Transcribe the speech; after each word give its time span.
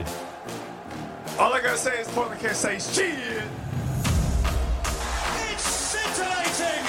stuff, 0.00 1.26
kid. 1.26 1.38
All 1.40 1.52
I 1.52 1.60
gotta 1.60 1.76
say 1.76 2.00
is 2.00 2.08
Portland 2.08 2.40
can't 2.40 2.56
say 2.56 2.78
shit. 2.78 3.42
It's 5.50 5.62
scintillating! 5.62 6.84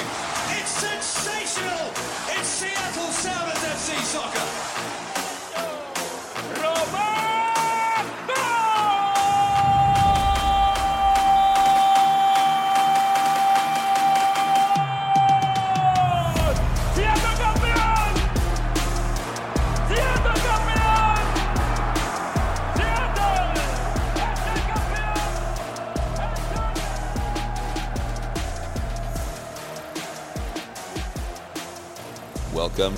It's 0.58 0.70
sensational! 0.70 1.92
It's 2.28 2.48
Seattle 2.48 3.12
Sounders 3.12 3.58
FC 3.58 3.96
Soccer! 4.04 4.93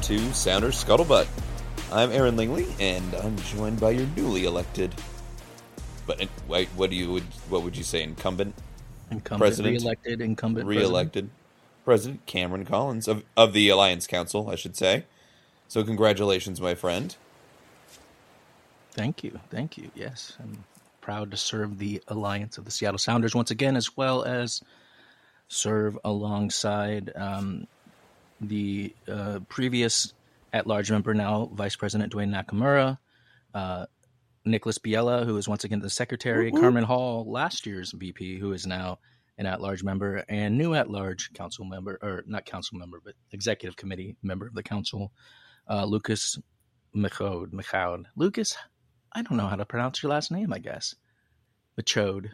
To 0.05 0.19
Sounders 0.35 0.83
Scuttlebutt. 0.83 1.25
I'm 1.91 2.11
Aaron 2.11 2.37
Lingley, 2.37 2.67
and 2.79 3.15
I'm 3.15 3.35
joined 3.37 3.79
by 3.79 3.89
your 3.89 4.05
newly 4.15 4.45
elected. 4.45 4.93
But 6.05 6.21
uh, 6.21 6.27
wait, 6.47 6.67
what 6.75 6.91
do 6.91 6.95
you 6.95 7.11
would 7.11 7.23
what 7.49 7.63
would 7.63 7.75
you 7.75 7.83
say? 7.83 8.03
Incumbent, 8.03 8.53
Incumbent, 9.09 9.39
President. 9.39 9.79
reelected, 9.79 10.21
incumbent, 10.21 10.67
re-elected 10.67 11.31
president 11.85 12.23
Cameron 12.27 12.65
Collins 12.65 13.07
of 13.07 13.23
of 13.35 13.53
the 13.53 13.69
Alliance 13.69 14.05
Council, 14.05 14.47
I 14.47 14.53
should 14.53 14.75
say. 14.75 15.05
So 15.69 15.83
congratulations, 15.83 16.61
my 16.61 16.75
friend. 16.75 17.15
Thank 18.91 19.23
you, 19.23 19.39
thank 19.49 19.75
you. 19.75 19.89
Yes, 19.95 20.37
I'm 20.39 20.65
proud 21.01 21.31
to 21.31 21.37
serve 21.37 21.79
the 21.79 22.03
alliance 22.09 22.59
of 22.59 22.65
the 22.65 22.71
Seattle 22.71 22.99
Sounders 22.99 23.33
once 23.33 23.49
again, 23.49 23.75
as 23.75 23.97
well 23.97 24.23
as 24.23 24.61
serve 25.47 25.97
alongside 26.03 27.11
um, 27.15 27.65
the 28.41 28.93
uh, 29.07 29.39
previous 29.47 30.13
at-large 30.53 30.91
member, 30.91 31.13
now 31.13 31.49
Vice 31.53 31.75
President 31.75 32.13
Dwayne 32.13 32.29
Nakamura, 32.33 32.97
uh, 33.53 33.85
Nicholas 34.45 34.77
Biella, 34.77 35.25
who 35.25 35.37
is 35.37 35.47
once 35.47 35.63
again 35.63 35.79
the 35.79 35.89
secretary, 35.89 36.51
Carmen 36.51 36.83
Hall, 36.83 37.25
last 37.29 37.65
year's 37.65 37.91
VP, 37.91 38.39
who 38.39 38.53
is 38.53 38.67
now 38.67 38.99
an 39.37 39.45
at-large 39.45 39.83
member, 39.83 40.23
and 40.29 40.57
new 40.57 40.73
at-large 40.73 41.33
council 41.33 41.65
member, 41.65 41.97
or 42.01 42.23
not 42.27 42.45
council 42.45 42.77
member, 42.77 43.01
but 43.03 43.15
executive 43.31 43.75
committee 43.75 44.15
member 44.23 44.47
of 44.47 44.53
the 44.53 44.63
council, 44.63 45.11
uh, 45.69 45.83
Lucas 45.83 46.37
Michaud. 46.93 47.51
Michaud. 47.51 48.05
Lucas, 48.15 48.55
I 49.11 49.21
don't 49.23 49.37
know 49.37 49.47
how 49.47 49.55
to 49.55 49.65
pronounce 49.65 50.01
your 50.01 50.11
last 50.11 50.31
name. 50.31 50.53
I 50.53 50.59
guess 50.59 50.95
Michaud. 51.77 52.31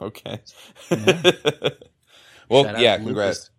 Okay. 0.00 0.42
Yeah. 0.90 1.30
well, 2.48 2.64
Shout 2.64 2.78
yeah, 2.78 2.96
congrats. 2.96 3.50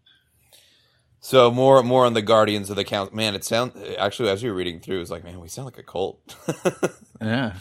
So 1.20 1.52
more 1.52 1.84
more 1.84 2.06
on 2.06 2.14
the 2.14 2.22
Guardians 2.22 2.70
of 2.70 2.76
the 2.76 2.84
Council. 2.84 3.16
Man, 3.16 3.36
it 3.36 3.44
sounds 3.44 3.76
actually 3.98 4.30
as 4.30 4.42
you 4.44 4.50
were 4.50 4.56
reading 4.56 4.80
through, 4.80 5.02
it's 5.02 5.12
like, 5.12 5.24
man, 5.24 5.40
we 5.40 5.48
sound 5.48 5.66
like 5.66 5.78
a 5.78 5.84
cult. 5.84 6.36
Yeah. 7.22 7.54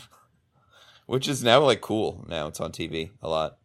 Which 1.06 1.28
is 1.28 1.42
now 1.42 1.60
like 1.60 1.80
cool. 1.80 2.24
Now 2.28 2.48
it's 2.48 2.60
on 2.60 2.72
TV 2.72 3.10
a 3.22 3.28
lot. 3.28 3.58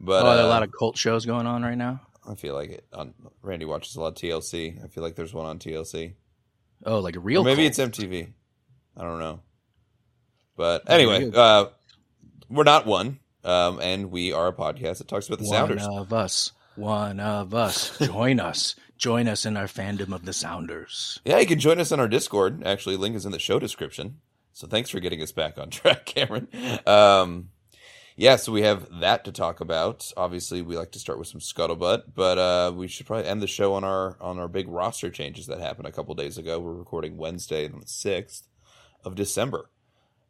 But 0.00 0.24
oh, 0.24 0.28
are 0.28 0.38
a 0.38 0.42
uh, 0.42 0.48
lot 0.48 0.62
of 0.62 0.70
cult 0.78 0.96
shows 0.96 1.24
going 1.24 1.46
on 1.46 1.62
right 1.62 1.78
now. 1.78 2.00
I 2.28 2.34
feel 2.34 2.54
like 2.54 2.70
it. 2.70 2.84
On 2.92 3.14
Randy 3.42 3.64
watches 3.64 3.96
a 3.96 4.00
lot 4.00 4.08
of 4.08 4.14
TLC. 4.14 4.84
I 4.84 4.88
feel 4.88 5.02
like 5.02 5.14
there's 5.14 5.32
one 5.32 5.46
on 5.46 5.58
TLC. 5.58 6.14
Oh, 6.84 6.98
like 6.98 7.16
a 7.16 7.20
real. 7.20 7.42
Or 7.42 7.44
maybe 7.44 7.68
cult. 7.68 7.78
it's 7.78 7.98
MTV. 7.98 8.32
I 8.96 9.02
don't 9.02 9.20
know. 9.20 9.40
But 10.56 10.90
anyway, 10.90 11.30
uh, 11.34 11.66
we're 12.48 12.64
not 12.64 12.86
one, 12.86 13.20
um, 13.44 13.80
and 13.80 14.10
we 14.10 14.32
are 14.32 14.48
a 14.48 14.52
podcast 14.52 14.98
that 14.98 15.08
talks 15.08 15.28
about 15.28 15.38
the 15.38 15.44
one 15.44 15.54
Sounders. 15.54 15.86
of 15.86 16.12
us. 16.12 16.52
One 16.76 17.20
of 17.20 17.54
us. 17.54 17.98
Join 17.98 18.40
us. 18.40 18.76
Join 18.98 19.28
us 19.28 19.44
in 19.44 19.56
our 19.56 19.66
fandom 19.66 20.14
of 20.14 20.24
the 20.24 20.32
Sounders. 20.32 21.20
Yeah, 21.24 21.38
you 21.38 21.46
can 21.46 21.58
join 21.58 21.78
us 21.78 21.92
on 21.92 22.00
our 22.00 22.08
Discord. 22.08 22.62
Actually, 22.64 22.96
link 22.96 23.14
is 23.14 23.26
in 23.26 23.32
the 23.32 23.38
show 23.38 23.58
description. 23.58 24.20
So 24.52 24.66
thanks 24.66 24.88
for 24.88 25.00
getting 25.00 25.20
us 25.20 25.32
back 25.32 25.58
on 25.58 25.70
track, 25.70 26.06
Cameron. 26.06 26.48
Um, 26.86 27.50
yeah, 28.16 28.36
so 28.36 28.52
we 28.52 28.62
have 28.62 29.00
that 29.00 29.26
to 29.26 29.32
talk 29.32 29.60
about. 29.60 30.10
Obviously, 30.16 30.62
we 30.62 30.78
like 30.78 30.92
to 30.92 30.98
start 30.98 31.18
with 31.18 31.28
some 31.28 31.40
scuttlebutt, 31.40 32.14
but 32.14 32.38
uh, 32.38 32.72
we 32.74 32.88
should 32.88 33.06
probably 33.06 33.26
end 33.26 33.42
the 33.42 33.46
show 33.46 33.74
on 33.74 33.84
our 33.84 34.16
on 34.18 34.38
our 34.38 34.48
big 34.48 34.68
roster 34.68 35.10
changes 35.10 35.46
that 35.46 35.60
happened 35.60 35.86
a 35.86 35.92
couple 35.92 36.14
days 36.14 36.38
ago. 36.38 36.58
We're 36.58 36.72
recording 36.72 37.18
Wednesday, 37.18 37.66
on 37.70 37.80
the 37.80 37.86
sixth 37.86 38.48
of 39.04 39.14
December, 39.14 39.70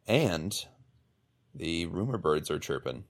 and 0.05 0.65
the 1.55 1.85
rumor 1.85 2.17
birds 2.17 2.51
are 2.51 2.59
chirping. 2.59 3.05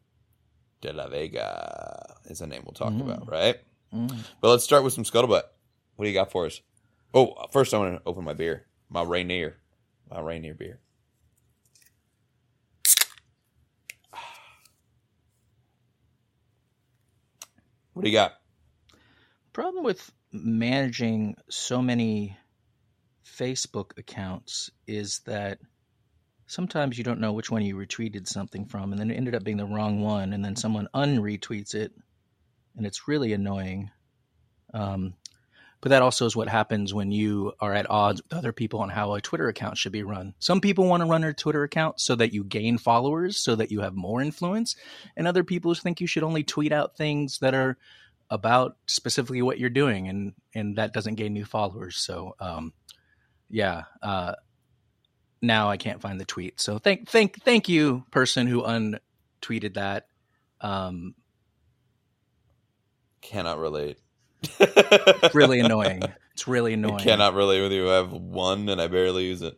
De 0.82 0.94
La 0.94 1.08
Vega 1.08 2.17
is 2.28 2.42
a 2.42 2.48
name 2.48 2.64
we'll 2.66 2.74
talk 2.74 2.94
about, 2.94 3.30
right? 3.30 3.58
Mm. 3.94 4.16
But 4.42 4.50
let's 4.50 4.64
start 4.64 4.84
with 4.84 4.94
some 4.94 5.04
scuttlebutt. 5.04 5.44
What 5.96 6.06
do 6.06 6.08
you 6.10 6.14
got 6.14 6.32
for 6.32 6.46
us? 6.46 6.62
Oh, 7.14 7.34
first 7.52 7.74
I 7.74 7.78
want 7.78 7.96
to 7.96 8.02
open 8.06 8.24
my 8.24 8.34
beer, 8.34 8.66
my 8.90 9.02
Rainier, 9.02 9.58
my 10.10 10.20
Rainier 10.20 10.54
beer. 10.54 10.80
What 17.94 18.04
do 18.04 18.12
you 18.12 18.16
got? 18.16 18.34
Problem 19.54 19.84
with 19.84 20.12
managing 20.32 21.36
so 21.50 21.82
many 21.82 22.38
Facebook 23.26 23.98
accounts 23.98 24.70
is 24.86 25.22
that 25.26 25.58
sometimes 26.46 26.98
you 26.98 27.04
don't 27.04 27.20
know 27.20 27.34
which 27.34 27.50
one 27.52 27.64
you 27.64 27.76
retweeted 27.76 28.28
something 28.28 28.66
from, 28.66 28.92
and 28.92 29.00
then 29.00 29.12
it 29.12 29.16
ended 29.16 29.36
up 29.36 29.44
being 29.44 29.58
the 29.58 29.66
wrong 29.66 30.02
one, 30.02 30.34
and 30.34 30.44
then 30.44 30.56
someone 30.56 30.88
unretweets 30.94 31.74
it, 31.74 31.92
and 32.78 32.86
it's 32.86 33.08
really 33.08 33.34
annoying. 33.34 33.92
Um, 34.74 35.16
but 35.82 35.90
that 35.90 36.02
also 36.02 36.26
is 36.26 36.36
what 36.36 36.50
happens 36.50 36.94
when 36.94 37.12
you 37.12 37.54
are 37.60 37.74
at 37.74 37.90
odds 37.90 38.22
with 38.24 38.34
other 38.34 38.52
people 38.52 38.80
on 38.80 38.90
how 38.90 39.14
a 39.14 39.22
Twitter 39.22 39.48
account 39.48 39.78
should 39.78 39.92
be 39.92 40.04
run. 40.04 40.34
Some 40.40 40.60
people 40.60 40.88
want 40.88 41.02
to 41.02 41.08
run 41.08 41.24
a 41.24 41.34
Twitter 41.34 41.64
account 41.64 42.00
so 42.00 42.16
that 42.16 42.34
you 42.34 42.44
gain 42.44 42.78
followers, 42.78 43.38
so 43.38 43.56
that 43.56 43.72
you 43.72 43.82
have 43.82 43.96
more 43.96 44.22
influence, 44.22 44.76
and 45.16 45.28
other 45.28 45.44
people 45.44 45.74
think 45.76 46.02
you 46.02 46.08
should 46.08 46.24
only 46.24 46.44
tweet 46.44 46.72
out 46.72 46.98
things 46.98 47.40
that 47.40 47.54
are 47.54 47.78
about 48.30 48.78
specifically 48.88 49.42
what 49.42 49.60
you're 49.60 49.70
doing, 49.70 50.08
and 50.08 50.34
and 50.56 50.78
that 50.78 50.94
doesn't 50.94 51.16
gain 51.16 51.34
new 51.34 51.46
followers. 51.46 51.98
So, 51.98 52.36
um, 52.40 52.74
yeah. 53.50 53.84
Uh, 54.02 54.34
now 55.42 55.70
I 55.70 55.78
can't 55.78 56.02
find 56.02 56.20
the 56.20 56.26
tweet. 56.26 56.60
So 56.60 56.80
thank 56.80 57.08
thank 57.08 57.44
thank 57.44 57.70
you, 57.70 58.04
person 58.12 58.48
who 58.48 58.64
untweeted 58.64 59.76
that. 59.76 60.08
Um, 60.62 61.14
Cannot 63.28 63.58
relate. 63.60 63.98
it's 64.60 65.36
really 65.36 65.60
annoying. 65.62 66.02
It's 66.34 66.48
really 66.48 66.74
annoying. 66.74 67.02
I 67.02 67.04
cannot 67.04 67.34
relate 67.34 67.62
with 67.62 67.72
you. 67.74 67.90
I 67.92 67.96
have 67.96 68.12
one 68.12 68.70
and 68.70 68.82
I 68.82 68.88
barely 68.88 69.26
use 69.26 69.42
it. 69.42 69.58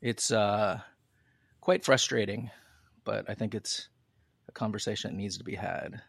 It's 0.00 0.30
uh, 0.30 0.80
quite 1.60 1.84
frustrating, 1.84 2.50
but 3.04 3.28
I 3.28 3.34
think 3.34 3.54
it's 3.54 3.88
a 4.48 4.52
conversation 4.52 5.10
that 5.10 5.16
needs 5.16 5.38
to 5.38 5.44
be 5.44 5.56
had. 5.56 6.00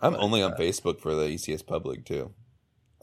I'm 0.00 0.12
But, 0.12 0.20
only 0.20 0.42
on 0.42 0.54
uh, 0.54 0.56
Facebook 0.56 1.00
for 1.00 1.14
the 1.14 1.26
ECS 1.26 1.64
Public 1.64 2.04
too. 2.04 2.32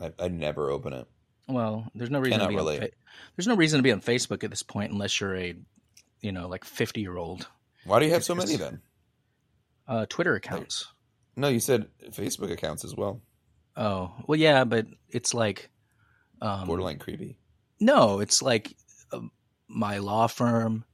I, 0.01 0.11
I 0.19 0.27
never 0.27 0.69
open 0.69 0.93
it. 0.93 1.07
Well, 1.47 1.87
there's 1.95 2.09
no 2.09 2.19
reason 2.19 2.39
Cannot 2.39 2.45
to 2.45 2.49
be 2.49 2.55
on 2.59 2.65
relate. 2.65 2.79
fa- 2.81 2.89
there's 3.37 3.47
no 3.47 3.55
reason 3.55 3.77
to 3.79 3.83
be 3.83 3.91
on 3.91 4.01
Facebook 4.01 4.43
at 4.43 4.49
this 4.49 4.63
point 4.63 4.91
unless 4.91 5.19
you're 5.21 5.35
a, 5.35 5.55
you 6.21 6.31
know, 6.31 6.47
like 6.47 6.65
50 6.65 6.99
year 7.01 7.15
old. 7.17 7.47
Why 7.85 7.99
do 7.99 8.05
you 8.05 8.11
have 8.13 8.23
so 8.23 8.35
many 8.35 8.55
then? 8.57 8.81
Uh, 9.87 10.05
Twitter 10.09 10.35
accounts. 10.35 10.87
No, 11.35 11.47
you 11.47 11.59
said 11.59 11.87
Facebook 12.11 12.51
accounts 12.51 12.85
as 12.85 12.95
well. 12.95 13.21
Oh, 13.75 14.11
well, 14.27 14.39
yeah, 14.39 14.63
but 14.65 14.85
it's 15.09 15.33
like, 15.33 15.69
um, 16.41 16.67
Borderline 16.67 16.99
creepy. 16.99 17.37
No, 17.79 18.19
it's 18.19 18.41
like 18.41 18.75
uh, 19.11 19.19
my 19.67 19.97
law 19.97 20.27
firm, 20.27 20.85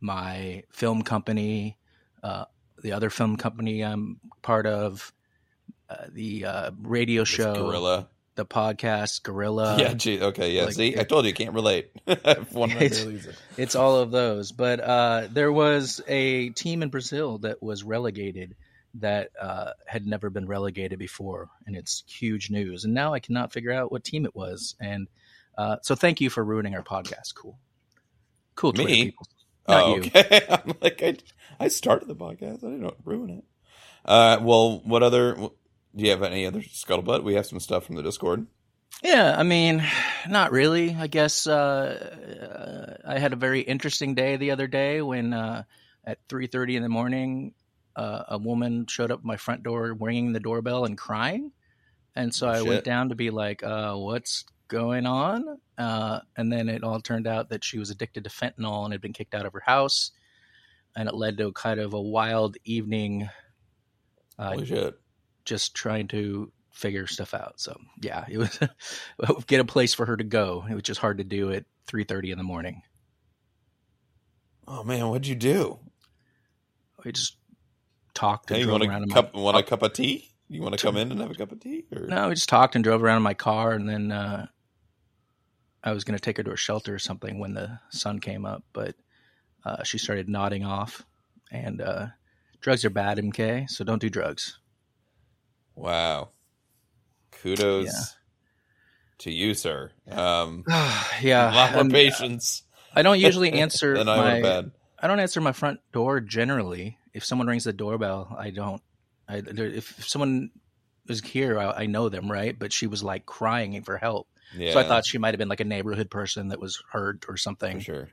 my 0.00 0.62
film 0.70 1.02
company, 1.02 1.76
uh, 2.22 2.44
the 2.82 2.92
other 2.92 3.10
film 3.10 3.36
company 3.36 3.82
I'm 3.84 4.20
part 4.42 4.66
of, 4.66 5.12
uh, 5.90 6.06
the 6.12 6.44
uh, 6.44 6.70
radio 6.80 7.22
This 7.22 7.30
show, 7.30 7.54
Gorilla. 7.54 8.08
the 8.36 8.46
podcast, 8.46 9.24
Gorilla. 9.24 9.76
yeah, 9.80 9.94
gee, 9.94 10.20
okay, 10.20 10.52
yeah. 10.52 10.66
Like 10.66 10.74
See, 10.74 10.96
I 10.98 11.02
told 11.02 11.26
you, 11.26 11.32
can't 11.32 11.54
relate. 11.54 11.90
I 12.06 12.16
have 12.24 12.52
one 12.54 12.70
It's- 12.70 13.02
it. 13.02 13.34
It's 13.56 13.74
all 13.74 13.96
of 13.96 14.10
those. 14.12 14.52
But 14.52 14.78
uh, 14.80 15.26
there 15.32 15.50
was 15.50 16.00
a 16.06 16.50
team 16.50 16.82
in 16.84 16.90
Brazil 16.90 17.38
that 17.38 17.60
was 17.62 17.82
relegated 17.82 18.54
that 18.94 19.30
uh, 19.40 19.72
had 19.86 20.06
never 20.06 20.30
been 20.30 20.46
relegated 20.46 20.98
before, 20.98 21.48
and 21.66 21.76
it's 21.76 22.04
huge 22.06 22.50
news. 22.50 22.84
And 22.84 22.94
now 22.94 23.14
I 23.14 23.20
cannot 23.20 23.52
figure 23.52 23.72
out 23.72 23.92
what 23.92 24.04
team 24.04 24.24
it 24.24 24.34
was. 24.34 24.74
And 24.80 25.08
uh, 25.56 25.76
so 25.82 25.94
thank 25.94 26.20
you 26.20 26.30
for 26.30 26.44
ruining 26.44 26.74
our 26.74 26.82
podcast. 26.82 27.34
Cool. 27.34 27.58
Cool, 28.54 28.72
Twitter 28.72 28.90
Me? 28.90 29.04
people. 29.06 29.26
Not 29.68 29.82
oh, 29.82 29.96
you. 29.96 30.00
okay. 30.02 30.46
I'm 30.50 30.74
like, 30.80 31.02
I, 31.02 31.16
I 31.60 31.68
started 31.68 32.08
the 32.08 32.16
podcast. 32.16 32.64
I 32.64 32.70
didn't 32.70 32.94
ruin 33.04 33.30
it. 33.30 33.44
Uh, 34.04 34.38
well, 34.40 34.80
what 34.84 35.02
other? 35.02 35.34
Do 35.34 36.04
you 36.04 36.10
have 36.10 36.22
any 36.22 36.46
other 36.46 36.60
scuttlebutt? 36.60 37.22
We 37.22 37.34
have 37.34 37.46
some 37.46 37.60
stuff 37.60 37.84
from 37.84 37.96
the 37.96 38.02
Discord. 38.02 38.46
Yeah, 39.02 39.34
I 39.36 39.42
mean, 39.42 39.84
not 40.28 40.50
really. 40.50 40.94
I 40.94 41.06
guess 41.06 41.46
uh, 41.46 42.96
uh, 43.04 43.08
I 43.08 43.18
had 43.18 43.32
a 43.32 43.36
very 43.36 43.60
interesting 43.60 44.14
day 44.14 44.36
the 44.36 44.50
other 44.50 44.66
day 44.66 45.02
when 45.02 45.32
uh, 45.32 45.64
at 46.04 46.18
three 46.28 46.46
thirty 46.46 46.74
in 46.74 46.82
the 46.82 46.88
morning, 46.88 47.54
uh, 47.98 48.24
a 48.28 48.38
woman 48.38 48.86
showed 48.86 49.10
up 49.10 49.20
at 49.20 49.24
my 49.24 49.36
front 49.36 49.62
door, 49.62 49.92
ringing 49.98 50.32
the 50.32 50.40
doorbell 50.40 50.84
and 50.84 50.96
crying, 50.96 51.52
and 52.14 52.32
so 52.34 52.46
Oh, 52.46 52.50
I 52.50 52.58
shit. 52.58 52.66
went 52.68 52.84
down 52.84 53.08
to 53.10 53.14
be 53.14 53.30
like, 53.30 53.62
uh, 53.62 53.94
"What's 53.96 54.44
going 54.68 55.06
on?" 55.06 55.58
Uh, 55.76 56.20
and 56.36 56.52
then 56.52 56.68
it 56.68 56.82
all 56.84 57.00
turned 57.00 57.26
out 57.26 57.48
that 57.50 57.64
she 57.64 57.78
was 57.78 57.90
addicted 57.90 58.24
to 58.24 58.30
fentanyl 58.30 58.84
and 58.84 58.92
had 58.92 59.00
been 59.00 59.12
kicked 59.12 59.34
out 59.34 59.46
of 59.46 59.52
her 59.52 59.62
house, 59.64 60.10
and 60.96 61.08
it 61.08 61.14
led 61.14 61.38
to 61.38 61.52
kind 61.52 61.80
of 61.80 61.92
a 61.94 62.00
wild 62.00 62.56
evening. 62.64 63.28
Uh, 64.38 64.52
Holy 64.52 64.66
shit. 64.66 64.94
just 65.44 65.74
trying 65.74 66.06
to 66.08 66.52
figure 66.72 67.08
stuff 67.08 67.34
out. 67.34 67.58
So 67.58 67.76
yeah, 68.00 68.24
it 68.28 68.38
was 68.38 68.58
get 69.48 69.58
a 69.60 69.64
place 69.64 69.94
for 69.94 70.06
her 70.06 70.16
to 70.16 70.24
go. 70.24 70.64
It 70.70 70.74
was 70.74 70.84
just 70.84 71.00
hard 71.00 71.18
to 71.18 71.24
do 71.24 71.50
at 71.52 71.64
three 71.86 72.04
thirty 72.04 72.30
in 72.30 72.38
the 72.38 72.44
morning. 72.44 72.82
Oh 74.66 74.84
man, 74.84 75.08
what'd 75.08 75.26
you 75.26 75.34
do? 75.34 75.78
We 77.04 77.12
just 77.12 77.36
talked 78.18 78.50
and 78.50 78.56
Hey, 78.56 78.60
you 78.62 78.66
drove 78.66 78.80
want 78.80 78.90
around 78.90 79.00
a 79.02 79.04
in 79.04 79.10
cup? 79.10 79.34
my 79.34 79.40
Want 79.40 79.56
a 79.56 79.62
cup 79.62 79.82
of 79.82 79.92
tea? 79.92 80.30
You 80.48 80.62
want 80.62 80.76
to 80.78 80.82
come 80.84 80.96
in 80.96 81.12
and 81.12 81.20
have 81.20 81.30
a 81.30 81.34
cup 81.34 81.52
of 81.52 81.60
tea? 81.60 81.84
Or? 81.94 82.06
no, 82.06 82.28
we 82.28 82.34
just 82.34 82.48
talked 82.48 82.74
and 82.74 82.82
drove 82.82 83.02
around 83.02 83.18
in 83.18 83.22
my 83.22 83.34
car, 83.34 83.72
and 83.72 83.88
then 83.88 84.10
uh, 84.10 84.46
I 85.84 85.92
was 85.92 86.04
going 86.04 86.16
to 86.16 86.20
take 86.20 86.36
her 86.38 86.42
to 86.42 86.52
a 86.52 86.56
shelter 86.56 86.94
or 86.94 86.98
something 86.98 87.38
when 87.38 87.54
the 87.54 87.78
sun 87.90 88.18
came 88.18 88.44
up, 88.46 88.64
but 88.72 88.94
uh, 89.64 89.82
she 89.84 89.98
started 89.98 90.28
nodding 90.28 90.64
off. 90.64 91.04
And 91.50 91.80
uh, 91.80 92.06
drugs 92.60 92.84
are 92.84 92.90
bad, 92.90 93.18
MK. 93.18 93.70
So 93.70 93.84
don't 93.84 94.00
do 94.00 94.10
drugs. 94.10 94.58
Wow. 95.74 96.30
Kudos 97.30 97.86
Yeah. 97.86 97.92
to 99.18 99.30
you, 99.30 99.54
sir. 99.54 99.92
Um, 100.10 100.64
yeah, 101.22 101.52
a 101.52 101.54
lot 101.54 101.72
more 101.72 101.80
and 101.82 101.90
patience 101.90 102.62
I 102.94 103.02
don't 103.02 103.20
usually 103.20 103.52
answer 103.60 103.96
than 103.96 104.08
I 104.08 104.40
my. 104.40 104.64
I 105.00 105.06
don't 105.06 105.20
answer 105.20 105.40
my 105.40 105.52
front 105.52 105.80
door 105.92 106.20
generally. 106.20 106.97
If 107.18 107.24
someone 107.24 107.48
rings 107.48 107.64
the 107.64 107.72
doorbell, 107.72 108.34
I 108.38 108.50
don't. 108.50 108.80
I 109.28 109.42
if 109.44 110.08
someone 110.08 110.50
is 111.08 111.20
here, 111.20 111.58
I, 111.58 111.82
I 111.82 111.86
know 111.86 112.08
them, 112.08 112.30
right? 112.30 112.56
But 112.58 112.72
she 112.72 112.86
was 112.86 113.02
like 113.02 113.26
crying 113.26 113.82
for 113.82 113.96
help, 113.98 114.28
Yeah, 114.56 114.72
so 114.72 114.78
I 114.78 114.84
thought 114.84 115.04
she 115.04 115.18
might 115.18 115.34
have 115.34 115.38
been 115.38 115.48
like 115.48 115.60
a 115.60 115.64
neighborhood 115.64 116.10
person 116.10 116.48
that 116.48 116.60
was 116.60 116.80
hurt 116.92 117.24
or 117.28 117.32
for 117.32 117.36
something. 117.36 117.80
sure. 117.80 118.08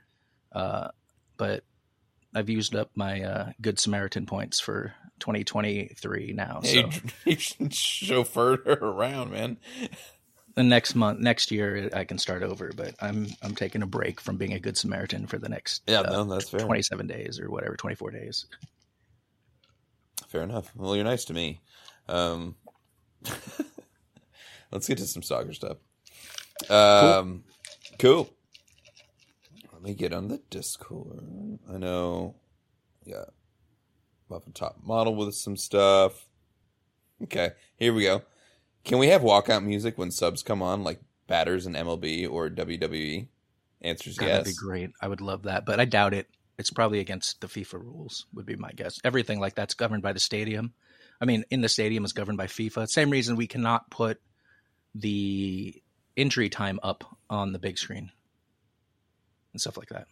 Uh, 0.52 0.90
but 1.38 1.64
I've 2.34 2.50
used 2.50 2.76
up 2.76 2.90
my 2.96 3.22
uh, 3.22 3.52
good 3.62 3.80
Samaritan 3.80 4.26
points 4.26 4.60
for 4.60 4.94
2023 5.20 6.34
now. 6.34 6.62
Hey, 6.64 6.90
so 6.90 7.60
you 7.60 7.70
chauffeur 7.70 8.58
her 8.66 8.80
around, 8.82 9.32
man. 9.32 9.58
the 10.56 10.64
next 10.64 10.96
month, 10.96 11.20
next 11.20 11.52
year, 11.52 11.90
I 11.94 12.06
can 12.06 12.18
start 12.18 12.44
over. 12.44 12.72
But 12.76 12.96
I'm 13.02 13.28
I'm 13.42 13.56
taking 13.56 13.84
a 13.84 13.88
break 13.88 14.20
from 14.20 14.38
being 14.38 14.54
a 14.54 14.60
good 14.60 14.78
Samaritan 14.78 15.28
for 15.28 15.38
the 15.38 15.50
next 15.50 15.84
Yeah, 15.88 16.02
uh, 16.02 16.12
no, 16.12 16.24
that's 16.26 16.50
fair. 16.50 16.62
27 16.62 17.08
days 17.08 17.40
or 17.40 17.50
whatever, 17.52 17.76
24 17.76 18.12
days. 18.12 18.46
Fair 20.36 20.44
enough. 20.44 20.70
Well, 20.76 20.98
you're 20.98 21.06
nice 21.06 21.24
to 21.26 21.34
me. 21.34 21.62
Um, 22.10 22.58
let's 24.70 24.86
get 24.86 24.98
to 24.98 25.08
some 25.08 25.24
soccer 25.24 25.54
stuff. 25.54 25.78
Um, 26.70 27.46
cool. 28.00 28.30
Let 29.72 29.82
me 29.82 29.94
get 29.94 30.12
on 30.12 30.28
the 30.28 30.42
Discord. 30.50 31.58
I 31.74 31.78
know. 31.78 32.36
Yeah. 33.06 33.24
Muffin 34.30 34.52
top 34.52 34.76
model 34.84 35.16
with 35.16 35.36
some 35.36 35.56
stuff. 35.56 36.26
Okay, 37.24 37.52
here 37.78 37.94
we 37.94 38.04
go. 38.04 38.22
Can 38.84 38.98
we 38.98 39.08
have 39.08 39.22
walkout 39.22 39.64
music 39.64 39.98
when 39.98 40.12
subs 40.12 40.44
come 40.44 40.62
on, 40.62 40.84
like 40.84 41.00
batters 41.28 41.66
in 41.66 41.76
MLB 41.76 42.30
or 42.30 42.50
WWE? 42.50 43.28
Answers 43.80 44.18
God, 44.18 44.26
yes. 44.26 44.38
That'd 44.40 44.54
be 44.54 44.58
great. 44.58 44.90
I 45.02 45.08
would 45.08 45.22
love 45.22 45.44
that, 45.44 45.66
but 45.66 45.80
I 45.80 45.86
doubt 45.86 46.14
it. 46.14 46.28
It's 46.58 46.70
probably 46.72 47.00
against 47.00 47.42
the 47.42 47.48
FIFA 47.48 47.84
rules, 47.84 48.26
would 48.34 48.46
be 48.46 48.56
my 48.56 48.72
guess. 48.72 48.98
Everything 49.04 49.40
like 49.40 49.56
that's 49.56 49.74
governed 49.74 50.04
by 50.04 50.14
the 50.14 50.20
stadium. 50.20 50.74
I 51.20 51.26
mean, 51.26 51.44
in 51.50 51.62
the 51.62 51.70
stadium 51.70 52.06
is 52.06 52.14
governed 52.14 52.38
by 52.38 52.48
FIFA. 52.48 52.88
Same 52.88 53.10
reason 53.10 53.36
we 53.36 53.48
cannot 53.48 53.90
put 53.92 54.22
the 54.94 55.82
injury 56.16 56.50
time 56.50 56.80
up 56.82 57.04
on 57.30 57.52
the 57.52 57.60
big 57.60 57.78
screen 57.78 58.12
and 59.52 59.60
stuff 59.62 59.78
like 59.78 59.90
that. 59.90 60.08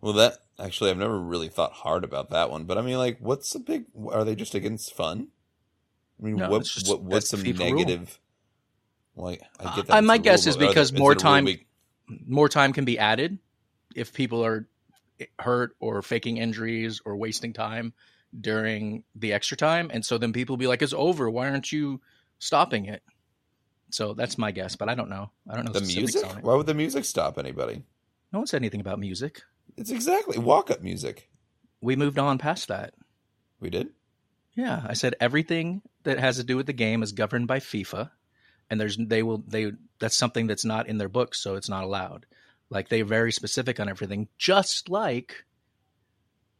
Well, 0.00 0.12
that 0.14 0.38
actually, 0.58 0.90
I've 0.90 0.98
never 0.98 1.18
really 1.18 1.48
thought 1.48 1.72
hard 1.72 2.04
about 2.04 2.30
that 2.30 2.50
one. 2.50 2.64
But 2.64 2.78
I 2.78 2.82
mean, 2.82 2.98
like, 2.98 3.18
what's 3.20 3.52
the 3.52 3.58
big? 3.58 3.86
Are 4.10 4.24
they 4.24 4.34
just 4.36 4.54
against 4.54 4.94
fun? 4.94 5.28
I 6.20 6.26
mean, 6.26 6.36
No, 6.36 6.50
what, 6.50 6.64
just- 6.64 6.88
what 6.88 7.02
what's 7.02 7.30
some 7.30 7.40
the 7.42 7.52
FIFA 7.52 7.58
rule. 7.58 7.70
negative? 7.78 8.20
Like, 9.16 9.42
I 9.58 9.62
get 9.64 9.70
Uh, 9.70 9.82
that. 9.82 9.98
it's 9.98 10.06
my 10.06 10.18
guess 10.18 10.44
rule, 10.46 10.50
is 10.50 10.56
because 10.56 10.92
more 10.92 11.12
it 11.12 11.22
a 11.22 11.24
rule 11.24 11.32
time- 11.32 11.48
More 12.26 12.48
time 12.50 12.72
can 12.74 12.84
be 12.84 12.98
added 12.98 13.38
if 13.94 14.12
people 14.12 14.44
are 14.44 14.66
hurt 15.38 15.76
or 15.80 16.02
faking 16.02 16.38
injuries 16.38 17.00
or 17.04 17.16
wasting 17.16 17.52
time 17.52 17.92
during 18.38 19.04
the 19.14 19.32
extra 19.32 19.56
time, 19.56 19.90
and 19.92 20.04
so 20.04 20.18
then 20.18 20.32
people 20.32 20.56
be 20.56 20.66
like, 20.66 20.82
"It's 20.82 20.92
over. 20.92 21.30
Why 21.30 21.50
aren't 21.50 21.72
you 21.72 22.00
stopping 22.38 22.86
it?" 22.86 23.02
So 23.90 24.12
that's 24.12 24.36
my 24.38 24.50
guess, 24.50 24.74
but 24.74 24.88
I 24.88 24.94
don't 24.94 25.08
know. 25.08 25.30
I 25.48 25.54
don't 25.54 25.66
know 25.66 25.72
the 25.72 25.80
music? 25.80 26.24
Why 26.42 26.54
would 26.54 26.66
the 26.66 26.74
music 26.74 27.04
stop 27.04 27.38
anybody? 27.38 27.84
No 28.32 28.40
one 28.40 28.46
said 28.48 28.60
anything 28.60 28.80
about 28.80 28.98
music. 28.98 29.42
It's 29.76 29.92
exactly 29.92 30.38
walk 30.38 30.70
up 30.70 30.82
music. 30.82 31.30
We 31.80 31.94
moved 31.94 32.18
on 32.18 32.38
past 32.38 32.68
that. 32.68 32.94
We 33.60 33.70
did. 33.70 33.90
Yeah, 34.54 34.84
I 34.86 34.94
said 34.94 35.14
everything 35.20 35.82
that 36.04 36.18
has 36.18 36.36
to 36.36 36.44
do 36.44 36.56
with 36.56 36.66
the 36.66 36.72
game 36.72 37.02
is 37.02 37.12
governed 37.12 37.46
by 37.46 37.60
FIFA, 37.60 38.10
and 38.70 38.80
there's 38.80 38.96
they 38.96 39.22
will 39.22 39.38
they 39.46 39.72
that's 39.98 40.16
something 40.16 40.46
that's 40.46 40.64
not 40.64 40.88
in 40.88 40.98
their 40.98 41.08
books, 41.08 41.40
so 41.40 41.54
it's 41.56 41.68
not 41.68 41.84
allowed. 41.84 42.26
Like 42.70 42.88
they're 42.88 43.04
very 43.04 43.32
specific 43.32 43.78
on 43.80 43.88
everything, 43.88 44.28
just 44.38 44.88
like 44.88 45.44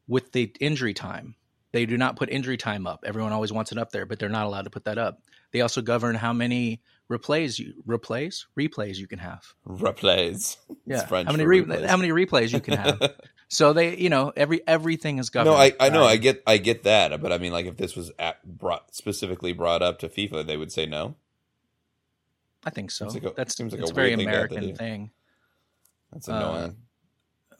with 0.06 0.32
the 0.32 0.52
injury 0.60 0.94
time. 0.94 1.34
They 1.72 1.86
do 1.86 1.96
not 1.96 2.16
put 2.16 2.30
injury 2.30 2.56
time 2.56 2.86
up. 2.86 3.02
Everyone 3.04 3.32
always 3.32 3.52
wants 3.52 3.72
it 3.72 3.78
up 3.78 3.90
there, 3.90 4.06
but 4.06 4.18
they're 4.18 4.28
not 4.28 4.46
allowed 4.46 4.62
to 4.62 4.70
put 4.70 4.84
that 4.84 4.96
up. 4.98 5.20
They 5.50 5.60
also 5.60 5.82
govern 5.82 6.14
how 6.14 6.32
many 6.32 6.80
replays 7.10 7.58
you 7.58 7.74
replays 7.86 8.44
replays 8.58 8.96
you 8.96 9.06
can 9.06 9.18
have. 9.18 9.42
Replays. 9.66 10.56
Yeah, 10.86 11.06
how 11.08 11.32
many 11.32 11.46
re- 11.46 11.62
replays. 11.62 11.86
how 11.86 11.96
many 11.96 12.10
replays 12.10 12.52
you 12.52 12.60
can 12.60 12.76
have. 12.76 13.14
so 13.48 13.72
they, 13.72 13.96
you 13.96 14.10
know, 14.10 14.32
every 14.36 14.60
everything 14.66 15.18
is 15.18 15.30
governed. 15.30 15.54
no, 15.54 15.60
I 15.60 15.72
I 15.80 15.88
know 15.88 16.04
I 16.04 16.16
get 16.16 16.42
I 16.46 16.58
get 16.58 16.82
that, 16.82 17.22
but 17.22 17.32
I 17.32 17.38
mean, 17.38 17.52
like, 17.52 17.64
if 17.66 17.76
this 17.78 17.96
was 17.96 18.12
at, 18.18 18.44
brought 18.44 18.94
specifically 18.94 19.54
brought 19.54 19.80
up 19.80 19.98
to 20.00 20.08
FIFA, 20.08 20.46
they 20.46 20.58
would 20.58 20.70
say 20.70 20.84
no. 20.84 21.14
I 22.64 22.70
think 22.70 22.90
so. 22.90 23.06
Like 23.06 23.24
a- 23.24 23.32
that's 23.34 23.56
seems 23.56 23.72
like 23.72 23.80
it's 23.80 23.90
a 23.90 23.94
very 23.94 24.14
weird 24.14 24.18
thing 24.20 24.28
to 24.28 24.32
have 24.36 24.48
to 24.50 24.54
American 24.56 24.76
thing. 24.76 25.10
That's 26.14 26.28
Uh, 26.28 26.32
annoying. 26.32 26.76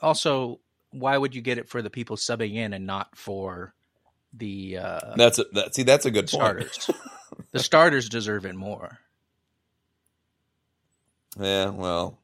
Also, 0.00 0.60
why 0.90 1.18
would 1.18 1.34
you 1.34 1.42
get 1.42 1.58
it 1.58 1.68
for 1.68 1.82
the 1.82 1.90
people 1.90 2.16
subbing 2.16 2.54
in 2.54 2.72
and 2.72 2.86
not 2.86 3.16
for 3.16 3.74
the 4.32 4.78
uh, 4.78 5.16
that's 5.16 5.38
a, 5.38 5.44
that. 5.52 5.74
See, 5.74 5.82
that's 5.82 6.06
a 6.06 6.10
good 6.10 6.28
point. 6.28 6.42
starters? 6.42 6.90
the 7.52 7.58
starters 7.58 8.08
deserve 8.08 8.46
it 8.46 8.54
more. 8.54 8.98
Yeah, 11.38 11.70
well, 11.70 12.18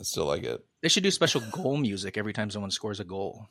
I 0.00 0.04
still 0.04 0.24
like 0.24 0.42
it. 0.42 0.64
They 0.80 0.88
should 0.88 1.02
do 1.02 1.10
special 1.10 1.42
goal 1.50 1.76
music 1.76 2.16
every 2.16 2.32
time 2.32 2.50
someone 2.50 2.70
scores 2.70 3.00
a 3.00 3.04
goal. 3.04 3.48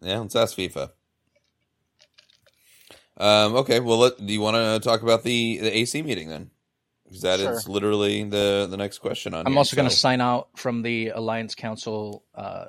Yeah, 0.00 0.18
let's 0.18 0.36
ask 0.36 0.56
FIFA. 0.56 0.90
Um, 3.16 3.54
okay, 3.56 3.80
well, 3.80 3.98
let, 3.98 4.24
do 4.24 4.32
you 4.32 4.40
want 4.40 4.56
to 4.56 4.86
talk 4.86 5.02
about 5.02 5.22
the, 5.22 5.58
the 5.58 5.76
AC 5.76 6.02
meeting 6.02 6.28
then? 6.28 6.50
Because 7.04 7.22
that 7.22 7.40
is 7.40 7.62
Sure. 7.64 7.72
literally 7.72 8.24
the 8.24 8.66
the 8.70 8.76
next 8.76 8.98
question 8.98 9.34
on. 9.34 9.46
I'm 9.46 9.52
here, 9.52 9.58
also 9.58 9.76
going 9.76 9.88
to 9.88 9.94
sign 9.94 10.20
out 10.20 10.48
from 10.56 10.82
the 10.82 11.08
Alliance 11.10 11.54
Council. 11.54 12.24
Uh, 12.34 12.66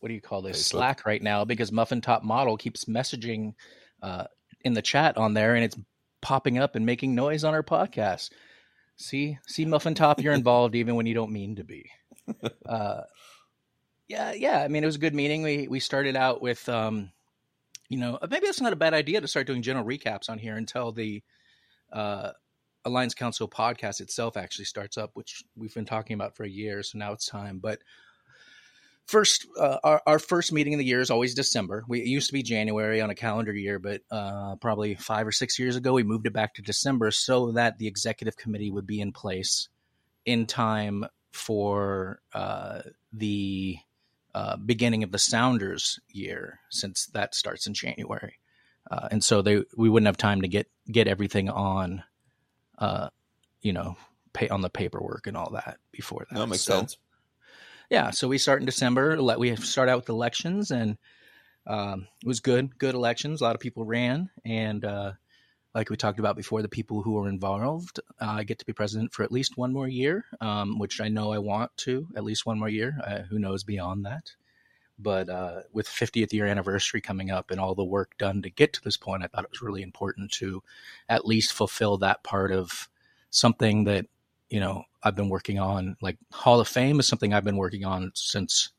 what 0.00 0.08
do 0.08 0.14
you 0.14 0.20
call 0.20 0.42
this? 0.42 0.56
Facebook. 0.62 0.70
Slack 0.70 1.06
right 1.06 1.22
now 1.22 1.44
because 1.44 1.70
Muffin 1.70 2.00
Top 2.00 2.22
Model 2.24 2.56
keeps 2.56 2.86
messaging 2.86 3.54
uh, 4.02 4.24
in 4.62 4.74
the 4.74 4.82
chat 4.82 5.16
on 5.16 5.34
there, 5.34 5.54
and 5.54 5.64
it's 5.64 5.76
popping 6.20 6.58
up 6.58 6.74
and 6.74 6.84
making 6.84 7.14
noise 7.14 7.44
on 7.44 7.54
our 7.54 7.62
podcast. 7.62 8.30
See, 8.96 9.38
see, 9.46 9.64
Muffin 9.64 9.94
Top, 9.94 10.20
you're 10.20 10.34
involved 10.34 10.74
even 10.74 10.96
when 10.96 11.06
you 11.06 11.14
don't 11.14 11.32
mean 11.32 11.56
to 11.56 11.64
be. 11.64 11.90
Uh, 12.64 13.02
yeah, 14.06 14.32
yeah. 14.32 14.60
I 14.62 14.68
mean, 14.68 14.82
it 14.84 14.86
was 14.86 14.96
a 14.96 15.00
good 15.00 15.14
meeting. 15.14 15.42
We 15.42 15.66
we 15.66 15.80
started 15.80 16.14
out 16.14 16.40
with, 16.40 16.68
um, 16.68 17.10
you 17.88 17.98
know, 17.98 18.18
maybe 18.28 18.46
that's 18.46 18.60
not 18.60 18.72
a 18.72 18.76
bad 18.76 18.94
idea 18.94 19.20
to 19.20 19.26
start 19.28 19.46
doing 19.48 19.62
general 19.62 19.84
recaps 19.84 20.28
on 20.30 20.38
here 20.38 20.56
until 20.56 20.92
the 20.92 21.22
uh, 21.92 22.30
Alliance 22.84 23.14
Council 23.14 23.48
podcast 23.48 24.00
itself 24.00 24.36
actually 24.36 24.64
starts 24.64 24.96
up, 24.96 25.10
which 25.14 25.44
we've 25.56 25.74
been 25.74 25.84
talking 25.84 26.14
about 26.14 26.36
for 26.36 26.44
a 26.44 26.48
year. 26.48 26.82
So 26.82 26.98
now 26.98 27.12
it's 27.12 27.26
time. 27.26 27.58
But 27.58 27.80
first, 29.06 29.46
uh, 29.58 29.78
our, 29.84 30.02
our 30.06 30.18
first 30.18 30.52
meeting 30.52 30.74
of 30.74 30.78
the 30.78 30.84
year 30.84 31.00
is 31.00 31.10
always 31.10 31.34
December. 31.34 31.84
We, 31.88 32.00
it 32.00 32.06
used 32.06 32.28
to 32.28 32.32
be 32.32 32.42
January 32.42 33.00
on 33.00 33.10
a 33.10 33.14
calendar 33.14 33.52
year, 33.52 33.78
but 33.78 34.00
uh, 34.10 34.56
probably 34.56 34.94
five 34.94 35.26
or 35.26 35.32
six 35.32 35.58
years 35.58 35.76
ago, 35.76 35.92
we 35.92 36.02
moved 36.02 36.26
it 36.26 36.32
back 36.32 36.54
to 36.54 36.62
December 36.62 37.10
so 37.10 37.52
that 37.52 37.78
the 37.78 37.86
executive 37.86 38.36
committee 38.36 38.70
would 38.70 38.86
be 38.86 39.00
in 39.00 39.12
place 39.12 39.68
in 40.24 40.46
time 40.46 41.04
for 41.32 42.20
uh, 42.32 42.80
the 43.12 43.76
uh, 44.34 44.56
beginning 44.56 45.02
of 45.02 45.12
the 45.12 45.18
Sounders 45.18 46.00
year, 46.08 46.60
since 46.70 47.06
that 47.06 47.34
starts 47.34 47.66
in 47.66 47.74
January. 47.74 48.39
Uh, 48.90 49.08
and 49.10 49.22
so 49.22 49.42
they 49.42 49.62
we 49.76 49.88
wouldn't 49.88 50.06
have 50.06 50.16
time 50.16 50.42
to 50.42 50.48
get 50.48 50.68
get 50.90 51.08
everything 51.08 51.48
on, 51.48 52.02
uh, 52.78 53.08
you 53.62 53.72
know, 53.72 53.96
pay 54.32 54.48
on 54.48 54.60
the 54.60 54.70
paperwork 54.70 55.26
and 55.26 55.36
all 55.36 55.50
that 55.50 55.78
before 55.92 56.26
that. 56.30 56.38
That 56.38 56.46
makes 56.48 56.62
So, 56.62 56.78
sense. 56.78 56.98
Yeah, 57.88 58.10
so 58.10 58.28
we 58.28 58.38
start 58.38 58.60
in 58.60 58.66
December. 58.66 59.20
Let 59.20 59.38
we 59.38 59.54
start 59.56 59.88
out 59.88 59.98
with 59.98 60.08
elections, 60.08 60.70
and 60.70 60.96
um, 61.66 62.06
it 62.22 62.26
was 62.26 62.40
good, 62.40 62.78
good 62.78 62.94
elections. 62.94 63.40
A 63.40 63.44
lot 63.44 63.56
of 63.56 63.60
people 63.60 63.84
ran, 63.84 64.30
and 64.44 64.84
uh, 64.84 65.12
like 65.74 65.90
we 65.90 65.96
talked 65.96 66.18
about 66.20 66.36
before, 66.36 66.62
the 66.62 66.68
people 66.68 67.02
who 67.02 67.12
were 67.12 67.28
involved, 67.28 68.00
uh, 68.20 68.42
get 68.44 68.58
to 68.60 68.66
be 68.66 68.72
president 68.72 69.12
for 69.12 69.24
at 69.24 69.32
least 69.32 69.56
one 69.56 69.72
more 69.72 69.88
year, 69.88 70.24
um, 70.40 70.78
which 70.78 71.00
I 71.00 71.08
know 71.08 71.32
I 71.32 71.38
want 71.38 71.76
to 71.78 72.06
at 72.16 72.24
least 72.24 72.46
one 72.46 72.58
more 72.58 72.68
year. 72.68 72.98
Uh, 73.04 73.20
who 73.22 73.38
knows 73.38 73.64
beyond 73.64 74.04
that? 74.04 74.32
But 75.02 75.28
uh, 75.28 75.60
with 75.72 75.88
50th 75.88 76.32
year 76.32 76.46
anniversary 76.46 77.00
coming 77.00 77.30
up 77.30 77.50
and 77.50 77.60
all 77.60 77.74
the 77.74 77.84
work 77.84 78.18
done 78.18 78.42
to 78.42 78.50
get 78.50 78.72
to 78.74 78.82
this 78.82 78.96
point, 78.96 79.22
I 79.22 79.26
thought 79.26 79.44
it 79.44 79.50
was 79.50 79.62
really 79.62 79.82
important 79.82 80.30
to 80.32 80.62
at 81.08 81.26
least 81.26 81.52
fulfill 81.52 81.98
that 81.98 82.22
part 82.22 82.52
of 82.52 82.88
something 83.30 83.84
that 83.84 84.06
you 84.48 84.60
know 84.60 84.84
I've 85.02 85.16
been 85.16 85.28
working 85.28 85.58
on. 85.58 85.96
Like 86.00 86.18
Hall 86.32 86.60
of 86.60 86.68
Fame 86.68 87.00
is 87.00 87.08
something 87.08 87.32
I've 87.32 87.44
been 87.44 87.56
working 87.56 87.84
on 87.84 88.12
since 88.14 88.70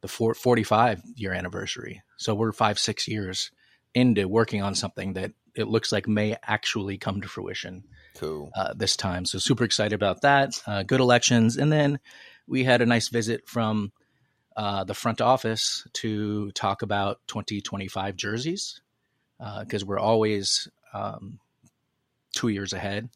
the 0.00 0.08
four, 0.08 0.34
45 0.34 1.02
year 1.14 1.32
anniversary. 1.32 2.02
So 2.16 2.34
we're 2.34 2.52
five 2.52 2.78
six 2.78 3.06
years 3.06 3.50
into 3.94 4.26
working 4.28 4.62
on 4.62 4.74
something 4.74 5.12
that 5.14 5.32
it 5.54 5.68
looks 5.68 5.92
like 5.92 6.08
may 6.08 6.36
actually 6.42 6.98
come 6.98 7.20
to 7.20 7.28
fruition 7.28 7.84
Cool. 8.16 8.50
uh, 8.56 8.72
this 8.74 8.96
time. 8.96 9.24
So 9.24 9.38
super 9.38 9.64
excited 9.64 9.94
about 9.94 10.22
that. 10.22 10.60
Uh, 10.66 10.82
good 10.82 11.00
elections, 11.00 11.56
and 11.56 11.70
then 11.70 12.00
we 12.46 12.64
had 12.64 12.82
a 12.82 12.86
nice 12.86 13.08
visit 13.08 13.48
from 13.48 13.92
uh, 14.56 14.84
the 14.84 14.94
front 14.94 15.20
office 15.20 15.86
to 15.94 16.50
talk 16.52 16.82
about 16.82 17.20
2025 17.28 18.16
jerseys 18.16 18.80
because 19.60 19.84
we're 19.84 19.98
always 19.98 20.68
um, 20.92 21.38
two 22.32 22.48
years 22.48 22.72
ahead. 22.72 23.08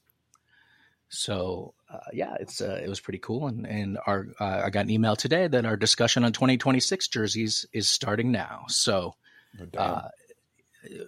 So 1.09 1.75
uh, 1.93 1.99
yeah, 2.13 2.35
it's 2.41 2.61
uh, 2.61 2.81
it 2.83 2.89
was 2.89 3.01
pretty 3.01 3.21
cool, 3.21 3.47
and 3.47 3.67
and 3.67 3.99
our 4.07 4.27
uh, 4.41 4.63
I 4.65 4.71
got 4.71 4.87
an 4.87 4.91
email 4.91 5.15
today 5.15 5.47
that 5.47 5.65
our 5.65 5.77
discussion 5.77 6.25
on 6.25 6.33
2026 6.33 7.09
jerseys 7.09 7.65
is 7.73 7.89
starting 7.89 8.33
now. 8.33 8.65
So 8.69 9.15
uh, 9.79 10.09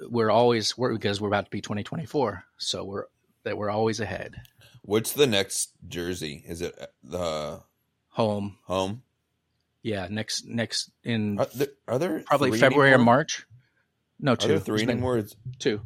we're 0.09 0.31
always 0.31 0.79
we're, 0.79 0.93
because 0.93 1.21
we're 1.21 1.29
about 1.29 1.47
to 1.47 1.51
be 1.51 1.61
2024, 1.61 2.45
so 2.59 2.85
we're 2.85 3.05
that 3.43 3.59
we're 3.59 3.71
always 3.71 3.99
ahead. 3.99 4.37
What's 4.83 5.13
the 5.13 5.27
next 5.27 5.73
jersey? 5.89 6.45
Is 6.47 6.63
it 6.63 6.77
uh, 6.81 6.87
the 7.03 7.63
Home, 8.11 8.59
home? 8.65 9.03
Yeah, 9.83 10.07
next 10.11 10.47
next 10.47 10.91
in 11.05 11.39
Are 11.39 11.47
there, 11.55 11.69
are 11.87 11.99
there 11.99 12.21
probably 12.27 12.59
February 12.59 12.93
or? 12.93 12.99
March. 12.99 13.47
No, 14.21 14.33
Are 14.33 14.37
two. 14.37 14.49
there 14.49 14.59
three 14.59 14.83
anymore? 14.83 15.25
Two. 15.59 15.81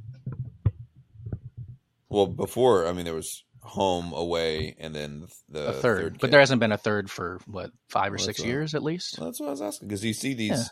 Well, 2.08 2.26
before 2.26 2.87
I 2.87 2.92
mean, 2.92 3.04
there 3.04 3.14
was 3.14 3.44
home, 3.61 4.12
away, 4.12 4.75
and 4.78 4.94
then 4.94 5.26
the 5.49 5.68
a 5.68 5.72
third, 5.72 6.12
kit. 6.14 6.20
but 6.20 6.30
there 6.30 6.40
hasn't 6.40 6.61
been 6.61 6.72
a 6.72 6.78
third 6.78 7.11
for 7.11 7.40
what 7.46 7.70
five 7.88 8.12
or 8.12 8.16
Well, 8.16 8.25
six 8.25 8.38
that's 8.38 8.44
a- 8.46 8.49
years 8.49 8.75
at 8.75 8.82
least. 8.82 9.18
Well, 9.18 9.28
that's 9.28 9.38
what 9.40 9.46
I 9.49 9.50
was 9.50 9.62
asking 9.62 9.88
because 9.88 10.04
you 10.04 10.12
see 10.14 10.34
these 10.34 10.50
Yeah. 10.50 10.64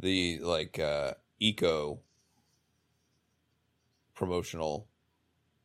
the 0.00 0.38
like 0.40 0.78
uh 0.78 1.14
eco 1.38 2.00
promotional. 4.14 4.86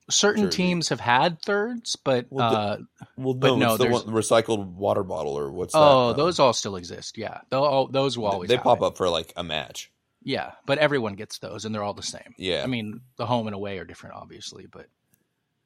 Certain 0.09 0.43
jersey. 0.45 0.57
teams 0.57 0.89
have 0.89 1.00
had 1.00 1.41
thirds, 1.41 1.95
but 1.95 2.27
Well, 2.29 2.50
the- 2.51 2.57
uh, 2.57 2.77
Well, 3.17 3.33
But 3.33 3.47
no, 3.47 3.55
no, 3.55 3.77
the 3.77 3.85
there's- 3.85 4.05
one, 4.05 4.13
recycled 4.15 4.65
water 4.74 5.03
bottle 5.03 5.38
or 5.38 5.51
what's 5.51 5.74
that? 5.74 5.79
oh, 5.79 6.09
um, 6.12 6.17
those 6.17 6.39
all 6.39 6.53
still 6.53 6.75
exist. 6.75 7.17
Yeah, 7.17 7.41
They'll, 7.50 7.63
all, 7.63 7.88
those 7.88 8.17
will 8.17 8.27
always 8.27 8.47
they 8.50 8.55
have 8.55 8.63
pop 8.63 8.81
up 8.83 8.97
for 8.97 9.09
like 9.09 9.33
a 9.35 9.43
match. 9.43 9.91
Yeah, 10.21 10.51
but 10.65 10.77
everyone 10.79 11.13
gets 11.15 11.38
those, 11.39 11.65
and 11.65 11.74
they're 11.74 11.83
all 11.83 11.93
the 11.93 12.01
same. 12.03 12.33
Yeah, 12.38 12.63
I 12.63 12.67
mean, 12.67 13.01
the 13.17 13.25
home 13.25 13.47
and 13.47 13.55
away 13.55 13.77
are 13.79 13.85
different, 13.85 14.15
obviously, 14.15 14.65
but 14.67 14.88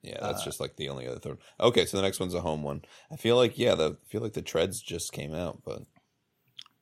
yeah, 0.03 0.17
that's 0.21 0.41
uh, 0.41 0.45
just 0.45 0.59
like 0.61 0.75
the 0.77 0.89
only 0.89 1.07
other 1.07 1.19
third. 1.19 1.37
Okay, 1.59 1.85
so 1.85 1.97
the 1.97 2.03
next 2.03 2.19
one's 2.19 2.33
a 2.33 2.41
home 2.41 2.63
one. 2.63 2.83
I 3.11 3.15
feel 3.17 3.35
like 3.35 3.57
yeah, 3.57 3.75
the 3.75 3.91
I 4.01 4.07
feel 4.09 4.21
like 4.21 4.33
the 4.33 4.41
treads 4.41 4.81
just 4.81 5.11
came 5.13 5.33
out, 5.33 5.61
but 5.65 5.83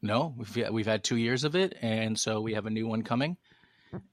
No, 0.02 0.34
we've 0.38 0.70
we've 0.72 0.86
had 0.86 1.04
two 1.04 1.18
years 1.18 1.44
of 1.44 1.56
it, 1.56 1.76
and 1.82 2.20
so 2.20 2.40
we 2.42 2.54
have 2.54 2.66
a 2.68 2.72
new 2.72 2.88
one 2.88 3.02
coming, 3.04 3.38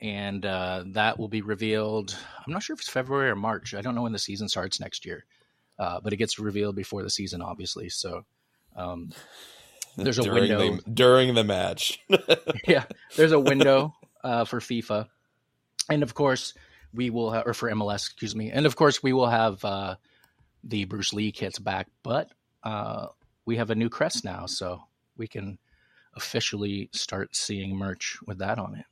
and 0.01 0.45
uh, 0.45 0.85
that 0.89 1.19
will 1.19 1.29
be 1.29 1.43
revealed. 1.43 2.17
I'm 2.47 2.53
not 2.53 2.63
sure 2.63 2.75
if 2.75 2.81
it's 2.81 2.89
February 2.89 3.31
or 3.31 3.37
March. 3.37 3.75
I 3.75 3.81
don't 3.81 3.95
know 3.95 4.03
when 4.03 4.13
the 4.13 4.19
season 4.19 4.49
starts 4.49 4.81
next 4.81 5.05
year, 5.05 5.25
uh, 5.79 6.01
but 6.01 6.13
it 6.13 6.17
gets 6.17 6.39
revealed 6.39 6.77
before 6.77 7.03
the 7.03 7.11
season, 7.11 7.43
obviously. 7.43 7.89
So 7.89 8.25
um, 8.77 9.11
There's 9.97 10.19
a 10.19 10.23
during 10.23 10.51
window. 10.51 10.77
the, 10.77 10.91
during 10.91 11.35
the 11.35 11.45
match. 11.45 12.01
yeah, 12.67 12.85
there's 13.17 13.33
a 13.33 13.41
window 13.41 13.95
uh, 14.23 14.45
for 14.45 14.61
FIFA, 14.61 15.09
and 15.89 16.03
of 16.03 16.15
course 16.15 16.55
we 16.93 17.11
will, 17.11 17.33
ha- 17.33 17.43
or 17.45 17.55
for 17.55 17.71
MLS, 17.71 18.07
excuse 18.07 18.35
me, 18.37 18.51
and 18.51 18.67
of 18.67 18.77
course 18.77 19.03
we 19.03 19.13
will 19.13 19.29
have 19.29 19.65
uh, 19.65 19.97
the 20.63 20.85
Bruce 20.85 21.13
Lee 21.13 21.33
kits 21.33 21.59
back, 21.59 21.89
but 22.03 22.31
uh, 22.63 23.09
we 23.45 23.57
have 23.57 23.71
a 23.71 23.75
new 23.75 23.89
crest 23.89 24.25
now, 24.25 24.47
so 24.47 24.83
we 25.17 25.27
can 25.27 25.59
officially 26.15 26.89
start 26.93 27.35
seeing 27.35 27.77
merch 27.77 28.19
with 28.27 28.39
that 28.39 28.59
on 28.59 28.77
it. 28.77 28.85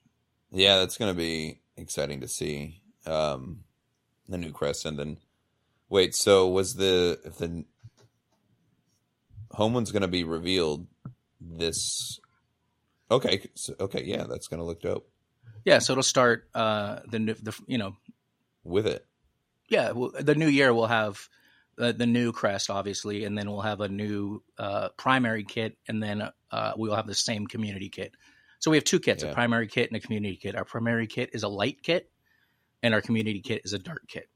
Yeah, 0.53 0.79
that's 0.79 0.99
going 0.99 1.13
to 1.13 1.17
be 1.17 1.61
exciting 1.77 2.21
to 2.21 2.29
see. 2.29 2.83
Um, 3.07 3.65
the 4.29 4.39
new 4.39 4.53
crest, 4.53 4.85
and 4.85 4.99
then 4.99 5.17
wait. 5.89 6.15
So 6.15 6.49
was 6.49 6.75
the 6.75 7.19
if 7.25 7.39
the 7.39 7.65
home 9.51 9.75
one's 9.75 9.91
going 9.93 10.03
to 10.03 10.09
be 10.09 10.25
revealed 10.25 10.87
this? 11.41 12.21
Okay, 13.11 13.49
so, 13.55 13.75
okay, 13.81 14.05
yeah, 14.05 14.25
that's 14.25 14.47
going 14.49 14.61
to 14.61 14.65
look 14.65 14.81
dope 14.81 15.07
Yeah, 15.65 15.81
so 15.81 15.93
it'll 15.93 16.03
start 16.03 16.49
uh, 16.55 17.01
the 17.11 17.19
new, 17.19 17.35
the 17.35 17.59
you 17.67 17.79
know 17.79 17.97
with 18.65 18.87
it. 18.87 19.05
yeah 19.69 19.91
well, 19.91 20.13
the 20.19 20.35
new 20.35 20.47
year 20.49 20.73
we'll 20.73 20.87
have 20.87 21.29
uh, 21.79 21.93
the 21.93 22.07
new 22.07 22.33
crest 22.33 22.71
obviously 22.71 23.25
and 23.25 23.37
then 23.37 23.51
we'll 23.51 23.61
have 23.61 23.81
a 23.81 23.89
new 23.89 24.43
uh, 24.59 24.89
primary 24.97 25.45
kit 25.45 25.77
and 25.89 26.03
then 26.03 26.31
uh, 26.51 26.73
we'll 26.77 26.95
have 26.95 27.07
the 27.07 27.15
same 27.15 27.47
community 27.47 27.89
kit 27.89 28.15
so 28.63 28.71
we 28.71 28.77
have 28.77 28.85
two 28.85 29.01
kits 29.01 29.25
Yeah. 29.25 29.31
a 29.31 29.35
primary 29.35 29.67
kit 29.67 29.91
and 29.91 29.97
a 29.97 30.01
community 30.01 30.37
kit 30.37 30.55
our 30.55 30.65
primary 30.65 31.07
kit 31.09 31.31
is 31.33 31.43
a 31.43 31.49
light 31.49 31.83
kit 31.83 32.09
and 32.83 32.95
our 32.95 33.01
community 33.03 33.41
kit 33.41 33.63
is 33.65 33.73
a 33.73 33.79
dark 33.79 34.03
kit 34.07 34.29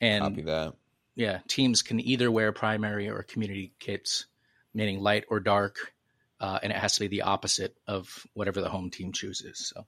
and 0.00 0.22
Copy 0.22 0.42
that. 0.42 0.74
yeah 1.16 1.40
teams 1.48 1.82
can 1.82 1.98
either 2.00 2.30
wear 2.30 2.52
primary 2.52 3.08
or 3.08 3.22
community 3.22 3.72
kits 3.78 4.26
meaning 4.74 5.00
light 5.00 5.24
or 5.30 5.40
dark 5.40 5.92
uh, 6.40 6.58
and 6.62 6.70
it 6.72 6.76
has 6.78 6.94
to 6.94 7.00
be 7.00 7.08
the 7.08 7.22
opposite 7.22 7.74
of 7.86 8.26
whatever 8.34 8.60
the 8.60 8.68
home 8.68 8.90
team 8.90 9.12
chooses 9.12 9.72
so 9.74 9.86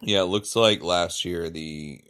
Yeah, 0.00 0.20
it 0.20 0.26
looks 0.26 0.54
like 0.54 0.82
last 0.82 1.24
year 1.24 1.48
the 1.50 2.02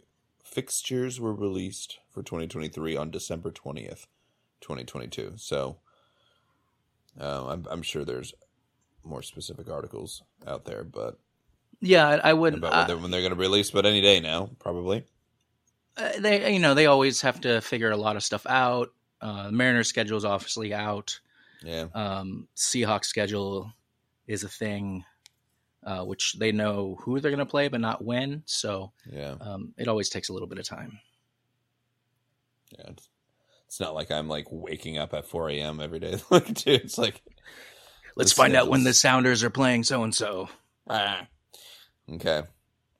fixtures 0.43 1.19
were 1.19 1.33
released 1.33 1.97
for 2.11 2.21
2023 2.23 2.95
on 2.97 3.09
December 3.11 3.51
20th, 3.51 4.05
2022. 4.61 5.33
So 5.37 5.77
um, 7.19 7.47
I'm, 7.47 7.65
I'm 7.69 7.81
sure 7.81 8.05
there's 8.05 8.33
more 9.05 9.21
specific 9.21 9.69
articles 9.69 10.23
out 10.47 10.65
there, 10.65 10.83
but 10.83 11.17
yeah 11.81 12.07
i, 12.07 12.29
I 12.29 12.33
would 12.33 12.53
about 12.55 12.73
I- 12.73 12.81
whether, 12.83 12.97
when 12.97 13.11
they're 13.11 13.21
going 13.21 13.33
to 13.33 13.39
release, 13.39 13.71
but 13.71 13.85
any 13.85 14.01
day 14.01 14.19
now, 14.19 14.49
probably. 14.59 15.03
Uh, 15.97 16.11
they 16.19 16.51
you 16.53 16.59
know 16.59 16.73
they 16.73 16.87
always 16.87 17.21
have 17.21 17.39
to 17.41 17.61
figure 17.61 17.91
a 17.91 17.97
lot 17.97 18.15
of 18.17 18.23
stuff 18.23 18.45
out. 18.47 18.89
Uh, 19.21 19.49
Mariners 19.51 19.87
schedule 19.87 20.17
is 20.17 20.25
obviously 20.25 20.73
out. 20.73 21.19
Yeah, 21.63 21.85
Um, 21.93 22.47
Seahawks 22.55 23.05
schedule 23.05 23.71
is 24.27 24.43
a 24.43 24.49
thing, 24.49 25.05
uh, 25.83 26.03
which 26.03 26.35
they 26.37 26.51
know 26.51 26.97
who 27.01 27.19
they're 27.19 27.31
going 27.31 27.39
to 27.39 27.45
play, 27.45 27.69
but 27.69 27.79
not 27.81 28.03
when. 28.03 28.43
So 28.45 28.91
yeah, 29.09 29.35
um, 29.39 29.73
it 29.77 29.87
always 29.87 30.09
takes 30.09 30.27
a 30.29 30.33
little 30.33 30.47
bit 30.49 30.59
of 30.59 30.65
time. 30.65 30.99
yeah. 32.77 32.89
It's, 32.89 33.07
it's 33.67 33.79
not 33.79 33.95
like 33.95 34.11
I'm 34.11 34.27
like 34.27 34.47
waking 34.51 34.97
up 34.97 35.13
at 35.13 35.25
4 35.25 35.49
a.m. 35.51 35.79
every 35.79 35.99
day. 35.99 36.17
Like, 36.29 36.53
dude, 36.53 36.81
it's 36.81 36.97
like 36.97 37.21
Let's 38.15 38.31
The 38.31 38.35
find 38.37 38.55
out 38.55 38.69
when 38.69 38.83
the. 38.83 38.93
Sounders 38.93 39.43
are 39.43 39.49
playing 39.49 39.83
so 39.83 40.03
and 40.03 40.13
so. 40.15 40.49
okay. 40.89 42.43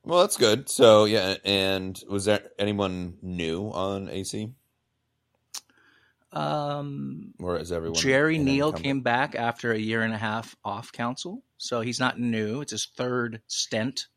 Well, 0.03 0.22
that's 0.22 0.38
good. 0.38 0.69
So 0.69 1.05
yeah, 1.05 1.36
and 1.43 2.00
was 2.07 2.25
there 2.25 2.41
anyone 2.60 3.17
new 3.22 3.69
on 3.69 4.10
AC, 4.10 4.51
Um, 6.31 7.34
or 7.39 7.57
is 7.57 7.72
everyone? 7.72 7.95
Jerry 8.00 8.38
Neal 8.38 8.74
came 8.74 9.01
back 9.01 9.36
after 9.36 9.72
a 9.72 9.77
year 9.77 10.01
and 10.01 10.13
a 10.13 10.17
half 10.17 10.55
off 10.63 10.91
council, 10.91 11.43
so 11.57 11.81
he's 11.81 12.00
not 12.00 12.19
new. 12.19 12.62
It's 12.62 12.72
his 12.72 12.88
third 12.95 13.41
stint, 13.48 14.07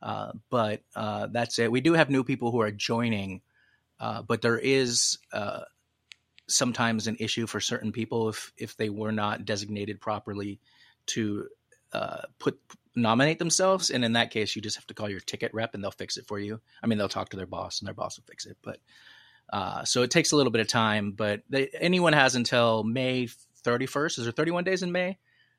uh, 0.00 0.32
but 0.50 0.82
uh, 0.94 1.26
that's 1.32 1.58
it. 1.58 1.70
We 1.72 1.80
do 1.80 1.94
have 1.94 2.10
new 2.10 2.22
people 2.24 2.50
who 2.52 2.60
are 2.60 2.70
joining, 2.70 3.42
uh, 4.00 4.22
but 4.22 4.40
there 4.40 4.58
is 4.58 5.18
uh, 5.32 5.62
sometimes 6.52 7.06
an 7.06 7.16
issue 7.18 7.46
for 7.46 7.60
certain 7.60 7.92
people 7.92 8.28
if 8.28 8.52
if 8.56 8.76
they 8.76 8.90
were 8.90 9.12
not 9.12 9.44
designated 9.44 10.00
properly 10.00 10.60
to 11.06 11.48
uh, 11.92 12.22
put 12.38 12.58
nominate 12.94 13.38
themselves, 13.38 13.90
and 13.90 14.04
in 14.04 14.12
that 14.12 14.30
case, 14.30 14.54
you 14.54 14.62
just 14.62 14.76
have 14.76 14.86
to 14.86 14.94
call 14.94 15.08
your 15.08 15.20
ticket 15.20 15.52
rep 15.54 15.74
and 15.74 15.82
they'll 15.82 15.90
fix 15.90 16.16
it 16.16 16.26
for 16.26 16.38
you. 16.38 16.60
I 16.82 16.86
mean, 16.86 16.98
they'll 16.98 17.08
talk 17.08 17.30
to 17.30 17.36
their 17.36 17.46
boss 17.46 17.80
and 17.80 17.86
their 17.86 17.94
boss 17.94 18.18
will 18.18 18.24
fix 18.28 18.46
it, 18.46 18.56
but. 18.62 18.78
Uh, 19.52 19.84
so 19.84 20.00
it 20.00 20.10
takes 20.10 20.32
a 20.32 20.36
little 20.36 20.52
bit 20.52 20.62
of 20.62 20.66
time, 20.68 21.12
but 21.12 21.42
they, 21.50 21.68
anyone 21.78 22.14
has 22.14 22.36
until 22.36 22.84
May 22.84 23.28
31st. 23.64 24.18
Is 24.18 24.24
there 24.24 24.32
31 24.32 24.64
days 24.64 24.82
in 24.82 24.92
May? 24.92 25.18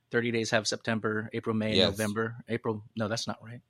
30 0.09 0.31
days 0.31 0.49
have 0.49 0.67
September, 0.67 1.29
April, 1.33 1.55
May, 1.55 1.75
Yes. 1.75 1.91
November, 1.91 2.37
April. 2.47 2.83
No, 2.95 3.07
that's 3.07 3.27
not 3.27 3.37
right. 3.43 3.61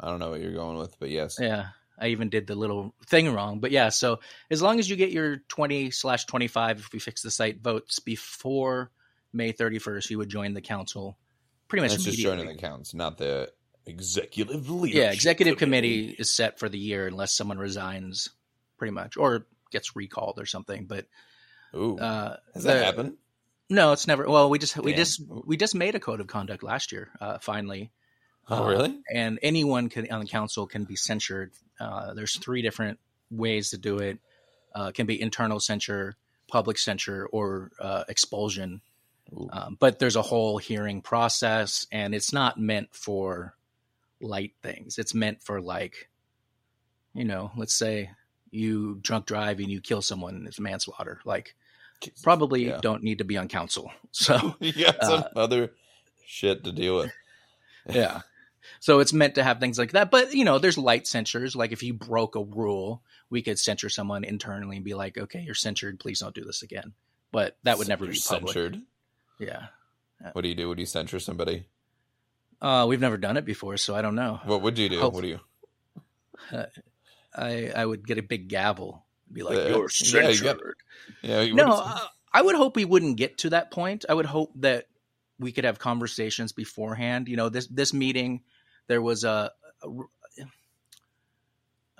I 0.00 0.08
don't 0.08 0.20
know 0.20 0.30
what 0.30 0.40
you're 0.40 0.54
going 0.54 0.78
with, 0.78 0.98
but 0.98 1.10
yes. 1.10 1.36
Yeah. 1.38 1.66
I 2.00 2.08
even 2.08 2.28
did 2.28 2.46
the 2.46 2.54
little 2.54 2.94
thing 3.06 3.32
wrong. 3.32 3.60
But 3.60 3.70
yeah, 3.70 3.88
so 3.88 4.20
as 4.50 4.62
long 4.62 4.78
as 4.78 4.88
you 4.88 4.96
get 4.96 5.10
your 5.10 5.38
20 5.48 5.90
slash 5.90 6.24
25, 6.26 6.78
if 6.80 6.92
we 6.92 6.98
fix 6.98 7.22
the 7.22 7.30
site 7.30 7.60
votes 7.60 7.98
before 7.98 8.90
May 9.32 9.52
31st, 9.52 10.10
you 10.10 10.18
would 10.18 10.28
join 10.28 10.54
the 10.54 10.60
council 10.60 11.18
pretty 11.68 11.82
much 11.82 11.90
That's 11.92 12.04
just 12.04 12.18
joining 12.18 12.46
the 12.46 12.54
counts, 12.54 12.94
not 12.94 13.18
the 13.18 13.50
executive 13.86 14.70
leadership. 14.70 15.02
yeah, 15.02 15.12
executive 15.12 15.56
committee 15.58 16.14
is 16.18 16.30
set 16.32 16.58
for 16.58 16.68
the 16.68 16.78
year 16.78 17.06
unless 17.06 17.34
someone 17.34 17.58
resigns, 17.58 18.28
pretty 18.76 18.92
much, 18.92 19.16
or 19.16 19.46
gets 19.70 19.96
recalled 19.96 20.38
or 20.38 20.46
something. 20.46 20.86
But 20.86 21.06
Ooh, 21.74 21.98
uh, 21.98 22.36
has 22.54 22.62
the- 22.64 22.72
that 22.74 22.84
happened? 22.84 23.16
No, 23.70 23.92
it's 23.92 24.06
never. 24.06 24.26
Well, 24.26 24.48
we 24.48 24.58
just 24.58 24.78
we 24.78 24.94
just 24.94 25.20
we 25.28 25.58
just 25.58 25.74
made 25.74 25.94
a 25.94 26.00
code 26.00 26.20
of 26.20 26.26
conduct 26.26 26.62
last 26.62 26.90
year. 26.90 27.10
Uh, 27.20 27.36
finally, 27.38 27.90
Oh, 28.48 28.64
uh, 28.64 28.68
really? 28.70 28.98
and 29.12 29.38
anyone 29.42 29.90
can 29.90 30.10
on 30.10 30.20
the 30.20 30.26
council 30.26 30.66
can 30.66 30.84
be 30.84 30.96
censured. 30.96 31.52
Uh, 31.80 32.14
there's 32.14 32.36
three 32.36 32.62
different 32.62 32.98
ways 33.30 33.70
to 33.70 33.78
do 33.78 33.98
it. 33.98 34.18
Uh, 34.74 34.86
it 34.88 34.94
can 34.94 35.06
be 35.06 35.20
internal 35.20 35.60
censure, 35.60 36.16
public 36.50 36.78
censure, 36.78 37.26
or 37.32 37.70
uh, 37.80 38.04
expulsion. 38.08 38.80
Um, 39.52 39.76
but 39.78 39.98
there's 39.98 40.16
a 40.16 40.22
whole 40.22 40.56
hearing 40.58 41.02
process, 41.02 41.86
and 41.92 42.14
it's 42.14 42.32
not 42.32 42.58
meant 42.58 42.94
for 42.94 43.54
light 44.20 44.54
things. 44.62 44.98
It's 44.98 45.14
meant 45.14 45.42
for 45.42 45.60
like, 45.60 46.08
you 47.14 47.24
know, 47.24 47.50
let's 47.56 47.74
say 47.74 48.10
you 48.50 48.98
drunk 49.02 49.26
drive 49.26 49.58
and 49.58 49.68
you 49.70 49.80
kill 49.82 50.00
someone 50.00 50.44
it's 50.48 50.58
manslaughter. 50.58 51.20
Like, 51.26 51.54
probably 52.22 52.68
Yeah. 52.68 52.78
don't 52.80 53.02
need 53.02 53.18
to 53.18 53.24
be 53.24 53.36
on 53.36 53.48
council. 53.48 53.90
So 54.12 54.54
you 54.60 54.72
got 54.72 55.02
some 55.04 55.20
uh, 55.20 55.28
other 55.38 55.72
shit 56.26 56.64
to 56.64 56.72
deal 56.72 56.96
with. 56.96 57.12
yeah. 57.90 58.22
So 58.80 59.00
it's 59.00 59.12
meant 59.12 59.34
to 59.36 59.42
have 59.44 59.60
things 59.60 59.78
like 59.78 59.92
that. 59.92 60.10
But, 60.10 60.34
you 60.34 60.44
know, 60.44 60.58
there's 60.58 60.78
light 60.78 61.06
censures. 61.06 61.56
Like 61.56 61.72
if 61.72 61.82
you 61.82 61.94
broke 61.94 62.36
a 62.36 62.42
rule, 62.42 63.02
we 63.30 63.42
could 63.42 63.58
censure 63.58 63.88
someone 63.88 64.24
internally 64.24 64.76
and 64.76 64.84
be 64.84 64.94
like, 64.94 65.18
okay, 65.18 65.40
you're 65.40 65.54
censured. 65.54 66.00
Please 66.00 66.20
don't 66.20 66.34
do 66.34 66.44
this 66.44 66.62
again. 66.62 66.92
But 67.32 67.56
that 67.64 67.78
would 67.78 67.88
never 67.88 68.04
You're 68.04 68.14
be 68.14 68.20
public. 68.26 68.52
censured. 68.54 68.82
Yeah. 69.38 69.66
What 70.32 70.42
do 70.42 70.48
you 70.48 70.54
do? 70.54 70.68
Would 70.68 70.78
you 70.78 70.86
censure 70.86 71.20
somebody? 71.20 71.66
Uh, 72.60 72.86
we've 72.88 73.00
never 73.00 73.16
done 73.16 73.36
it 73.36 73.44
before, 73.44 73.76
so 73.76 73.94
I 73.94 74.02
don't 74.02 74.16
know. 74.16 74.40
What 74.44 74.62
would 74.62 74.78
you 74.78 74.88
do? 74.88 75.00
What 75.08 75.22
do 75.22 75.28
you? 75.28 75.40
I, 77.34 77.70
I 77.74 77.84
would 77.86 78.06
get 78.06 78.18
a 78.18 78.22
big 78.22 78.48
gavel, 78.48 79.04
be 79.30 79.42
like, 79.42 79.58
Uh, 79.58 79.68
you're 79.68 79.88
yeah, 80.22 80.28
you 80.30 80.42
got- 80.42 80.58
Yeah, 81.22 81.46
no, 81.52 81.70
uh, 81.70 81.98
I 82.32 82.42
would 82.42 82.56
hope 82.56 82.76
we 82.76 82.84
wouldn't 82.84 83.16
get 83.16 83.38
to 83.38 83.50
that 83.50 83.70
point. 83.70 84.04
I 84.08 84.14
would 84.14 84.26
hope 84.26 84.52
that 84.56 84.86
we 85.38 85.52
could 85.52 85.64
have 85.64 85.78
conversations 85.78 86.52
beforehand. 86.52 87.28
You 87.28 87.36
know, 87.36 87.48
this 87.48 87.66
this 87.68 87.94
meeting, 87.94 88.42
there 88.88 89.02
was 89.02 89.24
a, 89.24 89.52
a- 89.82 89.88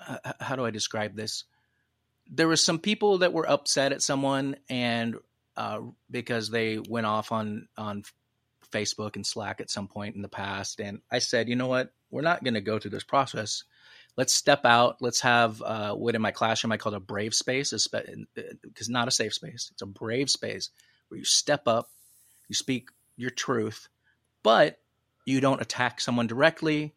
uh, 0.07 0.33
how 0.39 0.55
do 0.55 0.65
I 0.65 0.71
describe 0.71 1.15
this? 1.15 1.45
There 2.31 2.47
was 2.47 2.63
some 2.63 2.79
people 2.79 3.19
that 3.19 3.33
were 3.33 3.49
upset 3.49 3.91
at 3.91 4.01
someone, 4.01 4.55
and 4.69 5.15
uh, 5.57 5.81
because 6.11 6.49
they 6.49 6.79
went 6.79 7.05
off 7.05 7.31
on 7.31 7.67
on 7.77 8.03
Facebook 8.71 9.15
and 9.15 9.25
Slack 9.25 9.61
at 9.61 9.69
some 9.71 9.87
point 9.87 10.15
in 10.15 10.21
the 10.21 10.29
past, 10.29 10.79
and 10.79 11.01
I 11.11 11.19
said, 11.19 11.49
you 11.49 11.55
know 11.55 11.67
what, 11.67 11.91
we're 12.11 12.21
not 12.21 12.43
going 12.43 12.53
to 12.53 12.61
go 12.61 12.79
through 12.79 12.91
this 12.91 13.03
process. 13.03 13.63
Let's 14.15 14.33
step 14.33 14.65
out. 14.65 14.97
Let's 15.01 15.21
have 15.21 15.61
uh, 15.61 15.95
what 15.95 16.15
in 16.15 16.21
my 16.21 16.31
classroom 16.31 16.71
I 16.71 16.77
called 16.77 16.95
a 16.95 16.99
brave 16.99 17.33
space, 17.33 17.71
because 17.71 18.89
not 18.89 19.07
a 19.07 19.11
safe 19.11 19.33
space. 19.33 19.69
It's 19.71 19.81
a 19.81 19.87
brave 19.87 20.29
space 20.29 20.69
where 21.07 21.17
you 21.17 21.25
step 21.25 21.67
up, 21.67 21.89
you 22.47 22.55
speak 22.55 22.89
your 23.17 23.31
truth, 23.31 23.87
but 24.43 24.77
you 25.29 25.39
don't 25.39 25.61
attack 25.61 26.01
someone 26.01 26.27
directly. 26.27 26.95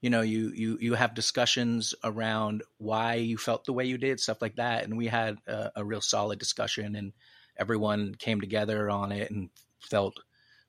You 0.00 0.10
know, 0.10 0.22
you 0.22 0.52
you 0.54 0.78
you 0.80 0.94
have 0.94 1.14
discussions 1.14 1.94
around 2.02 2.62
why 2.78 3.14
you 3.14 3.36
felt 3.36 3.64
the 3.64 3.72
way 3.72 3.84
you 3.84 3.98
did, 3.98 4.20
stuff 4.20 4.40
like 4.40 4.56
that. 4.56 4.84
And 4.84 4.96
we 4.96 5.08
had 5.08 5.38
a, 5.46 5.72
a 5.76 5.84
real 5.84 6.00
solid 6.00 6.38
discussion, 6.38 6.96
and 6.96 7.12
everyone 7.56 8.14
came 8.14 8.40
together 8.40 8.88
on 8.88 9.12
it 9.12 9.30
and 9.30 9.50
felt 9.80 10.18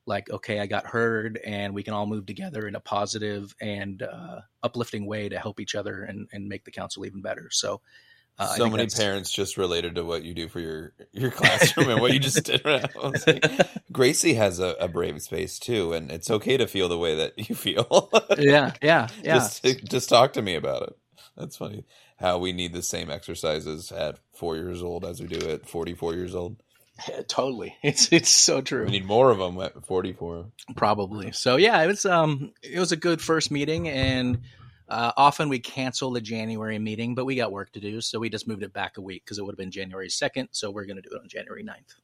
like, 0.05 0.29
okay, 0.31 0.59
I 0.59 0.65
got 0.65 0.87
heard, 0.87 1.39
and 1.45 1.73
we 1.73 1.83
can 1.83 1.93
all 1.93 2.07
move 2.07 2.25
together 2.25 2.67
in 2.67 2.75
a 2.75 2.79
positive 2.79 3.53
and 3.61 4.01
uh, 4.01 4.39
uplifting 4.63 5.05
way 5.05 5.29
to 5.29 5.37
help 5.37 5.59
each 5.59 5.75
other 5.75 6.01
and, 6.01 6.27
and 6.33 6.49
make 6.49 6.65
the 6.65 6.71
council 6.71 7.05
even 7.05 7.21
better. 7.21 7.49
So, 7.51 7.81
uh, 8.39 8.47
so 8.55 8.69
many 8.69 8.87
parents 8.87 9.31
just 9.31 9.57
related 9.57 9.95
to 9.95 10.05
what 10.05 10.23
you 10.23 10.33
do 10.33 10.47
for 10.47 10.61
your 10.61 10.93
your 11.11 11.29
classroom 11.39 11.89
and 11.89 12.01
what 12.01 12.13
you 12.13 12.19
just 12.19 12.45
did. 12.45 12.63
Like, 12.63 13.69
Gracie 13.91 14.35
has 14.35 14.59
a, 14.59 14.75
a 14.79 14.87
brave 14.87 15.21
space 15.21 15.59
too, 15.59 15.91
and 15.91 16.09
it's 16.09 16.31
okay 16.31 16.55
to 16.55 16.65
feel 16.65 16.87
the 16.87 16.97
way 16.97 17.15
that 17.15 17.49
you 17.49 17.53
feel. 17.53 18.09
yeah, 18.37 18.73
yeah, 18.81 19.09
yeah. 19.21 19.33
just 19.35 19.63
just 19.83 20.09
talk 20.09 20.33
to 20.33 20.41
me 20.41 20.55
about 20.55 20.83
it. 20.83 20.97
That's 21.35 21.57
funny 21.57 21.83
how 22.17 22.37
we 22.37 22.53
need 22.53 22.73
the 22.73 22.81
same 22.81 23.09
exercises 23.09 23.91
at 23.91 24.19
four 24.33 24.55
years 24.55 24.81
old 24.81 25.03
as 25.03 25.19
we 25.19 25.27
do 25.27 25.49
at 25.49 25.67
forty 25.67 25.93
four 25.93 26.13
years 26.13 26.33
old. 26.33 26.55
Yeah, 27.09 27.21
totally. 27.27 27.75
It's 27.83 28.11
it's 28.13 28.29
so 28.29 28.61
true. 28.61 28.85
We 28.85 28.91
need 28.91 29.05
more 29.05 29.31
of 29.31 29.37
them 29.37 29.59
at 29.59 29.85
forty 29.85 30.13
four. 30.13 30.45
Probably. 30.77 31.33
So 31.33 31.57
yeah, 31.57 31.81
it 31.83 31.87
was 31.87 32.05
um 32.05 32.53
it 32.63 32.79
was 32.79 32.93
a 32.93 32.97
good 32.97 33.21
first 33.21 33.51
meeting 33.51 33.89
and 33.89 34.39
uh, 34.89 35.11
often 35.15 35.49
we 35.49 35.59
cancel 35.59 36.11
the 36.11 36.21
January 36.21 36.79
meeting, 36.79 37.15
but 37.15 37.25
we 37.25 37.35
got 37.35 37.51
work 37.51 37.71
to 37.73 37.79
do, 37.79 38.01
so 38.01 38.19
we 38.19 38.29
just 38.29 38.47
moved 38.47 38.63
it 38.63 38.73
back 38.73 38.97
a 38.97 39.01
week 39.01 39.23
because 39.23 39.37
it 39.37 39.43
would 39.45 39.53
have 39.53 39.57
been 39.57 39.71
January 39.71 40.09
2nd, 40.09 40.47
so 40.51 40.71
we're 40.71 40.85
going 40.85 40.95
to 40.95 41.01
do 41.01 41.15
it 41.15 41.21
on 41.21 41.27
January 41.29 41.63
9th. 41.63 41.95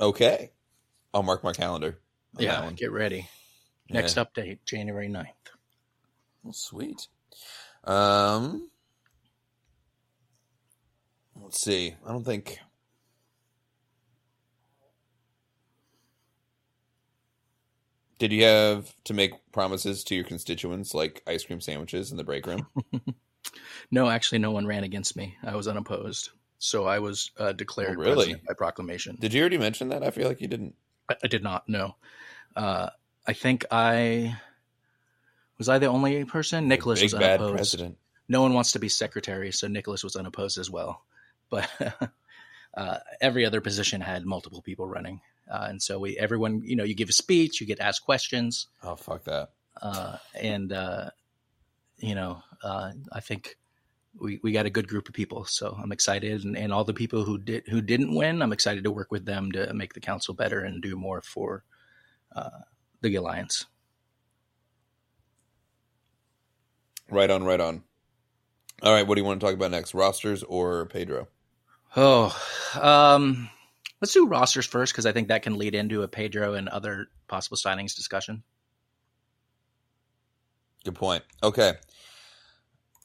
Okay, 0.00 0.50
I'll 1.12 1.22
mark 1.22 1.42
my 1.42 1.52
calendar. 1.52 1.98
Yeah, 2.38 2.70
get 2.72 2.92
ready. 2.92 3.28
Next 3.90 4.16
Yeah. 4.16 4.24
update, 4.24 4.58
January 4.64 5.08
9th. 5.08 5.26
Well, 6.42 6.52
sweet. 6.52 7.08
Um, 7.84 8.70
let's 11.34 11.60
see. 11.62 11.94
I 12.06 12.12
don't 12.12 12.24
think. 12.24 12.58
Did 18.18 18.32
you 18.32 18.44
have 18.44 18.92
to 19.04 19.14
make 19.14 19.32
promises 19.52 20.02
to 20.04 20.14
your 20.14 20.24
constituents 20.24 20.92
like 20.94 21.22
ice 21.26 21.44
cream 21.44 21.60
sandwiches 21.60 22.10
in 22.10 22.16
the 22.16 22.24
break 22.24 22.46
room? 22.46 22.66
No, 23.90 24.10
actually 24.10 24.40
no 24.40 24.50
one 24.50 24.66
ran 24.66 24.84
against 24.84 25.16
me. 25.16 25.36
I 25.42 25.56
was 25.56 25.68
unopposed. 25.68 26.30
So 26.58 26.84
I 26.84 26.98
was 26.98 27.30
uh, 27.38 27.52
declared 27.52 27.96
Oh, 27.96 28.00
really? 28.00 28.14
president 28.14 28.44
by 28.46 28.52
proclamation. 28.54 29.16
Did 29.18 29.32
you 29.32 29.40
already 29.40 29.56
mention 29.56 29.88
that? 29.88 30.02
I 30.02 30.10
feel 30.10 30.28
like 30.28 30.42
you 30.42 30.48
didn't. 30.48 30.74
I, 31.08 31.14
I 31.24 31.28
did 31.28 31.42
not 31.42 31.66
know. 31.68 31.94
Uh, 32.54 32.90
I 33.26 33.32
think 33.32 33.64
I 33.70 34.36
was 35.56 35.68
I 35.70 35.78
the 35.78 35.86
only 35.86 36.24
person. 36.26 36.68
Nicholas 36.68 37.00
Big 37.00 37.06
was 37.06 37.14
bad 37.14 37.40
unopposed. 37.40 37.56
president. 37.56 37.98
no 38.28 38.42
one 38.42 38.52
wants 38.52 38.72
to 38.72 38.78
be 38.78 38.88
secretary, 38.90 39.50
so 39.52 39.66
Nicholas 39.68 40.04
was 40.04 40.16
unopposed 40.16 40.58
as 40.58 40.70
well. 40.70 41.02
But 41.50 41.70
uh, 42.76 42.98
every 43.22 43.46
other 43.46 43.62
position 43.62 44.02
had 44.02 44.26
multiple 44.26 44.60
people 44.60 44.86
running, 44.86 45.22
uh, 45.50 45.66
and 45.68 45.82
so 45.82 45.98
we 45.98 46.16
everyone 46.18 46.62
you 46.64 46.76
know 46.76 46.84
you 46.84 46.94
give 46.94 47.08
a 47.08 47.12
speech, 47.12 47.60
you 47.60 47.66
get 47.66 47.80
asked 47.80 48.04
questions, 48.04 48.66
Oh 48.82 48.96
fuck 48.96 49.24
that. 49.24 49.50
uh, 49.82 50.16
and 50.34 50.72
uh, 50.72 51.10
you 51.98 52.14
know 52.14 52.42
uh, 52.62 52.92
I 53.12 53.20
think 53.20 53.56
we, 54.20 54.40
we 54.42 54.50
got 54.52 54.66
a 54.66 54.70
good 54.70 54.88
group 54.88 55.08
of 55.08 55.14
people, 55.14 55.44
so 55.44 55.78
I'm 55.80 55.92
excited, 55.92 56.42
and, 56.44 56.56
and 56.56 56.72
all 56.72 56.82
the 56.84 56.94
people 56.94 57.24
who 57.24 57.38
did 57.38 57.64
who 57.68 57.80
didn't 57.80 58.14
win, 58.14 58.42
I'm 58.42 58.52
excited 58.52 58.84
to 58.84 58.90
work 58.90 59.10
with 59.12 59.24
them 59.24 59.52
to 59.52 59.72
make 59.74 59.94
the 59.94 60.00
council 60.00 60.34
better 60.34 60.60
and 60.60 60.82
do 60.82 60.96
more 60.96 61.20
for 61.22 61.64
uh, 62.34 62.50
the 63.00 63.14
alliance. 63.14 63.66
Right 67.10 67.30
on, 67.30 67.44
right 67.44 67.60
on. 67.60 67.84
All 68.82 68.92
right, 68.92 69.06
what 69.06 69.14
do 69.14 69.20
you 69.20 69.24
want 69.24 69.40
to 69.40 69.46
talk 69.46 69.54
about 69.54 69.70
next? 69.70 69.94
Rosters 69.94 70.42
or 70.42 70.86
Pedro? 70.86 71.28
Oh, 71.96 72.36
um, 72.80 73.48
let's 74.00 74.12
do 74.12 74.26
rosters 74.26 74.66
first 74.66 74.92
because 74.92 75.06
I 75.06 75.12
think 75.12 75.28
that 75.28 75.42
can 75.42 75.58
lead 75.58 75.74
into 75.74 76.02
a 76.02 76.08
Pedro 76.08 76.54
and 76.54 76.68
other 76.68 77.08
possible 77.26 77.56
signings 77.56 77.94
discussion. 77.94 78.42
Good 80.84 80.94
point. 80.94 81.24
Okay. 81.42 81.74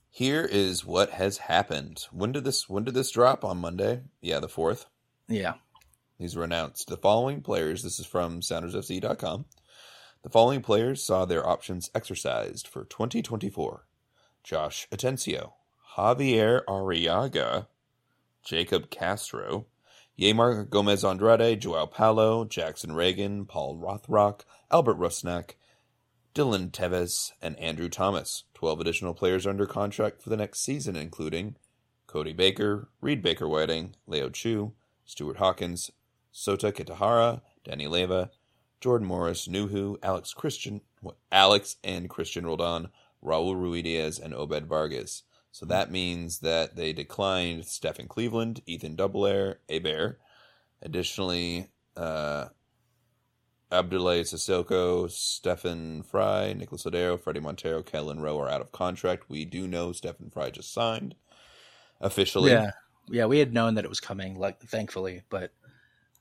Here 0.09 0.45
is 0.45 0.85
what 0.85 1.09
has 1.09 1.37
happened. 1.39 2.05
When 2.11 2.31
did 2.31 2.43
this 2.43 2.69
when 2.69 2.83
did 2.83 2.93
this 2.93 3.11
drop 3.11 3.43
on 3.43 3.57
Monday? 3.57 4.01
Yeah, 4.21 4.39
the 4.39 4.47
4th. 4.47 4.85
Yeah. 5.27 5.55
These 6.19 6.35
were 6.35 6.43
announced. 6.43 6.87
The 6.87 6.97
following 6.97 7.41
players, 7.41 7.81
this 7.81 7.99
is 7.99 8.05
from 8.05 8.41
SoundersFC.com. 8.41 9.45
The 10.21 10.29
following 10.29 10.61
players 10.61 11.03
saw 11.03 11.25
their 11.25 11.45
options 11.45 11.89
exercised 11.95 12.67
for 12.67 12.85
2024. 12.85 13.87
Josh 14.43 14.87
Atencio, 14.91 15.53
Xavier 15.95 16.63
Arreaga, 16.67 17.67
Jacob 18.43 18.89
Castro, 18.89 19.65
Yeimar 20.19 20.69
Gomez 20.69 21.03
Andrade, 21.03 21.59
Joao 21.59 21.87
Paulo, 21.87 22.45
Jackson 22.45 22.91
Ragen, 22.91 23.47
Paul 23.47 23.77
Rothrock, 23.77 24.41
Albert 24.69 24.99
Rusnak, 24.99 25.55
Dylan 26.35 26.69
Teves, 26.69 27.31
and 27.41 27.57
Andrew 27.57 27.89
Thomas. 27.89 28.43
12 28.53 28.79
additional 28.79 29.15
players 29.15 29.47
under 29.47 29.65
contract 29.65 30.21
for 30.21 30.29
the 30.29 30.37
next 30.37 30.59
season, 30.59 30.95
including 30.95 31.55
Cody 32.05 32.31
Baker, 32.31 32.89
Reed 33.01 33.23
Baker 33.23 33.47
Whiting, 33.47 33.95
Leo 34.05 34.29
Chu, 34.29 34.73
Stuart 35.03 35.37
Hawkins, 35.37 35.89
Sota 36.31 36.71
Kitahara, 36.71 37.41
Danny 37.63 37.87
Leyva, 37.87 38.29
Jordan 38.81 39.07
Morris, 39.07 39.47
Nouhou, 39.47 39.97
Alex 40.03 40.33
Christian, 40.33 40.81
Alex 41.31 41.77
and 41.83 42.07
Christian 42.09 42.45
Roldan, 42.45 42.89
Raul 43.23 43.55
Ruidiaz, 43.55 44.21
and 44.21 44.33
Obed 44.33 44.67
Vargas. 44.67 45.23
So 45.53 45.67
that 45.67 45.91
means 45.91 46.39
that 46.39 46.75
they 46.75 46.93
declined 46.93 47.65
Stefan 47.65 48.07
Cleveland, 48.07 48.63
Ethan 48.65 48.97
Dobbelaere, 48.97 49.57
Abear. 49.69 50.17
Additionally, 50.81 51.69
uh, 51.95 52.47
Abdoulaye 53.71 54.21
Cissoko, 54.21 55.09
Stefan 55.11 56.01
Frei, 56.01 56.55
Nicolas 56.55 56.85
Lodeiro, 56.85 57.19
Fredy 57.19 57.39
Montero, 57.39 57.83
Kelyn 57.83 58.19
Rowe 58.19 58.39
are 58.39 58.49
out 58.49 58.61
of 58.61 58.71
contract. 58.71 59.29
We 59.29 59.45
do 59.45 59.67
know 59.67 59.91
Stefan 59.91 60.31
Frei 60.31 60.49
just 60.49 60.73
signed 60.73 61.13
officially. 62.01 62.49
Yeah, 62.51 62.71
yeah, 63.07 63.25
we 63.25 63.37
had 63.37 63.53
known 63.53 63.75
that 63.75 63.85
it 63.85 63.89
was 63.89 63.99
coming, 63.99 64.39
like 64.39 64.59
thankfully, 64.59 65.21
but 65.29 65.51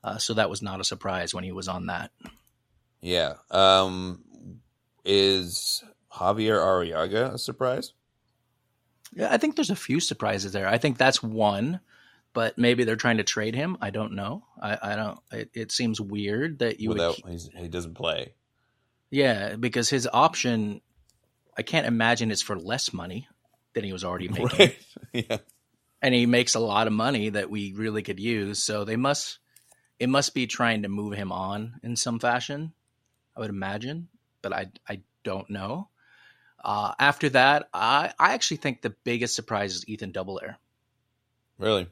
uh, 0.03 0.19
so 0.19 0.35
that 0.35 0.51
was 0.51 0.61
not 0.61 0.79
a 0.79 0.83
surprise 0.83 1.33
when 1.33 1.43
he 1.43 1.51
was 1.51 1.67
on 1.67 1.87
that. 1.87 2.11
Yeah. 3.01 3.33
Um, 3.49 4.23
is 5.03 5.83
Xavier 6.15 6.59
Arreaga 6.59 7.33
a 7.33 7.37
surprise? 7.39 7.93
Yeah, 9.15 9.27
I 9.31 9.37
think 9.37 9.55
there's 9.55 9.69
a 9.69 9.75
few 9.75 9.99
surprises 9.99 10.51
there. 10.53 10.67
I 10.67 10.77
think 10.77 10.97
that's 10.97 11.21
one, 11.21 11.79
but 12.33 12.57
maybe 12.57 12.83
they're 12.83 12.95
trying 12.95 13.17
to 13.17 13.23
trade 13.23 13.55
him. 13.55 13.77
I 13.81 13.89
don't 13.91 14.13
know. 14.13 14.43
I, 14.61 14.77
I 14.81 14.95
don't. 14.95 15.19
It, 15.31 15.49
it 15.53 15.71
seems 15.71 16.01
weird 16.01 16.59
that 16.59 16.79
you 16.79 16.89
Without 16.89 17.21
would. 17.23 17.31
he's, 17.31 17.49
he 17.55 17.67
doesn't 17.67 17.93
play. 17.93 18.33
Yeah, 19.11 19.55
because 19.55 19.89
his 19.89 20.07
option, 20.11 20.81
I 21.55 21.61
can't 21.61 21.85
imagine 21.85 22.31
it's 22.31 22.41
for 22.41 22.57
less 22.57 22.91
money 22.93 23.27
than 23.73 23.83
he 23.83 23.93
was 23.93 24.03
already 24.03 24.27
making, 24.29 24.49
Right. 24.49 24.77
yeah. 25.13 25.37
and 26.01 26.13
he 26.15 26.25
makes 26.25 26.55
a 26.55 26.59
lot 26.59 26.87
of 26.87 26.93
money 26.93 27.29
that 27.29 27.49
we 27.49 27.73
really 27.73 28.01
could 28.01 28.19
use. 28.19 28.63
So 28.63 28.83
they 28.85 28.95
must, 28.95 29.37
it 29.99 30.09
must 30.09 30.33
be 30.33 30.47
trying 30.47 30.81
to 30.83 30.89
move 30.89 31.13
him 31.13 31.31
on 31.31 31.79
in 31.83 31.95
some 31.95 32.19
fashion. 32.19 32.73
I 33.37 33.41
would 33.41 33.49
imagine, 33.51 34.07
but 34.41 34.53
I 34.53 34.67
I 34.89 35.01
don't 35.23 35.49
know. 35.49 35.89
Uh, 36.63 36.93
after 36.97 37.29
that, 37.29 37.69
I 37.73 38.13
I 38.17 38.33
actually 38.33 38.57
think 38.57 38.81
the 38.81 38.95
biggest 39.03 39.35
surprise 39.35 39.75
is 39.75 39.87
Ethan 39.87 40.13
Dobbelaere. 40.13 40.55
Really. 41.57 41.87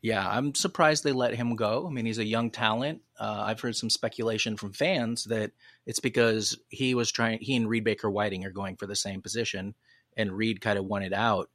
Yeah, 0.00 0.28
I'm 0.28 0.54
surprised 0.54 1.04
they 1.04 1.12
let 1.12 1.34
him 1.34 1.54
go. 1.54 1.86
I 1.86 1.90
mean, 1.90 2.06
he's 2.06 2.18
a 2.18 2.24
young 2.24 2.50
talent. 2.50 3.02
Uh, 3.18 3.44
I've 3.46 3.60
heard 3.60 3.76
some 3.76 3.88
speculation 3.88 4.56
from 4.56 4.72
fans 4.72 5.24
that 5.24 5.52
it's 5.86 6.00
because 6.00 6.58
he 6.68 6.96
was 6.96 7.12
trying. 7.12 7.38
He 7.40 7.54
and 7.54 7.68
Reed 7.68 7.84
Baker 7.84 8.10
Whiting 8.10 8.44
are 8.44 8.50
going 8.50 8.76
for 8.76 8.86
the 8.86 8.96
same 8.96 9.22
position, 9.22 9.74
and 10.16 10.32
Reed 10.32 10.60
kind 10.60 10.78
of 10.78 10.86
won 10.86 11.02
it 11.02 11.12
out. 11.12 11.50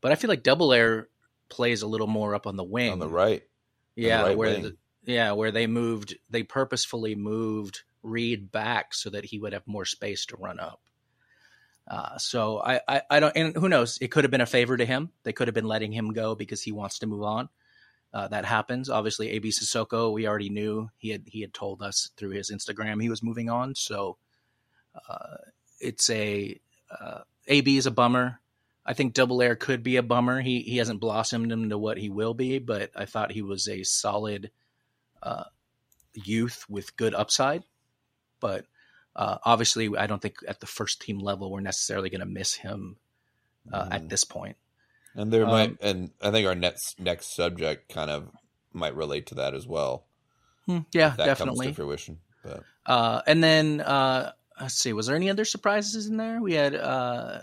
But 0.00 0.10
I 0.10 0.14
feel 0.14 0.28
like 0.28 0.42
Dobbelaere 0.42 1.06
plays 1.50 1.82
a 1.82 1.86
little 1.86 2.06
more 2.06 2.34
up 2.34 2.46
on 2.46 2.56
the 2.56 2.64
wing. 2.64 2.92
On 2.92 2.98
the 2.98 3.08
right. 3.08 3.42
yeah, 3.94 4.22
right 4.22 4.38
where 4.38 4.58
the, 4.58 4.76
yeah, 5.04 5.32
where 5.32 5.50
they 5.50 5.66
moved, 5.66 6.16
they 6.30 6.42
purposefully 6.42 7.14
moved 7.14 7.82
Reed 8.02 8.50
back 8.50 8.94
so 8.94 9.10
that 9.10 9.26
he 9.26 9.38
would 9.38 9.52
have 9.52 9.66
more 9.66 9.84
space 9.84 10.24
to 10.26 10.36
run 10.36 10.58
up. 10.58 10.80
Uh, 11.92 12.16
so 12.16 12.58
I, 12.58 12.80
I, 12.88 13.02
I 13.10 13.20
don't, 13.20 13.36
and 13.36 13.54
who 13.54 13.68
knows? 13.68 13.98
It 14.00 14.08
could 14.08 14.24
have 14.24 14.30
been 14.30 14.40
a 14.40 14.46
favor 14.46 14.78
to 14.78 14.86
him. 14.86 15.10
They 15.24 15.34
could 15.34 15.46
have 15.46 15.54
been 15.54 15.66
letting 15.66 15.92
him 15.92 16.14
go 16.14 16.34
because 16.34 16.62
he 16.62 16.72
wants 16.72 17.00
to 17.00 17.06
move 17.06 17.22
on. 17.22 17.50
Uh, 18.14 18.28
that 18.28 18.46
happens. 18.46 18.88
Obviously, 18.88 19.28
AB 19.28 19.50
Cissoko, 19.50 20.10
we 20.10 20.26
already 20.26 20.48
knew 20.48 20.88
he 20.96 21.10
had 21.10 21.24
he 21.26 21.42
had 21.42 21.52
told 21.52 21.82
us 21.82 22.08
through 22.16 22.30
his 22.30 22.50
Instagram 22.50 23.00
he 23.02 23.10
was 23.10 23.22
moving 23.22 23.50
on. 23.50 23.74
So 23.74 24.16
uh, 25.06 25.36
it's 25.80 26.08
a 26.08 26.58
uh, 26.98 27.20
AB 27.46 27.76
is 27.76 27.86
a 27.86 27.90
bummer. 27.90 28.40
I 28.86 28.94
think 28.94 29.14
Dobbelaere 29.14 29.58
could 29.58 29.82
be 29.82 29.96
a 29.96 30.02
bummer. 30.02 30.40
He 30.40 30.60
he 30.60 30.78
hasn't 30.78 31.00
blossomed 31.00 31.52
into 31.52 31.76
what 31.76 31.98
he 31.98 32.08
will 32.08 32.32
be, 32.32 32.58
but 32.58 32.90
I 32.96 33.04
thought 33.04 33.32
he 33.32 33.42
was 33.42 33.68
a 33.68 33.82
solid 33.82 34.50
uh, 35.22 35.44
youth 36.14 36.64
with 36.70 36.96
good 36.96 37.14
upside. 37.14 37.64
But 38.40 38.64
uh, 39.16 39.38
obviously, 39.44 39.90
I 39.96 40.06
don't 40.06 40.20
think 40.22 40.36
at 40.48 40.60
the 40.60 40.66
first 40.66 41.00
team 41.02 41.18
level 41.18 41.50
we're 41.50 41.60
necessarily 41.60 42.10
going 42.10 42.20
to 42.20 42.26
miss 42.26 42.54
him 42.54 42.96
uh, 43.72 43.84
Mhm. 43.84 43.92
at 43.94 44.08
this 44.08 44.24
point. 44.24 44.56
And 45.14 45.32
there 45.32 45.44
Um, 45.44 45.50
might, 45.50 45.76
and 45.82 46.10
I 46.20 46.30
think 46.30 46.46
our 46.46 46.54
next 46.54 46.98
next 46.98 47.34
subject 47.36 47.92
kind 47.92 48.10
of 48.10 48.28
might 48.72 48.96
relate 48.96 49.26
to 49.26 49.34
that 49.36 49.54
as 49.54 49.66
well. 49.66 50.06
Hmm, 50.66 50.78
yeah, 50.92 51.14
definitely. 51.16 51.66
comes 51.66 51.76
to 51.76 51.82
fruition. 51.82 52.20
But 52.42 52.64
Uh, 52.86 53.20
and 53.26 53.42
then 53.44 53.80
uh, 53.82 54.32
let's 54.60 54.74
see, 54.74 54.92
was 54.92 55.06
there 55.06 55.16
any 55.16 55.28
other 55.30 55.44
surprises 55.44 56.06
in 56.06 56.16
there? 56.16 56.40
We 56.40 56.54
had 56.54 56.74
uh, 56.74 57.40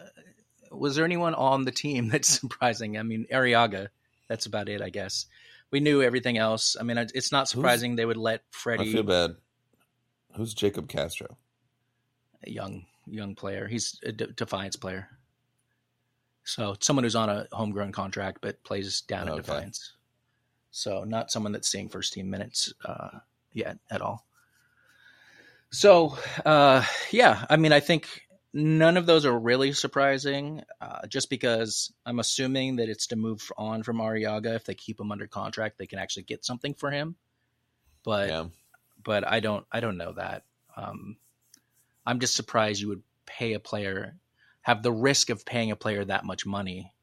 was 0.71 0.95
there 0.95 1.05
anyone 1.05 1.35
on 1.35 1.63
the 1.65 1.71
team 1.71 2.09
that's 2.11 2.27
surprising? 2.39 2.97
I 2.97 3.03
mean, 3.03 3.25
Arreaga. 3.31 3.89
That's 4.27 4.45
about 4.45 4.67
it, 4.69 4.81
I 4.81 4.89
guess. 4.89 5.25
We 5.71 5.79
knew 5.79 6.01
everything 6.01 6.37
else. 6.37 6.75
I 6.79 6.83
mean, 6.83 6.97
it's 6.97 7.31
not 7.31 7.47
surprising 7.47 7.95
they 7.95 8.05
would 8.05 8.17
let 8.17 8.41
Fredy. 8.51 8.81
I 8.89 8.91
feel 8.91 9.03
bad. 9.03 9.35
Who's 10.35 10.53
Jacob 10.53 10.87
Castro? 10.89 11.37
A 12.43 12.49
young 12.49 12.85
young 13.05 13.35
player, 13.35 13.67
he's 13.67 13.99
a 14.03 14.11
De- 14.11 14.27
Defiance 14.27 14.75
player. 14.75 15.09
So 16.43 16.75
someone 16.79 17.03
who's 17.03 17.15
on 17.15 17.29
a 17.29 17.47
homegrown 17.51 17.91
contract 17.91 18.39
but 18.41 18.63
plays 18.63 19.01
down 19.01 19.29
at 19.29 19.35
Defiance. 19.35 19.93
So 20.71 21.03
not 21.03 21.31
someone 21.31 21.51
that's 21.51 21.69
seeing 21.69 21.89
first 21.89 22.13
team 22.13 22.29
minutes 22.29 22.73
uh, 22.85 23.19
yet 23.51 23.77
at 23.89 24.01
all. 24.01 24.25
So 25.71 26.17
uh, 26.45 26.83
yeah, 27.11 27.45
I 27.49 27.57
mean, 27.57 27.73
I 27.73 27.79
think 27.79 28.07
none 28.53 28.97
of 28.97 29.05
those 29.05 29.25
are 29.25 29.37
really 29.37 29.73
surprising, 29.73 30.63
uh, 30.81 31.05
just 31.07 31.29
because 31.29 31.91
I'm 32.05 32.19
assuming 32.19 32.77
that 32.77 32.89
it's 32.89 33.07
to 33.07 33.15
move 33.15 33.51
on 33.57 33.83
from 33.83 33.97
Arreaga. 33.97 34.55
If 34.55 34.65
they 34.65 34.73
keep 34.73 34.99
him 34.99 35.11
under 35.11 35.27
contract, 35.27 35.77
they 35.77 35.87
can 35.87 35.99
actually 35.99 36.23
get 36.23 36.45
something 36.45 36.73
for 36.73 36.89
him. 36.89 37.15
But 38.03 38.29
yeah, 38.29 38.45
but 39.03 39.27
I 39.27 39.39
don't 39.39 39.65
I 39.71 39.79
don't 39.79 39.97
know 39.97 40.13
that. 40.13 40.43
Um, 40.75 41.17
I'm 42.09 42.19
just 42.19 42.35
surprised 42.35 42.81
you 42.81 42.87
would 42.87 43.03
pay 43.25 43.53
a 43.53 43.59
player 43.59 44.15
have 44.61 44.83
the 44.83 44.91
risk 44.91 45.29
of 45.29 45.45
paying 45.45 45.71
a 45.71 45.75
player 45.75 46.03
that 46.03 46.25
much 46.25 46.45
money 46.45 46.93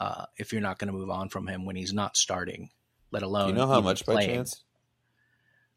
uh, 0.00 0.26
if 0.36 0.52
you're 0.52 0.62
not 0.62 0.78
going 0.78 0.88
to 0.88 0.98
move 0.98 1.10
on 1.10 1.28
from 1.28 1.46
him 1.46 1.64
when 1.64 1.76
he's 1.76 1.92
not 1.92 2.16
starting, 2.16 2.70
let 3.10 3.22
alone 3.22 3.46
do 3.46 3.52
you 3.52 3.58
know 3.58 3.66
how 3.66 3.80
much 3.80 4.04
by 4.06 4.24
chance? 4.24 4.62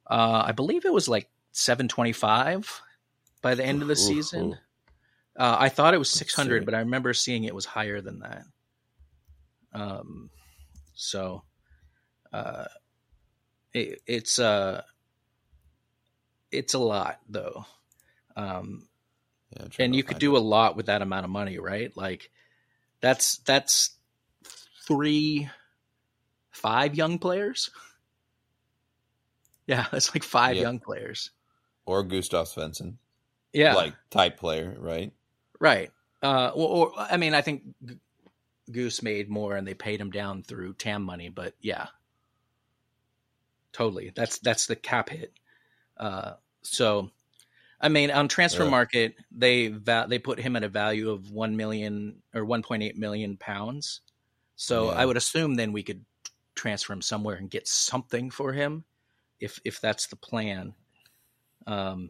Uh, 0.10 0.44
I 0.46 0.52
believe 0.52 0.86
it 0.86 0.94
was 0.94 1.08
like 1.08 1.30
725 1.52 2.82
by 3.42 3.56
the 3.56 3.64
end 3.66 3.82
of 3.82 3.88
the 3.88 3.94
Ooh, 3.94 3.98
season. 3.98 4.44
ooh. 4.52 4.58
Uh, 5.38 5.58
I 5.60 5.70
thought 5.70 5.94
it 5.94 6.00
was 6.00 6.10
600, 6.10 6.66
but 6.66 6.74
I 6.74 6.80
remember 6.80 7.14
seeing 7.14 7.44
it 7.44 7.54
was 7.54 7.66
higher 7.66 8.02
than 8.02 8.20
that. 8.20 8.44
Um, 9.74 10.30
so, 10.94 11.44
uh, 12.34 12.66
it, 13.74 14.02
it's 14.08 14.40
uh, 14.40 14.82
it's 16.52 16.74
a 16.74 16.80
lot 16.80 17.20
though. 17.30 17.66
Um, 18.38 18.88
Yeah, 19.58 19.68
and 19.80 19.96
you 19.96 20.04
could 20.04 20.20
do 20.20 20.36
it. 20.36 20.40
a 20.40 20.42
lot 20.42 20.76
with 20.78 20.86
that 20.86 21.02
amount 21.02 21.26
of 21.26 21.30
money, 21.32 21.58
right? 21.60 21.92
Like, 21.98 22.30
that's 23.02 23.38
that's 23.40 23.96
three, 24.88 25.50
five 26.52 26.96
young 26.96 27.20
players. 27.20 27.70
Yeah, 29.68 29.86
that's 29.92 30.16
like 30.16 30.24
five 30.24 30.56
Yeah. 30.56 30.62
young 30.62 30.80
players. 30.80 31.32
or 31.86 32.02
Gustav 32.04 32.48
Svensson, 32.48 32.96
Yeah, 33.52 33.74
like 33.76 33.96
type 34.10 34.38
player, 34.38 34.74
right? 34.80 35.12
Right. 35.60 35.92
Uh, 36.24 36.52
or, 36.56 36.70
or 36.88 36.94
I 36.98 37.18
mean, 37.18 37.34
I 37.34 37.42
think 37.42 37.64
Goose 38.72 39.04
made 39.04 39.30
more, 39.30 39.58
and 39.58 39.68
they 39.68 39.74
paid 39.74 40.00
him 40.00 40.10
down 40.10 40.44
through 40.44 40.76
TAM 40.76 41.04
money. 41.04 41.28
But 41.28 41.54
yeah, 41.60 41.88
totally. 43.74 44.12
That's 44.16 44.40
that's 44.40 44.68
the 44.68 44.76
cap 44.78 45.10
hit. 45.10 45.34
Uh, 45.98 46.36
so, 46.62 47.12
I 47.80 47.90
mean, 47.90 48.10
on 48.12 48.28
transfer 48.28 48.64
Yeah. 48.64 48.70
market, 48.72 49.16
they 49.32 49.68
va- 49.68 50.08
they 50.10 50.20
put 50.20 50.40
him 50.40 50.56
at 50.56 50.64
a 50.64 50.70
value 50.70 51.12
of 51.12 51.30
one 51.32 51.56
million 51.58 52.22
or 52.34 52.44
one 52.46 52.64
point 52.64 52.84
eight 52.84 52.98
million 52.98 53.38
pounds. 53.38 54.02
So 54.56 54.86
Yeah. 54.92 54.98
I 54.98 55.06
would 55.06 55.18
assume 55.18 55.56
then 55.56 55.72
we 55.74 55.84
could 55.84 56.04
transfer 56.56 56.92
him 56.94 57.02
somewhere 57.04 57.36
and 57.36 57.50
get 57.52 57.68
something 57.68 58.32
for 58.32 58.54
him, 58.54 58.84
if 59.40 59.60
if 59.64 59.80
that's 59.80 60.08
the 60.08 60.16
plan. 60.16 60.74
Um, 61.68 62.10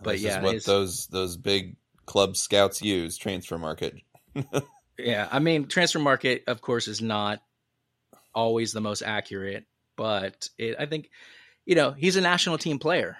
But 0.00 0.12
this 0.12 0.22
yeah, 0.22 0.38
is 0.38 0.44
what 0.44 0.54
his- 0.54 0.64
those 0.64 1.06
those 1.08 1.36
big 1.36 1.76
club 2.06 2.36
scouts 2.36 2.80
use 2.82 3.18
Transfermarkt. 3.18 4.02
Yeah, 5.00 5.28
I 5.30 5.38
mean, 5.38 5.66
Transfermarkt, 5.66 6.48
of 6.48 6.60
course, 6.60 6.88
is 6.88 7.00
not 7.00 7.40
always 8.34 8.72
the 8.72 8.80
most 8.80 9.02
accurate, 9.02 9.64
but 9.94 10.48
it, 10.58 10.74
I 10.76 10.86
think, 10.86 11.10
you 11.66 11.76
know, 11.76 11.92
he's 11.92 12.16
a 12.16 12.20
national 12.20 12.58
team 12.58 12.80
player. 12.80 13.16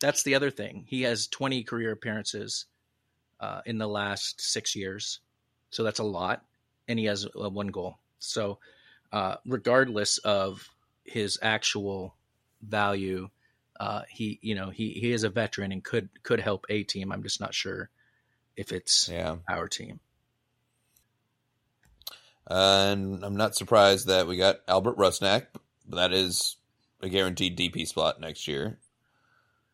That's 0.00 0.22
the 0.22 0.34
other 0.34 0.50
thing. 0.50 0.84
He 0.86 1.02
has 1.02 1.26
20 1.26 1.62
career 1.64 1.92
appearances 1.92 2.66
uh, 3.38 3.60
in 3.66 3.78
the 3.78 3.88
last 3.88 4.40
six 4.40 4.74
years, 4.74 5.20
so 5.70 5.82
that's 5.82 5.98
a 5.98 6.04
lot, 6.04 6.44
and 6.88 6.98
he 6.98 7.04
has 7.06 7.26
uh, 7.26 7.48
one 7.48 7.68
goal. 7.68 7.98
So, 8.18 8.58
uh, 9.12 9.36
regardless 9.46 10.18
of 10.18 10.68
his 11.04 11.38
actual 11.42 12.16
value, 12.62 13.28
uh, 13.78 14.02
he, 14.08 14.38
you 14.42 14.54
know, 14.54 14.70
he 14.70 14.90
he 14.92 15.12
is 15.12 15.24
a 15.24 15.30
veteran 15.30 15.72
and 15.72 15.82
could 15.82 16.08
could 16.22 16.40
help 16.40 16.66
a 16.68 16.82
team. 16.82 17.12
I'm 17.12 17.22
just 17.22 17.40
not 17.40 17.54
sure 17.54 17.90
if 18.56 18.72
it's 18.72 19.08
Yeah, 19.08 19.36
our 19.48 19.68
team. 19.68 20.00
and 22.46 23.24
I'm 23.24 23.36
not 23.36 23.54
surprised 23.54 24.08
that 24.08 24.26
we 24.26 24.36
got 24.36 24.60
Albert 24.66 24.96
Rusnak. 24.96 25.46
That 25.88 26.12
is 26.12 26.56
a 27.00 27.08
guaranteed 27.08 27.56
DP 27.56 27.86
spot 27.86 28.20
next 28.20 28.48
year. 28.48 28.78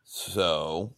So 0.06 0.94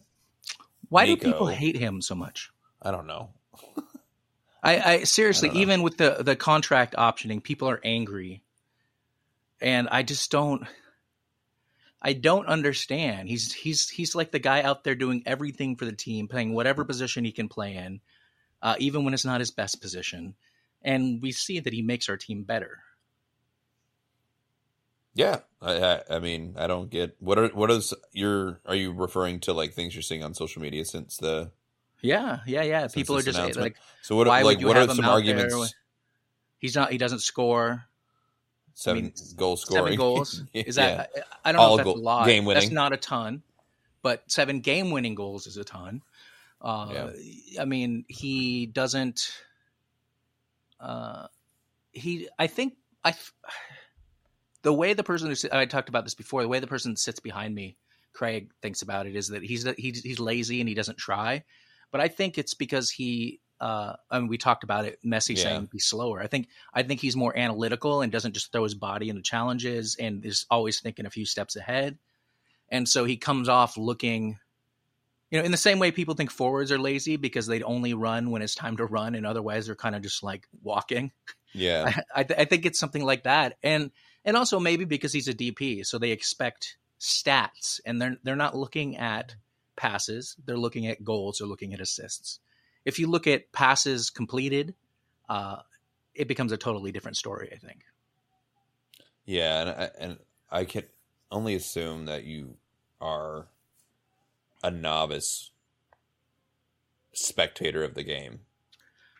Why 0.87 1.07
do 1.07 1.17
people 1.17 1.47
hate 1.47 1.75
him 1.75 2.01
so 2.01 2.15
much? 2.15 2.51
I 2.81 2.91
don't 2.91 3.07
know. 3.07 3.31
I, 4.63 4.79
I 4.79 5.03
seriously, 5.03 5.49
I 5.49 5.53
even 5.55 5.81
with 5.81 5.97
the 5.97 6.17
the 6.21 6.35
contract 6.35 6.95
optioning, 6.95 7.43
people 7.43 7.69
are 7.69 7.81
angry, 7.83 8.43
and 9.61 9.89
I 9.91 10.03
just 10.03 10.29
don't. 10.31 10.65
I 12.01 12.13
don't 12.13 12.45
understand. 12.45 13.27
He's 13.27 13.51
he's 13.51 13.89
he's 13.89 14.15
like 14.15 14.31
the 14.31 14.39
guy 14.39 14.61
out 14.61 14.83
there 14.83 14.95
doing 14.95 15.23
everything 15.25 15.75
for 15.75 15.85
the 15.85 15.91
team, 15.91 16.27
playing 16.27 16.53
whatever 16.53 16.85
position 16.85 17.25
he 17.25 17.31
can 17.31 17.49
play 17.49 17.75
in, 17.75 17.99
uh, 18.61 18.75
even 18.79 19.03
when 19.03 19.13
it's 19.13 19.25
not 19.25 19.41
his 19.41 19.51
best 19.51 19.81
position, 19.81 20.35
and 20.83 21.21
we 21.21 21.31
see 21.31 21.59
that 21.59 21.73
he 21.73 21.81
makes 21.81 22.09
our 22.09 22.17
team 22.17 22.43
better. 22.43 22.83
Yeah, 25.19 25.39
I, 25.61 25.73
I, 25.73 26.01
I 26.11 26.19
mean, 26.19 26.55
I 26.57 26.67
don't 26.67 26.89
get 26.89 27.17
what 27.19 27.37
are 27.37 27.49
what 27.49 27.69
is 27.69 27.93
your 28.13 28.61
are 28.65 28.73
you 28.75 28.93
referring 28.93 29.41
to 29.41 29.51
like 29.51 29.73
things 29.73 29.93
you're 29.93 30.01
seeing 30.01 30.23
on 30.23 30.33
social 30.33 30.61
media 30.61 30.85
since 30.85 31.17
the 31.17 31.51
Yeah, 32.01 32.39
yeah, 32.47 32.61
yeah. 32.63 32.87
People 32.87 33.17
are 33.17 33.21
just 33.21 33.37
like, 33.57 33.75
so 34.01 34.15
what 34.15 34.27
why 34.27 34.43
like 34.43 34.45
would 34.45 34.61
you 34.61 34.67
what 34.67 34.77
are 34.77 34.87
have 34.87 34.93
some 34.93 35.03
arguments? 35.03 35.75
he's 36.57 36.73
not. 36.73 36.93
He 36.93 36.97
doesn't 36.97 37.19
score. 37.19 37.83
Seven 38.75 39.03
mean, 39.03 39.13
goal 39.35 39.57
scoring, 39.57 39.83
Seven 39.83 39.97
goals. 39.97 40.41
Is 40.53 40.77
Yeah. 40.77 40.95
that? 40.95 41.11
I 41.43 41.49
I 41.49 41.51
don't 41.51 41.59
know 41.61 41.73
if 41.73 41.77
that's 41.79 41.83
goal- 41.83 41.97
a 41.97 41.99
lot. 41.99 42.25
game 42.25 42.45
winning 42.45 42.61
That's 42.61 42.71
not 42.71 42.93
a 42.93 42.97
ton, 42.97 43.43
but 44.01 44.23
seven 44.31 44.61
game 44.61 44.89
winning 44.91 45.15
goals 45.15 45.47
is 45.47 45.57
a 45.57 45.65
ton. 45.65 46.01
Uh, 46.61 47.11
I 47.59 47.65
mean, 47.65 48.05
he 48.07 48.67
doesn't. 48.67 49.33
Uh, 50.79 51.27
he, 51.91 52.29
I 52.39 52.47
think, 52.47 52.75
I. 53.03 53.13
The 54.61 54.73
way 54.73 54.93
the 54.93 55.03
person 55.03 55.29
who 55.29 55.35
I 55.51 55.65
talked 55.65 55.89
about 55.89 56.03
this 56.03 56.15
before, 56.15 56.41
the 56.41 56.47
way 56.47 56.59
the 56.59 56.67
person 56.67 56.91
that 56.91 56.99
sits 56.99 57.19
behind 57.19 57.55
me, 57.55 57.77
Craig, 58.13 58.51
thinks 58.61 58.81
about 58.81 59.07
it 59.07 59.15
is 59.15 59.29
that 59.29 59.43
he's 59.43 59.65
he's 59.77 60.01
he's 60.01 60.19
lazy 60.19 60.59
and 60.59 60.67
he 60.67 60.75
doesn't 60.75 60.97
try, 60.97 61.43
but 61.91 62.01
I 62.01 62.07
think 62.07 62.37
it's 62.37 62.53
because 62.53 62.89
he. 62.89 63.39
Uh, 63.61 63.93
I 64.09 64.19
mean, 64.19 64.29
we 64.29 64.37
talked 64.37 64.63
about 64.63 64.85
it. 64.85 64.99
Messi 65.05 65.35
Yeah. 65.35 65.43
saying 65.43 65.65
be 65.69 65.79
slower. 65.79 66.21
I 66.21 66.27
think 66.27 66.47
I 66.73 66.81
think 66.83 67.01
he's 67.01 67.17
more 67.17 67.37
analytical 67.37 68.01
and 68.01 68.09
doesn't 68.09 68.31
just 68.31 68.53
throw 68.53 68.63
his 68.63 68.73
body 68.73 69.09
into 69.09 69.21
challenges 69.21 69.97
and 69.99 70.25
is 70.25 70.45
always 70.49 70.79
thinking 70.79 71.05
a 71.05 71.09
few 71.09 71.25
steps 71.25 71.57
ahead. 71.57 71.97
And 72.69 72.87
so 72.87 73.03
he 73.03 73.17
comes 73.17 73.49
off 73.49 73.77
looking, 73.77 74.39
you 75.29 75.39
know, 75.39 75.43
in 75.43 75.51
the 75.51 75.57
same 75.57 75.77
way 75.77 75.91
people 75.91 76.15
think 76.15 76.31
forwards 76.31 76.71
are 76.71 76.79
lazy 76.79 77.17
because 77.17 77.47
they'd 77.47 77.63
only 77.63 77.93
run 77.93 78.31
when 78.31 78.41
it's 78.41 78.55
time 78.55 78.77
to 78.77 78.85
run, 78.85 79.15
and 79.15 79.25
otherwise 79.25 79.65
they're 79.65 79.75
kind 79.75 79.95
of 79.95 80.03
just 80.03 80.23
like 80.23 80.47
walking. 80.63 81.11
yeah, 81.53 81.83
I, 82.15 82.21
I, 82.21 82.23
th- 82.23 82.39
I 82.39 82.45
think 82.45 82.65
it's 82.65 82.79
something 82.79 83.03
like 83.03 83.23
that, 83.23 83.57
and 83.61 83.91
and 84.25 84.37
also 84.37 84.59
maybe 84.59 84.85
because 84.85 85.13
he's 85.13 85.27
a 85.27 85.33
DP, 85.33 85.85
so 85.85 85.97
they 85.97 86.11
expect 86.11 86.77
stats, 86.99 87.79
and 87.85 88.01
they're 88.01 88.17
they're 88.23 88.35
not 88.35 88.55
looking 88.55 88.97
at 88.97 89.35
passes, 89.75 90.35
they're 90.45 90.57
looking 90.57 90.87
at 90.87 91.03
goals, 91.03 91.37
they're 91.37 91.47
looking 91.47 91.73
at 91.73 91.81
assists. 91.81 92.39
If 92.85 92.99
you 92.99 93.07
look 93.07 93.27
at 93.27 93.51
passes 93.51 94.09
completed, 94.09 94.73
uh, 95.27 95.57
it 96.13 96.27
becomes 96.27 96.51
a 96.51 96.57
totally 96.57 96.91
different 96.91 97.17
story. 97.17 97.49
I 97.53 97.57
think. 97.57 97.83
yeah, 99.25 99.61
and 99.61 99.69
I, 99.69 99.89
and 99.99 100.17
I 100.51 100.65
can 100.65 100.83
only 101.31 101.55
assume 101.55 102.05
that 102.05 102.23
you 102.23 102.55
are 102.99 103.47
a 104.63 104.71
novice 104.71 105.51
spectator 107.13 107.83
of 107.83 107.93
the 107.93 108.03
game. 108.03 108.41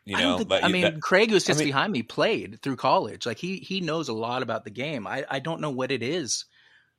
You 0.10 0.18
I 0.18 0.20
know, 0.22 0.28
don't 0.30 0.38
think, 0.40 0.50
but 0.50 0.64
I 0.64 0.68
mean, 0.70 0.82
that- 0.82 1.02
Craig, 1.02 1.30
who 1.30 1.40
sits 1.40 1.60
mean- 1.60 1.68
behind 1.68 1.94
me, 1.94 2.02
played 2.04 2.60
through 2.62 2.78
college. 2.78 3.26
Like 3.26 3.38
he 3.38 3.58
he 3.58 3.80
knows 3.80 4.10
a 4.10 4.14
lot 4.14 4.42
about 4.44 4.64
the 4.64 4.72
game. 4.72 5.06
I 5.06 5.24
I 5.30 5.40
don't 5.40 5.62
know 5.62 5.70
what 5.70 5.92
it 5.92 6.02
is. 6.02 6.46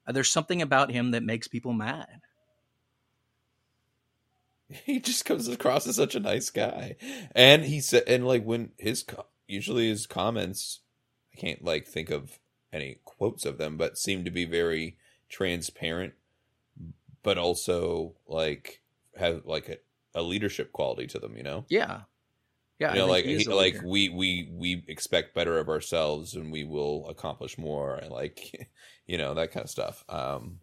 Uh, 0.07 0.12
There's 0.12 0.31
something 0.31 0.62
about 0.62 0.90
him 0.92 1.11
that 1.11 1.23
makes 1.23 1.49
people 1.49 1.73
mad. 1.73 2.20
he 4.68 5.01
just 5.01 5.25
comes 5.25 5.49
across 5.49 5.87
as 5.88 5.96
such 5.96 6.14
a 6.14 6.20
nice 6.20 6.49
guy 6.51 6.94
and 7.35 7.64
he 7.64 7.81
said 7.81 8.05
and 8.07 8.25
like 8.25 8.44
when 8.44 8.70
his 8.79 9.05
usually 9.49 9.88
his 9.88 10.07
comments 10.07 10.79
i 11.35 11.37
can't 11.40 11.64
like 11.64 11.88
think 11.88 12.09
of 12.11 12.38
any 12.73 12.99
quotes 13.05 13.44
of 13.44 13.59
them 13.59 13.77
but 13.77 13.99
seem 13.99 14.25
to 14.25 14.31
be 14.31 14.44
very 14.44 14.96
transparent 15.29 16.12
but 17.25 17.37
also 17.37 18.14
like 18.29 18.81
have 19.18 19.44
like 19.44 19.68
a, 19.68 19.79
a 20.20 20.23
leadership 20.23 20.70
quality 20.73 21.09
to 21.09 21.18
them 21.18 21.37
you 21.37 21.42
know 21.42 21.64
Yeah, 21.68 22.03
yeah. 22.80 22.94
You 22.94 23.00
know 23.00 23.06
like 23.06 23.24
he 23.24 23.34
is 23.34 23.46
he, 23.46 23.52
a 23.52 23.54
like 23.54 23.74
leader. 23.74 23.86
we 23.86 24.08
we 24.08 24.50
we 24.52 24.84
expect 24.88 25.34
better 25.34 25.58
of 25.58 25.68
ourselves 25.68 26.34
and 26.34 26.50
we 26.50 26.64
will 26.64 27.06
accomplish 27.08 27.58
more 27.58 27.96
and 27.96 28.10
like 28.10 28.68
you 29.06 29.18
know 29.18 29.34
that 29.34 29.52
kind 29.52 29.64
of 29.64 29.70
stuff. 29.70 30.04
Um 30.08 30.60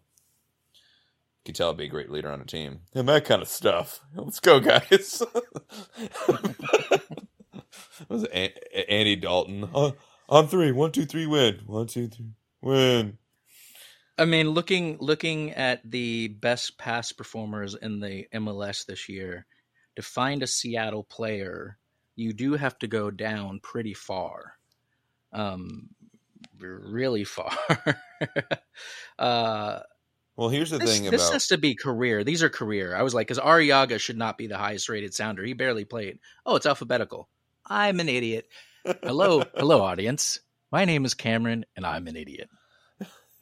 you 0.74 1.52
could 1.52 1.54
tell 1.54 1.70
I'd 1.70 1.76
be 1.78 1.84
a 1.84 1.88
great 1.88 2.10
leader 2.10 2.30
on 2.30 2.40
a 2.40 2.44
team. 2.44 2.80
And 2.94 3.08
that 3.08 3.24
kind 3.24 3.40
of 3.40 3.48
stuff. 3.48 4.00
Let's 4.14 4.40
go 4.40 4.60
guys. 4.60 5.22
Was 8.08 8.24
it 8.24 8.30
An- 8.32 8.84
Andy 8.88 9.16
Dalton? 9.16 9.64
On, 9.72 9.94
on 10.28 10.48
three. 10.48 10.72
One 10.72 10.92
two 10.92 11.06
three 11.06 11.26
win. 11.26 11.60
One 11.66 11.86
two 11.86 12.08
three 12.08 12.32
win. 12.60 13.18
I 14.18 14.24
mean, 14.24 14.50
looking 14.50 14.98
looking 15.00 15.52
at 15.52 15.88
the 15.88 16.26
best 16.28 16.76
pass 16.76 17.12
performers 17.12 17.76
in 17.76 18.00
the 18.00 18.26
MLS 18.34 18.84
this 18.84 19.08
year, 19.08 19.46
to 19.94 20.02
find 20.02 20.42
a 20.42 20.46
Seattle 20.46 21.04
player, 21.04 21.78
you 22.18 22.32
do 22.32 22.54
have 22.54 22.76
to 22.80 22.88
go 22.88 23.10
down 23.10 23.60
pretty 23.60 23.94
far, 23.94 24.54
um, 25.32 25.88
really 26.58 27.22
far. 27.22 27.56
uh, 29.18 29.80
well 30.36 30.48
here's 30.48 30.70
the 30.70 30.78
this, 30.78 30.98
thing 30.98 31.10
this 31.10 31.22
about 31.22 31.34
has 31.34 31.46
to 31.48 31.58
be 31.58 31.76
career. 31.76 32.24
These 32.24 32.42
are 32.42 32.48
career. 32.48 32.96
I 32.96 33.02
was 33.02 33.14
like, 33.14 33.28
because 33.28 33.42
Arreaga 33.42 34.00
should 34.00 34.18
not 34.18 34.36
be 34.36 34.48
the 34.48 34.58
highest 34.58 34.88
rated 34.88 35.14
sounder. 35.14 35.44
He 35.44 35.52
barely 35.52 35.84
played. 35.84 36.18
Oh, 36.44 36.56
it's 36.56 36.66
alphabetical. 36.66 37.28
I'm 37.64 38.00
an 38.00 38.08
idiot. 38.08 38.48
Hello, 38.84 39.44
hello, 39.54 39.82
audience. 39.82 40.40
My 40.72 40.84
name 40.84 41.04
is 41.04 41.14
Cameron, 41.14 41.66
and 41.76 41.86
I'm 41.86 42.08
an 42.08 42.16
idiot. 42.16 42.50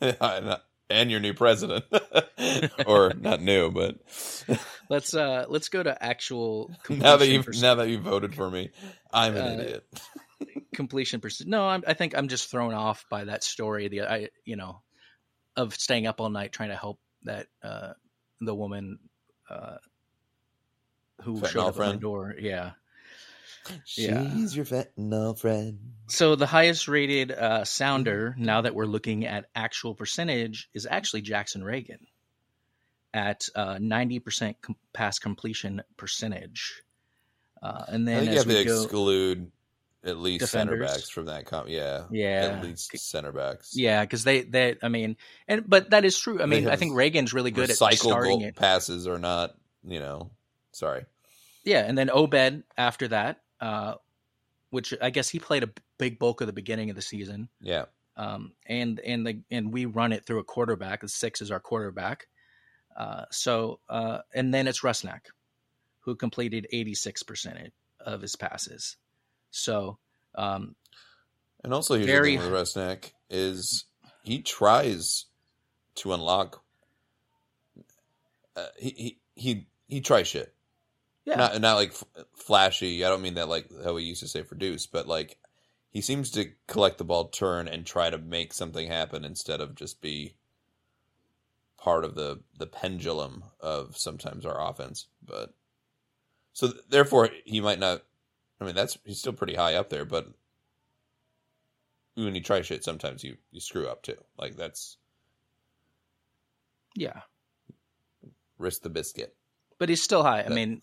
and 0.90 1.11
your 1.11 1.20
new 1.20 1.35
president 1.35 1.85
or 2.87 3.12
not 3.14 3.40
new 3.40 3.70
but 3.70 3.96
Let's 4.88 5.14
uh 5.14 5.46
let's 5.49 5.68
go 5.68 5.83
to 5.83 6.01
actual 6.05 6.70
now 6.88 7.16
that 7.16 7.27
completion 7.27 7.33
you 7.35 7.42
perc- 7.42 7.61
now 7.61 7.75
that 7.77 7.88
you 7.88 7.99
voted 7.99 8.35
for 8.37 8.49
me, 8.49 8.70
I'm 9.12 9.35
an 9.37 9.59
Uh, 9.59 9.62
idiot. 9.62 9.85
completion 10.75 11.20
percent. 11.20 11.51
No, 11.51 11.66
I'm, 11.66 11.83
I 11.87 11.94
think 11.94 12.16
I'm 12.16 12.29
just 12.29 12.51
thrown 12.51 12.72
off 12.72 13.05
by 13.11 13.25
that 13.25 13.42
story. 13.42 13.88
The 13.88 14.03
I 14.03 14.29
you 14.44 14.55
know 14.55 14.83
of 15.57 15.75
staying 15.75 16.07
up 16.07 16.20
all 16.20 16.31
night 16.31 16.53
trying 16.53 16.68
to 16.68 16.77
help 16.77 17.01
that 17.25 17.49
uh 17.64 17.94
the 18.40 18.55
woman 18.55 19.01
uh 19.51 19.79
who 21.22 21.40
Fentanyl 21.40 21.49
showed 21.49 21.61
up 21.68 21.81
at 21.81 21.87
my 21.94 21.96
door. 21.96 22.35
Yeah. 22.38 22.72
Yeah. 23.96 24.31
She's 24.35 24.57
your 24.57 24.64
fentanyl 24.64 25.38
friend. 25.38 25.79
So 26.09 26.37
the 26.37 26.46
highest 26.46 26.88
rated 26.88 27.33
uh, 27.33 27.64
sounder, 27.64 28.35
now 28.38 28.61
that 28.62 28.74
we're 28.74 28.87
looking 28.87 29.26
at 29.26 29.46
actual 29.55 29.94
percentage, 29.94 30.68
is 30.74 30.87
actually 30.90 31.22
Jackson 31.22 31.62
Ragen 31.62 31.98
at 33.14 33.48
uh, 33.55 33.79
ninety 33.81 34.18
percent 34.18 34.57
com- 34.62 34.76
pass 34.92 35.18
completion 35.18 35.83
percentage. 35.96 36.83
Uh, 37.62 37.85
and 37.88 38.09
I 38.09 38.12
then 38.12 38.20
think 38.20 38.31
you 38.33 38.37
have 38.38 38.46
to 38.46 38.64
go, 38.64 38.83
exclude 38.83 39.52
at 40.05 40.18
least 40.18 40.46
center 40.48 40.72
Defenders. 40.76 40.96
backs 40.96 41.09
from 41.09 41.26
that. 41.26 41.46
Com- 41.46 41.68
yeah, 41.68 42.05
Yeah. 42.11 42.59
at 42.59 42.64
least 42.64 42.96
center 42.98 43.33
backs. 43.33 43.72
yeah, 43.74 44.02
because 44.02 44.22
they, 44.22 44.42
they, 44.42 44.76
I 44.83 44.88
mean, 44.88 45.16
and 45.48 45.68
but 45.68 45.90
that 45.90 46.05
is 46.05 46.16
true. 46.18 46.40
I 46.40 46.46
mean, 46.46 46.68
I 46.68 46.76
think 46.76 46.92
Ragen's 46.92 47.33
really 47.35 47.50
good 47.50 47.70
at 47.70 47.76
starting 47.76 48.38
goal 48.40 48.42
it. 48.44 48.55
passes 48.55 49.07
are 49.09 49.18
not. 49.18 49.55
You 49.88 49.98
know, 50.00 50.31
sorry. 50.72 51.05
Yeah, 51.64 51.81
and 51.81 51.96
then 51.98 52.11
Obed 52.11 52.62
after 52.76 53.09
that, 53.09 53.40
uh, 53.61 53.95
which 54.71 54.95
I 55.01 55.11
guess 55.11 55.29
he 55.29 55.38
played 55.38 55.62
a 55.62 55.71
big 55.99 56.19
bulk 56.19 56.40
of 56.40 56.47
the 56.47 56.53
beginning 56.53 56.90
of 56.90 56.97
the 56.97 57.03
season. 57.03 57.49
Yeah, 57.61 57.87
um, 58.16 58.53
and 58.66 59.01
and 59.01 59.27
the 59.27 59.40
and 59.51 59.73
we 59.73 59.85
run 59.87 60.12
it 60.12 60.27
through 60.27 60.40
a 60.40 60.45
quarterback. 60.45 61.01
The 61.01 61.09
six 61.09 61.40
is 61.40 61.51
our 61.51 61.61
quarterback. 61.61 62.27
Uh, 62.97 63.25
so 63.31 63.81
uh, 63.88 64.19
and 64.35 64.53
then 64.55 64.66
it's 64.66 64.81
Rusnak, 64.81 65.27
who 66.01 66.16
completed 66.16 66.66
eighty 66.73 66.95
six 66.95 67.23
percent 67.23 67.73
of 68.01 68.23
his 68.23 68.37
passes. 68.37 68.97
So 69.51 69.99
um, 70.35 70.75
and 71.62 71.73
also 71.75 71.95
here's 71.95 72.07
Very- 72.07 72.37
the 72.37 72.42
thing 72.42 72.53
with 72.53 72.61
Rusnak 72.61 73.12
is 73.31 73.85
he 74.23 74.42
tries 74.42 75.27
to 75.97 76.12
unlock. 76.12 76.62
Uh, 78.55 78.66
he 78.79 78.90
he 78.90 79.19
he 79.35 79.66
he 79.87 80.01
tries 80.01 80.27
shit. 80.29 80.55
Yeah, 81.26 81.36
not 81.36 81.60
not 81.60 81.74
like 81.74 81.92
flashy. 82.34 83.04
I 83.04 83.08
don't 83.08 83.22
mean 83.22 83.34
that 83.34 83.48
like 83.48 83.68
how 83.84 83.94
we 83.94 84.04
used 84.04 84.22
to 84.22 84.28
say 84.28 84.42
for 84.42 84.54
Deuce, 84.54 84.86
but 84.86 85.06
like 85.06 85.36
he 85.90 86.00
seems 86.00 86.30
to 86.32 86.50
collect 86.66 86.98
the 86.98 87.04
ball, 87.04 87.28
turn, 87.28 87.68
and 87.68 87.84
try 87.84 88.08
to 88.08 88.18
make 88.18 88.52
something 88.54 88.86
happen 88.86 89.24
instead 89.24 89.60
of 89.60 89.74
just 89.74 90.00
be 90.00 90.36
part 91.76 92.04
of 92.04 92.14
the 92.14 92.40
the 92.58 92.66
pendulum 92.66 93.44
of 93.60 93.96
sometimes 93.96 94.46
our 94.46 94.70
offense. 94.70 95.08
But 95.24 95.52
so 96.52 96.68
th- 96.68 96.82
therefore, 96.88 97.30
he 97.44 97.60
might 97.60 97.78
not. 97.78 98.02
I 98.60 98.64
mean, 98.64 98.74
that's 98.74 98.96
he's 99.04 99.18
still 99.18 99.32
pretty 99.32 99.54
high 99.54 99.74
up 99.74 99.90
there, 99.90 100.04
but 100.04 100.28
when 102.14 102.34
you 102.34 102.40
try 102.40 102.62
shit, 102.62 102.84
sometimes 102.84 103.22
you 103.22 103.36
you 103.50 103.60
screw 103.60 103.88
up 103.88 104.02
too. 104.02 104.16
Like 104.38 104.56
that's 104.56 104.96
yeah. 106.94 107.20
risk 108.58 108.82
the 108.82 108.88
biscuit. 108.88 109.34
but 109.78 109.88
he's 109.88 110.02
still 110.02 110.22
high. 110.22 110.42
I 110.42 110.48
mean, 110.48 110.82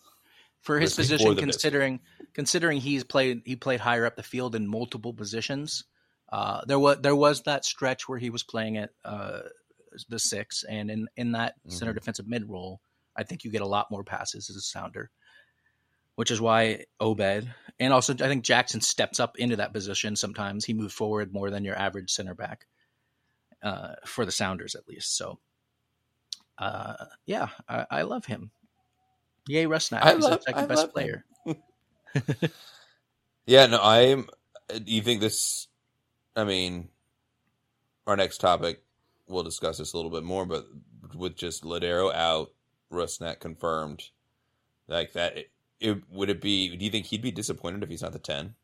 for 0.64 0.80
his 0.80 0.94
position, 0.96 1.36
considering 1.36 2.00
considering 2.32 2.80
he's 2.80 3.04
played 3.04 3.42
he 3.44 3.54
played 3.54 3.80
higher 3.80 4.06
up 4.06 4.16
the 4.16 4.22
field 4.22 4.54
in 4.54 4.66
multiple 4.66 5.12
positions. 5.14 5.84
Uh, 6.30 6.62
there 6.66 6.78
was 6.78 6.98
there 7.00 7.14
was 7.14 7.42
that 7.42 7.64
stretch 7.64 8.08
where 8.08 8.18
he 8.18 8.30
was 8.30 8.42
playing 8.42 8.78
at 8.78 8.90
uh, 9.04 9.40
the 10.08 10.18
six, 10.18 10.64
and 10.64 10.90
in 10.90 11.08
in 11.16 11.32
that 11.32 11.54
center 11.68 11.92
Mhm. 11.92 11.96
defensive 11.96 12.26
mid 12.26 12.48
role, 12.48 12.80
I 13.14 13.22
think 13.22 13.44
you 13.44 13.50
get 13.50 13.62
a 13.62 13.66
lot 13.66 13.90
more 13.90 14.02
passes 14.02 14.50
as 14.50 14.56
a 14.56 14.60
sounder, 14.60 15.10
which 16.16 16.30
is 16.30 16.40
why 16.40 16.86
Obed 16.98 17.48
and 17.78 17.92
also 17.92 18.14
I 18.14 18.28
think 18.28 18.42
Jackson 18.44 18.80
steps 18.80 19.20
up 19.20 19.38
into 19.38 19.56
that 19.56 19.72
position. 19.72 20.16
Sometimes 20.16 20.64
he 20.64 20.72
moved 20.74 20.94
forward 20.94 21.32
more 21.32 21.50
than 21.50 21.64
your 21.64 21.78
average 21.78 22.10
center 22.10 22.34
back 22.34 22.66
uh, 23.62 23.94
for 24.06 24.24
the 24.24 24.32
Sounders, 24.32 24.74
at 24.74 24.88
least. 24.88 25.16
So, 25.16 25.38
uh, 26.58 27.06
yeah, 27.26 27.48
I, 27.68 27.86
I 27.90 28.02
love 28.02 28.24
him. 28.26 28.50
Yay, 29.46 29.64
Rusnak. 29.66 30.02
I 30.02 30.14
He's 30.14 30.24
love- 30.24 30.38
the 30.40 30.42
second 30.42 30.62
I 30.64 30.66
best 30.66 30.92
player. 30.92 31.24
Yeah, 33.46 33.66
no, 33.66 33.78
I'm. 33.82 34.28
Uh, 34.72 34.78
do 34.78 34.90
you 34.92 35.02
think 35.02 35.20
this? 35.20 35.68
I 36.34 36.44
mean, 36.44 36.88
our 38.06 38.16
next 38.16 38.38
topic, 38.38 38.82
we'll 39.28 39.42
discuss 39.42 39.78
this 39.78 39.92
a 39.92 39.96
little 39.96 40.10
bit 40.10 40.24
more, 40.24 40.46
but 40.46 40.66
with 41.14 41.36
just 41.36 41.62
Lodeiro 41.62 42.12
out, 42.14 42.52
Rusnak 42.90 43.40
confirmed, 43.40 44.02
like 44.88 45.12
that, 45.12 45.36
it, 45.36 45.50
it 45.78 46.02
would 46.10 46.30
it 46.30 46.40
be? 46.40 46.74
Do 46.74 46.84
you 46.84 46.90
think 46.90 47.04
he'd 47.06 47.20
be 47.22 47.30
disappointed 47.30 47.82
if 47.82 47.90
he's 47.90 48.02
not 48.02 48.12
the 48.12 48.18
ten? 48.18 48.54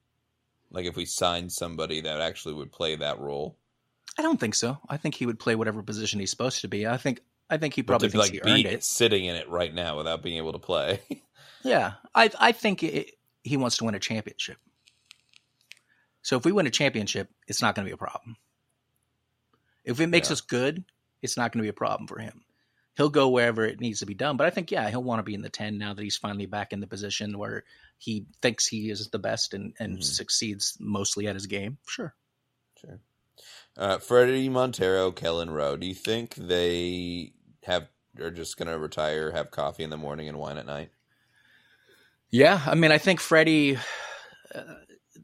Like 0.70 0.86
if 0.86 0.96
we 0.96 1.04
signed 1.04 1.52
somebody 1.52 2.00
that 2.00 2.20
actually 2.22 2.54
would 2.54 2.72
play 2.72 2.96
that 2.96 3.18
role, 3.20 3.58
I 4.16 4.22
don't 4.22 4.40
think 4.40 4.54
so. 4.54 4.78
I 4.88 4.96
think 4.96 5.14
he 5.14 5.26
would 5.26 5.38
play 5.38 5.56
whatever 5.56 5.82
position 5.82 6.20
he's 6.20 6.30
supposed 6.30 6.62
to 6.62 6.68
be. 6.68 6.86
I 6.86 6.96
think 6.96 7.20
I 7.50 7.56
think 7.58 7.74
he 7.74 7.82
probably 7.82 8.08
to 8.08 8.12
thinks 8.12 8.26
like 8.28 8.32
he 8.32 8.40
be 8.40 8.66
earned 8.68 8.74
it. 8.74 8.84
sitting 8.84 9.24
in 9.24 9.34
it 9.34 9.48
right 9.50 9.74
now 9.74 9.96
without 9.96 10.22
being 10.22 10.36
able 10.38 10.52
to 10.52 10.58
play. 10.58 11.00
Yeah, 11.62 11.92
I 12.14 12.30
I 12.40 12.52
think 12.52 12.82
it, 12.82 13.10
he 13.44 13.58
wants 13.58 13.76
to 13.78 13.84
win 13.84 13.94
a 13.94 13.98
championship. 13.98 14.56
So 16.22 16.38
if 16.38 16.44
we 16.46 16.52
win 16.52 16.66
a 16.66 16.70
championship, 16.70 17.28
it's 17.46 17.60
not 17.60 17.74
going 17.74 17.84
to 17.84 17.90
be 17.90 17.92
a 17.94 17.98
problem. 17.98 18.36
If 19.84 20.00
it 20.00 20.06
makes 20.06 20.28
Yeah. 20.30 20.34
us 20.34 20.40
good, 20.40 20.84
it's 21.20 21.36
not 21.36 21.52
going 21.52 21.60
to 21.60 21.64
be 21.66 21.68
a 21.68 21.74
problem 21.74 22.06
for 22.06 22.18
him. 22.18 22.44
He'll 22.96 23.10
go 23.10 23.28
wherever 23.28 23.64
it 23.66 23.78
needs 23.78 24.00
to 24.00 24.06
be 24.06 24.14
done. 24.14 24.38
But 24.38 24.46
I 24.46 24.50
think 24.50 24.70
yeah, 24.70 24.88
he'll 24.88 25.02
want 25.02 25.18
to 25.18 25.22
be 25.22 25.34
in 25.34 25.42
the 25.42 25.50
ten 25.50 25.76
now 25.76 25.92
that 25.92 26.02
he's 26.02 26.16
finally 26.16 26.46
back 26.46 26.72
in 26.72 26.80
the 26.80 26.86
position 26.86 27.36
where 27.38 27.64
he 27.98 28.24
thinks 28.40 28.66
he 28.66 28.88
is 28.90 29.08
the 29.10 29.18
best 29.18 29.52
and 29.52 29.74
and 29.78 29.98
Mhm. 29.98 30.04
succeeds 30.04 30.78
mostly 30.80 31.26
at 31.26 31.34
his 31.34 31.46
game. 31.46 31.76
Sure. 31.86 32.14
Sure. 32.80 33.00
Uh, 33.76 33.98
Fredy 33.98 34.50
Montero, 34.50 35.12
Kelyn 35.12 35.50
Rowe. 35.50 35.76
Do 35.76 35.86
you 35.86 35.94
think 35.94 36.34
they 36.36 37.32
have 37.64 37.88
are 38.20 38.30
just 38.30 38.56
going 38.56 38.68
to 38.68 38.78
retire, 38.78 39.30
have 39.30 39.50
coffee 39.50 39.84
in 39.84 39.90
the 39.90 39.96
morning, 39.96 40.28
and 40.28 40.38
wine 40.38 40.58
at 40.58 40.66
night? 40.66 40.90
Yeah, 42.30 42.60
I 42.66 42.74
mean, 42.74 42.92
I 42.92 42.98
think 42.98 43.20
Fredy. 43.20 43.78
Uh, 44.54 44.62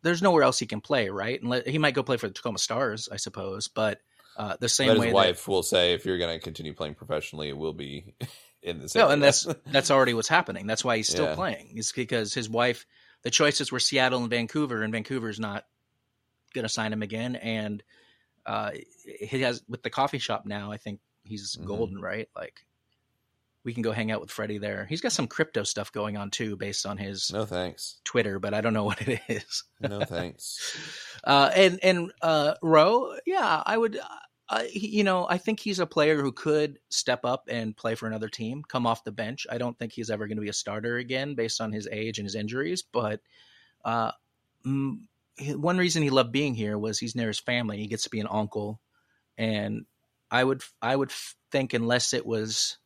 there's 0.02 0.22
nowhere 0.22 0.42
else 0.42 0.58
he 0.58 0.66
can 0.66 0.80
play, 0.80 1.08
right? 1.08 1.40
And 1.40 1.50
let, 1.50 1.66
he 1.66 1.78
might 1.78 1.94
go 1.94 2.02
play 2.02 2.16
for 2.16 2.28
the 2.28 2.34
Tacoma 2.34 2.58
Stars, 2.58 3.08
I 3.10 3.16
suppose. 3.16 3.66
But 3.68 4.00
uh, 4.36 4.56
the 4.60 4.68
same 4.68 4.88
But 4.88 4.98
way 4.98 5.06
his 5.06 5.12
that- 5.12 5.14
wife 5.14 5.48
will 5.48 5.62
say, 5.62 5.94
if 5.94 6.04
you're 6.04 6.18
going 6.18 6.36
to 6.36 6.42
continue 6.42 6.74
playing 6.74 6.94
professionally, 6.94 7.48
it 7.48 7.56
will 7.56 7.72
be 7.72 8.14
in 8.62 8.80
this. 8.80 8.94
No, 8.94 9.08
and 9.08 9.22
that's 9.22 9.46
that's 9.66 9.90
already 9.90 10.14
what's 10.14 10.28
happening. 10.28 10.66
That's 10.66 10.84
why 10.84 10.96
he's 10.96 11.08
still 11.08 11.26
Yeah. 11.26 11.34
playing. 11.34 11.72
It's 11.76 11.92
because 11.92 12.34
his 12.34 12.48
wife, 12.48 12.86
the 13.22 13.30
choices 13.30 13.72
were 13.72 13.80
Seattle 13.80 14.20
and 14.20 14.30
Vancouver, 14.30 14.82
and 14.82 14.92
Vancouver's 14.92 15.40
not 15.40 15.64
going 16.54 16.64
to 16.64 16.68
sign 16.68 16.92
him 16.92 17.02
again. 17.02 17.36
And 17.36 17.82
uh, 18.44 18.72
he 19.20 19.40
has 19.42 19.62
with 19.68 19.82
the 19.82 19.90
coffee 19.90 20.18
shop 20.18 20.44
now. 20.46 20.70
I 20.70 20.76
think 20.76 21.00
he's 21.26 21.56
Mhm. 21.56 21.64
golden, 21.66 22.00
right? 22.00 22.28
Like 22.34 22.64
we 23.64 23.74
can 23.74 23.82
go 23.82 23.90
hang 23.92 24.12
out 24.12 24.20
with 24.20 24.30
Fredy 24.30 24.60
there. 24.60 24.86
He's 24.88 25.00
got 25.00 25.10
some 25.12 25.26
crypto 25.26 25.64
stuff 25.64 25.90
going 25.90 26.16
on 26.16 26.30
too, 26.30 26.56
based 26.56 26.86
on 26.86 26.96
his 26.98 27.32
no 27.32 27.44
thanks. 27.44 27.96
Twitter, 28.04 28.38
but 28.38 28.54
I 28.54 28.60
don't 28.60 28.72
know 28.74 28.84
what 28.90 29.02
it 29.08 29.20
is. 29.28 29.64
No 29.80 30.04
thanks. 30.04 30.76
Uh, 31.24 31.50
and 31.56 31.80
and 31.82 32.12
uh, 32.22 32.54
Rowe, 32.62 33.16
yeah, 33.26 33.60
I 33.66 33.76
would. 33.76 33.98
Uh, 34.48 34.62
you 34.72 35.02
know, 35.02 35.26
I 35.28 35.38
think 35.38 35.58
he's 35.58 35.80
a 35.80 35.86
player 35.86 36.22
who 36.22 36.30
could 36.30 36.78
step 36.88 37.24
up 37.24 37.48
and 37.50 37.76
play 37.76 37.96
for 37.96 38.06
another 38.06 38.28
team, 38.28 38.62
come 38.62 38.86
off 38.86 39.02
the 39.02 39.10
bench. 39.10 39.44
I 39.50 39.58
don't 39.58 39.76
think 39.76 39.90
he's 39.92 40.08
ever 40.08 40.28
going 40.28 40.36
to 40.36 40.42
be 40.42 40.50
a 40.50 40.52
starter 40.52 40.98
again, 40.98 41.34
based 41.34 41.60
on 41.60 41.72
his 41.72 41.88
age 41.90 42.20
and 42.20 42.26
his 42.26 42.36
injuries. 42.36 42.84
But 42.84 43.22
uh, 43.84 44.12
one 44.64 45.78
reason 45.78 46.04
he 46.04 46.10
loved 46.10 46.30
being 46.30 46.54
here 46.54 46.78
was 46.78 46.98
he's 47.00 47.16
near 47.16 47.26
his 47.26 47.40
family. 47.40 47.78
He 47.78 47.88
gets 47.88 48.04
to 48.04 48.10
be 48.10 48.20
an 48.20 48.28
uncle, 48.30 48.80
and 49.36 49.84
I 50.30 50.42
would 50.42 50.62
I 50.82 50.94
would 50.94 51.10
think 51.50 51.74
unless 51.74 52.12
it 52.14 52.26
was 52.26 52.78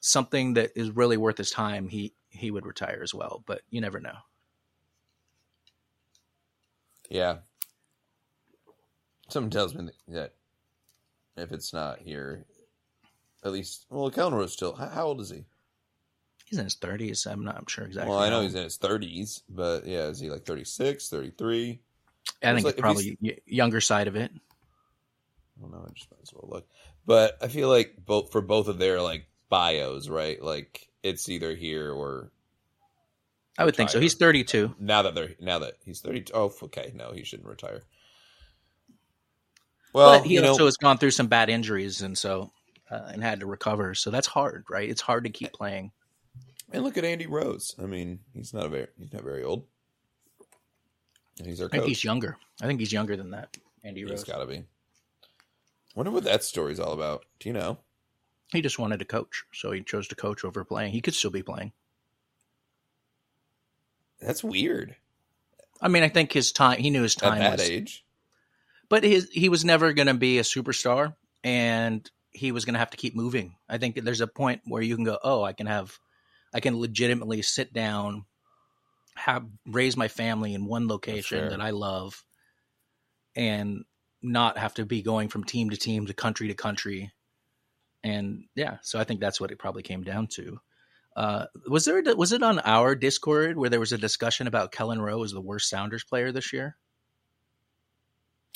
something 0.00 0.54
that 0.54 0.72
is 0.76 0.90
really 0.90 1.16
worth 1.16 1.38
his 1.38 1.50
time, 1.50 1.88
he 1.88 2.12
he 2.28 2.50
would 2.50 2.66
retire 2.66 3.00
as 3.02 3.14
well. 3.14 3.42
But 3.46 3.62
you 3.70 3.80
never 3.80 4.00
know. 4.00 4.16
Yeah. 7.08 7.38
Something 9.28 9.50
tells 9.50 9.74
me 9.74 9.90
that 10.08 10.32
if 11.36 11.52
it's 11.52 11.72
not 11.72 12.00
here, 12.00 12.46
at 13.44 13.52
least, 13.52 13.86
well, 13.90 14.10
Rowe's 14.10 14.52
still. 14.52 14.74
How, 14.74 14.88
how 14.88 15.06
old 15.06 15.20
is 15.20 15.30
he? 15.30 15.44
He's 16.46 16.58
in 16.58 16.64
his 16.64 16.74
thirties. 16.74 17.26
I'm 17.26 17.44
not 17.44 17.56
I'm 17.56 17.66
sure 17.68 17.84
exactly. 17.84 18.10
well, 18.10 18.18
I 18.18 18.28
know 18.28 18.36
how 18.36 18.42
he's 18.42 18.56
in 18.56 18.64
his 18.64 18.76
30s, 18.76 19.42
but 19.48 19.86
yeah, 19.86 20.06
is 20.06 20.18
he 20.18 20.30
like 20.30 20.44
36, 20.44 21.08
33? 21.08 21.80
I 22.42 22.54
think 22.54 22.64
like- 22.64 22.76
probably 22.76 23.16
younger 23.46 23.80
side 23.80 24.08
of 24.08 24.16
it. 24.16 24.32
I 25.60 25.62
don't 25.62 25.72
know. 25.72 25.84
I 25.86 25.92
just 25.92 26.10
might 26.10 26.22
as 26.22 26.32
well 26.32 26.48
look. 26.50 26.66
But 27.06 27.36
I 27.42 27.48
feel 27.48 27.68
like 27.68 27.94
both 28.04 28.32
for 28.32 28.40
both 28.40 28.68
of 28.68 28.78
their 28.78 29.02
like 29.02 29.26
bios, 29.50 30.08
right? 30.08 30.42
Like 30.42 30.88
it's 31.02 31.28
either 31.28 31.54
here 31.54 31.92
or 31.92 32.32
I 33.58 33.64
would 33.64 33.76
think 33.76 33.90
so. 33.90 34.00
He's 34.00 34.14
32. 34.14 34.74
now 34.78 35.02
that 35.02 35.14
they're 35.14 35.34
now 35.38 35.58
that 35.58 35.74
he's 35.84 36.00
thirty. 36.00 36.24
Oh, 36.32 36.52
okay. 36.64 36.92
No, 36.94 37.12
he 37.12 37.24
shouldn't 37.24 37.48
retire. 37.48 37.82
Well, 39.92 40.18
but 40.20 40.26
he 40.26 40.34
you 40.34 40.42
know, 40.42 40.50
also 40.50 40.66
has 40.66 40.76
gone 40.76 40.98
through 40.98 41.10
some 41.10 41.26
bad 41.26 41.50
injuries 41.50 42.00
and 42.00 42.16
so 42.16 42.52
uh, 42.90 43.10
and 43.12 43.22
had 43.22 43.40
to 43.40 43.46
recover. 43.46 43.94
So 43.94 44.10
that's 44.10 44.26
hard, 44.26 44.64
right? 44.70 44.88
It's 44.88 45.00
hard 45.00 45.24
to 45.24 45.30
keep 45.30 45.52
playing. 45.52 45.90
and 46.72 46.84
look 46.84 46.96
at 46.96 47.04
Andy 47.04 47.26
Rose. 47.26 47.74
I 47.78 47.86
mean, 47.86 48.20
he's 48.32 48.54
not 48.54 48.66
a 48.66 48.68
very 48.68 48.86
he's 48.98 49.12
not 49.12 49.24
very 49.24 49.42
old, 49.42 49.64
and 51.38 51.46
he's 51.46 51.60
our 51.60 51.66
I 51.66 51.70
think 51.70 51.82
coach. 51.82 51.88
he's 51.88 52.04
younger. 52.04 52.36
I 52.62 52.66
think 52.66 52.80
he's 52.80 52.92
younger 52.92 53.16
than 53.16 53.32
that. 53.32 53.56
Andy 53.82 54.02
he's 54.02 54.10
Rose. 54.10 54.24
got 54.24 54.38
to 54.38 54.46
be. 54.46 54.64
Wonder 56.00 56.12
what 56.12 56.24
that 56.24 56.42
story's 56.42 56.80
all 56.80 56.94
about. 56.94 57.26
Do 57.40 57.50
you 57.50 57.52
know? 57.52 57.76
He 58.52 58.62
just 58.62 58.78
wanted 58.78 59.00
to 59.00 59.04
coach, 59.04 59.44
so 59.52 59.70
he 59.70 59.82
chose 59.82 60.08
to 60.08 60.14
coach 60.14 60.46
over 60.46 60.64
playing. 60.64 60.92
He 60.92 61.02
could 61.02 61.12
still 61.12 61.30
be 61.30 61.42
playing. 61.42 61.72
That's 64.18 64.42
weird 64.42 64.96
I 65.78 65.88
mean, 65.88 66.02
I 66.02 66.08
think 66.08 66.32
his 66.32 66.52
time. 66.52 66.78
He 66.78 66.88
knew 66.88 67.02
his 67.02 67.14
time. 67.14 67.34
at 67.34 67.50
that 67.50 67.58
was, 67.58 67.68
age. 67.68 68.02
but 68.88 69.04
his 69.04 69.28
he 69.30 69.50
was 69.50 69.62
never 69.62 69.92
going 69.92 70.06
to 70.06 70.14
be 70.14 70.38
a 70.38 70.42
superstar, 70.42 71.16
and 71.44 72.10
he 72.30 72.50
was 72.50 72.64
going 72.64 72.72
to 72.72 72.80
have 72.80 72.92
to 72.92 72.96
keep 72.96 73.14
moving. 73.14 73.56
I 73.68 73.76
think 73.76 74.02
there's 74.02 74.22
a 74.22 74.26
point 74.26 74.62
where 74.64 74.80
you 74.80 74.96
can 74.96 75.04
go, 75.04 75.18
oh, 75.22 75.42
I 75.42 75.52
can 75.52 75.66
have, 75.66 75.98
I 76.54 76.60
can 76.60 76.80
legitimately 76.80 77.42
sit 77.42 77.74
down, 77.74 78.24
have 79.16 79.44
raise 79.66 79.98
my 79.98 80.08
family 80.08 80.54
in 80.54 80.64
one 80.64 80.88
location 80.88 81.50
that 81.50 81.60
I 81.60 81.72
love, 81.72 82.24
and 83.36 83.84
not 84.22 84.58
have 84.58 84.74
to 84.74 84.84
be 84.86 85.02
going 85.02 85.28
from 85.28 85.44
team 85.44 85.70
to 85.70 85.76
team 85.76 86.06
to 86.06 86.14
country 86.14 86.48
to 86.48 86.54
country. 86.54 87.12
And 88.04 88.44
yeah, 88.54 88.78
so 88.82 88.98
I 88.98 89.04
think 89.04 89.20
that's 89.20 89.40
what 89.40 89.50
it 89.50 89.58
probably 89.58 89.82
came 89.82 90.02
down 90.02 90.26
to. 90.34 90.60
Uh, 91.16 91.46
was 91.68 91.84
there 91.84 92.02
was 92.16 92.32
it 92.32 92.42
on 92.42 92.60
our 92.60 92.94
Discord 92.94 93.56
where 93.56 93.68
there 93.70 93.80
was 93.80 93.92
a 93.92 93.98
discussion 93.98 94.46
about 94.46 94.72
Kelyn 94.72 95.00
Rowe 95.00 95.22
as 95.24 95.32
the 95.32 95.40
worst 95.40 95.68
Sounders 95.68 96.04
player 96.04 96.32
this 96.32 96.52
year? 96.52 96.76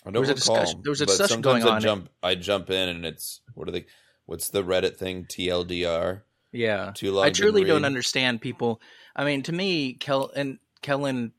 I 0.06 0.10
There 0.10 0.12
don't 0.12 0.20
was 0.20 0.30
a 0.30 0.34
discussion- 0.34 0.80
there 0.84 0.90
was 0.90 1.00
a 1.00 1.06
discussion 1.06 1.40
going 1.40 1.62
I 1.64 1.68
on. 1.76 1.80
jump, 1.80 2.08
I 2.22 2.34
jump 2.34 2.70
in, 2.70 2.88
and 2.90 3.04
it's 3.06 3.40
what 3.54 3.68
are 3.68 3.72
they? 3.72 3.86
What's 4.26 4.48
the 4.50 4.62
Reddit 4.62 4.96
thing? 4.96 5.24
TLDR. 5.26 6.22
Yeah, 6.52 6.92
Too 6.94 7.12
long. 7.12 7.24
I 7.26 7.30
truly 7.30 7.64
don't 7.64 7.84
understand 7.84 8.40
people. 8.40 8.80
I 9.16 9.24
mean, 9.24 9.42
to 9.42 9.52
me, 9.52 9.94
Kel 9.94 10.30
and 10.36 10.58
Kelyn, 10.82 11.32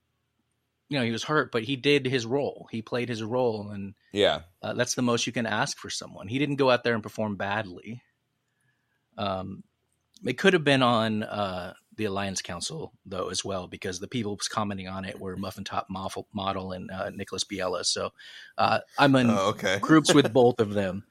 you 0.89 0.97
know, 0.99 1.05
he 1.05 1.11
was 1.11 1.23
hurt, 1.23 1.51
but 1.51 1.63
he 1.63 1.75
did 1.75 2.05
his 2.05 2.25
role. 2.25 2.67
He 2.71 2.81
played 2.81 3.09
his 3.09 3.23
role, 3.23 3.69
and 3.71 3.95
Yeah, 4.11 4.41
uh, 4.61 4.73
that's 4.73 4.95
the 4.95 5.01
most 5.01 5.25
you 5.27 5.33
can 5.33 5.45
ask 5.45 5.77
for 5.77 5.89
someone. 5.89 6.27
He 6.27 6.39
didn't 6.39 6.57
go 6.57 6.69
out 6.69 6.83
there 6.83 6.93
and 6.93 7.03
perform 7.03 7.36
badly. 7.36 8.01
Um, 9.17 9.63
it 10.25 10.38
could 10.38 10.53
have 10.53 10.63
been 10.63 10.81
on 10.83 11.23
uh, 11.23 11.73
the 11.97 12.05
Alliance 12.05 12.41
Council 12.41 12.93
though 13.05 13.29
as 13.29 13.43
well, 13.45 13.67
because 13.67 13.99
the 13.99 14.07
people 14.07 14.38
commenting 14.49 14.88
on 14.88 15.05
it 15.05 15.19
were 15.19 15.36
Muffin 15.38 15.63
Top 15.63 15.88
Model, 15.89 16.27
model 16.33 16.71
and 16.71 16.89
uh, 16.91 17.09
Nicholas 17.11 17.43
Biela. 17.43 17.86
So 17.86 18.11
uh, 18.57 18.79
I'm 18.97 19.15
in 19.15 19.29
Oh, 19.29 19.49
okay. 19.49 19.77
groups 19.81 20.13
with 20.13 20.33
both 20.33 20.59
of 20.59 20.73
them. 20.73 21.05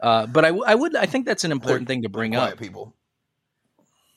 Uh, 0.00 0.26
but 0.26 0.44
I, 0.44 0.48
w- 0.48 0.64
I 0.66 0.74
would 0.74 0.96
I 0.96 1.06
think 1.06 1.26
that's 1.26 1.44
an 1.44 1.52
important 1.52 1.86
thing 1.88 2.02
to 2.02 2.08
bring 2.08 2.34
up 2.36 2.58
people. 2.58 2.94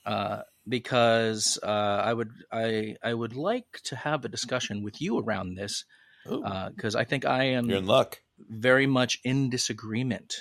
uh, 0.05 0.41
because 0.67 1.59
uh, 1.63 1.67
I 2.05 2.13
would 2.13 2.31
I 2.51 2.95
I 3.03 3.13
would 3.13 3.35
like 3.35 3.79
to 3.85 3.95
have 3.95 4.23
a 4.25 4.29
discussion 4.29 4.83
with 4.83 5.01
you 5.01 5.19
around 5.19 5.55
this 5.55 5.85
because 6.25 6.95
I 6.95 7.03
think 7.03 7.25
I 7.25 7.43
am 7.45 7.69
You're 7.69 7.79
in 7.79 7.85
luck. 7.85 8.19
very 8.49 8.87
much 8.87 9.19
in 9.23 9.49
disagreement 9.49 10.33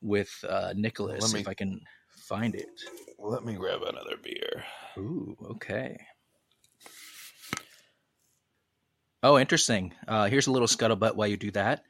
with 0.00 0.30
uh, 0.48 0.72
Nicholas. 0.76 1.22
Let 1.22 1.32
me- 1.34 1.40
if 1.40 1.48
I 1.48 1.54
can 1.54 1.80
find 2.28 2.54
it. 2.54 2.66
Let 3.18 3.44
me 3.44 3.54
grab 3.54 3.82
another 3.82 4.16
beer. 4.22 4.64
Ooh, 4.98 5.36
okay. 5.52 5.96
Oh, 9.22 9.38
interesting. 9.38 9.94
Uh, 10.06 10.26
here's 10.28 10.46
a 10.46 10.52
little 10.52 10.68
scuttlebutt 10.68 11.16
while 11.16 11.26
you 11.28 11.36
do 11.36 11.50
that. 11.52 11.82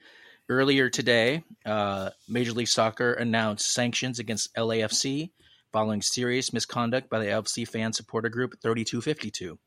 Earlier 0.49 0.89
today, 0.89 1.43
uh, 1.65 2.11
Major 2.29 2.53
League 2.53 2.69
Soccer 2.69 3.13
announced 3.15 3.73
sanctions 3.73 4.19
against 4.21 4.55
LAFC 4.55 5.33
following 5.77 6.01
serious 6.01 6.55
misconduct 6.55 7.11
by 7.11 7.19
the 7.19 7.27
LFC 7.27 7.69
fan 7.69 7.93
supporter 7.93 8.31
group 8.31 8.55
3252. 8.63 9.59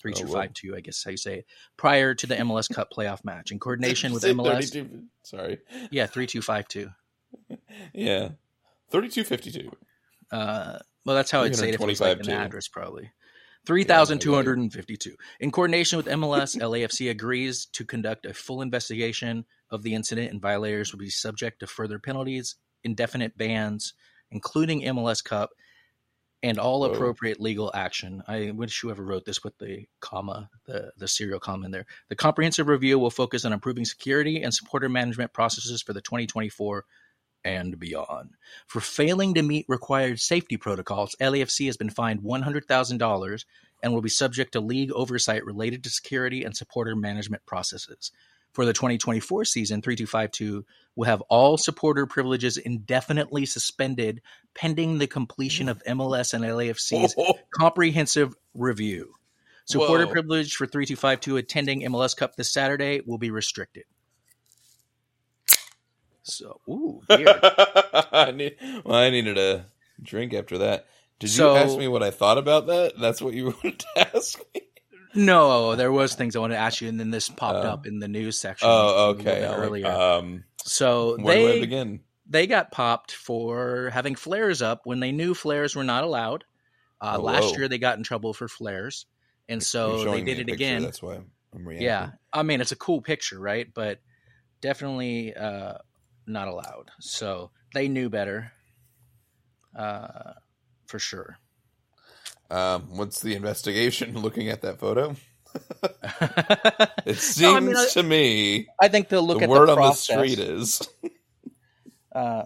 3252, 0.00 0.74
I 0.74 0.80
guess 0.80 1.04
how 1.04 1.12
you 1.12 1.16
say 1.16 1.38
it, 1.38 1.46
prior 1.76 2.16
to 2.16 2.26
the 2.26 2.34
MLS 2.34 2.68
Cup 2.68 2.88
playoff 2.96 3.24
match. 3.24 3.52
In 3.52 3.60
coordination 3.60 4.12
with 4.12 4.24
MLS. 4.24 4.72
32 4.72 5.04
Sorry. 5.22 5.58
Yeah, 5.92 6.06
3252. 6.06 6.90
Yeah. 7.94 8.30
3252. 8.90 9.70
Uh, 10.32 10.80
well, 11.06 11.14
that's 11.14 11.30
how 11.30 11.42
I'd 11.42 11.54
say 11.54 11.68
it 11.68 11.76
if 11.76 11.80
it 11.80 11.86
was 11.86 12.00
like 12.00 12.18
an 12.18 12.30
address, 12.30 12.66
probably. 12.66 13.12
3,252. 13.64 15.14
In 15.38 15.52
coordination 15.52 15.96
with 15.96 16.06
MLS, 16.06 16.58
LAFC 16.58 17.08
agrees 17.10 17.66
to 17.66 17.84
conduct 17.84 18.26
a 18.26 18.34
full 18.34 18.62
investigation 18.62 19.44
of 19.70 19.84
the 19.84 19.94
incident, 19.94 20.32
and 20.32 20.42
violators 20.42 20.90
will 20.90 20.98
be 20.98 21.08
subject 21.08 21.60
to 21.60 21.68
further 21.68 22.00
penalties, 22.00 22.56
indefinite 22.82 23.38
bans, 23.38 23.94
including 24.32 24.82
MLS 24.82 25.22
Cup, 25.22 25.50
and 26.42 26.58
all 26.58 26.80
Whoa. 26.80 26.92
appropriate 26.92 27.40
legal 27.40 27.70
action. 27.72 28.22
I 28.26 28.50
wish 28.50 28.80
whoever 28.80 29.04
wrote 29.04 29.24
this 29.24 29.44
with 29.44 29.56
the 29.58 29.86
comma, 30.00 30.50
the, 30.66 30.92
the 30.96 31.06
serial 31.06 31.38
comma 31.38 31.66
in 31.66 31.70
there. 31.70 31.86
The 32.08 32.16
comprehensive 32.16 32.66
review 32.66 32.98
will 32.98 33.10
focus 33.10 33.44
on 33.44 33.52
improving 33.52 33.84
security 33.84 34.42
and 34.42 34.52
supporter 34.52 34.88
management 34.88 35.32
processes 35.32 35.82
for 35.82 35.92
the 35.92 36.00
2024 36.00 36.84
and 37.44 37.78
beyond. 37.78 38.30
For 38.66 38.80
failing 38.80 39.34
to 39.34 39.42
meet 39.42 39.66
required 39.68 40.20
safety 40.20 40.56
protocols, 40.56 41.14
LAFC 41.20 41.66
has 41.66 41.76
been 41.76 41.90
fined 41.90 42.22
$100,000 42.22 43.44
and 43.82 43.92
will 43.92 44.02
be 44.02 44.08
subject 44.08 44.52
to 44.52 44.60
league 44.60 44.92
oversight 44.92 45.44
related 45.44 45.82
to 45.84 45.90
security 45.90 46.44
and 46.44 46.56
supporter 46.56 46.94
management 46.94 47.44
processes. 47.46 48.12
For 48.52 48.66
the 48.66 48.72
2024 48.74 49.46
season, 49.46 49.80
3252 49.80 50.64
will 50.94 51.04
have 51.04 51.22
all 51.22 51.56
supporter 51.56 52.06
privileges 52.06 52.58
indefinitely 52.58 53.46
suspended 53.46 54.20
pending 54.54 54.98
the 54.98 55.06
completion 55.06 55.68
of 55.70 55.82
MLS 55.84 56.34
and 56.34 56.44
LAFC's 56.44 57.14
comprehensive 57.58 58.34
review. 58.54 59.14
Supporter 59.64 60.06
Whoa. 60.06 60.12
privilege 60.12 60.56
for 60.56 60.66
3252 60.66 61.36
attending 61.38 61.80
MLS 61.82 62.16
Cup 62.16 62.36
this 62.36 62.52
Saturday 62.52 63.00
will 63.06 63.18
be 63.18 63.30
restricted. 63.30 63.84
So, 66.24 66.60
ooh. 66.68 67.00
I, 67.08 68.32
need, 68.34 68.56
well, 68.84 68.96
I 68.98 69.10
needed 69.10 69.38
a 69.38 69.66
drink 70.02 70.34
after 70.34 70.58
that. 70.58 70.86
Did 71.18 71.30
So- 71.30 71.52
you 71.54 71.58
ask 71.58 71.78
me 71.78 71.88
what 71.88 72.02
I 72.02 72.10
thought 72.10 72.38
about 72.38 72.66
that? 72.66 72.94
That's 73.00 73.22
what 73.22 73.34
you 73.34 73.46
wanted 73.64 73.78
to 73.80 74.14
ask 74.16 74.38
me? 74.54 74.62
No, 75.14 75.76
there 75.76 75.92
was 75.92 76.14
things 76.14 76.36
I 76.36 76.38
wanted 76.40 76.54
to 76.54 76.60
ask 76.60 76.80
you, 76.80 76.88
and 76.88 76.98
then 76.98 77.10
this 77.10 77.28
popped 77.28 77.64
Oh. 77.64 77.68
up 77.70 77.86
in 77.86 77.98
the 77.98 78.08
news 78.08 78.38
section. 78.40 78.68
Oh, 78.70 79.10
okay. 79.10 79.24
bit 79.40 79.44
All 79.44 79.58
right. 79.58 79.66
Earlier, 79.66 79.86
Um, 79.90 80.44
so 80.64 81.16
where 81.18 81.36
do 81.36 81.48
I 81.48 81.52
they 81.54 81.60
begin? 81.60 82.00
they 82.26 82.46
got 82.46 82.70
popped 82.70 83.12
for 83.12 83.90
having 83.92 84.14
flares 84.14 84.62
up 84.62 84.80
when 84.84 85.00
they 85.00 85.12
knew 85.12 85.34
flares 85.34 85.74
were 85.76 85.84
not 85.84 86.04
allowed. 86.04 86.44
Uh, 87.00 87.16
Oh, 87.18 87.22
last 87.22 87.50
whoa. 87.50 87.56
year 87.58 87.68
they 87.68 87.78
got 87.78 87.98
in 87.98 88.04
trouble 88.04 88.32
for 88.32 88.48
flares, 88.48 89.06
and 89.48 89.62
so 89.62 90.04
they 90.04 90.22
did 90.22 90.38
it 90.38 90.46
picture, 90.46 90.54
again. 90.54 90.82
That's 90.82 91.02
why 91.02 91.16
I'm 91.54 91.66
reacting. 91.68 91.84
Yeah, 91.86 92.10
I 92.32 92.42
mean 92.42 92.60
it's 92.60 92.72
a 92.72 92.76
cool 92.76 93.02
picture, 93.02 93.38
right? 93.40 93.66
But 93.74 94.00
definitely 94.60 95.34
uh, 95.34 95.74
not 96.26 96.48
allowed. 96.48 96.90
So 97.00 97.50
they 97.74 97.88
knew 97.88 98.08
better, 98.08 98.52
uh, 99.76 100.32
for 100.86 100.98
sure. 100.98 101.38
Um, 102.52 102.96
what's 102.96 103.20
the 103.20 103.34
investigation 103.34 104.18
looking 104.20 104.48
at 104.48 104.62
that 104.62 104.78
photo? 104.78 105.16
It 107.06 107.16
seems 107.16 107.40
No, 107.42 107.56
I 107.56 107.60
mean, 107.60 107.76
I- 107.76 107.88
to 107.92 108.02
me 108.02 108.66
I 108.80 108.88
think 108.88 109.08
they'll 109.08 109.26
look 109.26 109.42
at 109.42 109.48
the 109.48 109.54
at 109.54 109.58
word 109.60 109.68
the 109.68 109.72
on 109.76 109.78
the 109.90 109.92
street 109.94 110.38
is 110.38 110.86
uh, 112.14 112.44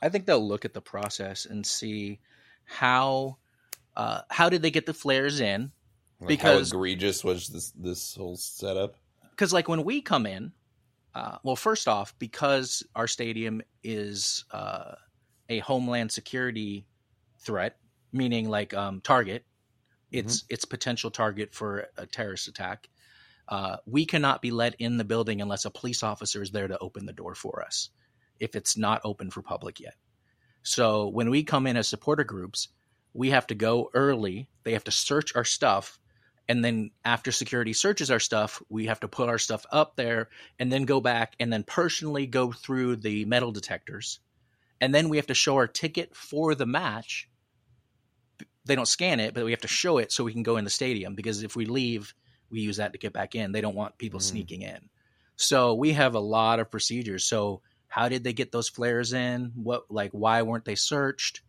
I 0.00 0.08
think 0.08 0.26
they'll 0.26 0.46
look 0.46 0.64
at 0.64 0.74
the 0.74 0.80
process 0.80 1.46
and 1.46 1.66
see 1.66 2.20
how 2.64 3.36
uh, 3.96 4.22
how 4.30 4.48
did 4.48 4.62
they 4.62 4.70
get 4.70 4.86
the 4.86 4.94
flares 4.94 5.40
in? 5.40 5.70
like, 6.20 6.28
Because- 6.28 6.70
how 6.70 6.78
egregious 6.78 7.22
was 7.24 7.48
this 7.48 7.70
this 7.72 8.14
whole 8.14 8.36
setup? 8.36 8.94
Because 9.30 9.52
like 9.52 9.68
when 9.68 9.82
we 9.84 10.00
come 10.02 10.26
in, 10.26 10.52
uh, 11.14 11.38
well, 11.42 11.56
first 11.56 11.88
off, 11.88 12.14
because 12.18 12.82
our 12.94 13.06
stadium 13.08 13.62
is 13.82 14.44
uh, 14.52 14.94
a 15.48 15.58
homeland 15.60 16.12
security 16.12 16.86
threat, 17.38 17.76
meaning 18.12 18.48
like 18.48 18.74
um, 18.74 19.00
target, 19.00 19.44
it's 20.10 20.44
it's 20.50 20.64
potential 20.64 21.10
target 21.10 21.54
for 21.54 21.86
a 21.96 22.06
terrorist 22.06 22.48
attack. 22.48 22.88
Uh, 23.48 23.76
we 23.86 24.06
cannot 24.06 24.42
be 24.42 24.50
let 24.50 24.74
in 24.78 24.98
the 24.98 25.04
building 25.04 25.40
unless 25.40 25.64
a 25.64 25.70
police 25.70 26.02
officer 26.02 26.42
is 26.42 26.50
there 26.50 26.68
to 26.68 26.78
open 26.78 27.06
the 27.06 27.12
door 27.12 27.34
for 27.34 27.62
us 27.64 27.90
if 28.38 28.54
it's 28.56 28.76
not 28.76 29.00
open 29.04 29.30
for 29.30 29.42
public 29.42 29.80
yet. 29.80 29.94
So 30.62 31.08
when 31.08 31.30
we 31.30 31.42
come 31.42 31.66
in 31.66 31.76
as 31.76 31.88
supporter 31.88 32.24
groups, 32.24 32.68
we 33.14 33.30
have 33.30 33.46
to 33.48 33.54
go 33.54 33.90
early. 33.94 34.48
They 34.64 34.72
have 34.72 34.84
to 34.84 34.90
search 34.90 35.34
our 35.36 35.44
stuff. 35.44 35.98
And 36.48 36.64
then 36.64 36.90
after 37.04 37.30
security 37.32 37.72
searches 37.72 38.10
our 38.10 38.18
stuff, 38.18 38.62
we 38.68 38.86
have 38.86 39.00
to 39.00 39.08
put 39.08 39.28
our 39.28 39.38
stuff 39.38 39.64
up 39.70 39.96
there 39.96 40.28
and 40.58 40.72
then 40.72 40.84
go 40.84 41.00
back 41.00 41.34
and 41.38 41.52
then 41.52 41.62
personally 41.62 42.26
go 42.26 42.52
through 42.52 42.96
the 42.96 43.24
metal 43.24 43.52
detectors. 43.52 44.20
And 44.80 44.94
then 44.94 45.08
we 45.08 45.18
have 45.18 45.28
to 45.28 45.34
show 45.34 45.56
our 45.56 45.68
ticket 45.68 46.16
for 46.16 46.54
the 46.54 46.66
match. 46.66 47.28
They 48.64 48.76
don't 48.76 48.86
scan 48.86 49.20
it, 49.20 49.34
but 49.34 49.44
we 49.44 49.50
have 49.50 49.60
to 49.62 49.68
show 49.68 49.98
it 49.98 50.12
so 50.12 50.24
we 50.24 50.32
can 50.32 50.42
go 50.42 50.56
in 50.56 50.64
the 50.64 50.70
stadium 50.70 51.14
because 51.14 51.42
if 51.42 51.56
we 51.56 51.66
leave, 51.66 52.14
we 52.50 52.60
use 52.60 52.76
that 52.76 52.92
to 52.92 52.98
get 52.98 53.12
back 53.12 53.34
in. 53.34 53.52
They 53.52 53.60
don't 53.60 53.74
want 53.74 53.98
people 53.98 54.20
Mhm. 54.20 54.24
sneaking 54.24 54.62
in. 54.62 54.88
So 55.36 55.74
we 55.74 55.92
have 55.92 56.14
a 56.14 56.20
lot 56.20 56.60
of 56.60 56.70
procedures. 56.70 57.24
So 57.24 57.62
how 57.88 58.08
did 58.08 58.22
they 58.24 58.32
get 58.32 58.52
those 58.52 58.68
flares 58.68 59.12
in? 59.12 59.52
What 59.56 59.90
like 59.90 60.12
why 60.12 60.42
weren't 60.42 60.64
they 60.64 60.76
searched? 60.76 61.42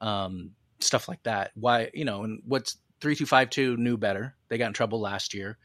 Um, 0.00 0.54
stuff 0.78 1.08
like 1.08 1.22
that. 1.24 1.50
Why 1.54 1.90
you 1.92 2.04
know, 2.04 2.22
and 2.22 2.42
what's 2.46 2.76
three 3.00 3.16
two 3.16 3.26
five 3.26 3.50
two 3.50 3.76
knew 3.76 3.96
better. 3.96 4.36
They 4.48 4.58
got 4.58 4.68
in 4.68 4.72
trouble 4.72 5.00
last 5.00 5.34
year. 5.34 5.58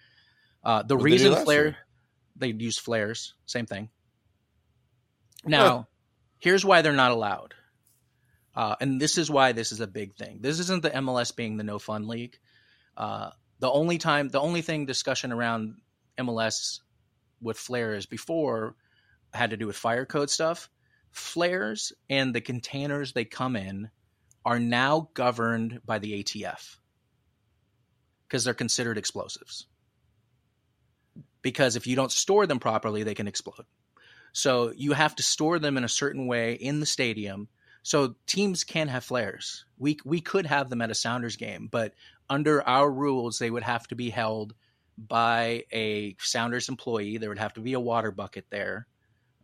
Uh, 0.63 0.81
the 0.81 0.95
they 0.95 0.99
do 0.99 1.03
reason 1.05 1.35
flare 1.43 1.63
year? 1.65 1.77
they 2.35 2.47
used 2.47 2.79
flares, 2.79 3.35
same 3.45 3.65
thing. 3.65 3.89
Now, 5.45 5.87
here's 6.39 6.65
why 6.65 6.81
they're 6.81 6.91
not 6.93 7.11
allowed. 7.11 7.53
Uh, 8.55 8.75
and 8.79 9.01
this 9.01 9.17
is 9.17 9.29
why 9.29 9.51
this 9.51 9.71
is 9.71 9.81
a 9.81 9.87
big 9.87 10.15
thing. 10.15 10.39
This 10.41 10.59
isn't 10.59 10.81
the 10.81 10.91
MLS 10.91 11.35
being 11.35 11.57
the 11.57 11.63
no 11.63 11.77
fun 11.77 12.07
league. 12.07 12.37
Uh, 12.95 13.31
the 13.59 13.69
only 13.69 13.97
time, 13.97 14.29
the 14.29 14.39
only 14.39 14.61
thing 14.61 14.85
discussion 14.85 15.31
around 15.31 15.75
MLS 16.17 16.79
with 17.41 17.57
flares 17.57 18.05
before 18.05 18.75
had 19.33 19.49
to 19.49 19.57
do 19.57 19.67
with 19.67 19.75
fire 19.75 20.05
code 20.05 20.29
stuff. 20.29 20.69
Flares 21.11 21.93
and 22.09 22.33
the 22.33 22.41
containers 22.41 23.13
they 23.13 23.25
come 23.25 23.55
in 23.55 23.89
are 24.45 24.59
now 24.59 25.09
governed 25.13 25.81
by 25.85 25.99
the 25.99 26.23
ATF 26.23 26.77
because 28.27 28.43
they're 28.43 28.53
considered 28.53 28.97
explosives. 28.97 29.67
Because 31.41 31.75
if 31.75 31.87
you 31.87 31.95
don't 31.95 32.11
store 32.11 32.47
them 32.47 32.59
properly, 32.59 33.03
they 33.03 33.13
can 33.13 33.27
explode. 33.27 33.65
So 34.33 34.73
you 34.75 34.93
have 34.93 35.15
to 35.15 35.23
store 35.23 35.59
them 35.59 35.77
in 35.77 35.83
a 35.83 35.89
certain 35.89 36.27
way 36.27 36.53
in 36.53 36.79
the 36.79 36.85
stadium. 36.85 37.47
So 37.85 38.15
teams 38.25 38.63
can 38.63 38.87
have 38.87 39.03
flares. 39.03 39.63
We 39.77 39.99
we 40.03 40.19
could 40.19 40.47
have 40.47 40.71
them 40.71 40.81
at 40.81 40.89
a 40.89 40.95
Sounders 40.95 41.35
game, 41.35 41.67
but 41.69 41.93
under 42.27 42.67
our 42.67 42.91
rules, 42.91 43.37
they 43.37 43.51
would 43.51 43.61
have 43.61 43.87
to 43.89 43.95
be 43.95 44.09
held 44.09 44.55
by 44.97 45.65
a 45.71 46.15
Sounders 46.19 46.67
employee. 46.67 47.19
There 47.19 47.29
would 47.29 47.37
have 47.37 47.53
to 47.53 47.61
be 47.61 47.73
a 47.73 47.79
water 47.79 48.09
bucket 48.09 48.47
there. 48.49 48.87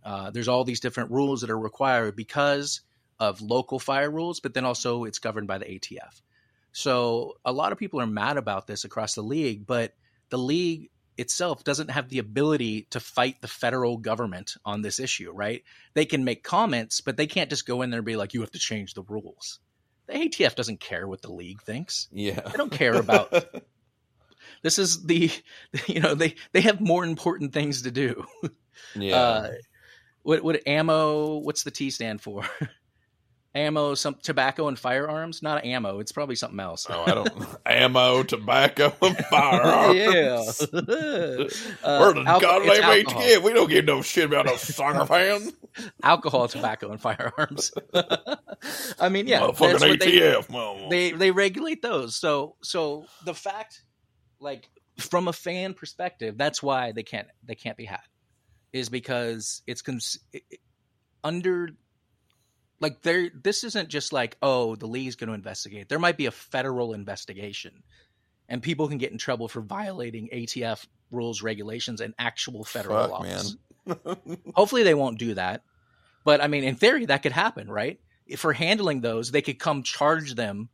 Uh, 0.03 0.31
there's 0.31 0.47
all 0.47 0.63
these 0.63 0.79
different 0.79 1.11
rules 1.11 1.41
that 1.41 1.51
are 1.51 1.59
required 1.59 2.15
because 2.15 2.81
of 3.19 3.41
local 3.41 3.77
fire 3.77 4.09
rules, 4.09 4.39
but 4.39 4.55
then 4.55 4.65
also 4.65 5.03
it's 5.03 5.19
governed 5.19 5.47
by 5.47 5.59
the 5.59 5.65
ATF. 5.65 6.23
So 6.71 7.35
a 7.45 7.51
lot 7.51 7.71
of 7.71 7.77
people 7.77 8.01
are 8.01 8.07
mad 8.07 8.37
about 8.37 8.65
this 8.65 8.85
across 8.85 9.13
the 9.13 9.21
league, 9.21 9.67
but 9.67 9.93
the 10.29 10.39
league 10.39 10.89
itself 11.21 11.63
doesn't 11.63 11.91
have 11.91 12.09
the 12.09 12.19
ability 12.19 12.87
to 12.91 12.99
fight 12.99 13.41
the 13.41 13.47
federal 13.47 13.97
government 13.97 14.55
on 14.65 14.81
this 14.81 14.99
issue, 14.99 15.31
right? 15.31 15.63
They 15.93 16.05
can 16.05 16.23
make 16.23 16.43
comments, 16.43 17.01
but 17.01 17.17
they 17.17 17.27
can't 17.27 17.49
just 17.49 17.65
go 17.65 17.81
in 17.81 17.89
there 17.89 17.99
and 17.99 18.05
be 18.05 18.15
like, 18.17 18.33
you 18.33 18.41
have 18.41 18.51
to 18.51 18.59
change 18.59 18.93
the 18.93 19.03
rules. 19.03 19.59
The 20.07 20.13
ATF 20.13 20.55
doesn't 20.55 20.79
care 20.79 21.07
what 21.07 21.21
the 21.21 21.31
league 21.31 21.61
thinks. 21.61 22.09
Yeah. 22.11 22.41
They 22.41 22.57
don't 22.57 22.71
care 22.71 22.95
about 22.95 23.33
this 24.61 24.79
is 24.79 25.03
the 25.03 25.31
you 25.87 25.99
know 25.99 26.15
they 26.15 26.35
they 26.51 26.61
have 26.61 26.81
more 26.81 27.03
important 27.03 27.53
things 27.53 27.83
to 27.83 27.91
do 27.91 28.25
yeah. 28.95 29.15
uh 29.15 29.51
what 30.23 30.43
what 30.43 30.67
ammo 30.67 31.37
what's 31.37 31.63
the 31.63 31.71
t 31.71 31.89
stand 31.89 32.21
for 32.21 32.43
ammo, 33.53 33.93
some 33.95 34.15
tobacco, 34.21 34.67
and 34.67 34.77
firearms. 34.79 35.41
Not 35.43 35.65
ammo. 35.65 35.99
It's 35.99 36.11
probably 36.11 36.35
something 36.35 36.59
else. 36.59 36.87
Oh, 36.89 37.03
I 37.05 37.13
don't 37.13 37.47
ammo, 37.65 38.23
tobacco, 38.23 38.93
and 39.01 39.17
firearms. 39.29 39.97
yeah. 39.97 40.43
Uh, 41.83 41.97
Where 41.99 42.13
the 42.13 42.21
alco- 42.23 42.41
God 42.41 42.61
it's 42.65 42.79
they 42.79 43.03
alcohol. 43.03 43.41
We 43.43 43.53
don't 43.53 43.69
give 43.69 43.85
no 43.85 44.01
shit 44.01 44.25
about 44.25 44.45
no 44.45 44.55
soccer 44.55 45.05
fans. 45.05 45.51
alcohol, 46.03 46.47
tobacco, 46.47 46.91
and 46.91 47.01
firearms. 47.01 47.71
I 48.99 49.09
mean, 49.09 49.27
yeah, 49.27 49.41
Motherfucking 49.41 49.99
they, 49.99 50.19
ATF, 50.19 50.49
mama. 50.49 50.89
they 50.89 51.11
they 51.11 51.31
regulate 51.31 51.81
those. 51.81 52.15
So 52.15 52.55
so 52.61 53.05
the 53.25 53.33
fact, 53.33 53.83
like 54.39 54.69
from 54.97 55.27
a 55.27 55.33
fan 55.33 55.73
perspective, 55.73 56.37
that's 56.37 56.61
why 56.61 56.91
they 56.91 57.03
can't 57.03 57.27
they 57.43 57.55
can't 57.55 57.77
be 57.77 57.85
had, 57.85 58.01
is 58.71 58.89
because 58.89 59.61
it's 59.65 59.81
cons- 59.81 60.19
under. 61.23 61.69
Like 62.81 63.01
there, 63.03 63.29
this 63.41 63.63
isn't 63.63 63.87
just 63.89 64.11
like 64.11 64.35
oh 64.41 64.75
the 64.75 64.87
league's 64.87 65.15
going 65.15 65.29
to 65.29 65.33
investigate. 65.33 65.87
There 65.87 65.99
might 65.99 66.17
be 66.17 66.25
a 66.25 66.31
federal 66.31 66.93
investigation, 66.93 67.83
and 68.49 68.61
people 68.61 68.89
can 68.89 68.97
get 68.97 69.11
in 69.11 69.17
trouble 69.17 69.47
for 69.47 69.61
violating 69.61 70.29
ATF 70.33 70.85
rules, 71.11 71.41
regulations, 71.41 72.01
and 72.01 72.13
actual 72.19 72.63
federal 72.63 73.07
Fuck, 73.07 73.11
laws. 73.11 73.57
man. 73.85 74.17
Hopefully 74.55 74.83
they 74.83 74.93
won't 74.93 75.19
do 75.19 75.35
that. 75.35 75.63
But 76.23 76.41
I 76.41 76.47
mean, 76.47 76.63
in 76.63 76.75
theory, 76.75 77.05
that 77.05 77.23
could 77.23 77.31
happen, 77.31 77.69
right? 77.69 77.99
If 78.25 78.39
for 78.39 78.53
handling 78.53 79.01
those, 79.01 79.31
they 79.31 79.41
could 79.41 79.59
come 79.59 79.83
charge 79.83 80.35
them 80.35 80.69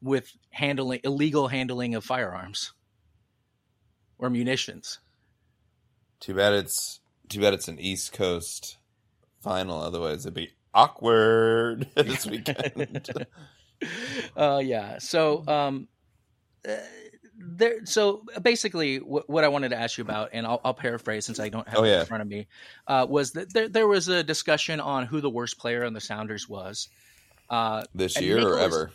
with 0.00 0.30
handling 0.50 1.00
illegal 1.04 1.48
handling 1.48 1.94
of 1.94 2.04
firearms 2.04 2.72
or 4.18 4.30
munitions. 4.30 4.98
Too 6.20 6.34
bad 6.34 6.52
it's 6.54 7.00
too 7.28 7.40
bad 7.40 7.54
it's 7.54 7.68
an 7.68 7.78
East 7.78 8.12
Coast 8.12 8.78
final. 9.40 9.80
Otherwise, 9.80 10.24
it'd 10.26 10.34
be 10.34 10.52
awkward 10.74 11.88
this 11.96 12.26
weekend. 12.32 13.08
uh, 14.36 14.60
yeah. 14.62 14.98
So, 14.98 15.44
um, 15.46 15.88
uh, 16.68 16.76
there. 17.38 17.84
So 17.84 18.24
basically, 18.40 18.98
wh- 18.98 19.28
what 19.28 19.44
I 19.44 19.48
wanted 19.48 19.70
to 19.70 19.76
ask 19.76 19.98
you 19.98 20.02
about, 20.02 20.30
and 20.32 20.46
I'll, 20.46 20.60
I'll 20.64 20.74
paraphrase 20.74 21.26
since 21.26 21.40
I 21.40 21.48
don't 21.48 21.68
have 21.68 21.80
Oh, 21.80 21.84
it 21.84 21.88
yeah. 21.90 22.00
in 22.00 22.06
front 22.06 22.22
of 22.22 22.28
me, 22.28 22.46
uh, 22.86 23.06
was 23.08 23.32
that 23.32 23.52
there, 23.52 23.68
there 23.68 23.88
was 23.88 24.08
a 24.08 24.22
discussion 24.22 24.80
on 24.80 25.06
who 25.06 25.20
the 25.20 25.30
worst 25.30 25.58
player 25.58 25.84
on 25.84 25.92
the 25.92 26.00
Sounders 26.00 26.48
was. 26.48 26.88
Uh, 27.50 27.82
this 27.94 28.18
year 28.20 28.46
or 28.46 28.58
ever. 28.58 28.92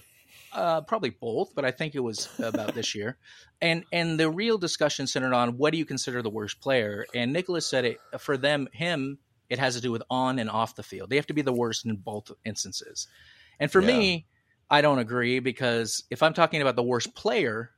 Uh, 0.54 0.82
probably 0.82 1.10
both, 1.12 1.54
but 1.54 1.66
I 1.66 1.72
think 1.72 1.94
it 1.94 2.00
was 2.00 2.30
about 2.40 2.74
this 2.74 2.96
year. 2.96 3.18
And 3.62 3.84
and 3.92 4.20
the 4.20 4.30
real 4.30 4.58
discussion 4.58 5.06
centered 5.06 5.34
on 5.34 5.58
what 5.58 5.72
do 5.74 5.78
you 5.78 5.86
consider 5.86 6.22
the 6.24 6.30
worst 6.30 6.62
player? 6.62 7.06
And 7.14 7.34
Nicholas 7.34 7.68
said 7.68 7.86
it 7.86 8.00
for 8.18 8.38
them, 8.38 8.68
him, 8.72 9.20
it 9.50 9.60
has 9.60 9.76
to 9.76 9.82
do 9.82 9.92
with 9.92 10.04
on 10.10 10.40
and 10.40 10.50
off 10.50 10.76
the 10.76 10.84
field. 10.84 11.10
They 11.10 11.16
have 11.16 11.28
to 11.28 11.34
be 11.34 11.42
the 11.42 11.54
worst 11.54 11.86
in 11.86 11.96
both 11.96 12.32
instances. 12.46 13.08
And 13.60 13.72
for 13.72 13.82
me, 13.82 14.28
I 14.70 14.82
don't 14.82 15.00
agree 15.00 15.40
because 15.40 16.04
if 16.10 16.22
I'm 16.22 16.34
talking 16.34 16.62
about 16.62 16.76
the 16.76 16.84
worst 16.84 17.16
player, 17.16 17.72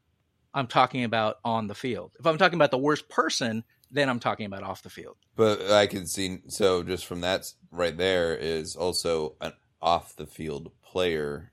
I'm 0.53 0.67
talking 0.67 1.03
about 1.03 1.37
on 1.45 1.67
the 1.67 1.75
field. 1.75 2.15
If 2.19 2.25
I'm 2.25 2.37
talking 2.37 2.57
about 2.57 2.71
the 2.71 2.77
worst 2.77 3.07
person, 3.09 3.63
then 3.91 4.09
I'm 4.09 4.19
talking 4.19 4.45
about 4.45 4.63
off 4.63 4.83
the 4.83 4.89
field. 4.89 5.17
But 5.35 5.71
I 5.71 5.87
can 5.87 6.05
see 6.07 6.39
so 6.47 6.83
just 6.83 7.05
from 7.05 7.21
that 7.21 7.51
right 7.71 7.95
there 7.95 8.35
is 8.35 8.75
also 8.75 9.35
an 9.41 9.53
off 9.81 10.15
the 10.15 10.25
field 10.25 10.71
player 10.81 11.51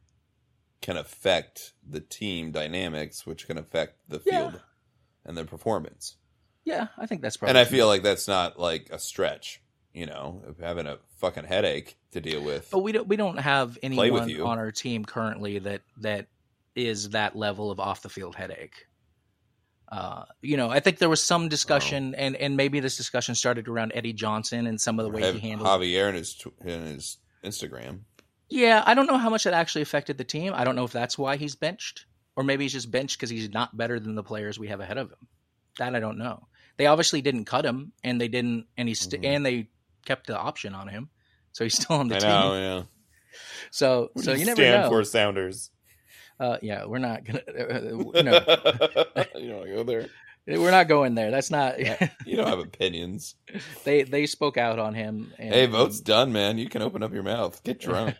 can 0.80 0.96
affect 0.96 1.72
the 1.88 2.00
team 2.00 2.52
dynamics, 2.52 3.26
which 3.26 3.46
can 3.46 3.58
affect 3.58 3.98
the 4.08 4.20
Yeah. 4.24 4.50
field 4.50 4.62
and 5.24 5.36
the 5.36 5.44
performance. 5.44 6.16
Yeah, 6.64 6.88
I 6.98 7.06
think 7.06 7.22
that's 7.22 7.36
probably. 7.36 7.50
And 7.50 7.58
I 7.58 7.64
feel 7.64 7.86
like 7.86 8.02
that's 8.02 8.26
not 8.26 8.58
like 8.58 8.88
a 8.90 8.98
stretch, 8.98 9.62
you 9.96 10.04
know, 10.06 10.42
of 10.46 10.58
having 10.58 10.86
a 10.86 10.98
fucking 11.20 11.44
headache 11.44 11.96
to 12.12 12.20
deal 12.20 12.42
with. 12.44 12.68
But 12.70 12.80
we 12.80 12.92
don't 12.92 13.08
we 13.08 13.16
don't 13.16 13.38
have 13.38 13.78
anyone 13.82 14.30
on 14.42 14.58
our 14.58 14.70
team 14.70 15.04
currently 15.06 15.58
that 15.60 15.80
that 16.02 16.26
is 16.74 17.10
that 17.10 17.34
level 17.34 17.70
of 17.70 17.80
off 17.80 18.02
the 18.02 18.10
field 18.10 18.36
headache. 18.36 18.86
Uh, 19.90 20.24
you 20.42 20.56
know, 20.56 20.68
I 20.68 20.80
think 20.80 20.98
there 20.98 21.08
was 21.08 21.22
some 21.22 21.48
discussion, 21.48 22.14
and 22.14 22.36
and 22.36 22.56
maybe 22.56 22.80
this 22.80 22.96
discussion 22.96 23.34
started 23.34 23.68
around 23.68 23.92
Eddie 23.94 24.12
Johnson 24.12 24.66
and 24.66 24.78
some 24.80 24.98
of 24.98 25.04
the 25.04 25.10
way 25.10 25.32
he 25.32 25.38
handled. 25.38 25.68
Xavier 25.68 26.08
in 26.10 26.14
his 26.16 26.44
his 26.62 27.18
Instagram. 27.44 28.00
Yeah, 28.50 28.82
I 28.84 28.94
don't 28.94 29.06
know 29.06 29.16
how 29.16 29.30
much 29.30 29.44
that 29.44 29.54
actually 29.54 29.82
affected 29.82 30.18
the 30.18 30.24
team. 30.24 30.52
I 30.54 30.64
don't 30.64 30.76
know 30.76 30.84
if 30.84 30.92
that's 30.92 31.16
why 31.16 31.36
he's 31.36 31.54
benched, 31.54 32.04
or 32.36 32.44
maybe 32.44 32.64
he's 32.64 32.72
just 32.72 32.90
benched 32.90 33.16
because 33.18 33.30
he's 33.30 33.48
not 33.50 33.76
better 33.76 33.98
than 33.98 34.14
the 34.14 34.22
players 34.22 34.58
we 34.58 34.68
have 34.68 34.80
ahead 34.80 34.98
of 34.98 35.08
him. 35.10 35.26
That 35.78 35.94
I 35.94 36.00
don't 36.00 36.18
know. 36.18 36.48
They 36.76 36.86
obviously 36.86 37.22
didn't 37.22 37.46
cut 37.46 37.64
him, 37.64 37.92
and 38.04 38.20
they 38.20 38.28
didn't, 38.28 38.66
and 38.76 38.88
he's 38.88 39.00
st- 39.00 39.22
Mhm. 39.22 39.26
and 39.26 39.46
they 39.46 39.68
kept 40.06 40.26
the 40.26 40.38
option 40.38 40.74
on 40.74 40.88
him, 40.88 41.10
so 41.52 41.64
he's 41.64 41.74
still 41.82 41.96
on 41.96 42.08
the 42.08 42.16
I 42.16 42.18
team. 42.20 42.28
know, 42.30 42.54
yeah. 42.54 42.82
So, 43.70 44.08
What 44.14 44.24
so 44.24 44.32
do 44.34 44.40
you 44.40 44.46
never 44.46 44.62
know. 44.62 44.88
For 44.88 45.04
Sounders. 45.04 45.70
Uh, 46.40 46.56
yeah, 46.62 46.84
we're 46.86 46.98
not 46.98 47.24
gonna. 47.24 47.40
Uh, 47.48 49.24
you 49.38 49.48
no, 49.48 49.64
don't 49.64 49.74
go 49.74 49.82
there. 49.84 50.06
we're 50.46 50.70
not 50.70 50.86
going 50.88 51.14
there. 51.14 51.30
That's 51.30 51.50
not. 51.50 51.78
You 51.78 52.36
don't 52.36 52.46
have 52.48 52.58
opinions. 52.60 53.34
they 53.84 54.02
they 54.04 54.26
spoke 54.26 54.56
out 54.56 54.78
on 54.78 54.94
him. 54.94 55.32
And, 55.38 55.52
Hey, 55.54 55.66
vote's 55.66 56.00
done, 56.00 56.32
man. 56.32 56.56
You 56.58 56.68
can 56.68 56.82
open 56.82 57.02
up 57.02 57.12
your 57.12 57.22
mouth. 57.22 57.62
Get 57.64 57.80
drunk. 57.80 58.14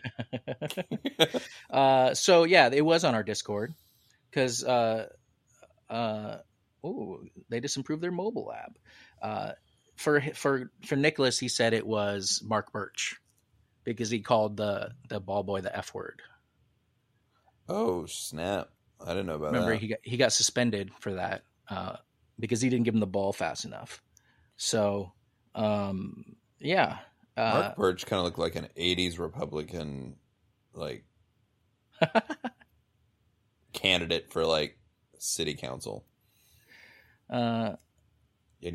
uh, 1.69 2.13
so 2.13 2.43
yeah, 2.43 2.69
it 2.71 2.83
was 2.85 3.03
on 3.03 3.15
our 3.15 3.23
Discord 3.23 3.73
because 4.29 4.63
uh, 4.63 5.07
uh, 5.89 6.37
oh, 6.83 7.21
they 7.49 7.59
just 7.59 7.77
improved 7.77 8.01
their 8.03 8.11
mobile 8.11 8.51
app. 8.51 8.77
Uh, 9.21 9.51
for 9.97 10.21
for 10.33 10.71
for 10.85 10.95
Nicholas, 10.95 11.37
he 11.39 11.49
said 11.49 11.73
it 11.73 11.85
was 11.85 12.41
Marc 12.45 12.71
Burch 12.71 13.19
because 13.83 14.09
he 14.09 14.21
called 14.21 14.55
the 14.57 14.91
the 15.09 15.19
ball 15.19 15.43
boy 15.43 15.61
the 15.61 15.75
f 15.75 15.93
word. 15.93 16.21
oh 17.67 18.05
snap! 18.05 18.69
I 19.01 19.09
didn't 19.09 19.25
know 19.25 19.35
about 19.35 19.47
Remember, 19.47 19.71
that. 19.71 19.81
Remember, 19.81 19.81
he 19.81 19.87
got 19.87 19.99
he 20.03 20.17
got 20.17 20.33
suspended 20.33 20.91
for 20.99 21.15
that 21.15 21.41
uh, 21.69 21.97
because 22.39 22.61
he 22.61 22.69
didn't 22.69 22.85
give 22.85 22.93
him 22.93 22.99
the 22.99 23.07
ball 23.07 23.33
fast 23.33 23.65
enough. 23.65 24.01
So, 24.55 25.13
um, 25.55 26.35
yeah, 26.59 26.99
uh, 27.35 27.51
Marc 27.53 27.75
Burch 27.75 28.05
kind 28.05 28.19
of 28.19 28.25
looked 28.25 28.39
like 28.39 28.55
an 28.55 28.67
'80s 28.77 29.19
Republican, 29.19 30.15
like 30.73 31.05
candidate 33.73 34.31
for 34.31 34.45
like 34.45 34.77
city 35.17 35.55
council. 35.55 36.05
uh, 37.29 37.73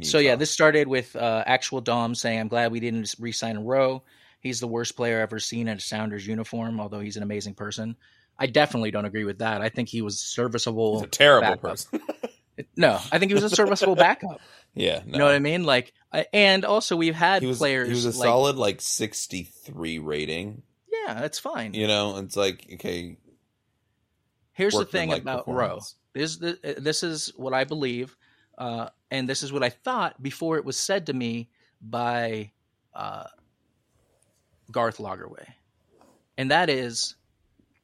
so 0.03 0.19
yeah, 0.19 0.37
this 0.37 0.51
started 0.51 0.89
with 0.89 1.15
uh, 1.17 1.43
actual 1.47 1.81
Dom 1.81 2.15
saying, 2.15 2.39
"I'm 2.41 2.49
glad 2.49 2.73
we 2.73 2.81
didn't 2.81 3.15
re-sign 3.19 3.59
Rowe. 3.59 4.03
He's 4.41 4.61
the 4.61 4.67
worst 4.69 4.97
player 4.97 5.19
I've 5.19 5.25
ever 5.25 5.39
seen 5.39 5.69
in 5.69 5.77
a 5.77 5.81
Sounders 5.81 6.27
uniform, 6.27 6.81
although 6.81 7.01
he's 7.01 7.17
an 7.17 7.23
amazing 7.23 7.55
person." 7.55 7.97
I 8.39 8.47
definitely 8.47 8.91
don't 8.91 9.05
agree 9.05 9.25
with 9.25 9.39
that. 9.39 9.61
I 9.61 9.69
think 9.69 9.89
he 9.89 10.03
was 10.03 10.21
serviceable. 10.21 10.99
he's 11.01 11.07
a 11.07 11.11
terrible 11.11 11.49
backup. 11.49 11.63
person. 11.63 12.01
No, 12.77 13.01
I 13.11 13.19
think 13.19 13.31
he 13.31 13.35
was 13.35 13.45
a 13.45 13.51
serviceable 13.51 13.97
backup. 13.97 14.41
yeah, 14.75 15.01
no. 15.07 15.13
You 15.13 15.19
know 15.19 15.25
what 15.25 15.35
I 15.35 15.39
mean? 15.39 15.65
Like, 15.65 15.95
and 16.35 16.67
also 16.67 16.97
we've 16.97 17.15
had 17.15 17.41
He 17.41 17.49
was 17.49 17.57
players. 17.59 17.89
he 17.89 17.95
was 17.95 18.05
a 18.05 18.11
like, 18.11 18.27
solid 18.29 18.57
like 18.57 18.81
63 18.83 19.99
rating. 19.99 20.63
Yeah, 20.93 21.15
that's 21.15 21.39
fine. 21.39 21.73
You 21.73 21.87
know, 21.87 22.19
it's 22.19 22.37
like 22.37 22.67
okay, 22.75 23.17
Here's 24.53 24.75
the 24.75 24.85
thing 24.85 25.13
about 25.13 25.49
Rowe. 25.49 25.81
This 26.13 26.37
this 26.37 27.03
is 27.03 27.33
what 27.37 27.55
I 27.55 27.65
believe, 27.65 28.17
uh, 28.59 28.91
and 29.13 29.29
this 29.29 29.43
is 29.43 29.53
what 29.53 29.63
I 29.63 29.69
thought 29.69 30.21
before 30.23 30.57
it 30.57 30.65
was 30.65 30.77
said 30.79 31.07
to 31.07 31.13
me 31.13 31.51
by 31.83 32.51
uh, 32.95 33.25
Garth 34.71 34.97
Lagerwey, 34.97 35.47
and 36.39 36.51
that 36.51 36.71
is, 36.71 37.15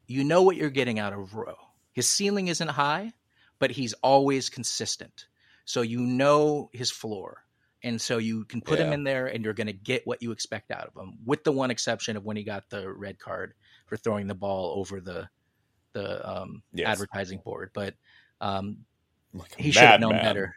you 0.06 0.24
know 0.24 0.42
what 0.42 0.56
you're 0.56 0.70
getting 0.70 0.98
out 0.98 1.12
of 1.12 1.34
Rowe. 1.34 1.54
His 1.92 2.08
ceiling 2.08 2.48
isn't 2.48 2.68
high, 2.68 3.12
but 3.58 3.70
he's 3.70 3.92
always 4.02 4.48
consistent. 4.48 5.26
So 5.66 5.82
you 5.82 6.00
know 6.00 6.70
his 6.72 6.90
floor. 6.90 7.44
And 7.84 8.00
so 8.00 8.16
you 8.18 8.44
can 8.44 8.60
put 8.62 8.80
him 8.80 8.92
in 8.92 9.04
there 9.04 9.26
and 9.26 9.44
you're 9.44 9.52
going 9.54 9.66
to 9.68 9.72
get 9.72 10.06
what 10.06 10.22
you 10.22 10.32
expect 10.32 10.70
out 10.70 10.88
of 10.88 11.00
him, 11.00 11.18
with 11.24 11.44
the 11.44 11.52
one 11.52 11.70
exception 11.70 12.16
of 12.16 12.24
when 12.24 12.36
he 12.36 12.42
got 12.42 12.70
the 12.70 12.90
red 12.90 13.18
card 13.18 13.52
for 13.86 13.96
throwing 13.96 14.26
the 14.26 14.34
ball 14.34 14.74
over 14.78 15.00
the 15.00 15.28
the 15.92 16.28
um, 16.28 16.62
Yes. 16.72 16.88
advertising 16.88 17.40
board. 17.44 17.70
But 17.74 17.94
um, 18.40 18.78
Like 19.34 19.54
he 19.56 19.70
should 19.70 19.82
have 19.90 20.00
known 20.00 20.12
madman. 20.12 20.28
better. 20.34 20.54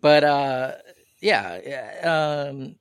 But 0.00 0.24
uh, 0.24 0.72
yeah, 1.20 1.60
yeah, 1.64 2.48
um, 2.48 2.76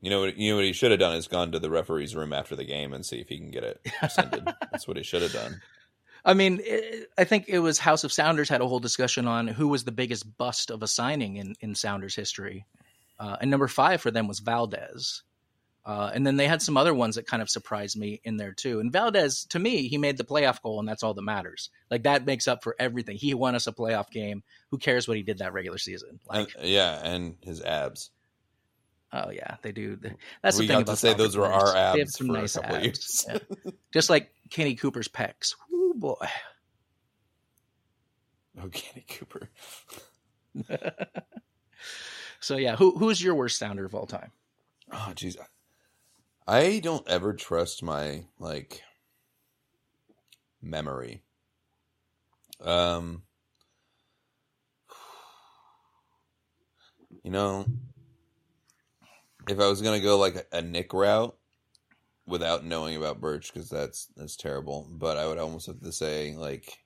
You 0.00 0.10
know 0.10 0.20
what? 0.20 0.36
You 0.38 0.50
know 0.50 0.56
what 0.56 0.64
he 0.64 0.72
should 0.72 0.90
have 0.90 1.00
done 1.00 1.16
is 1.16 1.28
gone 1.28 1.52
to 1.52 1.58
the 1.58 1.70
referee's 1.70 2.16
room 2.16 2.32
after 2.32 2.56
the 2.56 2.64
game 2.64 2.92
and 2.92 3.04
see 3.04 3.20
if 3.20 3.28
he 3.28 3.38
can 3.38 3.50
get 3.50 3.64
it 3.64 3.80
rescinded. 4.02 4.44
That's 4.70 4.88
what 4.88 4.96
he 4.96 5.02
should 5.02 5.22
have 5.22 5.32
done. 5.32 5.60
I 6.24 6.34
mean, 6.34 6.60
it, 6.62 7.08
I 7.18 7.24
think 7.24 7.46
it 7.48 7.60
was 7.60 7.78
House 7.78 8.04
of 8.04 8.12
Sounders 8.12 8.48
had 8.48 8.60
a 8.60 8.66
whole 8.66 8.80
discussion 8.80 9.26
on 9.26 9.46
who 9.48 9.68
was 9.68 9.84
the 9.84 9.92
biggest 9.92 10.36
bust 10.36 10.70
of 10.70 10.82
a 10.82 10.86
signing 10.86 11.36
in, 11.36 11.54
in 11.60 11.74
Sounders 11.74 12.14
history. 12.14 12.66
Uh, 13.18 13.36
and 13.40 13.50
number 13.50 13.68
five 13.68 14.00
for 14.00 14.10
them 14.10 14.26
was 14.28 14.38
Valdez. 14.38 15.22
Uh, 15.84 16.10
and 16.14 16.26
then 16.26 16.36
they 16.36 16.46
had 16.46 16.60
some 16.60 16.76
other 16.76 16.92
ones 16.92 17.14
that 17.16 17.26
kind 17.26 17.42
of 17.42 17.48
surprised 17.48 17.96
me 17.98 18.20
in 18.24 18.36
there 18.36 18.52
too. 18.52 18.80
And 18.80 18.92
Valdez, 18.92 19.44
to 19.46 19.58
me, 19.58 19.88
he 19.88 19.96
made 19.98 20.18
the 20.18 20.24
playoff 20.24 20.60
goal, 20.62 20.78
and 20.78 20.86
that's 20.88 21.02
all 21.02 21.14
that 21.14 21.22
matters. 21.22 21.70
Like 21.90 22.02
that 22.02 22.26
makes 22.26 22.46
up 22.46 22.62
for 22.62 22.76
everything. 22.78 23.16
He 23.16 23.32
won 23.34 23.54
us 23.54 23.66
a 23.66 23.72
playoff 23.72 24.10
game. 24.10 24.42
Who 24.70 24.78
cares 24.78 25.08
what 25.08 25.16
he 25.16 25.22
did 25.22 25.38
that 25.38 25.52
regular 25.54 25.78
season? 25.78 26.20
Like, 26.28 26.50
And, 26.58 26.68
yeah, 26.68 27.00
and 27.02 27.36
his 27.42 27.62
abs. 27.62 28.10
Oh 29.12 29.30
yeah, 29.30 29.56
they 29.62 29.72
do. 29.72 29.98
That's 30.42 30.58
we 30.58 30.66
the 30.66 30.74
thing 30.74 30.84
got 30.84 30.92
to 30.92 30.96
say 30.96 31.14
those 31.14 31.36
were 31.36 31.48
players. 31.48 31.62
our 31.62 31.72
They 31.72 31.80
have 31.80 31.96
abs 31.98 32.16
some 32.16 32.26
for 32.28 32.32
nice 32.34 32.56
a 32.56 32.60
couple 32.60 32.76
of 32.76 32.82
abs. 32.84 33.26
years. 33.28 33.42
Yeah. 33.64 33.70
Just 33.92 34.10
like 34.10 34.30
Kenny 34.50 34.74
Cooper's 34.76 35.08
pecs. 35.08 35.54
Ooh 35.72 35.94
boy. 35.96 36.14
Oh, 38.62 38.68
Kenny 38.70 39.04
Cooper. 39.08 39.48
So 42.42 42.56
yeah, 42.56 42.74
who 42.76 42.96
who's 42.96 43.22
your 43.22 43.34
worst 43.34 43.58
sounder 43.58 43.84
of 43.84 43.94
all 43.94 44.06
time? 44.06 44.32
Oh, 44.90 45.12
jeez. 45.14 45.36
I 46.50 46.80
don't 46.80 47.06
ever 47.06 47.32
trust 47.32 47.80
my 47.80 48.24
like 48.40 48.82
memory. 50.60 51.22
Um, 52.60 53.22
you 57.22 57.30
know, 57.30 57.66
if 59.48 59.60
I 59.60 59.68
was 59.68 59.80
gonna 59.80 60.00
go 60.00 60.18
like 60.18 60.48
a, 60.52 60.58
a 60.58 60.60
Nick 60.60 60.92
route 60.92 61.36
without 62.26 62.64
knowing 62.64 62.96
about 62.96 63.20
Burch, 63.20 63.52
because 63.52 63.70
that's 63.70 64.08
that's 64.16 64.34
terrible. 64.34 64.88
But 64.90 65.18
I 65.18 65.28
would 65.28 65.38
almost 65.38 65.68
have 65.68 65.80
to 65.82 65.92
say 65.92 66.34
like 66.34 66.78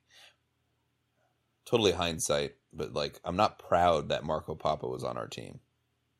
totally 1.65 1.93
hindsight, 1.93 2.53
but 2.71 2.93
like 2.93 3.19
I'm 3.25 3.35
not 3.35 3.57
proud 3.57 4.09
that 4.09 4.23
Marco 4.23 4.53
Pappa 4.53 4.87
was 4.87 5.03
on 5.03 5.17
our 5.17 5.27
team 5.27 5.59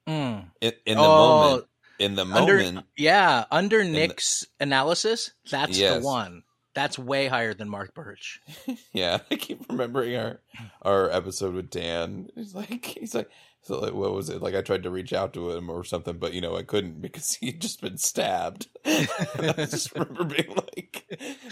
Mm. 0.07 0.49
in, 0.61 0.73
in 0.87 0.97
the 0.97 1.09
Oh, 1.09 1.11
moment. 1.15 1.65
In 1.99 2.15
the 2.15 2.23
Under 2.25 2.57
moment, 2.57 2.85
yeah, 2.97 3.45
under 3.51 3.83
the- 3.83 3.89
Nick's 3.89 4.45
analysis, 4.59 5.31
that's 5.49 5.77
Yes. 5.77 5.99
the 6.01 6.05
one. 6.05 6.43
That's 6.73 6.99
way 6.99 7.27
higher 7.27 7.53
than 7.53 7.69
Marc 7.69 7.93
Burch. 7.93 8.41
Yeah, 8.91 9.19
I 9.31 9.35
keep 9.35 9.67
remembering 9.69 10.15
our 10.17 10.41
our 10.81 11.09
episode 11.09 11.53
with 11.53 11.69
Dan. 11.69 12.27
He's 12.35 12.53
like, 12.53 12.83
he's 12.85 13.15
like, 13.15 13.29
so 13.61 13.79
like, 13.79 13.93
what 13.93 14.13
was 14.13 14.29
it? 14.29 14.41
Like, 14.41 14.55
I 14.55 14.61
tried 14.61 14.83
to 14.83 14.89
reach 14.89 15.13
out 15.13 15.33
to 15.33 15.51
him 15.51 15.69
or 15.69 15.83
something, 15.85 16.17
but 16.17 16.33
you 16.33 16.41
know, 16.41 16.57
I 16.57 16.63
couldn't 16.63 17.01
because 17.01 17.33
he'd 17.41 17.61
just 17.61 17.79
been 17.81 17.97
stabbed. 17.97 18.67
I 18.85 19.53
just 19.57 19.93
remember 19.93 20.25
being 20.25 20.53
like, 20.55 21.05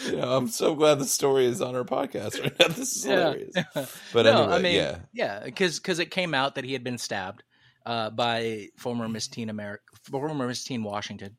you 0.08 0.18
know, 0.18 0.36
I'm 0.36 0.48
so 0.50 0.76
glad 0.76 1.00
the 1.00 1.06
story 1.06 1.46
is 1.46 1.62
on 1.62 1.74
our 1.76 1.84
podcast 1.86 2.42
right 2.44 2.58
now. 2.60 2.68
This 2.68 2.98
is 2.98 3.06
Yeah. 3.06 3.16
hilarious. 3.34 3.56
But 4.12 4.24
no, 4.26 4.42
anyway, 4.44 4.56
I 4.56 4.60
mean, 4.62 4.76
yeah, 4.76 4.98
yeah, 5.14 5.40
because 5.46 5.80
because 5.80 6.00
it 6.00 6.12
came 6.12 6.34
out 6.34 6.56
that 6.56 6.66
he 6.66 6.74
had 6.74 6.84
been 6.84 6.98
stabbed 6.98 7.44
uh, 7.86 8.10
by 8.10 8.68
former 8.78 9.08
Miss 9.10 9.28
Teen 9.28 9.50
America, 9.50 9.84
former 10.10 10.48
Miss 10.48 10.64
Teen 10.64 10.84
Washington, 10.84 11.38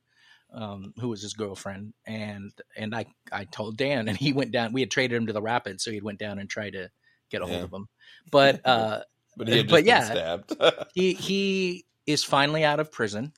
um, 0.52 0.92
who 1.00 1.08
was 1.08 1.22
his 1.22 1.34
girlfriend, 1.34 1.94
and 2.06 2.52
and 2.76 2.94
I 2.94 3.06
I 3.32 3.44
told 3.44 3.76
Dan, 3.76 4.08
and 4.08 4.16
he 4.16 4.32
went 4.32 4.52
down. 4.52 4.72
We 4.72 4.80
had 4.80 4.90
traded 4.90 5.16
him 5.16 5.26
to 5.26 5.32
the 5.32 5.42
Rapids, 5.42 5.82
so 5.84 5.90
he 5.90 6.00
went 6.00 6.18
down 6.18 6.38
and 6.38 6.48
tried 6.48 6.74
to 6.74 6.90
get 7.30 7.42
a 7.42 7.46
hold 7.46 7.58
Yeah. 7.58 7.64
of 7.64 7.72
him, 7.72 7.88
but 8.30 8.60
uh, 8.66 9.00
but 9.36 9.48
he 9.48 9.62
but 9.62 9.76
been 9.76 9.86
yeah. 9.86 10.04
stabbed. 10.04 10.56
he 10.94 11.14
he 11.14 11.86
is 12.06 12.22
finally 12.24 12.64
out 12.64 12.80
of 12.80 12.92
prison. 12.92 13.32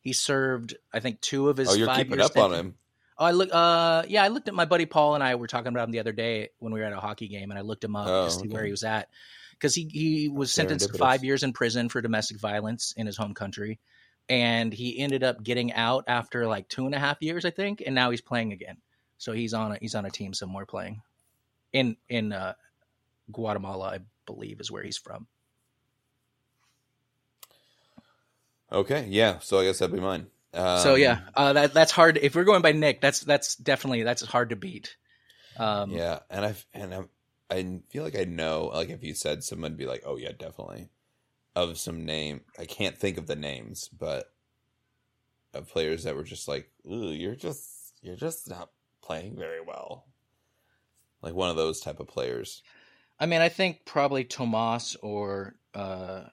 He 0.00 0.12
served, 0.12 0.76
I 0.94 1.00
think, 1.00 1.20
two 1.20 1.48
of 1.48 1.56
his 1.56 1.68
oh, 1.70 1.74
you're 1.74 1.88
five 1.88 1.96
keeping 1.96 2.18
years. 2.20 2.30
up 2.30 2.36
on 2.36 2.52
him. 2.54 2.74
Oh, 3.18 3.24
I 3.24 3.30
look. 3.32 3.48
Uh, 3.52 4.04
yeah, 4.06 4.22
I 4.22 4.28
looked 4.28 4.46
at 4.46 4.54
my 4.54 4.64
buddy 4.66 4.86
Paul 4.86 5.14
and 5.16 5.24
I 5.24 5.34
were 5.34 5.48
talking 5.48 5.68
about 5.68 5.84
him 5.88 5.90
the 5.90 5.98
other 5.98 6.12
day 6.12 6.50
when 6.60 6.72
we 6.72 6.78
were 6.78 6.86
at 6.86 6.92
a 6.92 7.00
hockey 7.00 7.26
game, 7.28 7.50
and 7.50 7.58
I 7.58 7.62
looked 7.62 7.82
him 7.82 7.96
up 7.96 8.06
Oh, 8.08 8.24
to 8.26 8.30
see 8.30 8.46
where 8.46 8.64
he 8.64 8.70
was 8.70 8.84
at 8.84 9.08
because 9.58 9.74
he 9.74 9.88
he 9.92 10.28
was 10.28 10.52
sentenced 10.52 10.92
to 10.92 10.98
five 10.98 11.24
years 11.24 11.42
in 11.42 11.52
prison 11.52 11.88
for 11.88 12.00
domestic 12.00 12.38
violence 12.38 12.94
in 12.96 13.06
his 13.06 13.16
home 13.16 13.34
country, 13.34 13.78
and 14.28 14.72
he 14.72 14.98
ended 14.98 15.22
up 15.22 15.42
getting 15.42 15.72
out 15.72 16.04
after 16.08 16.46
like 16.46 16.68
two 16.68 16.86
and 16.86 16.94
a 16.94 16.98
half 16.98 17.18
years, 17.20 17.44
I 17.44 17.50
think, 17.50 17.82
and 17.84 17.94
now 17.94 18.10
he's 18.10 18.20
playing 18.20 18.52
again. 18.52 18.76
So 19.18 19.32
he's 19.32 19.54
on 19.54 19.72
a 19.72 19.78
he's 19.80 19.94
on 19.94 20.04
a 20.04 20.10
team 20.10 20.34
somewhere 20.34 20.66
playing 20.66 21.02
in 21.72 21.96
in 22.08 22.32
uh, 22.32 22.54
Guatemala, 23.30 23.88
I 23.88 23.98
believe, 24.26 24.60
is 24.60 24.70
where 24.70 24.82
he's 24.82 24.98
from. 24.98 25.26
Okay, 28.70 29.06
yeah. 29.08 29.38
So 29.38 29.60
I 29.60 29.64
guess 29.64 29.78
that'd 29.78 29.94
be 29.94 30.00
mine. 30.00 30.26
Um, 30.52 30.78
so 30.80 30.94
yeah, 30.94 31.20
uh, 31.34 31.52
that 31.52 31.74
that's 31.74 31.92
hard. 31.92 32.18
If 32.20 32.34
we're 32.34 32.44
going 32.44 32.62
by 32.62 32.72
Nick, 32.72 33.00
that's 33.00 33.20
that's 33.20 33.56
definitely 33.56 34.02
that's 34.02 34.22
hard 34.22 34.50
to 34.50 34.56
beat. 34.56 34.96
Um, 35.58 35.90
yeah, 35.90 36.20
and 36.30 36.44
I 36.44 36.54
and 36.74 36.94
I 36.94 37.00
I 37.50 37.80
feel 37.88 38.02
like 38.02 38.16
I 38.16 38.24
know. 38.24 38.70
Like 38.72 38.90
if 38.90 39.02
you 39.04 39.14
said 39.14 39.44
someone, 39.44 39.72
would 39.72 39.78
be 39.78 39.86
like, 39.86 40.02
oh 40.04 40.16
yeah, 40.16 40.32
definitely. 40.36 40.88
Of 41.54 41.78
some 41.78 42.04
name, 42.04 42.42
I 42.58 42.66
can't 42.66 42.98
think 42.98 43.16
of 43.16 43.26
the 43.26 43.36
names, 43.36 43.88
but 43.88 44.32
of 45.54 45.68
players 45.68 46.04
that 46.04 46.16
were 46.16 46.24
just 46.24 46.48
like, 46.48 46.70
Ooh, 46.90 47.10
you're 47.12 47.34
just 47.34 47.94
you're 48.02 48.16
just 48.16 48.50
not 48.50 48.70
playing 49.02 49.36
very 49.36 49.60
well. 49.60 50.06
Like 51.22 51.34
one 51.34 51.50
of 51.50 51.56
those 51.56 51.80
type 51.80 52.00
of 52.00 52.08
players. 52.08 52.62
I 53.18 53.26
mean, 53.26 53.40
I 53.40 53.48
think 53.48 53.86
probably 53.86 54.24
Tomas 54.24 54.96
or 55.02 55.56
uh, 55.74 56.24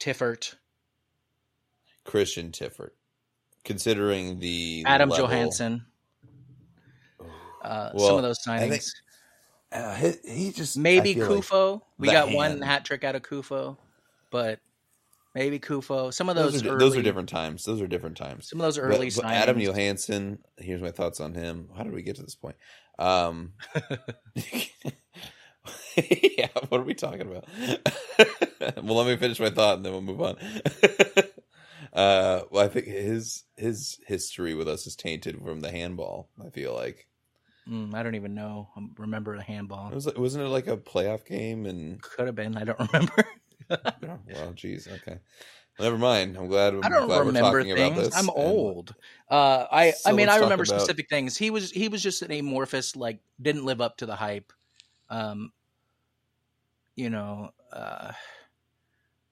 Tiffert, 0.00 0.54
Christian 2.04 2.50
Tiffert, 2.50 2.92
considering 3.64 4.38
the 4.40 4.84
Adam 4.86 5.10
level- 5.10 5.26
Johansson, 5.26 5.84
uh, 7.62 7.90
some 7.98 8.16
of 8.16 8.22
those 8.22 8.38
signings. 8.46 8.90
Uh, 9.76 9.94
he, 9.94 10.12
he 10.46 10.52
just 10.52 10.76
maybe 10.78 11.14
feel 11.14 11.28
like 11.34 11.44
Nkufo. 11.44 11.82
we 11.98 12.08
got 12.10 12.30
one 12.30 12.62
hat 12.62 12.84
trick 12.84 13.04
out 13.04 13.14
of 13.14 13.22
Nkufo, 13.22 13.76
but 14.30 14.58
maybe 15.34 15.58
Nkufo. 15.58 16.12
Some 16.14 16.28
of 16.28 16.36
those, 16.36 16.54
those 16.54 16.64
are 16.64 16.68
early, 16.70 16.78
those 16.78 16.96
are 16.96 17.02
different 17.02 17.28
times. 17.28 17.64
Those 17.64 17.80
are 17.82 17.86
different 17.86 18.16
times. 18.16 18.48
Some 18.48 18.60
of 18.60 18.64
those 18.64 18.78
But- 18.78 18.84
early 18.84 19.10
but 19.10 19.24
signings. 19.24 19.30
Adam 19.32 19.58
Johansson. 19.60 20.38
Here's 20.56 20.80
my 20.80 20.90
thoughts 20.92 21.20
on 21.20 21.34
him. 21.34 21.68
How 21.76 21.82
did 21.82 21.92
we 21.92 22.02
get 22.02 22.16
to 22.16 22.22
this 22.22 22.34
point? 22.34 22.56
Um, 22.98 23.52
yeah, 25.96 26.48
what 26.68 26.80
are 26.80 26.84
we 26.84 26.94
talking 26.94 27.22
about? 27.22 27.44
well, 28.82 28.96
let 28.96 29.06
me 29.06 29.16
finish 29.16 29.40
my 29.40 29.50
thought 29.50 29.76
and 29.76 29.84
then 29.84 29.92
we'll 29.92 30.02
move 30.02 30.20
on. 30.22 30.36
uh, 31.92 32.42
well, 32.50 32.64
I 32.64 32.68
think 32.68 32.86
his 32.86 33.44
his 33.56 33.98
history 34.06 34.54
with 34.54 34.68
us 34.68 34.86
is 34.86 34.96
tainted 34.96 35.40
from 35.42 35.60
the 35.60 35.70
handball. 35.70 36.28
I 36.44 36.50
feel 36.50 36.74
like 36.74 37.06
Mm, 37.68 37.94
I 37.94 38.02
don't 38.02 38.14
even 38.14 38.34
know. 38.34 38.68
I 38.76 38.80
remember 38.98 39.36
the 39.36 39.42
handball. 39.42 39.88
it 39.88 39.94
was 39.94 40.08
wasn't 40.16 40.44
it 40.44 40.48
like 40.48 40.68
a 40.68 40.76
playoff 40.76 41.24
game 41.26 41.66
and 41.66 42.00
Could 42.00 42.26
have 42.26 42.34
been. 42.36 42.56
I 42.56 42.64
don't 42.64 42.78
remember. 42.92 43.24
oh, 43.70 44.18
well, 44.32 44.52
geez, 44.54 44.86
okay. 44.86 45.18
Never 45.78 45.98
mind. 45.98 46.36
I'm 46.36 46.46
glad. 46.46 46.74
I'm 46.74 46.84
I 46.84 46.88
don't 46.88 47.06
glad 47.06 47.18
we're 47.18 47.24
remember 47.24 47.62
things. 47.64 48.14
I'm 48.16 48.30
old. 48.30 48.94
Uh, 49.30 49.66
I 49.70 49.90
So 49.90 50.10
I 50.10 50.12
mean, 50.14 50.28
I 50.28 50.36
remember 50.36 50.62
about- 50.64 50.80
specific 50.80 51.08
things. 51.10 51.36
He 51.36 51.50
was 51.50 51.70
he 51.70 51.88
was 51.88 52.02
just 52.02 52.22
an 52.22 52.30
amorphous, 52.30 52.94
like 52.96 53.18
didn't 53.42 53.64
live 53.66 53.80
up 53.80 53.96
to 53.98 54.06
the 54.06 54.16
hype. 54.16 54.52
Um, 55.10 55.52
you 56.94 57.10
know, 57.10 57.50
uh, 57.72 58.12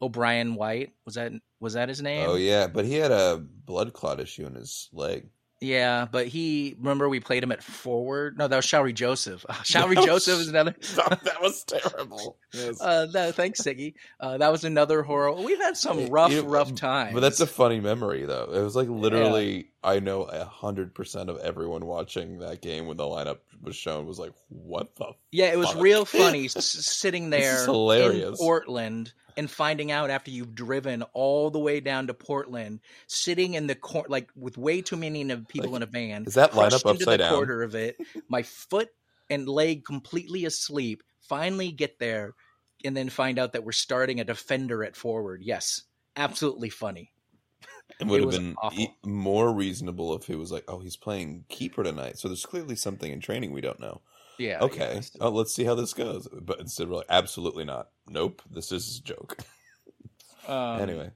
O'Brian 0.02 0.54
White 0.54 0.92
was 1.06 1.14
that 1.14 1.32
was 1.60 1.74
that 1.74 1.88
his 1.88 2.02
name? 2.02 2.28
Oh 2.28 2.34
yeah, 2.34 2.66
but 2.66 2.84
he 2.84 2.94
had 2.94 3.10
a 3.12 3.38
blood 3.64 3.92
clot 3.94 4.20
issue 4.20 4.44
in 4.46 4.54
his 4.54 4.90
leg. 4.92 5.26
Yeah, 5.64 6.06
but 6.10 6.26
he 6.26 6.76
remember 6.78 7.08
we 7.08 7.20
played 7.20 7.42
him 7.42 7.50
at 7.52 7.62
forward. 7.62 8.36
No, 8.38 8.46
that 8.48 8.56
was 8.56 8.66
Shalrie 8.66 8.94
Joseph. 8.94 9.44
That 9.74 10.04
Joseph 10.04 10.40
is 10.40 10.48
another. 10.48 10.74
that 11.24 11.38
was 11.40 11.64
terrible. 11.64 12.36
Yes. 12.52 12.80
Uh, 12.80 13.06
no, 13.12 13.32
thanks, 13.32 13.62
Sigi. 13.62 13.94
Uh, 14.20 14.38
that 14.38 14.52
was 14.52 14.64
another 14.64 15.02
horror. 15.02 15.32
We've 15.32 15.58
had 15.60 15.76
some 15.76 15.98
You 16.00 16.06
rough, 16.08 16.32
know, 16.32 16.42
rough 16.44 16.74
times. 16.74 17.14
But 17.14 17.20
that's 17.20 17.40
a 17.40 17.46
funny 17.46 17.80
memory, 17.80 18.24
though. 18.24 18.50
It 18.52 18.60
was 18.62 18.76
like 18.76 18.88
literally, 18.88 19.70
I 19.82 20.00
know 20.00 20.24
a 20.24 20.44
hundred 20.44 20.94
percent 20.94 21.30
of 21.30 21.38
everyone 21.38 21.86
watching 21.86 22.38
that 22.40 22.60
game 22.60 22.86
when 22.86 22.96
the 22.96 23.04
lineup 23.04 23.38
was 23.62 23.74
shown 23.76 24.06
was 24.06 24.18
like, 24.18 24.32
"What 24.48 24.94
the?" 24.96 25.12
Yeah, 25.32 25.46
it 25.52 25.58
was 25.58 25.70
Fuck. 25.70 25.82
real 25.82 26.04
funny 26.04 26.48
sitting 26.48 27.30
there 27.30 27.64
hilarious. 27.64 28.30
in 28.30 28.36
Portland 28.36 29.12
and 29.36 29.50
finding 29.50 29.90
out 29.90 30.10
after 30.10 30.30
you've 30.30 30.54
driven 30.54 31.02
all 31.14 31.50
the 31.50 31.58
way 31.58 31.80
down 31.80 32.06
to 32.08 32.14
Portland, 32.14 32.80
sitting 33.08 33.54
in 33.54 33.66
the 33.66 33.74
corner, 33.74 34.08
like 34.08 34.30
with 34.36 34.56
way 34.58 34.82
too 34.82 34.96
many 34.96 35.28
of 35.30 35.48
people 35.48 35.74
Like, 35.74 35.76
in 35.76 35.82
a 35.82 35.86
van. 35.86 36.26
is 36.26 36.34
that 36.34 36.52
lineup 36.52 36.84
crushed 36.84 36.88
into 36.88 37.06
upside 37.06 37.18
the 37.18 37.18
down? 37.18 37.28
quarter 37.28 37.62
of 37.62 37.74
it, 37.74 37.96
my 38.28 38.42
foot 38.42 38.90
and 39.30 39.48
leg 39.48 39.84
completely 39.84 40.44
asleep. 40.44 41.02
Finally 41.20 41.72
get 41.72 41.98
there, 41.98 42.34
and 42.84 42.96
then 42.96 43.08
find 43.08 43.38
out 43.38 43.52
that 43.52 43.64
we're 43.64 43.72
starting 43.72 44.20
a 44.20 44.24
defender 44.24 44.84
at 44.84 44.96
forward. 44.96 45.42
Yes, 45.42 45.82
absolutely 46.16 46.68
funny. 46.70 47.12
It 48.00 48.06
would 48.06 48.20
It 48.20 48.22
have 48.22 48.30
been 48.30 48.58
e- 48.70 48.88
more 49.04 49.52
reasonable 49.52 50.14
if 50.14 50.26
he 50.26 50.34
was 50.36 50.50
like, 50.52 50.64
"Oh, 50.68 50.78
he's 50.80 50.96
playing 50.96 51.46
keeper 51.48 51.82
tonight." 51.82 52.18
So 52.18 52.28
there's 52.28 52.46
clearly 52.46 52.76
something 52.76 53.10
in 53.12 53.20
training 53.20 53.52
we 53.52 53.60
don't 53.60 53.80
know. 53.80 54.02
Yeah. 54.38 54.58
okay, 54.62 54.94
yeah. 54.96 55.18
oh, 55.20 55.30
let's 55.30 55.54
see 55.54 55.64
how 55.64 55.74
this 55.74 55.94
goes. 55.94 56.28
But 56.28 56.60
instead, 56.60 56.88
we're 56.88 56.96
like, 56.96 57.06
"Absolutely 57.08 57.64
not. 57.64 57.88
Nope, 58.08 58.42
this 58.50 58.72
is 58.72 58.98
a 58.98 59.02
joke." 59.02 59.38
Um, 60.46 60.80
anyway, 60.82 61.10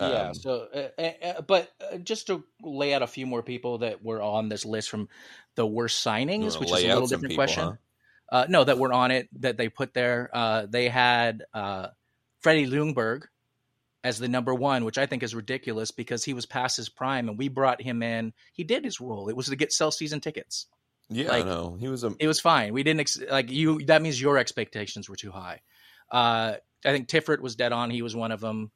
yeah. 0.00 0.28
um, 0.28 0.34
so, 0.34 0.66
uh, 0.74 0.88
uh, 0.98 1.10
uh, 1.22 1.40
but 1.42 1.70
uh, 1.92 1.98
just 1.98 2.28
to 2.28 2.44
lay 2.62 2.94
out 2.94 3.02
a 3.02 3.06
few 3.06 3.26
more 3.26 3.42
people 3.42 3.78
that 3.78 4.02
were 4.02 4.22
on 4.22 4.48
this 4.48 4.64
list 4.64 4.88
from 4.88 5.08
the 5.54 5.66
worst 5.66 6.04
signings, 6.04 6.58
which 6.58 6.72
is 6.72 6.84
a 6.84 6.88
little 6.88 7.06
different 7.06 7.30
people, 7.32 7.44
question. 7.44 7.64
huh? 7.64 7.72
Uh, 8.30 8.46
no, 8.48 8.64
that 8.64 8.78
were 8.78 8.92
on 8.92 9.10
it 9.10 9.28
that 9.40 9.56
they 9.56 9.68
put 9.68 9.92
there. 9.92 10.30
Uh, 10.32 10.66
they 10.68 10.88
had 10.88 11.44
uh, 11.52 11.88
Freddie 12.40 12.68
Ljungberg 12.68 13.24
as 14.02 14.18
the 14.18 14.28
number 14.28 14.54
one, 14.54 14.84
which 14.84 14.98
I 14.98 15.06
think 15.06 15.22
is 15.22 15.34
ridiculous 15.34 15.90
because 15.90 16.24
he 16.24 16.32
was 16.32 16.46
past 16.46 16.76
his 16.76 16.88
prime, 16.88 17.28
and 17.28 17.36
we 17.36 17.48
brought 17.48 17.82
him 17.82 18.02
in. 18.02 18.32
He 18.52 18.64
did 18.64 18.84
his 18.84 19.00
role. 19.00 19.28
It 19.28 19.36
was 19.36 19.48
to 19.48 19.56
get 19.56 19.72
sell 19.72 19.90
season 19.90 20.20
tickets. 20.20 20.66
Yeah, 21.10 21.28
like, 21.28 21.44
no, 21.44 21.76
he 21.78 21.88
was 21.88 22.04
a 22.04 22.14
It 22.18 22.28
was 22.28 22.40
fine. 22.40 22.72
We 22.72 22.82
didn't 22.82 23.00
ex- 23.00 23.20
like 23.30 23.50
you. 23.50 23.84
That 23.86 24.00
means 24.00 24.20
your 24.20 24.38
expectations 24.38 25.08
were 25.08 25.16
too 25.16 25.32
high. 25.32 25.60
Uh, 26.10 26.54
I 26.84 26.92
think 26.92 27.08
Tiffert 27.08 27.40
was 27.40 27.56
dead 27.56 27.72
on. 27.72 27.90
He 27.90 28.02
was 28.02 28.14
one 28.14 28.32
of 28.32 28.40
them. 28.40 28.70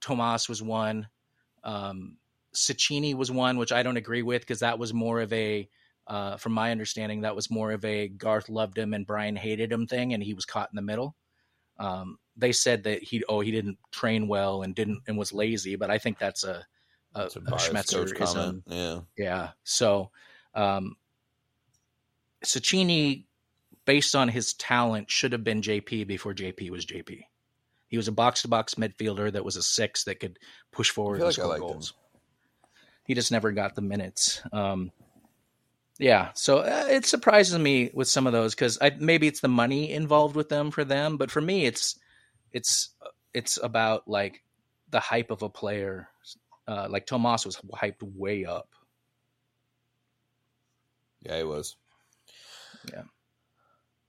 Tomas 0.00 0.48
was 0.48 0.62
one. 0.62 1.08
Um, 1.64 2.18
Cecchini 2.54 3.14
was 3.14 3.30
one, 3.30 3.56
which 3.56 3.72
I 3.72 3.82
don't 3.82 3.96
agree 3.96 4.22
with 4.22 4.42
because 4.42 4.60
that 4.60 4.78
was 4.78 4.92
more 4.92 5.20
of 5.20 5.32
a, 5.32 5.68
uh, 6.06 6.36
from 6.36 6.52
my 6.52 6.70
understanding, 6.70 7.22
that 7.22 7.34
was 7.34 7.50
more 7.50 7.72
of 7.72 7.84
a 7.84 8.08
Garth 8.08 8.48
loved 8.48 8.76
him 8.76 8.92
and 8.92 9.06
Brian 9.06 9.36
hated 9.36 9.72
him 9.72 9.86
thing, 9.86 10.12
and 10.12 10.22
he 10.22 10.34
was 10.34 10.44
caught 10.44 10.68
in 10.70 10.76
the 10.76 10.82
middle. 10.82 11.16
Um, 11.78 12.18
they 12.36 12.52
said 12.52 12.84
that 12.84 13.02
he, 13.02 13.24
oh, 13.28 13.40
he 13.40 13.50
didn't 13.50 13.78
train 13.90 14.28
well 14.28 14.62
and 14.62 14.74
didn't 14.74 15.02
and 15.06 15.16
was 15.16 15.32
lazy, 15.32 15.76
but 15.76 15.90
I 15.90 15.98
think 15.98 16.18
that's 16.18 16.44
a 16.44 16.66
a, 17.14 17.22
a 17.22 17.24
a 17.24 17.56
Schmetzerism. 17.56 18.62
Yeah. 18.66 19.00
Yeah. 19.16 19.50
So, 19.64 20.10
um, 20.54 20.96
Cecchini, 22.44 23.24
based 23.84 24.14
on 24.14 24.28
his 24.28 24.54
talent, 24.54 25.10
should 25.10 25.32
have 25.32 25.44
been 25.44 25.62
JP 25.62 26.06
before 26.06 26.34
JP 26.34 26.70
was 26.70 26.86
JP. 26.86 27.22
He 27.88 27.96
was 27.96 28.08
a 28.08 28.12
box 28.12 28.42
to 28.42 28.48
box 28.48 28.74
midfielder 28.74 29.32
that 29.32 29.44
was 29.44 29.56
a 29.56 29.62
six 29.62 30.04
that 30.04 30.18
could 30.18 30.38
push 30.70 30.90
forward 30.90 31.16
and 31.16 31.24
like 31.24 31.34
score 31.34 31.48
liked 31.48 31.62
him. 31.62 31.68
goals. 31.68 31.94
He 33.04 33.14
just 33.14 33.32
never 33.32 33.52
got 33.52 33.74
the 33.74 33.82
minutes. 33.82 34.40
Um, 34.52 34.92
yeah, 35.98 36.30
so 36.34 36.58
uh, 36.58 36.86
it 36.90 37.04
surprises 37.04 37.58
me 37.58 37.90
with 37.92 38.08
some 38.08 38.26
of 38.26 38.32
those 38.32 38.54
because 38.54 38.78
maybe 38.98 39.26
it's 39.26 39.40
the 39.40 39.48
money 39.48 39.92
involved 39.92 40.36
with 40.36 40.48
them 40.48 40.70
for 40.70 40.84
them, 40.84 41.16
but 41.16 41.30
for 41.30 41.40
me, 41.40 41.66
it's 41.66 41.98
it's 42.52 42.90
it's 43.34 43.58
about 43.62 44.08
like 44.08 44.42
the 44.90 45.00
hype 45.00 45.30
of 45.30 45.42
a 45.42 45.48
player. 45.48 46.08
Uh, 46.66 46.86
like 46.88 47.06
Tomas 47.06 47.44
was 47.44 47.60
hyped 47.74 48.02
way 48.02 48.44
up. 48.44 48.68
Yeah, 51.20 51.36
it 51.36 51.46
was. 51.46 51.76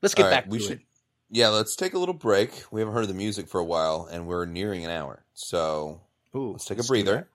Let's 0.02 0.14
get 0.16 0.26
All 0.26 0.32
right, 0.32 0.44
back 0.44 0.52
we 0.52 0.58
to 0.60 0.64
should- 0.64 0.72
it. 0.80 0.86
Yeah, 1.30 1.48
let's 1.50 1.76
take 1.76 1.94
a 1.94 1.98
little 1.98 2.14
break. 2.14 2.52
We 2.72 2.82
haven't 2.82 2.94
heard 2.94 3.08
the 3.08 3.14
music 3.16 3.48
for 3.48 3.60
a 3.60 3.64
while, 3.64 4.08
and 4.12 4.28
we're 4.28 4.46
nearing 4.46 4.86
an 4.86 4.92
hour. 4.92 5.24
So 5.34 6.02
Ooh, 6.36 6.52
let's 6.52 6.66
take 6.66 6.78
a 6.78 6.82
do 6.84 6.88
breather. 6.88 7.16
that. 7.16 7.28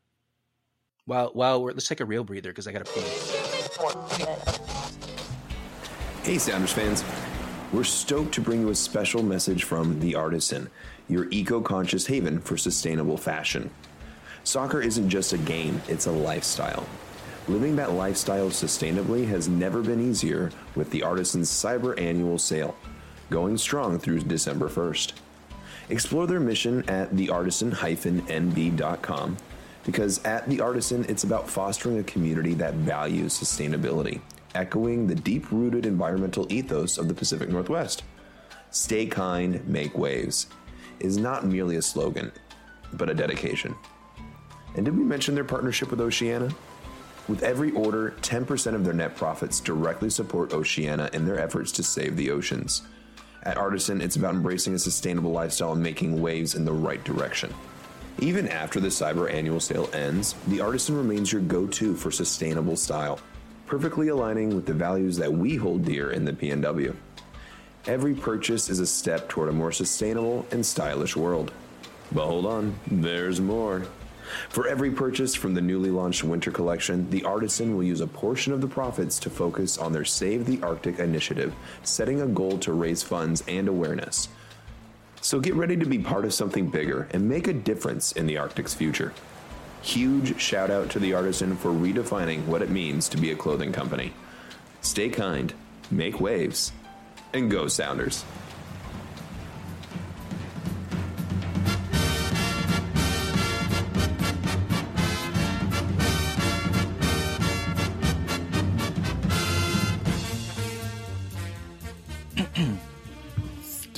While 1.06 1.30
while 1.32 1.62
we're 1.62 1.72
let's 1.72 1.88
take 1.88 2.00
a 2.00 2.04
real 2.04 2.22
breather 2.22 2.50
because 2.50 2.68
I 2.68 2.72
got 2.72 2.84
to 2.84 2.92
pee. 2.92 3.00
Hey, 6.22 6.38
Sounders 6.38 6.72
fans. 6.72 7.02
We're 7.72 7.84
stoked 7.84 8.34
to 8.34 8.40
bring 8.40 8.60
you 8.60 8.68
a 8.70 8.74
special 8.74 9.22
message 9.22 9.64
from 9.64 9.98
The 10.00 10.14
Artisan, 10.14 10.70
your 11.08 11.28
eco 11.30 11.60
conscious 11.60 12.06
haven 12.06 12.40
for 12.40 12.56
sustainable 12.56 13.16
fashion. 13.16 13.70
Soccer 14.44 14.80
isn't 14.80 15.08
just 15.10 15.32
a 15.32 15.38
game, 15.38 15.80
it's 15.88 16.06
a 16.06 16.12
lifestyle. 16.12 16.86
Living 17.48 17.76
that 17.76 17.92
lifestyle 17.92 18.50
sustainably 18.50 19.26
has 19.26 19.48
never 19.48 19.80
been 19.80 20.06
easier 20.06 20.50
with 20.74 20.90
The 20.90 21.02
Artisan's 21.02 21.48
Cyber 21.48 21.98
Annual 21.98 22.38
Sale, 22.38 22.76
going 23.30 23.56
strong 23.56 23.98
through 23.98 24.20
December 24.20 24.68
1st. 24.68 25.14
Explore 25.88 26.26
their 26.26 26.40
mission 26.40 26.86
at 26.90 27.10
theartisan-nb.com 27.12 29.36
because 29.86 30.22
at 30.24 30.46
The 30.46 30.60
Artisan, 30.60 31.06
it's 31.08 31.24
about 31.24 31.48
fostering 31.48 31.98
a 31.98 32.04
community 32.04 32.52
that 32.52 32.74
values 32.74 33.38
sustainability, 33.38 34.20
echoing 34.54 35.06
the 35.06 35.14
deep 35.14 35.50
rooted 35.50 35.86
environmental 35.86 36.46
ethos 36.52 36.98
of 36.98 37.08
the 37.08 37.14
Pacific 37.14 37.48
Northwest. 37.48 38.02
Stay 38.70 39.06
kind, 39.06 39.66
make 39.66 39.96
waves 39.96 40.48
is 41.00 41.16
not 41.16 41.46
merely 41.46 41.76
a 41.76 41.82
slogan, 41.82 42.30
but 42.92 43.08
a 43.08 43.14
dedication. 43.14 43.74
And 44.76 44.84
did 44.84 44.98
we 44.98 45.04
mention 45.04 45.34
their 45.34 45.44
partnership 45.44 45.90
with 45.90 46.02
Oceana? 46.02 46.50
With 47.28 47.42
every 47.42 47.72
order, 47.72 48.14
10% 48.22 48.74
of 48.74 48.84
their 48.84 48.94
net 48.94 49.14
profits 49.14 49.60
directly 49.60 50.08
support 50.08 50.54
Oceana 50.54 51.10
in 51.12 51.26
their 51.26 51.38
efforts 51.38 51.70
to 51.72 51.82
save 51.82 52.16
the 52.16 52.30
oceans. 52.30 52.82
At 53.42 53.58
Artisan, 53.58 54.00
it's 54.00 54.16
about 54.16 54.34
embracing 54.34 54.74
a 54.74 54.78
sustainable 54.78 55.30
lifestyle 55.30 55.72
and 55.72 55.82
making 55.82 56.20
waves 56.22 56.54
in 56.54 56.64
the 56.64 56.72
right 56.72 57.02
direction. 57.04 57.52
Even 58.20 58.48
after 58.48 58.80
the 58.80 58.88
Cyber 58.88 59.32
Annual 59.32 59.60
Sale 59.60 59.90
ends, 59.92 60.34
the 60.48 60.60
Artisan 60.60 60.96
remains 60.96 61.30
your 61.30 61.42
go 61.42 61.66
to 61.66 61.94
for 61.94 62.10
sustainable 62.10 62.76
style, 62.76 63.20
perfectly 63.66 64.08
aligning 64.08 64.56
with 64.56 64.64
the 64.64 64.72
values 64.72 65.16
that 65.18 65.32
we 65.32 65.54
hold 65.54 65.84
dear 65.84 66.10
in 66.10 66.24
the 66.24 66.32
PNW. 66.32 66.96
Every 67.86 68.14
purchase 68.14 68.70
is 68.70 68.80
a 68.80 68.86
step 68.86 69.28
toward 69.28 69.50
a 69.50 69.52
more 69.52 69.70
sustainable 69.70 70.46
and 70.50 70.64
stylish 70.64 71.14
world. 71.14 71.52
But 72.10 72.26
hold 72.26 72.46
on, 72.46 72.74
there's 72.86 73.40
more. 73.40 73.86
For 74.48 74.68
every 74.68 74.90
purchase 74.90 75.34
from 75.34 75.54
the 75.54 75.60
newly 75.60 75.90
launched 75.90 76.24
winter 76.24 76.50
collection, 76.50 77.08
the 77.10 77.24
artisan 77.24 77.74
will 77.74 77.84
use 77.84 78.00
a 78.00 78.06
portion 78.06 78.52
of 78.52 78.60
the 78.60 78.66
profits 78.66 79.18
to 79.20 79.30
focus 79.30 79.78
on 79.78 79.92
their 79.92 80.04
Save 80.04 80.46
the 80.46 80.60
Arctic 80.62 80.98
initiative, 80.98 81.54
setting 81.82 82.20
a 82.20 82.26
goal 82.26 82.58
to 82.58 82.72
raise 82.72 83.02
funds 83.02 83.42
and 83.48 83.68
awareness. 83.68 84.28
So 85.20 85.40
get 85.40 85.54
ready 85.54 85.76
to 85.76 85.86
be 85.86 85.98
part 85.98 86.24
of 86.24 86.34
something 86.34 86.70
bigger 86.70 87.08
and 87.10 87.28
make 87.28 87.48
a 87.48 87.52
difference 87.52 88.12
in 88.12 88.26
the 88.26 88.38
Arctic's 88.38 88.74
future. 88.74 89.12
Huge 89.82 90.40
shout 90.40 90.70
out 90.70 90.90
to 90.90 90.98
the 90.98 91.14
artisan 91.14 91.56
for 91.56 91.70
redefining 91.70 92.44
what 92.46 92.62
it 92.62 92.70
means 92.70 93.08
to 93.08 93.16
be 93.16 93.30
a 93.30 93.36
clothing 93.36 93.72
company. 93.72 94.12
Stay 94.80 95.08
kind, 95.08 95.52
make 95.90 96.20
waves, 96.20 96.72
and 97.32 97.50
go 97.50 97.68
Sounders. 97.68 98.24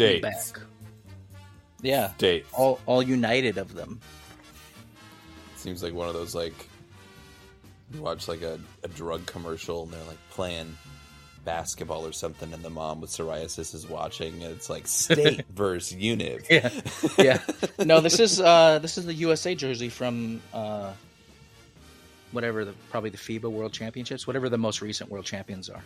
States. 0.09 0.53
Back. 0.53 0.63
Yeah, 1.83 2.13
States. 2.15 2.49
all 2.53 2.81
all 2.87 3.03
united 3.03 3.59
of 3.59 3.75
them. 3.75 4.01
Seems 5.57 5.83
like 5.83 5.93
one 5.93 6.09
of 6.09 6.15
those 6.15 6.35
like 6.35 6.55
you 7.93 8.01
watch 8.01 8.29
like 8.29 8.43
a, 8.43 8.59
a 8.83 8.89
drug 8.89 9.27
commercial 9.27 9.83
and 9.83 9.93
they're 9.93 10.05
like 10.05 10.19
playing 10.31 10.77
basketball 11.45 12.07
or 12.07 12.13
something 12.13 12.53
and 12.53 12.63
the 12.63 12.71
mom 12.71 13.01
with 13.01 13.11
psoriasis 13.11 13.75
is 13.75 13.89
watching 13.89 14.43
and 14.43 14.53
it's 14.53 14.69
like 14.69 14.87
state 14.87 15.45
versus 15.55 15.97
univ. 15.97 16.47
Yeah, 16.51 16.71
yeah. 17.79 17.85
No, 17.85 18.01
this 18.01 18.21
is 18.21 18.41
uh 18.41 18.79
this 18.79 18.99
is 18.99 19.07
the 19.07 19.15
USA 19.15 19.55
jersey 19.55 19.89
from 19.89 20.41
uh 20.53 20.93
whatever 22.33 22.65
the 22.65 22.73
probably 22.91 23.11
the 23.11 23.19
FIBA 23.19 23.51
World 23.51 23.73
Championships, 23.73 24.27
whatever 24.27 24.49
the 24.49 24.59
most 24.59 24.81
recent 24.83 25.11
World 25.11 25.25
Champions 25.25 25.69
are. 25.69 25.83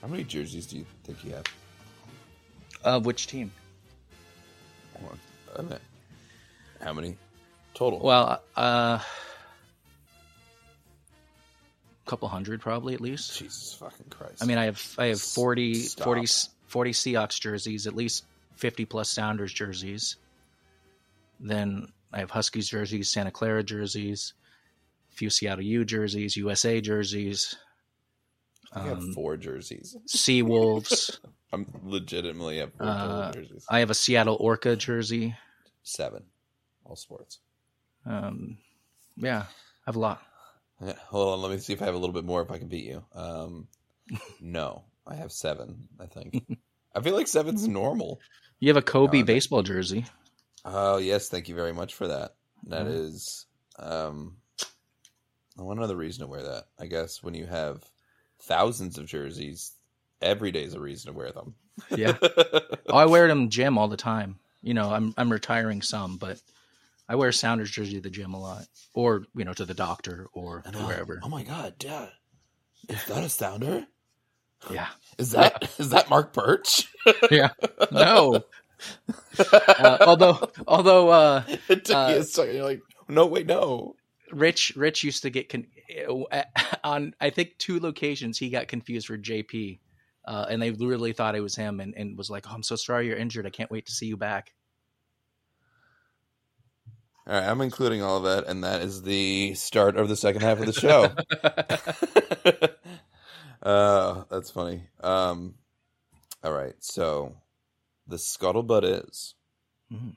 How 0.00 0.08
many 0.08 0.24
jerseys 0.24 0.66
do 0.66 0.78
you 0.78 0.86
think 1.04 1.24
you 1.24 1.32
have? 1.34 1.44
Of 2.84 3.06
which 3.06 3.26
team? 3.26 3.50
How 6.80 6.92
many 6.92 7.16
total? 7.74 8.00
Well, 8.00 8.42
uh, 8.56 8.98
a 8.98 9.02
couple 12.06 12.28
hundred 12.28 12.60
probably 12.60 12.94
at 12.94 13.00
least. 13.00 13.38
Jesus 13.38 13.74
fucking 13.74 14.06
Christ. 14.10 14.42
I 14.42 14.46
mean, 14.46 14.58
I 14.58 14.64
have 14.64 14.94
I 14.98 15.06
have 15.06 15.20
40, 15.20 15.74
Stop. 15.74 16.04
40, 16.04 16.26
40 16.66 16.92
Seahawks 16.92 17.40
jerseys, 17.40 17.86
at 17.86 17.94
least 17.94 18.24
fifty 18.56 18.84
plus 18.84 19.10
Sounders 19.10 19.52
jerseys. 19.52 20.16
Then 21.38 21.88
I 22.12 22.20
have 22.20 22.30
Huskies 22.30 22.68
jerseys, 22.68 23.10
Santa 23.10 23.30
Clara 23.30 23.62
jerseys, 23.62 24.34
a 25.12 25.14
few 25.14 25.30
Seattle 25.30 25.64
U 25.64 25.84
jerseys, 25.84 26.36
USA 26.36 26.80
jerseys, 26.80 27.56
I 28.74 28.84
have 28.84 28.98
um, 28.98 29.12
four 29.12 29.36
jerseys. 29.36 29.96
Sea 30.06 30.42
Wolves. 30.42 31.20
I'm 31.52 31.66
legitimately 31.84 32.58
have 32.58 32.72
Uh, 32.80 33.32
jerseys. 33.32 33.66
I 33.68 33.80
have 33.80 33.90
a 33.90 33.94
Seattle 33.94 34.36
Orca 34.40 34.74
jersey. 34.76 35.36
Seven. 35.82 36.24
All 36.84 36.96
sports. 36.96 37.38
Um, 38.06 38.58
yeah, 39.16 39.40
I 39.42 39.46
have 39.86 39.96
a 39.96 40.00
lot. 40.00 40.22
Yeah, 40.80 40.94
hold 41.08 41.34
on, 41.34 41.42
let 41.42 41.50
me 41.52 41.58
see 41.58 41.72
if 41.72 41.82
I 41.82 41.84
have 41.84 41.94
a 41.94 41.98
little 41.98 42.14
bit 42.14 42.24
more 42.24 42.42
if 42.42 42.50
I 42.50 42.58
can 42.58 42.68
beat 42.68 42.84
you. 42.86 43.04
Um, 43.14 43.68
no, 44.40 44.84
I 45.06 45.14
have 45.14 45.30
seven. 45.32 45.88
I 46.00 46.06
think. 46.06 46.44
I 46.94 47.00
feel 47.00 47.14
like 47.14 47.28
seven's 47.28 47.68
normal. 47.68 48.20
You 48.60 48.68
have 48.68 48.76
a 48.76 48.82
Kobe 48.82 49.18
No, 49.20 49.24
baseball 49.24 49.62
jersey. 49.62 50.04
Oh 50.64 50.98
yes, 50.98 51.28
thank 51.28 51.48
you 51.48 51.54
very 51.54 51.72
much 51.72 51.94
for 51.94 52.08
that. 52.08 52.34
That 52.68 52.86
Mhm. 52.86 52.94
is, 52.94 53.46
um, 53.78 54.36
one 55.56 55.78
other 55.82 55.96
reason 55.96 56.22
to 56.22 56.28
wear 56.28 56.42
that. 56.42 56.64
I 56.78 56.86
guess 56.86 57.22
when 57.22 57.34
you 57.34 57.46
have 57.46 57.84
thousands 58.40 58.98
of 58.98 59.06
jerseys, 59.06 59.72
every 60.22 60.52
day 60.52 60.62
is 60.64 60.74
a 60.74 60.80
reason 60.80 61.12
to 61.12 61.18
wear 61.18 61.32
them. 61.32 61.54
Yeah. 61.96 62.16
Oh, 62.88 62.98
I 62.98 63.06
wear 63.06 63.26
them 63.28 63.48
gym 63.48 63.78
all 63.78 63.88
the 63.88 63.96
time. 63.96 64.38
You 64.60 64.74
know, 64.74 64.90
I'm 64.92 65.14
I'm 65.16 65.32
retiring 65.32 65.80
some, 65.80 66.18
but 66.18 66.40
I 67.08 67.14
wear 67.14 67.32
Sounders 67.32 67.70
jersey 67.70 67.94
to 67.94 68.00
the 68.00 68.10
gym 68.10 68.34
a 68.34 68.40
lot, 68.40 68.66
or 68.92 69.24
you 69.34 69.44
know, 69.44 69.54
to 69.54 69.64
the 69.64 69.72
doctor 69.72 70.28
or 70.34 70.62
And, 70.66 70.76
uh, 70.76 70.80
wherever. 70.80 71.20
Oh 71.22 71.28
my 71.28 71.42
god, 71.42 71.78
Dad, 71.78 72.10
is 72.88 73.02
that 73.06 73.24
a 73.24 73.28
sounder? 73.30 73.86
Yeah, 74.70 74.88
Is 75.16 75.30
that 75.30 75.70
is 75.78 75.90
that 75.90 76.10
Marc 76.10 76.32
Burch? 76.34 76.86
yeah. 77.30 77.50
No. 77.90 78.44
Uh, 79.38 79.96
although, 80.00 80.50
although 80.66 81.08
uh, 81.08 81.44
it 81.68 81.84
took 81.84 81.96
Uh, 81.96 82.22
second. 82.24 82.56
You're 82.56 82.64
like, 82.64 82.82
no, 83.08 83.26
wait, 83.26 83.46
no. 83.46 83.94
Rich 84.32 84.72
Rich 84.76 85.04
used 85.04 85.22
to 85.22 85.30
get 85.30 85.48
con- 85.48 85.68
on 86.84 87.14
I 87.20 87.30
think 87.30 87.56
two 87.58 87.78
locations 87.80 88.38
he 88.38 88.50
got 88.50 88.66
confused 88.68 89.06
for 89.06 89.16
JP, 89.16 89.78
uh, 90.24 90.46
and 90.48 90.60
they 90.62 90.70
literally 90.70 91.12
thought 91.12 91.34
it 91.34 91.40
was 91.40 91.54
him, 91.56 91.80
and, 91.80 91.94
and 91.96 92.16
was 92.16 92.30
like, 92.30 92.46
"Oh, 92.48 92.54
I'm 92.54 92.62
so 92.62 92.76
sorry 92.76 93.06
you're 93.06 93.16
injured. 93.16 93.46
I 93.46 93.50
can't 93.50 93.70
wait 93.70 93.86
to 93.86 93.92
see 93.92 94.06
you 94.06 94.16
back." 94.16 94.54
All 97.26 97.34
right, 97.34 97.48
I'm 97.48 97.60
including 97.60 98.02
all 98.02 98.16
of 98.16 98.24
that, 98.24 98.48
and 98.48 98.64
that 98.64 98.80
is 98.82 99.02
the 99.02 99.54
start 99.54 99.96
of 99.96 100.08
the 100.08 100.16
second 100.16 100.42
half 100.42 100.58
of 100.58 100.66
the 100.66 100.72
show. 100.72 101.12
uh, 103.62 104.24
that's 104.28 104.50
funny. 104.50 104.88
Um, 105.00 105.54
all 106.42 106.52
right, 106.52 106.74
so 106.80 107.36
the 108.08 108.16
scuttlebutt 108.16 109.08
is 109.08 109.34
Mhm. 109.92 110.16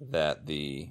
that 0.00 0.46
the 0.46 0.90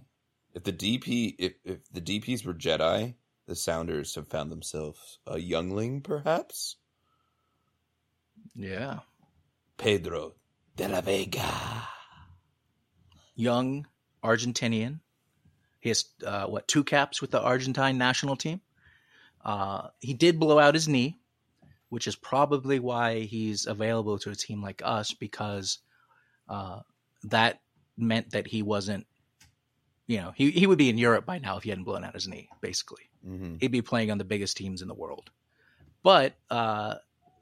if 0.54 0.64
the 0.64 0.72
DP 0.74 1.36
if 1.40 1.54
if 1.64 1.80
the 1.92 2.02
DPs 2.02 2.46
were 2.46 2.54
Jedi, 2.54 3.16
the 3.48 3.56
Sounders 3.56 4.14
have 4.14 4.28
found 4.28 4.52
themselves 4.52 5.18
a 5.26 5.40
youngling, 5.40 6.02
perhaps 6.02 6.76
Yeah. 8.56 8.99
Pedro 9.78 10.34
de 10.76 10.88
la 10.88 11.01
Vega. 11.01 11.88
Young 13.36 13.88
Argentinian. 14.24 14.99
He 15.80 15.89
has, 15.89 16.06
uh, 16.26 16.45
what, 16.45 16.68
two 16.68 16.84
caps 16.84 17.22
with 17.22 17.32
the 17.32 17.41
Argentine 17.41 17.97
national 17.97 18.36
team? 18.38 18.62
Uh, 19.43 19.89
he 19.99 20.14
did 20.14 20.39
blow 20.39 20.58
out 20.60 20.76
his 20.76 20.88
knee, 20.88 21.18
which 21.89 22.08
is 22.08 22.16
probably 22.16 22.80
why 22.80 23.22
he's 23.22 23.66
available 23.66 24.18
to 24.20 24.30
a 24.30 24.36
team 24.36 24.62
like 24.62 24.82
us 24.86 25.14
because 25.14 25.80
uh, 26.47 26.80
that 27.24 27.60
meant 27.97 28.32
that 28.32 28.47
he 28.47 28.64
wasn't, 28.64 29.06
you 30.08 30.18
know, 30.18 30.32
he, 30.36 30.51
he 30.51 30.68
would 30.68 30.78
be 30.78 30.89
in 30.89 30.97
Europe 30.97 31.26
by 31.26 31.39
now 31.39 31.58
if 31.58 31.64
he 31.64 31.70
hadn't 31.70 31.84
blown 31.84 32.04
out 32.06 32.14
his 32.14 32.28
knee, 32.28 32.49
basically. 32.62 33.04
hmm 33.26 33.56
he'd 33.60 33.72
be 33.72 33.82
playing 33.82 34.12
on 34.12 34.18
the 34.18 34.24
biggest 34.24 34.56
teams 34.56 34.82
in 34.82 34.88
the 34.88 34.93
world. 34.93 35.30
But 36.01 36.34
uh, 36.49 36.95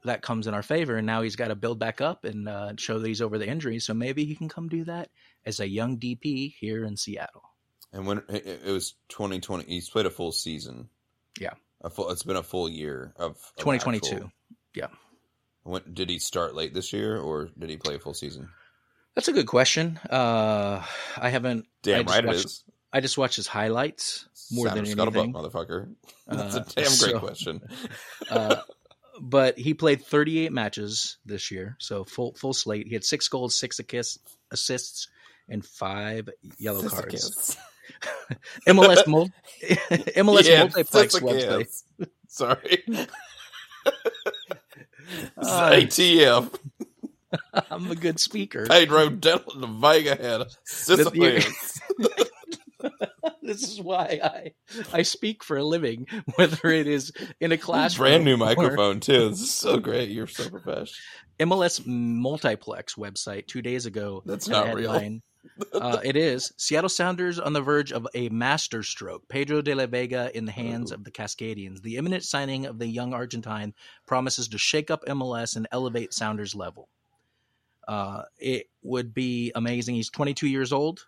that 0.04 0.22
comes 0.22 0.46
in 0.46 0.54
our 0.54 0.62
favor, 0.62 0.96
and 0.96 1.06
now 1.06 1.22
he's 1.22 1.36
got 1.36 1.48
to 1.48 1.54
build 1.54 1.78
back 1.78 2.00
up 2.00 2.24
and 2.24 2.48
uh, 2.48 2.72
show 2.76 2.98
that 2.98 3.06
he's 3.06 3.22
over 3.22 3.38
the 3.38 3.46
injury. 3.48 3.78
So 3.78 3.94
maybe 3.94 4.24
he 4.24 4.34
can 4.34 4.48
come 4.48 4.68
do 4.68 4.84
that 4.84 5.10
as 5.46 5.60
a 5.60 5.68
young 5.68 5.98
DP 5.98 6.54
here 6.58 6.84
in 6.84 6.96
Seattle. 6.96 7.42
And 7.92 8.06
when 8.06 8.18
it, 8.28 8.46
it 8.64 8.72
was 8.72 8.94
2020, 9.10 9.64
he's 9.64 9.88
played 9.90 10.06
a 10.06 10.10
full 10.10 10.32
season. 10.32 10.88
Yeah. 11.40 11.52
a 11.82 11.90
full. 11.90 12.10
It's 12.10 12.22
been 12.22 12.36
a 12.36 12.42
full 12.42 12.68
year 12.68 13.12
of, 13.16 13.32
of 13.32 13.52
2022. 13.58 14.14
actual- 14.14 14.32
Yeah. 14.74 14.86
When 15.64 15.82
did 15.92 16.10
he 16.10 16.18
start 16.18 16.54
late 16.54 16.74
this 16.74 16.92
year, 16.92 17.18
or 17.18 17.48
did 17.58 17.70
he 17.70 17.76
play 17.76 17.94
a 17.94 17.98
full 17.98 18.14
season? 18.14 18.48
That's 19.14 19.28
a 19.28 19.32
good 19.32 19.46
question. 19.46 20.00
Uh, 20.10 20.82
I 21.16 21.28
haven't. 21.28 21.66
Damn 21.82 22.04
just 22.04 22.14
right 22.16 22.24
it 22.24 22.26
watched- 22.26 22.44
is. 22.46 22.64
I 22.94 23.00
just 23.00 23.16
watched 23.16 23.36
his 23.36 23.46
highlights 23.46 24.26
more 24.50 24.66
Sound 24.66 24.86
than 24.86 24.98
anything. 25.00 25.32
motherfucker. 25.32 25.94
That's 26.26 26.56
Uh, 26.56 26.58
a 26.58 26.64
damn 26.64 26.84
great 26.84 26.88
so- 26.88 27.18
question. 27.20 27.60
Uh, 28.28 28.56
but 29.20 29.58
he 29.58 29.74
played 29.74 30.02
38 30.04 30.52
matches 30.52 31.18
this 31.24 31.50
year, 31.50 31.76
so 31.78 32.04
full 32.04 32.34
full 32.34 32.52
slate. 32.52 32.86
He 32.86 32.94
had 32.94 33.04
six 33.04 33.28
goals, 33.28 33.54
six 33.54 33.80
assists, 34.50 35.08
and 35.48 35.64
five 35.64 36.28
yellow 36.58 36.88
cards. 36.88 37.56
MLS 38.66 39.06
mul- 39.06 39.30
MLS 39.62 40.48
Yeah, 40.48 40.64
multiplex 40.64 41.18
website. 41.18 41.82
Sorry. 42.28 42.84
Uh, 45.36 45.72
ATF. 45.72 46.54
I'm 47.70 47.90
a 47.90 47.94
good 47.94 48.20
speaker. 48.20 48.66
Pedro 48.66 49.08
de 49.10 49.38
Vega 49.66 50.14
had 50.14 50.46
Sisyphus. 50.64 51.80
This 53.60 53.70
is 53.70 53.80
why 53.80 54.20
I 54.22 54.52
I 54.92 55.02
speak 55.02 55.44
for 55.44 55.56
a 55.56 55.64
living, 55.64 56.06
whether 56.36 56.68
it 56.68 56.86
is 56.86 57.12
in 57.40 57.52
a 57.52 57.58
classroom. 57.58 58.08
Brand 58.08 58.24
new 58.24 58.34
or 58.34 58.38
microphone 58.38 59.00
too. 59.00 59.30
This 59.30 59.40
is 59.40 59.52
so 59.52 59.78
great. 59.78 60.10
You're 60.10 60.26
so 60.26 60.48
professional. 60.48 60.88
MLS 61.40 61.86
multiplex 61.86 62.94
website 62.94 63.46
two 63.46 63.62
days 63.62 63.86
ago. 63.86 64.22
That's 64.26 64.48
not 64.48 64.74
real. 64.74 64.92
uh, 65.74 65.98
it 66.04 66.16
is 66.16 66.52
Seattle 66.56 66.88
Sounders 66.88 67.38
on 67.38 67.52
the 67.52 67.60
verge 67.60 67.92
of 67.92 68.06
a 68.14 68.28
master 68.28 68.82
stroke. 68.82 69.28
Pedro 69.28 69.60
de 69.60 69.74
la 69.74 69.86
Vega 69.86 70.30
in 70.36 70.44
the 70.44 70.52
hands 70.52 70.92
of 70.92 71.04
the 71.04 71.10
Cascadians. 71.10 71.82
The 71.82 71.96
imminent 71.96 72.24
signing 72.24 72.66
of 72.66 72.78
the 72.78 72.86
young 72.86 73.12
Argentine 73.12 73.74
promises 74.06 74.48
to 74.48 74.58
shake 74.58 74.90
up 74.90 75.04
MLS 75.06 75.56
and 75.56 75.66
elevate 75.72 76.14
Sounders 76.14 76.54
level. 76.54 76.88
Uh, 77.88 78.22
it 78.38 78.68
would 78.82 79.12
be 79.12 79.50
amazing. 79.54 79.96
He's 79.96 80.10
22 80.10 80.46
years 80.46 80.72
old. 80.72 81.06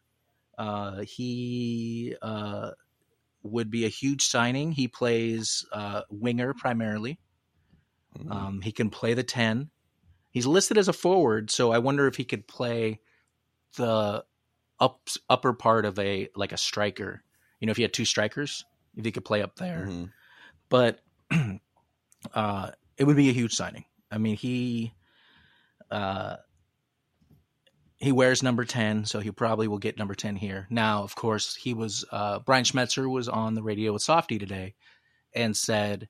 Uh, 0.58 1.00
he 1.02 2.14
uh, 2.22 2.70
would 3.42 3.70
be 3.70 3.84
a 3.84 3.88
huge 3.88 4.24
signing. 4.26 4.72
He 4.72 4.88
plays 4.88 5.64
uh, 5.72 6.02
winger 6.10 6.54
primarily. 6.54 7.18
Mm. 8.18 8.30
Um, 8.30 8.60
he 8.60 8.72
can 8.72 8.90
play 8.90 9.14
the 9.14 9.22
10. 9.22 9.70
He's 10.30 10.46
listed 10.46 10.78
as 10.78 10.88
a 10.88 10.92
forward, 10.92 11.50
so 11.50 11.72
I 11.72 11.78
wonder 11.78 12.06
if 12.06 12.16
he 12.16 12.24
could 12.24 12.48
play 12.48 13.00
the 13.76 14.24
up, 14.80 15.08
upper 15.30 15.52
part 15.52 15.84
of 15.84 15.98
a 15.98 16.28
like 16.34 16.52
a 16.52 16.56
striker. 16.56 17.22
You 17.60 17.66
know, 17.66 17.70
if 17.70 17.76
he 17.76 17.82
had 17.82 17.92
two 17.92 18.04
strikers, 18.04 18.64
if 18.96 19.04
he 19.04 19.12
could 19.12 19.24
play 19.24 19.42
up 19.42 19.56
there. 19.56 19.86
Mhm. 19.88 20.10
But 20.68 21.00
uh, 22.34 22.70
it 22.96 23.04
would 23.04 23.16
be 23.16 23.28
a 23.28 23.32
huge 23.32 23.54
signing. 23.54 23.84
I 24.10 24.18
mean, 24.18 24.36
he 24.36 24.92
uh, 25.90 26.36
he 28.04 28.12
wears 28.12 28.42
number 28.42 28.64
10, 28.64 29.06
so 29.06 29.20
he 29.20 29.30
probably 29.30 29.66
will 29.66 29.78
get 29.78 29.98
number 29.98 30.14
10 30.14 30.36
here. 30.36 30.66
Now, 30.70 31.02
of 31.02 31.14
course, 31.14 31.54
he 31.56 31.74
was 31.74 32.04
uh, 32.12 32.38
Brian 32.40 32.64
Schmetzer 32.64 33.10
was 33.10 33.28
on 33.28 33.54
the 33.54 33.62
radio 33.62 33.92
with 33.92 34.02
Softy 34.02 34.38
today 34.38 34.74
and 35.34 35.56
said, 35.56 36.08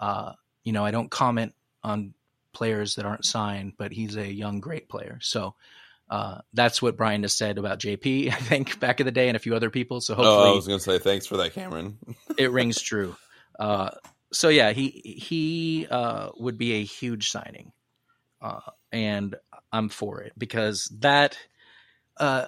uh, 0.00 0.32
you 0.64 0.72
know, 0.72 0.84
I 0.84 0.90
don't 0.90 1.10
comment 1.10 1.54
on 1.82 2.14
players 2.52 2.94
that 2.94 3.04
aren't 3.04 3.24
signed, 3.24 3.74
but 3.76 3.92
he's 3.92 4.16
a 4.16 4.26
young, 4.32 4.60
great 4.60 4.88
player. 4.88 5.18
So 5.20 5.54
uh, 6.08 6.38
that's 6.52 6.80
what 6.80 6.96
Brian 6.96 7.22
has 7.22 7.34
said 7.34 7.58
about 7.58 7.78
JP, 7.78 8.28
I 8.32 8.36
think, 8.36 8.80
back 8.80 9.00
in 9.00 9.06
the 9.06 9.12
day, 9.12 9.28
and 9.28 9.36
a 9.36 9.40
few 9.40 9.54
other 9.54 9.70
people. 9.70 10.00
So 10.00 10.14
hopefully, 10.14 10.48
Oh, 10.48 10.52
I 10.52 10.54
was 10.54 10.66
going 10.66 10.78
to 10.78 10.84
say 10.84 10.98
thanks 10.98 11.26
for 11.26 11.36
that, 11.38 11.52
Cameron. 11.52 11.98
it 12.38 12.50
rings 12.50 12.80
true. 12.80 13.16
Uh, 13.58 13.90
so 14.32 14.48
yeah, 14.48 14.72
he 14.72 14.88
he 14.88 15.86
uh, 15.88 16.30
would 16.36 16.58
be 16.58 16.72
a 16.74 16.84
huge 16.84 17.30
signing, 17.30 17.72
uh, 18.42 18.60
and 18.94 19.34
I'm 19.72 19.88
for 19.88 20.20
it 20.20 20.32
because 20.38 20.88
that 21.00 21.36
uh, 22.16 22.46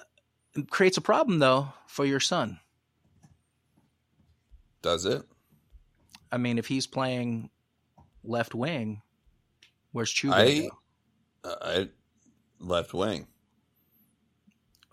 creates 0.69 0.95
a 0.95 1.01
problem 1.01 1.39
though 1.39 1.67
for 1.87 2.05
your 2.05 2.21
son. 2.21 2.59
Does 4.81 5.05
it? 5.05 5.23
I 6.31 6.37
mean, 6.37 6.57
if 6.57 6.67
he's 6.67 6.87
playing 6.87 7.49
left 8.23 8.55
wing, 8.55 9.01
where's 9.91 10.13
Chuba? 10.13 10.69
I, 11.43 11.47
uh, 11.47 11.55
I 11.61 11.89
left 12.61 12.93
wing. 12.93 13.27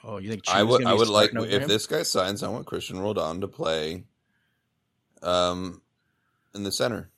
oh, 0.02 0.18
you 0.18 0.30
think 0.30 0.42
I 0.48 0.64
would. 0.64 0.84
I 0.84 0.92
would 0.92 1.08
like 1.08 1.30
if 1.34 1.62
him? 1.62 1.68
this 1.68 1.86
guy 1.86 2.02
signs. 2.02 2.42
I 2.42 2.48
want 2.48 2.66
Cristian 2.66 3.00
Roldan 3.00 3.42
to 3.42 3.48
play, 3.48 4.04
um, 5.22 5.82
in 6.52 6.64
the 6.64 6.72
center 6.72 7.10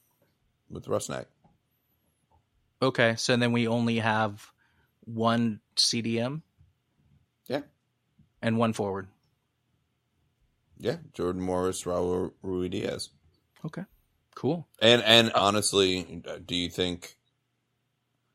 with 0.69 0.85
Rusnak. 0.87 1.27
Okay, 2.87 3.17
so 3.17 3.37
then 3.37 3.51
we 3.53 3.67
only 3.67 3.99
have 3.99 4.47
one 5.05 5.61
CDM. 5.77 6.43
Yeah. 7.49 7.63
And 8.41 8.59
one 8.59 8.73
forward. 8.73 9.09
Yeah, 10.79 10.97
Jordan 11.15 11.43
Morris, 11.43 11.83
Raul 11.85 12.33
Ruidiaz. 12.45 13.09
Okay. 13.65 13.83
Cool. 14.35 14.69
And 14.81 15.03
and 15.03 15.33
honestly, 15.33 16.23
do 16.45 16.55
you 16.55 16.69
think, 16.69 17.17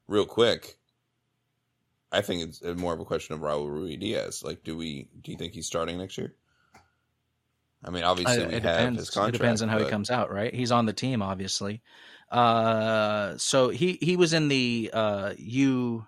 real 0.07 0.25
quick? 0.25 0.77
I 2.11 2.21
think 2.21 2.41
it's 2.43 2.61
more 2.63 2.93
of 2.93 2.99
a 2.99 3.05
question 3.05 3.35
of 3.35 3.41
Raul 3.41 3.69
Ruidiaz. 3.69 4.43
Like, 4.43 4.63
do 4.63 4.75
we? 4.75 5.07
Do 5.21 5.31
you 5.31 5.37
think 5.37 5.53
he's 5.53 5.67
starting 5.67 5.97
next 5.97 6.17
year? 6.17 6.33
I 7.85 7.89
mean, 7.91 8.03
obviously 8.03 8.43
Uh, 8.43 8.47
we 8.49 8.55
it 8.55 8.63
have 8.63 8.77
depends. 8.77 8.99
his 8.99 9.09
contract. 9.11 9.35
It 9.35 9.37
depends 9.37 9.61
on 9.61 9.69
how 9.69 9.77
but- 9.77 9.85
he 9.85 9.89
comes 9.91 10.09
out, 10.11 10.31
right? 10.31 10.53
He's 10.53 10.71
on 10.71 10.85
the 10.87 10.93
team, 10.93 11.21
obviously. 11.21 11.81
Uh, 12.31 13.37
so 13.37 13.69
he 13.69 13.97
he 14.01 14.15
was 14.15 14.33
in 14.33 14.47
the 14.47 14.89
uh 14.93 15.33
U 15.37 16.07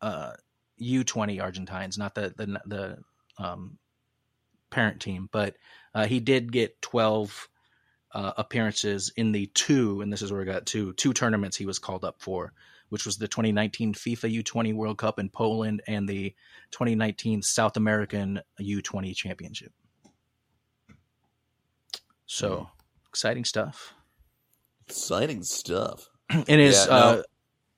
uh 0.00 0.32
U 0.76 1.04
twenty 1.04 1.40
Argentines, 1.40 1.98
not 1.98 2.14
the 2.14 2.32
the 2.36 2.60
the 2.64 2.98
um 3.38 3.78
parent 4.70 5.00
team, 5.00 5.28
but 5.32 5.56
uh, 5.94 6.06
he 6.06 6.20
did 6.20 6.52
get 6.52 6.80
twelve 6.80 7.48
uh, 8.12 8.32
appearances 8.36 9.12
in 9.16 9.32
the 9.32 9.46
two, 9.46 10.00
and 10.00 10.12
this 10.12 10.22
is 10.22 10.32
where 10.32 10.42
I 10.42 10.44
got 10.44 10.64
two 10.64 10.92
two 10.94 11.12
tournaments 11.12 11.56
he 11.56 11.66
was 11.66 11.80
called 11.80 12.04
up 12.04 12.16
for, 12.20 12.52
which 12.88 13.04
was 13.04 13.18
the 13.18 13.28
2019 13.28 13.94
FIFA 13.94 14.42
U20 14.42 14.74
World 14.74 14.98
Cup 14.98 15.18
in 15.18 15.28
Poland 15.28 15.82
and 15.86 16.08
the 16.08 16.34
2019 16.70 17.42
South 17.42 17.76
American 17.76 18.40
U20 18.60 19.14
Championship. 19.14 19.72
So 22.26 22.68
exciting 23.08 23.44
stuff. 23.44 23.95
Exciting 24.88 25.42
stuff. 25.42 26.08
In 26.48 26.58
his 26.60 26.86
Yeah, 26.86 26.86
no. 26.86 26.94
uh, 26.94 27.22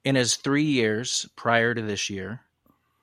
in 0.04 0.14
his 0.14 0.36
three 0.36 0.64
years 0.64 1.28
prior 1.36 1.74
to 1.74 1.82
this 1.82 2.08
year, 2.08 2.40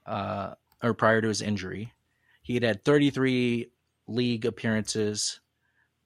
uh, 0.06 0.56
or 0.82 0.94
prior 0.94 1.22
to 1.22 1.28
his 1.28 1.42
injury, 1.42 1.94
he 2.42 2.54
had 2.56 2.64
had 2.64 2.84
33 2.86 3.72
league 4.08 4.46
appearances 4.46 5.40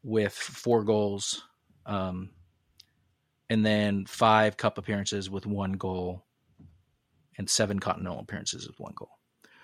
with 0.03 0.33
four 0.33 0.83
goals, 0.83 1.43
um, 1.85 2.31
and 3.49 3.65
then 3.65 4.05
five 4.05 4.57
cup 4.57 4.77
appearances 4.77 5.29
with 5.29 5.45
one 5.45 5.73
goal, 5.73 6.25
and 7.37 7.49
seven 7.49 7.79
continental 7.79 8.19
appearances 8.19 8.67
with 8.67 8.79
one 8.79 8.93
goal. 8.95 9.11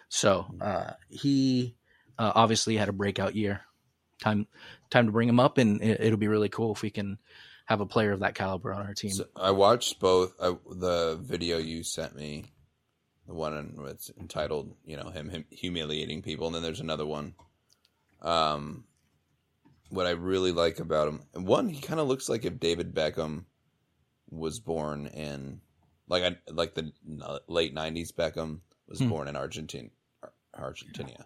So 0.10 0.46
uh, 0.62 0.92
he 1.10 1.76
Uh, 2.18 2.32
obviously, 2.34 2.78
had 2.78 2.88
a 2.88 2.94
breakout 2.94 3.36
year. 3.36 3.62
Time 4.22 4.48
time 4.90 5.06
to 5.08 5.12
bring 5.12 5.28
him 5.28 5.40
up, 5.40 5.58
and 5.58 5.82
it, 5.82 6.00
it'll 6.00 6.18
be 6.18 6.30
really 6.30 6.48
cool 6.48 6.72
if 6.72 6.82
we 6.82 6.90
can 6.90 7.18
have 7.66 7.82
a 7.82 7.86
player 7.86 8.12
of 8.12 8.20
that 8.22 8.36
caliber 8.36 8.74
on 8.74 8.86
our 8.86 8.94
team. 8.94 9.12
So 9.12 9.26
I 9.36 9.52
watched 9.52 10.00
both 10.00 10.34
uh, 10.40 10.54
the 10.70 11.18
video 11.22 11.58
you 11.58 11.84
sent 11.84 12.16
me, 12.16 12.46
the 13.28 13.34
one 13.34 13.56
in, 13.58 13.86
it's 13.88 14.12
entitled, 14.20 14.76
you 14.86 14.98
know, 14.98 15.10
him, 15.10 15.30
him 15.30 15.46
humiliating 15.50 16.22
people, 16.22 16.46
and 16.48 16.56
then 16.56 16.64
there's 16.64 16.80
another 16.80 17.06
one. 17.06 17.34
Um, 18.22 18.86
what 19.90 20.06
I 20.06 20.12
really 20.12 20.52
like 20.52 20.80
about 20.80 21.08
him, 21.08 21.22
one, 21.34 21.70
he 21.70 21.82
kind 21.82 22.00
of 22.00 22.08
looks 22.08 22.28
like 22.30 22.46
if 22.46 22.60
David 22.60 22.94
Beckham 22.94 23.46
was 24.30 24.60
born 24.60 25.08
in, 25.08 25.62
like 26.08 26.24
I 26.24 26.38
like 26.52 26.74
the 26.74 26.92
late 27.48 27.74
'90s 27.76 28.12
Beckham 28.14 28.60
was 28.88 29.00
Hmm. 29.00 29.10
born 29.10 29.28
in 29.28 29.36
Argentina. 29.36 29.90
Argentina. 30.58 31.26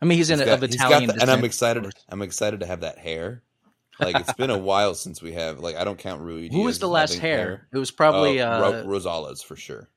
I 0.00 0.04
mean, 0.04 0.18
he's, 0.18 0.30
in 0.30 0.38
He's 0.38 0.42
a, 0.48 0.50
got- 0.50 0.62
of 0.62 0.70
Italian 0.70 1.06
the- 1.08 1.20
and 1.20 1.30
I'm 1.30 1.44
excited. 1.44 1.92
I'm 2.08 2.22
excited 2.22 2.60
to 2.60 2.66
have 2.66 2.80
that 2.80 2.98
hair. 2.98 3.42
Like 4.00 4.16
it's 4.18 4.32
been 4.34 4.50
a 4.50 4.58
while 4.58 4.94
since 4.94 5.20
we 5.22 5.32
have. 5.32 5.60
Like 5.60 5.76
I 5.76 5.84
don't 5.84 5.98
count 5.98 6.20
Rui. 6.22 6.48
Who 6.50 6.62
was 6.62 6.78
the 6.78 6.88
last 6.88 7.14
having 7.14 7.20
hair? 7.22 7.68
It 7.72 7.78
was 7.78 7.90
probably 7.90 8.40
uh, 8.40 8.60
Ro- 8.60 8.84
Rosales 8.84 9.44
for 9.44 9.56
sure. 9.56 9.88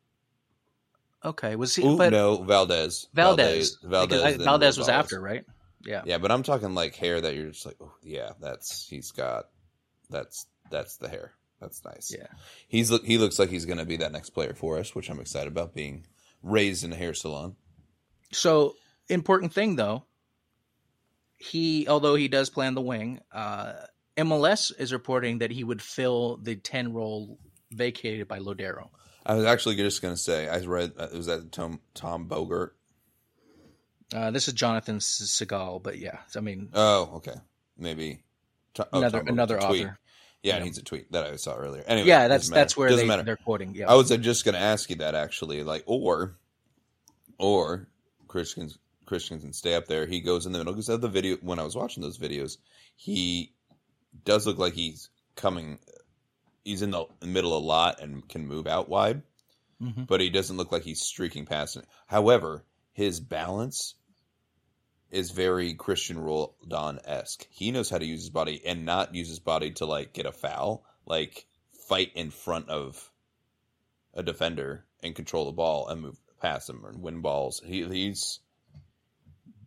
okay. 1.24 1.56
Was 1.56 1.76
he? 1.76 1.86
Ooh, 1.86 1.98
but 1.98 2.12
no, 2.12 2.44
Valdez. 2.44 3.08
Valdez. 3.14 3.78
Valdez. 3.84 4.22
I- 4.22 4.38
Valdez 4.38 4.78
was 4.78 4.90
after, 4.90 5.20
right? 5.20 5.46
Yeah. 5.84 6.02
Yeah, 6.06 6.18
but 6.18 6.32
I'm 6.32 6.44
talking 6.44 6.74
like 6.74 6.96
hair 6.96 7.22
that 7.22 7.36
you're 7.36 7.50
just 7.52 7.66
like, 7.66 7.78
oh 7.82 7.94
yeah, 8.04 8.32
that's 8.42 8.88
he's 8.88 9.12
got. 9.12 9.46
That's 10.10 10.46
that's 10.70 10.98
the 10.98 11.10
hair. 11.10 11.34
That's 11.62 11.84
nice. 11.86 12.14
Yeah. 12.16 12.28
He's 12.68 12.92
look. 12.92 13.06
He 13.06 13.18
looks 13.18 13.40
like 13.40 13.50
he's 13.50 13.66
going 13.66 13.78
to 13.78 13.86
be 13.86 13.98
that 13.98 14.12
next 14.12 14.32
player 14.32 14.54
for 14.54 14.78
us, 14.78 14.94
which 14.94 15.10
I'm 15.10 15.20
excited 15.20 15.48
about. 15.48 15.74
Being 15.74 16.06
raised 16.44 16.84
in 16.84 16.92
a 16.92 16.96
hair 16.96 17.14
salon. 17.14 17.56
So 18.32 18.76
important 19.10 19.54
thing 19.54 19.76
though, 19.78 20.04
he 21.46 21.88
although 21.88 22.16
he 22.16 22.28
does 22.28 22.50
play 22.50 22.68
on 22.68 22.76
the 22.76 22.82
wing, 22.82 23.20
uh, 23.32 23.74
MLS 24.18 24.72
is 24.78 24.94
reporting 24.94 25.40
that 25.40 25.52
he 25.52 25.64
would 25.64 25.82
fill 25.82 26.38
the 26.38 26.56
ten 26.56 26.94
role 26.94 27.38
vacated 27.72 28.28
by 28.28 28.40
Lodeiro. 28.40 28.90
I 29.26 29.36
was 29.36 29.46
actually 29.46 29.76
just 29.76 30.02
going 30.02 30.14
to 30.14 30.20
say 30.22 30.48
I 30.48 30.60
read 30.60 30.94
uh, 30.98 31.08
was 31.14 31.26
that 31.28 31.52
Tom 31.52 31.80
Tom 31.94 32.28
Bogert. 32.28 32.72
Uh, 34.14 34.32
this 34.32 34.48
is 34.48 34.54
Jonathan 34.54 35.00
Sigal, 35.00 35.82
but 35.82 35.98
yeah, 35.98 36.20
I 36.36 36.40
mean 36.40 36.70
Oh, 36.74 37.14
okay, 37.16 37.36
maybe 37.78 38.24
To- 38.76 38.88
oh, 38.94 39.00
another 39.00 39.20
Tom 39.20 39.28
another 39.28 39.62
author. 39.62 40.00
Yeah, 40.44 40.64
he's 40.64 40.78
a 40.78 40.84
tweet 40.84 41.12
that 41.12 41.26
I 41.26 41.38
saw 41.38 41.56
earlier. 41.56 41.84
Anyway, 41.88 42.08
Yeah, 42.08 42.28
that's 42.28 42.50
that's 42.50 42.78
where 42.78 42.90
Doesn't 42.90 43.04
they 43.04 43.08
matter. 43.08 43.24
they're 43.24 43.36
quoting. 43.36 43.74
Yeah, 43.74 43.90
I 43.90 43.96
was 43.96 44.12
uh, 44.12 44.18
just 44.18 44.46
going 44.46 44.54
to 44.54 44.62
ask 44.62 44.92
you 44.92 44.98
that 44.98 45.16
actually, 45.16 45.64
like, 45.64 45.82
or, 45.88 46.36
or 47.40 47.88
Christians 48.28 48.78
Christians 49.06 49.44
can 49.44 49.54
stay 49.54 49.76
up 49.76 49.88
there. 49.88 50.06
He 50.06 50.20
goes 50.22 50.46
in 50.46 50.52
the 50.52 50.58
middle 50.60 50.74
because 50.74 50.90
of 50.90 51.02
the 51.02 51.08
video. 51.08 51.38
When 51.38 51.60
I 51.60 51.64
was 51.64 51.76
watching 51.76 52.04
those 52.04 52.18
videos, 52.18 52.58
he 52.96 53.54
does 54.24 54.46
look 54.48 54.58
like 54.58 54.74
he's 54.74 55.10
coming. 55.36 55.80
He's 56.64 56.82
in 56.82 56.92
the 56.92 57.06
middle 57.24 57.58
a 57.58 57.60
lot 57.60 58.02
and 58.02 58.28
can 58.28 58.48
move 58.48 58.66
out 58.68 58.90
wide, 58.90 59.22
Mhm. 59.82 60.08
but 60.08 60.22
he 60.22 60.30
doesn't 60.30 60.58
look 60.58 60.72
like 60.72 60.84
he's 60.84 61.02
streaking 61.02 61.46
past 61.46 61.76
it. 61.78 61.86
However, 62.08 62.66
his 62.94 63.20
balance 63.20 63.96
is 65.12 65.32
very 65.32 65.76
Cristian 65.76 66.18
Roldan 66.18 67.00
esque. 67.06 67.48
He 67.52 67.72
knows 67.72 67.90
how 67.90 67.98
to 68.00 68.06
use 68.06 68.22
his 68.22 68.30
body 68.30 68.62
and 68.66 68.86
not 68.86 69.14
use 69.16 69.28
his 69.30 69.40
body 69.40 69.72
to 69.74 69.86
like 69.86 70.14
get 70.14 70.26
a 70.26 70.32
foul, 70.32 70.84
like 71.06 71.46
fight 71.88 72.12
in 72.16 72.32
front 72.32 72.70
of 72.70 73.12
a 74.14 74.24
defender 74.24 74.86
and 75.04 75.16
control 75.16 75.46
the 75.46 75.52
ball 75.52 75.88
and 75.88 76.02
move 76.02 76.18
past 76.42 76.70
him 76.70 76.84
and 76.86 77.02
win 77.02 77.22
balls. 77.22 77.62
He, 77.66 77.86
he's 77.86 78.40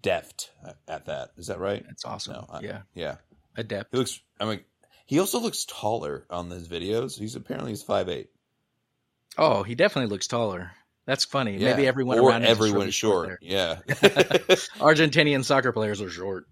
deft 0.03 0.51
at 0.87 1.07
that. 1.07 1.31
Is 1.37 1.47
that 1.49 1.59
right? 1.59 1.85
That's 1.87 2.05
awesome. 2.05 2.35
No, 2.35 2.47
I- 2.51 2.61
yeah, 2.61 2.83
Yeah. 2.95 3.17
adept. 3.57 3.93
He 3.93 3.99
looks. 3.99 4.21
I 4.41 4.45
mean, 4.45 4.61
he 5.07 5.19
also 5.19 5.41
looks 5.41 5.65
taller 5.65 6.27
on 6.31 6.51
his 6.51 6.69
videos. 6.69 7.19
He's 7.19 7.35
apparently 7.37 7.73
he's 7.73 7.83
five 7.83 8.09
eight. 8.09 8.31
Oh, 9.37 9.63
he 9.63 9.75
definitely 9.75 10.11
looks 10.11 10.27
taller. 10.27 10.73
That's 11.07 11.25
funny. 11.25 11.57
Yeah. 11.57 11.71
Maybe 11.71 11.87
everyone 11.87 12.19
or 12.19 12.29
around 12.29 12.45
everyone 12.45 12.81
really 12.81 12.91
short. 12.91 13.29
there. 13.29 13.39
Yeah. 13.41 13.77
Argentinian 14.79 15.45
soccer 15.45 15.73
players 15.73 16.01
are 16.03 16.11
short. 16.11 16.47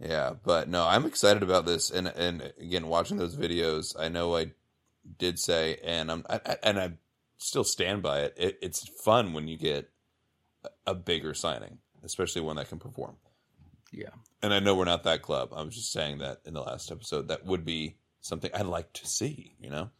Yeah, 0.00 0.32
but 0.44 0.68
no, 0.68 0.84
I'm 0.84 1.06
excited 1.06 1.42
about 1.42 1.66
this, 1.66 1.90
and 1.90 2.08
and 2.08 2.52
again, 2.60 2.88
watching 2.88 3.16
those 3.16 3.36
videos, 3.36 3.94
I 3.98 4.08
know 4.08 4.36
I 4.36 4.50
did 5.18 5.38
say, 5.38 5.78
and 5.84 6.10
I'm 6.10 6.26
I, 6.28 6.56
and 6.62 6.80
I 6.80 6.92
still 7.38 7.62
stand 7.64 8.02
by 8.02 8.22
it. 8.22 8.34
it. 8.36 8.58
It's 8.60 8.88
fun 9.04 9.32
when 9.32 9.46
you 9.46 9.56
get 9.56 9.88
a 10.86 10.94
bigger 10.94 11.32
signing, 11.32 11.78
especially 12.04 12.42
one 12.42 12.56
that 12.56 12.68
can 12.68 12.78
perform. 12.78 13.16
Yeah. 13.92 14.08
And 14.42 14.52
I 14.52 14.58
know 14.60 14.74
we're 14.74 14.84
not 14.84 15.04
that 15.04 15.22
club. 15.22 15.50
I 15.54 15.62
was 15.62 15.74
just 15.74 15.92
saying 15.92 16.18
that 16.18 16.38
in 16.44 16.54
the 16.54 16.60
last 16.62 16.90
episode, 16.90 17.28
that 17.28 17.44
would 17.46 17.64
be 17.64 17.96
something 18.20 18.50
I'd 18.52 18.66
like 18.66 18.92
to 18.94 19.06
see, 19.06 19.54
you 19.60 19.70
know. 19.70 19.90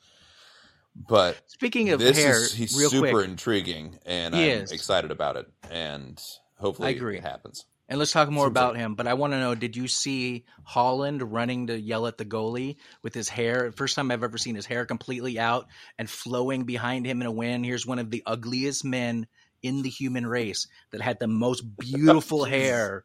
But 0.96 1.40
Speaking 1.48 1.90
of 1.90 1.98
this 1.98 2.16
hair, 2.16 2.36
is 2.36 2.52
he's 2.52 2.70
super 2.74 3.10
quick, 3.10 3.28
intriguing, 3.28 3.98
and 4.06 4.34
He 4.34 4.52
I'm 4.52 4.62
is. 4.62 4.72
excited 4.72 5.10
about 5.10 5.36
it, 5.36 5.48
and 5.70 6.20
hopefully 6.58 6.88
I 6.88 6.90
agree. 6.92 7.16
it 7.18 7.22
happens. 7.24 7.64
and 7.88 7.98
let's 7.98 8.12
talk 8.12 8.30
more 8.30 8.46
Seems 8.46 8.52
about 8.52 8.72
like- 8.74 8.80
him. 8.80 8.94
But 8.94 9.08
I 9.08 9.14
want 9.14 9.32
to 9.32 9.40
know: 9.40 9.56
Did 9.56 9.76
you 9.76 9.88
see 9.88 10.44
Haaland 10.70 11.20
running 11.24 11.66
to 11.66 11.78
yell 11.78 12.06
at 12.06 12.16
the 12.16 12.24
goalie 12.24 12.76
with 13.02 13.12
his 13.12 13.28
hair? 13.28 13.72
First 13.72 13.96
time 13.96 14.10
I've 14.12 14.22
ever 14.22 14.38
seen 14.38 14.54
his 14.54 14.66
hair 14.66 14.86
completely 14.86 15.36
out 15.38 15.66
and 15.98 16.08
flowing 16.08 16.62
behind 16.64 17.06
him 17.06 17.20
in 17.20 17.26
a 17.26 17.32
wind. 17.32 17.64
Here's 17.66 17.84
one 17.86 17.98
of 17.98 18.10
the 18.10 18.22
ugliest 18.24 18.84
men 18.84 19.26
in 19.64 19.82
the 19.82 19.88
human 19.88 20.26
race 20.26 20.68
that 20.92 21.00
had 21.00 21.18
the 21.18 21.26
most 21.26 21.62
beautiful 21.78 22.44
hair, 22.44 23.02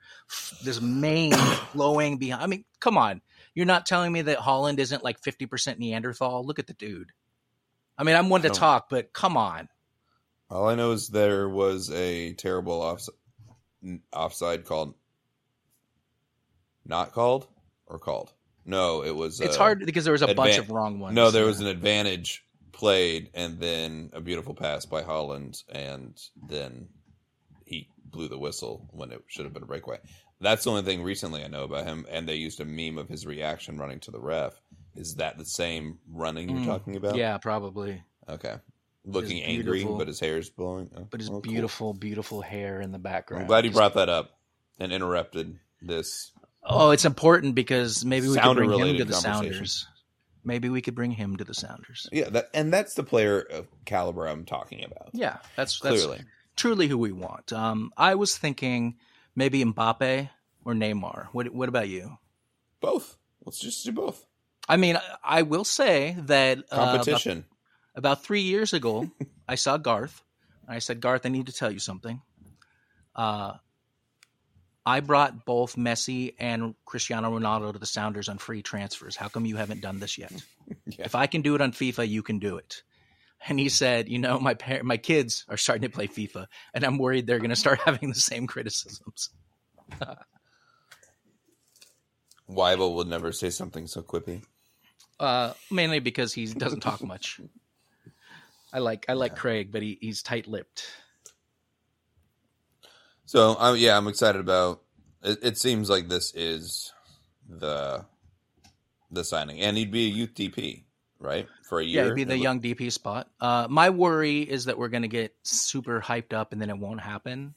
this 0.64 0.82
mane 0.82 1.34
flowing 1.72 2.18
behind. 2.18 2.43
I 2.43 2.47
mean, 2.47 2.66
come 2.80 2.97
on. 2.97 3.22
You're 3.55 3.66
not 3.66 3.86
telling 3.86 4.12
me 4.12 4.22
that 4.24 4.38
Haaland 4.38 4.78
isn't 4.78 5.03
like 5.03 5.20
50% 5.22 5.80
Neanderthal? 5.80 6.43
Look 6.43 6.60
at 6.60 6.68
the 6.68 6.74
dude. 6.74 7.12
I 7.97 8.03
mean, 8.03 8.16
I'm 8.16 8.30
one 8.30 8.43
to 8.43 8.49
talk, 8.49 8.89
but 8.89 9.12
come 9.12 9.36
on. 9.36 9.70
All 10.49 10.68
I 10.68 10.76
know 10.76 10.91
is 10.91 11.07
there 11.07 11.49
was 11.49 11.91
a 11.91 12.34
terrible 12.34 12.82
off, 12.82 13.07
offside 14.14 14.66
called, 14.66 14.95
not 16.86 17.14
called 17.14 17.47
or 17.88 17.99
called. 17.99 18.34
No, 18.66 19.03
it 19.03 19.16
was. 19.16 19.41
It's 19.41 19.55
uh, 19.55 19.60
hard 19.60 19.86
because 19.86 20.03
there 20.03 20.14
was 20.14 20.22
a 20.22 20.34
bunch 20.34 20.57
of 20.57 20.70
wrong 20.70 20.99
ones. 20.99 21.16
No, 21.16 21.32
there 21.32 21.45
was 21.45 21.60
an 21.60 21.68
advantage 21.68 22.45
played, 22.80 23.30
and 23.34 23.60
then 23.60 24.10
a 24.14 24.22
beautiful 24.22 24.54
pass 24.56 24.86
by 24.86 25.04
Haaland, 25.04 25.62
and 25.70 26.18
then 26.48 26.88
he 27.66 27.90
blew 28.06 28.30
the 28.30 28.40
whistle 28.40 28.88
when 28.92 29.12
it 29.12 29.22
should 29.28 29.44
have 29.44 29.54
been 29.54 29.64
a 29.64 29.68
breakaway. 29.68 29.98
That's 30.40 30.64
the 30.64 30.70
only 30.70 30.84
thing 30.84 31.04
recently 31.04 31.44
I 31.44 31.48
know 31.48 31.66
about 31.66 31.86
him, 31.86 32.06
and 32.10 32.28
they 32.28 32.36
used 32.36 32.62
a 32.62 32.66
meme 32.66 32.98
of 32.98 33.10
his 33.10 33.26
reaction 33.26 33.78
running 33.78 34.00
to 34.02 34.12
the 34.12 34.20
ref. 34.22 34.54
Is 34.96 35.16
that 35.16 35.38
the 35.38 35.44
same 35.44 36.00
running 36.10 36.48
you're 36.50 36.62
Mm, 36.62 36.66
talking 36.66 36.96
about? 36.96 37.16
Yeah, 37.16 37.38
probably. 37.38 38.02
Okay. 38.30 38.56
Looking 39.04 39.44
angry, 39.44 39.84
but 39.84 40.08
his 40.08 40.22
hair 40.22 40.38
is 40.38 40.50
blowing. 40.50 40.90
Oh, 40.96 41.06
But 41.10 41.20
his 41.20 41.30
oh, 41.30 41.34
cool. 41.34 41.42
beautiful, 41.42 41.94
beautiful 41.94 42.42
hair 42.42 42.80
in 42.80 42.94
the 42.94 43.00
background. 43.00 43.42
I'm 43.42 43.48
glad 43.48 43.66
you 43.66 43.72
brought 43.72 43.96
that 43.96 44.08
up 44.08 44.40
and 44.80 44.94
interrupted 44.94 45.60
this. 45.82 46.32
Oh, 46.64 46.92
it's 46.92 47.06
important 47.06 47.56
because 47.56 48.06
maybe 48.06 48.30
we 48.30 48.38
could 48.38 48.56
bring 48.56 48.72
him 48.72 48.98
to 48.98 49.06
the. 49.06 49.14
Sounders. 49.14 49.86
Maybe 50.50 50.68
we 50.68 50.82
could 50.82 50.95
bring 50.95 51.12
him 51.12 51.38
to 51.38 51.43
the 51.43 51.54
Sounders. 51.54 52.10
Yeah, 52.12 52.30
that 52.30 52.50
and 52.56 52.74
that's 52.74 52.95
the 52.95 53.04
player 53.04 53.39
of 53.39 53.68
caliber 53.86 54.26
I'm 54.26 54.45
talking 54.45 54.84
about. 54.84 55.10
Yeah, 55.14 55.38
that's 55.56 55.80
that's 55.80 56.04
Clearly. 56.04 56.22
truly 56.56 56.88
who 56.88 56.97
we 56.97 57.12
want. 57.12 57.54
Um, 57.54 57.93
I 57.95 58.16
was 58.16 58.36
thinking 58.36 58.95
maybe 59.36 59.64
Mbappe 59.64 60.30
or 60.66 60.74
Neymar. 60.74 61.28
What 61.34 61.54
What 61.54 61.70
about 61.70 61.88
you? 61.88 62.18
Both. 62.82 63.16
Let's 63.45 63.60
just 63.60 63.86
do 63.86 63.91
both. 63.91 64.26
I 64.68 64.78
mean, 64.78 64.97
I, 64.97 65.39
I 65.39 65.41
will 65.43 65.64
say 65.64 66.16
that 66.18 66.58
uh, 66.58 66.62
about, 66.72 67.06
Competition. 67.06 67.45
about 67.95 68.24
three 68.24 68.41
years 68.41 68.74
ago, 68.74 69.10
I 69.47 69.54
saw 69.56 69.78
Garth. 69.78 70.24
And 70.68 70.76
I 70.76 70.80
said, 70.80 71.00
Garth, 71.00 71.26
I 71.26 71.30
need 71.30 71.45
to 71.45 71.54
tell 71.54 71.72
you 71.72 71.80
something. 71.80 72.22
Uh, 73.16 73.54
I 74.90 75.02
brought 75.02 75.46
both 75.46 75.76
Messi 75.76 76.34
and 76.40 76.74
Cristiano 76.84 77.38
Ronaldo 77.38 77.74
to 77.74 77.78
the 77.78 77.86
Sounders 77.86 78.28
on 78.28 78.40
free 78.40 78.64
transfers. 78.64 79.16
How 79.16 79.28
come 79.28 79.46
you 79.46 79.56
haven't 79.56 79.82
done 79.82 80.00
this 80.00 80.18
yet? 80.18 80.34
Yeah. 80.86 81.06
If 81.06 81.16
I 81.16 81.26
can 81.26 81.42
do 81.42 81.56
it 81.56 81.62
on 81.62 81.72
FIFA, 81.72 82.08
you 82.08 82.22
can 82.22 82.38
do 82.38 82.58
it. 82.58 82.84
And 83.48 83.60
he 83.60 83.70
said, 83.70 84.08
you 84.08 84.20
know, 84.20 84.40
my 84.40 84.54
par- 84.54 84.84
my 84.84 84.98
kids 84.98 85.44
are 85.50 85.58
starting 85.58 85.82
to 85.82 85.90
play 85.90 86.08
FIFA, 86.08 86.46
and 86.76 86.84
I'm 86.84 87.00
worried 87.00 87.26
they're 87.26 87.40
going 87.40 87.50
to 87.50 87.56
start 87.56 87.80
having 87.86 88.10
the 88.10 88.16
same 88.16 88.46
criticisms. 88.46 89.32
Waibel 92.50 92.94
would 92.96 93.08
never 93.08 93.32
say 93.32 93.50
something 93.50 93.88
so 93.88 94.04
quippy. 94.04 94.44
Uh, 95.20 95.54
mainly 95.72 96.00
because 96.00 96.34
he 96.34 96.46
doesn't 96.46 96.82
talk 96.82 97.04
much. 97.04 97.42
I 98.72 98.78
like 98.78 99.08
I 99.10 99.14
like 99.14 99.36
Craig, 99.36 99.72
but 99.72 99.82
he, 99.82 99.98
he's 100.00 100.22
tight 100.22 100.46
lipped. 100.48 100.86
So 103.30 103.56
um, 103.60 103.78
yeah, 103.78 103.96
I'm 103.96 104.08
excited 104.08 104.42
about. 104.42 104.82
It, 105.22 105.38
it 105.44 105.58
seems 105.60 105.88
like 105.88 106.10
this 106.10 106.34
is 106.34 106.92
the 107.48 108.04
the 109.12 109.24
signing, 109.24 109.62
and 109.62 109.78
he'd 109.78 109.92
be 109.92 110.08
a 110.08 110.10
youth 110.10 110.34
DP, 110.34 110.86
right, 111.20 111.48
for 111.62 111.80
a 111.80 111.84
year. 111.84 112.02
Yeah, 112.02 112.06
it'd 112.06 112.16
be 112.16 112.24
the 112.24 112.34
look- 112.34 112.42
young 112.42 112.60
DP 112.60 112.92
spot. 112.92 113.30
Uh, 113.40 113.68
my 113.70 113.92
worry 113.92 114.42
is 114.42 114.66
that 114.66 114.80
we're 114.80 114.88
going 114.88 115.04
to 115.04 115.08
get 115.08 115.36
super 115.44 116.02
hyped 116.02 116.34
up 116.34 116.54
and 116.54 116.60
then 116.60 116.72
it 116.72 116.78
won't 116.80 117.02
happen. 117.02 117.54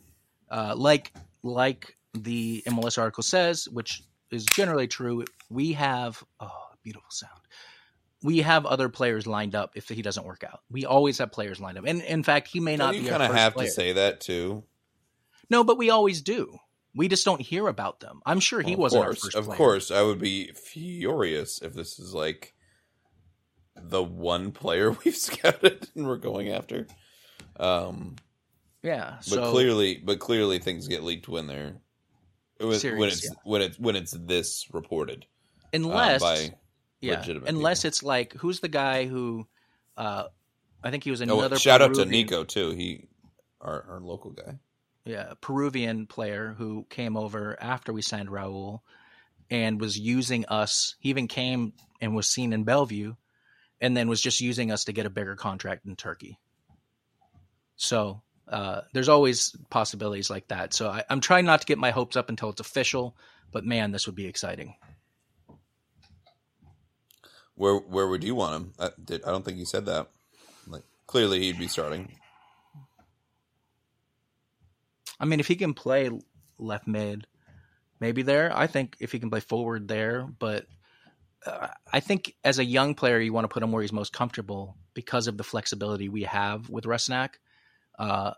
Uh, 0.51 0.75
like 0.77 1.11
like 1.43 1.97
the 2.13 2.63
MLS 2.67 2.99
article 2.99 3.23
says, 3.23 3.67
which 3.67 4.03
is 4.31 4.45
generally 4.45 4.89
true, 4.89 5.25
we 5.49 5.73
have 5.73 6.23
oh, 6.41 6.67
beautiful 6.83 7.11
sound. 7.11 7.41
We 8.23 8.43
have 8.43 8.67
other 8.67 8.91
players 8.91 9.27
lined 9.27 9.55
up 9.55 9.73
if 9.75 9.89
he 9.89 10.03
doesn't 10.03 10.27
work 10.27 10.45
out. 10.45 10.61
We 10.71 10.85
always 10.85 11.17
have 11.17 11.33
players 11.33 11.61
lined 11.61 11.79
up, 11.79 11.87
and 11.87 12.03
in 12.03 12.25
fact, 12.25 12.49
he 12.49 12.61
may 12.61 12.77
not 12.77 12.93
Don't 12.93 12.97
you 12.97 13.09
be. 13.09 13.11
our 13.11 13.21
kind 13.21 13.31
of 13.31 13.39
have 13.39 13.55
player. 13.55 13.69
to 13.69 13.73
say 13.73 13.93
that 13.95 14.21
too. 14.21 14.65
No, 15.53 15.63
but 15.63 15.79
we 15.79 15.91
always 15.91 16.23
do. 16.23 16.59
We 16.95 17.09
just 17.09 17.25
don't 17.25 17.41
hear 17.41 17.69
about 17.69 18.01
them. 18.01 18.21
I'm 18.27 18.41
sure 18.41 18.61
he 18.61 18.73
Well, 18.75 18.83
wasn't 18.83 19.05
course, 19.05 19.17
our 19.19 19.25
first 19.27 19.37
of 19.37 19.45
player. 19.45 19.57
course, 19.57 19.91
I 19.91 20.03
would 20.03 20.19
be 20.19 20.51
furious 20.53 21.61
if 21.63 21.73
this 21.75 21.99
is 21.99 22.13
like 22.13 22.55
the 23.77 24.03
one 24.03 24.53
player 24.53 24.91
we've 25.05 25.17
scouted 25.17 25.89
and 25.95 26.07
we're 26.07 26.17
going 26.17 26.51
after. 26.51 26.87
Um, 27.59 28.17
Yeah, 28.83 29.17
but 29.17 29.25
so 29.25 29.51
clearly, 29.53 29.97
but 30.05 30.19
clearly, 30.19 30.59
things 30.59 30.89
get 30.89 31.03
leaked 31.03 31.29
when 31.29 31.47
they're 31.47 31.77
when, 32.59 32.71
when 32.99 33.09
it's 33.09 33.25
yeah. 33.25 33.31
when 33.45 33.63
it's 33.63 33.79
when 33.79 33.97
it's 33.97 34.13
this 34.13 34.67
reported 34.73 35.25
uh, 35.25 35.69
unless 35.75 36.21
by 36.23 36.55
yeah, 37.01 37.25
unless 37.47 37.81
people. 37.81 37.89
it's 37.89 38.03
like 38.03 38.33
who's 38.35 38.61
the 38.61 38.69
guy 38.69 39.07
who, 39.07 39.47
uh, 39.97 40.25
I 40.85 40.91
think 40.91 41.05
he 41.05 41.11
was 41.11 41.21
Oh, 41.23 41.25
another. 41.25 41.59
shout 41.59 41.83
out 41.83 41.95
to 41.95 42.05
Nico 42.05 42.45
too. 42.45 42.71
He 42.71 43.09
our 43.61 43.85
our 43.89 44.01
local 44.01 44.31
guy. 44.33 44.59
Yeah, 45.05 45.33
Peruvian 45.41 46.07
player 46.07 46.55
who 46.57 46.87
came 46.89 47.17
over 47.17 47.57
after 47.61 47.93
we 47.93 48.03
signed 48.03 48.29
Raul 48.29 48.81
and 49.51 49.81
was 49.81 49.99
using 49.99 50.47
us. 50.47 50.95
He 51.01 51.11
even 51.11 51.29
came 51.29 51.73
and 52.01 52.15
was 52.15 52.29
seen 52.29 52.53
in 52.53 52.65
Bellevue 52.65 53.15
and 53.81 53.97
then 53.97 54.09
was 54.09 54.21
just 54.21 54.41
using 54.41 54.71
us 54.71 54.85
to 54.85 54.93
get 54.93 55.07
a 55.07 55.11
bigger 55.11 55.35
contract 55.35 55.87
in 55.87 55.97
Turkey. 55.97 56.39
So 57.77 58.23
uh, 58.49 58.83
there's 58.93 59.09
always 59.09 59.57
possibilities 59.71 60.31
like 60.31 60.49
that. 60.49 60.73
So 60.73 60.89
I, 60.89 61.05
I'm 61.11 61.21
trying 61.21 61.47
not 61.47 61.61
to 61.63 61.67
get 61.67 61.79
my 61.79 61.91
hopes 61.91 62.17
up 62.17 62.29
until 62.29 62.51
it's 62.51 62.61
official, 62.61 63.17
but 63.51 63.65
man, 63.65 63.91
this 63.91 64.07
would 64.07 64.15
be 64.15 64.27
exciting. 64.27 64.77
Where 67.55 67.77
where 67.77 68.09
would 68.09 68.25
you 68.25 68.35
want 68.35 68.55
him? 68.55 68.73
I, 68.79 68.91
did, 69.05 69.25
I 69.25 69.31
don't 69.31 69.45
think 69.45 69.59
he 69.59 69.65
said 69.65 69.87
that. 69.87 70.09
Like 70.67 70.85
clearly, 71.07 71.41
he'd 71.41 71.59
be 71.59 71.69
starting. 71.69 72.13
I 75.23 75.25
mean, 75.25 75.41
if 75.41 75.47
he 75.47 75.55
can 75.55 75.73
play 75.73 76.11
left 76.59 76.89
mid, 76.89 77.27
maybe 78.01 78.23
there. 78.23 78.55
I 78.55 78.67
think 78.67 78.97
if 79.01 79.13
he 79.13 79.21
can 79.21 79.31
play 79.31 79.41
forward 79.41 79.87
there, 79.87 80.27
but 80.39 80.67
uh, 81.47 81.69
I 81.93 82.01
think 82.01 82.35
as 82.45 82.59
a 82.59 82.65
young 82.65 82.95
player, 82.97 83.21
you 83.21 83.33
want 83.33 83.45
to 83.45 83.49
put 83.49 83.63
him 83.63 83.71
where 83.71 83.83
he's 83.83 83.93
most 83.93 84.13
comfortable 84.13 84.77
because 84.95 85.29
of 85.29 85.39
the 85.39 85.45
flexibility 85.45 86.09
we 86.09 86.25
have 86.25 86.69
with 86.69 86.85
Rusnak. 86.85 87.31
Uh, 87.99 88.33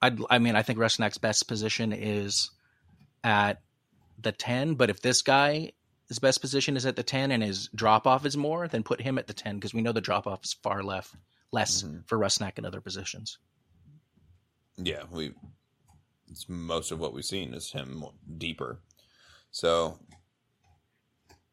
I'd, 0.00 0.20
I 0.30 0.38
mean, 0.38 0.54
I 0.54 0.62
think 0.62 0.78
Rusnak's 0.78 1.18
best 1.18 1.48
position 1.48 1.92
is 1.92 2.50
at 3.24 3.60
the 4.20 4.30
10, 4.32 4.74
but 4.74 4.90
if 4.90 5.02
this 5.02 5.22
guy, 5.22 5.72
his 6.06 6.20
best 6.20 6.40
position 6.40 6.76
is 6.76 6.86
at 6.86 6.94
the 6.94 7.02
10 7.02 7.32
and 7.32 7.42
his 7.42 7.68
drop 7.74 8.06
off 8.06 8.24
is 8.24 8.36
more, 8.36 8.68
then 8.68 8.84
put 8.84 9.00
him 9.00 9.18
at 9.18 9.26
the 9.26 9.34
10 9.34 9.56
because 9.56 9.74
we 9.74 9.82
know 9.82 9.92
the 9.92 10.00
drop 10.00 10.28
off 10.28 10.44
is 10.44 10.52
far 10.52 10.84
left, 10.84 11.14
less 11.50 11.82
Mhm. 11.82 12.06
for 12.06 12.16
Rusnak 12.16 12.58
in 12.58 12.64
other 12.64 12.80
positions. 12.80 13.38
Yeah, 14.78 15.02
we. 15.10 15.32
It's 16.30 16.48
most 16.48 16.92
of 16.92 17.00
what 17.00 17.12
we've 17.12 17.24
seen 17.24 17.54
is 17.54 17.72
him 17.72 18.04
deeper. 18.36 18.80
So, 19.50 19.98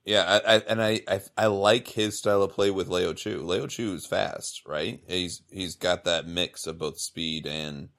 yeah, 0.04 0.40
I, 0.46 0.56
I 0.56 0.60
and 0.68 0.82
I, 0.82 1.02
I 1.08 1.22
I 1.38 1.46
like 1.48 1.88
his 1.88 2.18
style 2.20 2.44
of 2.44 2.52
play 2.52 2.70
with 2.72 2.88
Leo 2.88 3.14
Chu. 3.14 3.42
Leo 3.42 3.68
Chu 3.68 3.94
is 3.94 4.06
fast, 4.06 4.62
right? 4.68 5.02
He's 5.08 5.42
he's 5.50 5.76
got 5.76 6.04
that 6.04 6.28
mix 6.28 6.68
of 6.68 6.78
both 6.78 7.00
speed 7.00 7.48
and 7.48 7.90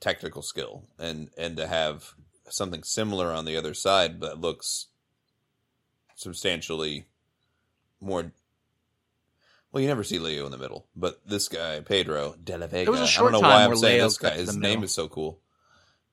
technical 0.00 0.42
skill, 0.42 0.84
and 0.98 1.30
and 1.38 1.56
to 1.56 1.66
have 1.66 2.14
something 2.50 2.82
similar 2.82 3.32
on 3.32 3.44
the 3.44 3.56
other 3.56 3.72
side 3.72 4.20
that 4.20 4.40
looks 4.40 4.88
substantially 6.16 7.06
more 8.00 8.32
well, 9.72 9.80
you 9.80 9.88
never 9.88 10.02
see 10.02 10.18
Leo 10.18 10.46
in 10.46 10.52
the 10.52 10.58
middle, 10.58 10.86
but 10.96 11.20
this 11.26 11.48
guy 11.48 11.80
Pedro 11.80 12.34
De 12.42 12.58
La 12.58 12.66
Vega. 12.66 12.90
was 12.90 13.00
a 13.00 13.04
I 13.04 13.06
short 13.06 13.32
don't 13.32 13.42
know 13.42 13.48
why 13.48 13.64
I'm 13.64 13.76
saying 13.76 13.98
Leo 13.98 14.04
this 14.04 14.18
guy. 14.18 14.30
His 14.30 14.56
name 14.56 14.62
middle. 14.62 14.84
is 14.84 14.92
so 14.92 15.08
cool. 15.08 15.40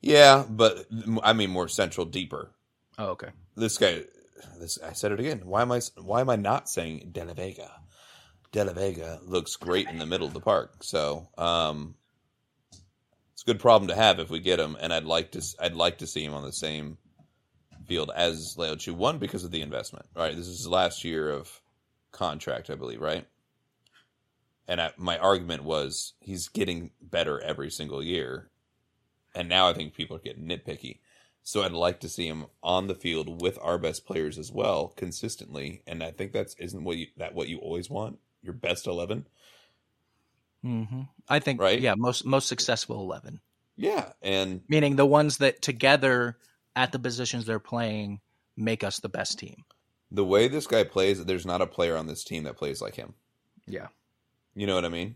Yeah, 0.01 0.43
but 0.47 0.86
I 1.24 1.34
mean 1.34 1.49
more 1.49 1.68
central, 1.68 2.05
deeper. 2.05 2.51
Oh, 2.99 3.10
okay. 3.10 3.30
This 3.55 3.78
guy. 3.78 4.03
This 4.60 4.78
I 4.82 4.93
said 4.93 5.12
it 5.12 5.20
again. 5.20 5.41
Why 5.45 5.64
am 5.64 5.72
I? 5.72 5.82
Why 5.99 6.22
am 6.22 6.30
I 6.30 6.36
not 6.36 6.70
saying 6.70 7.10
De 7.12 7.26
La 7.26 7.34
Vega? 7.34 7.72
De 8.51 8.64
La 8.64 8.74
Vega 8.74 9.20
looks 9.26 9.55
great 9.55 9.89
in 9.89 9.97
the 9.97 10.05
middle 10.05 10.28
of 10.28 10.34
the 10.34 10.39
park. 10.39 10.84
So, 10.84 11.28
um, 11.38 11.95
it's 13.34 13.41
a 13.41 13.45
good 13.45 13.60
problem 13.60 13.89
to 13.89 13.95
have 13.95 14.20
if 14.20 14.30
we 14.30 14.39
get 14.39 14.60
him. 14.60 14.78
And 14.80 14.93
I'd 14.93 15.03
like 15.03 15.32
to. 15.32 15.41
I'd 15.60 15.76
like 15.76 15.97
to 15.99 16.08
see 16.08 16.24
him 16.24 16.36
on 16.36 16.43
the 16.43 16.53
same 16.53 16.99
field 17.88 18.12
as 18.16 18.55
Leo 18.55 18.76
Chu. 18.76 18.93
One 18.93 19.18
because 19.18 19.43
of 19.43 19.49
the 19.49 19.62
investment. 19.62 20.05
Right. 20.16 20.36
This 20.36 20.47
is 20.47 20.60
his 20.60 20.68
last 20.68 21.03
year 21.03 21.32
of 21.32 21.60
contract, 22.12 22.70
I 22.70 22.76
believe. 22.76 23.01
Right 23.01 23.26
and 24.68 24.82
I, 24.82 24.91
my 24.97 25.18
argument 25.18 25.63
was 25.63 26.13
he's 26.20 26.47
getting 26.49 26.91
better 27.01 27.39
every 27.41 27.70
single 27.72 28.03
year, 28.03 28.49
and 29.36 29.49
now 29.49 29.70
I 29.70 29.74
think 29.74 29.93
people 29.93 30.15
are 30.18 30.22
getting 30.22 30.47
nitpicky. 30.47 30.99
So 31.43 31.63
I'd 31.63 31.72
like 31.74 32.01
to 32.01 32.09
see 32.09 32.28
him 32.28 32.47
on 32.63 32.88
the 32.88 32.95
field 32.95 33.41
with 33.41 33.57
our 33.61 33.78
best 33.78 34.05
players 34.05 34.38
as 34.38 34.51
well, 34.51 34.89
consistently. 34.97 35.84
And 35.88 36.03
I 36.03 36.11
think 36.11 36.34
that's 36.34 36.55
isn't 36.55 36.84
what 36.84 36.97
you 36.97 37.07
that 37.18 37.36
what 37.36 37.49
you 37.49 37.59
always 37.59 37.89
want 37.89 38.20
your 38.43 38.53
best 38.53 38.88
eleven. 38.88 39.28
hmm 40.63 41.01
I 41.30 41.39
think, 41.39 41.61
Right? 41.61 41.78
yeah, 41.78 41.95
most 41.95 42.26
most 42.26 42.47
successful 42.47 43.01
eleven, 43.01 43.41
Yeah, 43.78 44.11
and 44.22 44.61
meaning 44.70 44.95
the 44.95 45.05
ones 45.05 45.38
that 45.39 45.61
together 45.61 46.38
at 46.76 46.91
the 46.91 46.99
positions 46.99 47.45
they're 47.45 47.59
playing 47.59 48.22
make 48.55 48.84
us 48.84 48.99
the 48.99 49.09
best 49.09 49.39
team. 49.39 49.65
the 50.11 50.26
way 50.26 50.49
this 50.49 50.68
guy 50.68 50.84
plays, 50.84 51.24
there's 51.24 51.45
not 51.45 51.61
a 51.61 51.65
player 51.68 51.95
on 51.95 52.07
this 52.07 52.24
team 52.26 52.43
that 52.43 52.57
plays 52.57 52.82
like 52.82 52.95
him. 52.95 53.13
Yeah, 53.68 53.88
You 54.58 54.66
know 54.66 54.74
what 54.74 54.86
I 54.86 54.89
mean? 54.89 55.16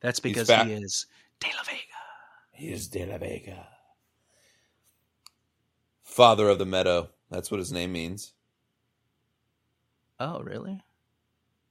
that's 0.00 0.18
because 0.18 0.48
fat. 0.48 0.66
he 0.66 0.72
is 0.72 1.06
De 1.40 1.48
La 1.48 1.62
Vega. 1.62 1.78
He 2.52 2.72
is 2.72 2.88
De 2.88 3.04
La 3.04 3.18
Vega, 3.18 3.66
father 6.02 6.48
of 6.48 6.58
the 6.58 6.64
meadow. 6.64 7.10
That's 7.30 7.50
what 7.50 7.58
his 7.60 7.70
name 7.70 7.92
means. 7.92 8.32
Oh, 10.18 10.40
really? 10.40 10.80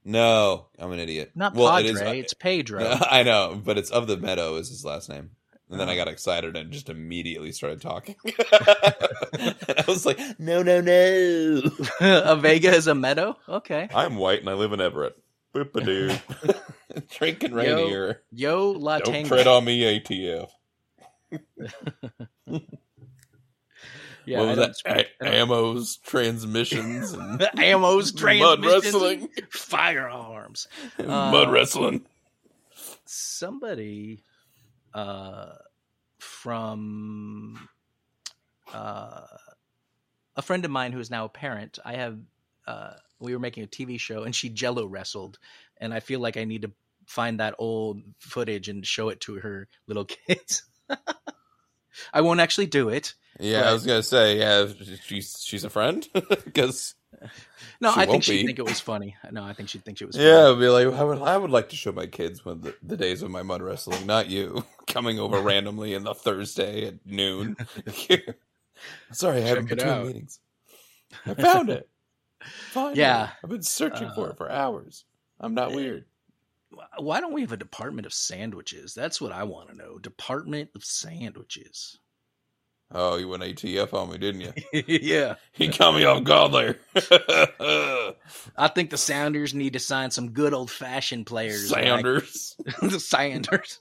No, 0.03 0.67
I'm 0.77 0.91
an 0.91 0.99
idiot. 0.99 1.31
Not 1.33 1.55
Well, 1.55 1.71
Padre. 1.71 1.89
it 1.89 1.95
is- 1.95 2.01
uh, 2.01 2.05
it's 2.05 2.33
Pedro. 2.35 2.83
I 3.09 3.23
know, 3.23 3.59
but 3.63 3.79
it's 3.79 3.89
of 3.89 4.05
the 4.05 4.17
meadow 4.17 4.55
is 4.57 4.69
his 4.69 4.85
last 4.85 5.09
name. 5.09 5.31
And 5.71 5.79
then 5.79 5.89
I 5.89 5.93
oh. 5.93 5.97
got 5.97 6.07
excited 6.07 6.55
and 6.55 6.71
just 6.71 6.89
immediately 6.89 7.51
started 7.51 7.81
talking. 7.81 8.15
and 8.23 8.35
I 9.79 9.83
was 9.87 10.05
like, 10.05 10.19
no, 10.37 10.61
no, 10.61 10.79
no. 10.81 11.61
a 11.99 12.35
Vega 12.35 12.69
is 12.69 12.85
a 12.85 12.93
meadow. 12.93 13.35
Okay. 13.49 13.89
I'm 13.95 14.17
white 14.17 14.41
and 14.41 14.49
I 14.49 14.53
live 14.53 14.73
in 14.73 14.81
Everett. 14.81 15.17
Boop-a-doo. 15.55 16.11
Drinking 17.17 17.51
Yo, 17.51 17.55
Rainier. 17.57 18.21
Yo 18.31 18.71
La 18.71 18.97
Don't 18.99 19.13
Tango. 19.13 19.29
tread 19.29 19.47
on 19.47 19.63
me, 19.63 19.81
ATF. 19.99 20.49
Yeah, 24.27 24.39
what 24.39 24.47
was 24.47 24.57
that? 24.57 24.75
speak- 24.75 25.07
A- 25.21 25.35
Ammo's 25.35 25.97
transmissions 25.97 27.13
and 27.13 27.39
Ammo's 27.59 28.11
transmissions. 28.11 28.63
mud 28.63 28.65
wrestling. 28.65 29.29
firearms. 29.51 30.67
mud 30.97 31.47
Uh, 31.47 31.51
wrestling. 31.51 32.07
somebody 33.05 34.23
uh, 34.95 35.49
from 36.17 37.69
uh, 38.73 39.27
a 40.35 40.41
friend 40.41 40.65
of 40.65 40.71
mine 40.71 40.91
who 40.91 40.99
is 40.99 41.11
now 41.11 41.25
a 41.25 41.29
parent. 41.29 41.77
I 41.85 41.93
have 41.93 42.17
uh, 42.65 42.93
we 43.19 43.33
were 43.33 43.39
making 43.39 43.63
a 43.63 43.67
TV 43.67 43.99
show 43.99 44.23
and 44.23 44.35
she 44.35 44.49
jello 44.49 44.85
wrestled, 44.85 45.37
and 45.77 45.93
I 45.93 45.99
feel 45.99 46.19
like 46.19 46.37
I 46.37 46.43
need 46.43 46.63
to 46.63 46.71
find 47.05 47.39
that 47.39 47.55
old 47.59 48.01
footage 48.19 48.67
and 48.69 48.85
show 48.85 49.09
it 49.09 49.19
to 49.21 49.35
her 49.35 49.67
little 49.87 50.05
kids. 50.27 50.63
I 52.13 52.21
won't 52.21 52.39
actually 52.41 52.65
do 52.67 52.89
it. 52.89 53.13
Yeah, 53.39 53.61
Right. 53.61 53.67
I 53.67 53.73
was 53.73 53.85
gonna 53.85 54.03
say, 54.03 54.39
yeah, 54.39 54.67
she's 55.05 55.37
she's 55.41 55.63
a 55.63 55.69
friend 55.69 56.07
because 56.13 56.95
No, 57.81 57.91
I 57.95 58.05
think 58.05 58.23
she'd 58.23 58.41
be. 58.41 58.45
think 58.47 58.59
it 58.59 58.65
was 58.65 58.79
funny. 58.79 59.15
No, 59.31 59.43
I 59.43 59.53
think 59.53 59.69
she'd 59.69 59.83
think 59.85 60.01
it 60.01 60.05
was 60.05 60.15
Yeah. 60.17 60.49
I'd 60.51 60.59
be 60.59 60.67
like, 60.69 60.87
I 60.87 61.03
would, 61.03 61.21
I 61.21 61.37
would 61.37 61.51
like 61.51 61.69
to 61.69 61.75
show 61.75 61.91
my 61.91 62.05
kids 62.07 62.43
when 62.45 62.61
the, 62.61 62.75
the 62.83 62.97
days 62.97 63.21
of 63.23 63.31
my 63.31 63.43
mud 63.43 63.61
wrestling, 63.61 64.05
not 64.05 64.27
you 64.29 64.65
coming 64.87 65.19
over 65.19 65.39
randomly 65.39 65.93
in 65.93 66.03
the 66.03 66.13
Thursday 66.13 66.87
at 66.87 67.05
noon. 67.05 67.55
Sorry, 69.11 69.37
I 69.37 69.47
haven't 69.47 69.69
been 69.69 70.05
meetings. 70.07 70.39
I 71.25 71.33
found 71.33 71.69
it. 71.69 71.89
Finally. 72.71 72.99
Yeah. 72.99 73.29
I've 73.43 73.49
been 73.49 73.61
searching 73.61 74.09
for 74.15 74.29
it 74.29 74.37
for 74.37 74.49
hours. 74.51 75.05
I'm 75.39 75.53
not 75.53 75.73
weird. 75.73 76.05
Why 76.97 77.21
don't 77.21 77.33
we 77.33 77.41
have 77.41 77.51
a 77.53 77.57
department 77.57 78.05
of 78.05 78.13
sandwiches? 78.13 78.93
That's 78.93 79.21
what 79.21 79.31
I 79.31 79.43
want 79.43 79.69
to 79.69 79.75
know. 79.75 79.97
Department 79.97 80.69
of 80.75 80.83
sandwiches. 80.83 81.99
Oh, 82.91 83.15
you 83.17 83.27
went 83.27 83.43
ATF 83.43 83.93
on 83.93 84.11
me, 84.11 84.17
didn't 84.17 84.41
you? 84.41 84.53
yeah. 84.87 85.35
He 85.53 85.69
caught 85.69 85.95
me 85.95 86.03
off 86.05 86.23
guard 86.23 86.51
there. 86.51 86.79
I 88.57 88.67
think 88.67 88.89
the 88.89 88.97
Sounders 88.97 89.53
need 89.53 89.73
to 89.73 89.79
sign 89.79 90.11
some 90.11 90.31
good 90.31 90.53
old 90.53 90.69
fashioned 90.69 91.25
players. 91.25 91.71
like- 91.71 91.85
Sounders. 91.85 92.55
the 92.81 92.99
Sounders. 92.99 93.79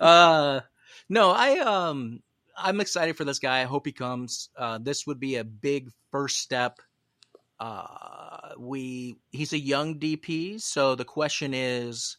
uh 0.00 0.60
no, 1.08 1.30
I 1.32 1.58
um 1.58 2.22
I'm 2.56 2.80
excited 2.80 3.16
for 3.16 3.24
this 3.24 3.40
guy. 3.40 3.60
I 3.60 3.64
hope 3.64 3.84
he 3.86 3.92
comes. 3.92 4.48
Uh, 4.56 4.78
this 4.80 5.06
would 5.06 5.18
be 5.18 5.36
a 5.36 5.44
big 5.44 5.90
first 6.12 6.38
step. 6.38 6.78
Uh, 7.58 8.50
we 8.58 9.16
he's 9.30 9.52
a 9.52 9.58
young 9.58 9.98
DP, 9.98 10.60
so 10.60 10.94
the 10.94 11.04
question 11.04 11.54
is, 11.54 12.18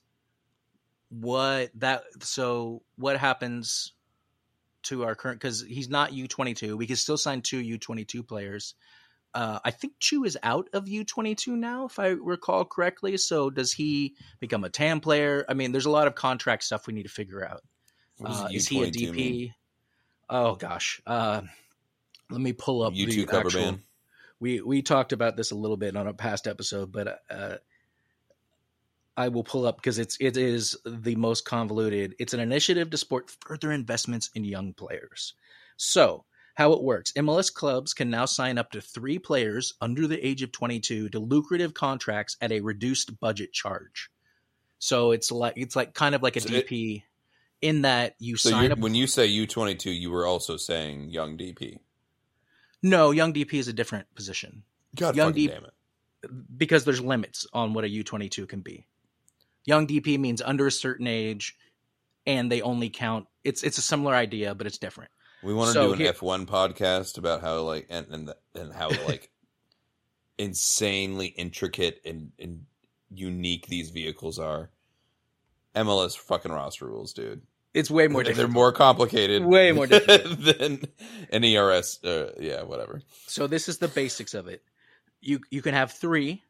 what 1.09 1.71
that 1.75 2.03
so 2.21 2.81
what 2.95 3.17
happens 3.17 3.93
to 4.83 5.03
our 5.03 5.15
current 5.15 5.39
because 5.39 5.61
he's 5.61 5.89
not 5.89 6.11
U22. 6.11 6.77
We 6.77 6.87
can 6.87 6.95
still 6.95 7.17
sign 7.17 7.41
two 7.41 7.61
U22 7.61 8.27
players. 8.27 8.75
Uh, 9.33 9.59
I 9.65 9.71
think 9.71 9.93
Chu 9.99 10.23
is 10.23 10.37
out 10.43 10.69
of 10.71 10.85
U22 10.85 11.47
now, 11.47 11.85
if 11.87 11.99
I 11.99 12.09
recall 12.09 12.63
correctly. 12.63 13.17
So 13.17 13.49
does 13.49 13.73
he 13.73 14.15
become 14.39 14.63
a 14.63 14.69
TAM 14.69 15.01
player? 15.01 15.43
I 15.49 15.53
mean, 15.53 15.73
there's 15.73 15.87
a 15.87 15.89
lot 15.89 16.07
of 16.07 16.15
contract 16.15 16.63
stuff 16.63 16.87
we 16.87 16.93
need 16.93 17.03
to 17.03 17.09
figure 17.09 17.45
out. 17.45 17.61
Uh, 18.23 18.47
is 18.53 18.67
he 18.67 18.81
a 18.81 18.87
U22 18.87 18.93
DP? 18.93 19.15
mean? 19.15 19.53
Oh 20.29 20.55
gosh, 20.55 21.01
uh, 21.05 21.41
let 22.31 22.41
me 22.41 22.53
pull 22.53 22.81
up 22.81 22.93
U2 22.93 23.15
the 23.15 23.25
cover 23.25 23.47
actual. 23.47 23.61
band. 23.61 23.79
We 24.39 24.61
we 24.61 24.81
talked 24.81 25.13
about 25.13 25.37
this 25.37 25.51
a 25.51 25.55
little 25.55 25.77
bit 25.77 25.95
on 25.95 26.07
a 26.07 26.13
past 26.13 26.47
episode, 26.47 26.91
but 26.91 27.21
uh, 27.29 27.55
I 29.17 29.29
will 29.29 29.43
pull 29.43 29.65
up 29.65 29.77
because 29.77 29.97
it's 29.97 30.17
it 30.19 30.35
is 30.37 30.75
the 30.85 31.15
most 31.15 31.45
convoluted. 31.45 32.15
It's 32.19 32.33
an 32.33 32.39
initiative 32.41 32.89
to 32.89 32.97
support 32.97 33.31
further 33.45 33.71
investments 33.71 34.29
in 34.35 34.43
young 34.43 34.73
players. 34.73 35.33
So 35.77 36.25
how 36.55 36.73
it 36.73 36.83
works: 36.83 37.13
MLS 37.13 37.53
clubs 37.53 37.93
can 37.93 38.09
now 38.09 38.25
sign 38.25 38.57
up 38.57 38.71
to 38.71 38.81
three 38.81 39.19
players 39.19 39.73
under 39.79 40.05
the 40.05 40.25
age 40.25 40.41
of 40.41 40.51
22 40.51 41.09
to 41.09 41.19
lucrative 41.19 41.73
contracts 41.73 42.35
at 42.41 42.51
a 42.51 42.59
reduced 42.59 43.17
budget 43.21 43.53
charge. 43.53 44.09
So 44.79 45.11
it's 45.11 45.31
like 45.31 45.53
it's 45.55 45.75
like 45.77 45.93
kind 45.93 46.13
of 46.13 46.21
like 46.23 46.35
a 46.35 46.41
So 46.41 46.53
it- 46.53 46.67
DP 46.67 47.03
in 47.61 47.83
that 47.83 48.15
you 48.19 48.35
So 48.35 48.49
sign 48.51 48.73
up. 48.73 48.79
when 48.79 48.93
you 48.95 49.07
say 49.07 49.27
U22, 49.29 49.97
you 49.97 50.11
were 50.11 50.25
also 50.27 50.57
saying 50.57 51.09
young 51.09 51.37
DP. 51.37 51.79
No, 52.83 53.11
young 53.11 53.33
DP 53.33 53.53
is 53.55 53.67
a 53.67 53.73
different 53.73 54.13
position. 54.15 54.63
God 54.95 55.15
Young 55.15 55.29
fucking 55.29 55.47
D- 55.47 55.53
damn 55.53 55.65
it. 55.65 55.73
because 56.57 56.85
there's 56.85 57.01
limits 57.01 57.45
on 57.53 57.73
what 57.73 57.83
a 57.83 57.87
U22 57.87 58.47
can 58.47 58.61
be. 58.61 58.85
Young 59.65 59.87
DP 59.87 60.17
means 60.19 60.41
under 60.41 60.67
a 60.67 60.71
certain 60.71 61.07
age 61.07 61.57
and 62.27 62.51
they 62.51 62.61
only 62.61 62.89
count 62.89 63.27
it's 63.43 63.61
it's 63.63 63.77
a 63.77 63.81
similar 63.81 64.13
idea 64.15 64.53
but 64.55 64.67
it's 64.67 64.77
different. 64.77 65.11
We 65.43 65.53
want 65.53 65.67
to 65.69 65.73
So 65.73 65.87
do 65.87 65.93
an 65.93 65.99
here- 65.99 66.13
F1 66.13 66.45
podcast 66.47 67.17
about 67.17 67.41
how 67.41 67.59
like 67.61 67.87
and 67.89 68.07
and 68.11 68.33
and 68.55 68.73
how 68.73 68.89
like 69.07 69.31
insanely 70.37 71.27
intricate 71.27 72.01
and, 72.05 72.31
and 72.39 72.65
unique 73.13 73.67
these 73.67 73.89
vehicles 73.89 74.39
are. 74.39 74.69
MLS 75.75 76.17
fucking 76.17 76.51
roster 76.51 76.85
rules, 76.85 77.13
dude. 77.13 77.41
It's 77.75 77.91
way 77.91 78.07
more 78.07 78.23
They're 78.23 78.47
more 78.47 78.71
complicated. 78.71 79.43
Way 79.43 79.73
more 79.73 79.85
difficult. 79.85 80.39
than 80.57 80.85
an 81.29 81.43
ERS. 81.43 81.99
Uh, 82.01 82.31
yeah, 82.39 82.63
whatever. 82.63 83.01
So 83.27 83.47
this 83.47 83.67
is 83.67 83.79
the 83.79 83.89
basics 83.89 84.33
of 84.33 84.47
it. 84.47 84.63
You 85.19 85.41
you 85.51 85.61
can 85.61 85.73
have 85.73 85.91
3 85.91 86.41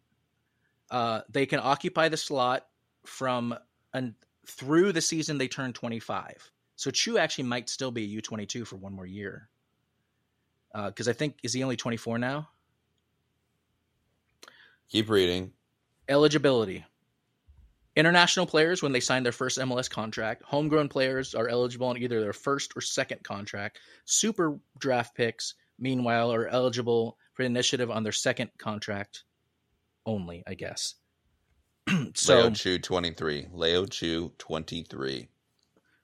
uh 0.91 1.22
they 1.30 1.47
can 1.47 1.60
occupy 1.64 2.10
the 2.10 2.18
slot 2.18 2.68
from 3.06 3.56
and 3.91 4.14
through 4.45 4.91
the 4.91 5.02
season 5.02 5.39
they 5.39 5.47
turn 5.47 5.73
25. 5.73 6.52
So 6.76 6.91
Chu 6.91 7.18
actually 7.18 7.45
might 7.45 7.69
still 7.69 7.89
be 7.89 8.03
a 8.03 8.22
U22 8.22 8.68
for 8.68 8.76
one 8.76 8.93
more 8.93 9.07
year. 9.07 9.49
Uh 10.76 10.91
cuz 10.91 11.07
I 11.07 11.14
think 11.14 11.38
is 11.41 11.53
he 11.53 11.64
only 11.64 11.76
24 11.76 12.19
now? 12.19 12.49
Keep 14.89 15.10
reading. 15.10 15.53
Eligibility. 16.07 16.85
International 17.95 18.45
players, 18.45 18.84
when 18.84 18.91
they 18.91 18.99
sign 18.99 19.23
their 19.23 19.31
first 19.31 19.57
MLS 19.57 19.89
contract, 19.89 20.43
homegrown 20.43 20.89
players 20.89 21.34
are 21.34 21.47
eligible 21.47 21.88
on 21.88 21.97
either 21.97 22.19
their 22.19 22.34
first 22.34 22.73
or 22.76 22.81
second 22.81 23.23
contract. 23.23 23.80
Super 24.03 24.59
draft 24.77 25.15
picks, 25.15 25.53
meanwhile, 25.80 26.34
are 26.34 26.47
eligible 26.47 27.17
for 27.34 27.43
initiative 27.43 27.89
on 27.89 28.03
their 28.03 28.11
second 28.11 28.49
contract 28.57 29.23
only, 30.05 30.43
I 30.45 30.55
guess. 30.55 30.95
so, 32.13 32.35
Leo 32.35 32.49
Chu 32.49 32.80
23. 32.80 33.47
Leo 33.53 33.85
Chu 33.85 34.31
23. 34.39 35.27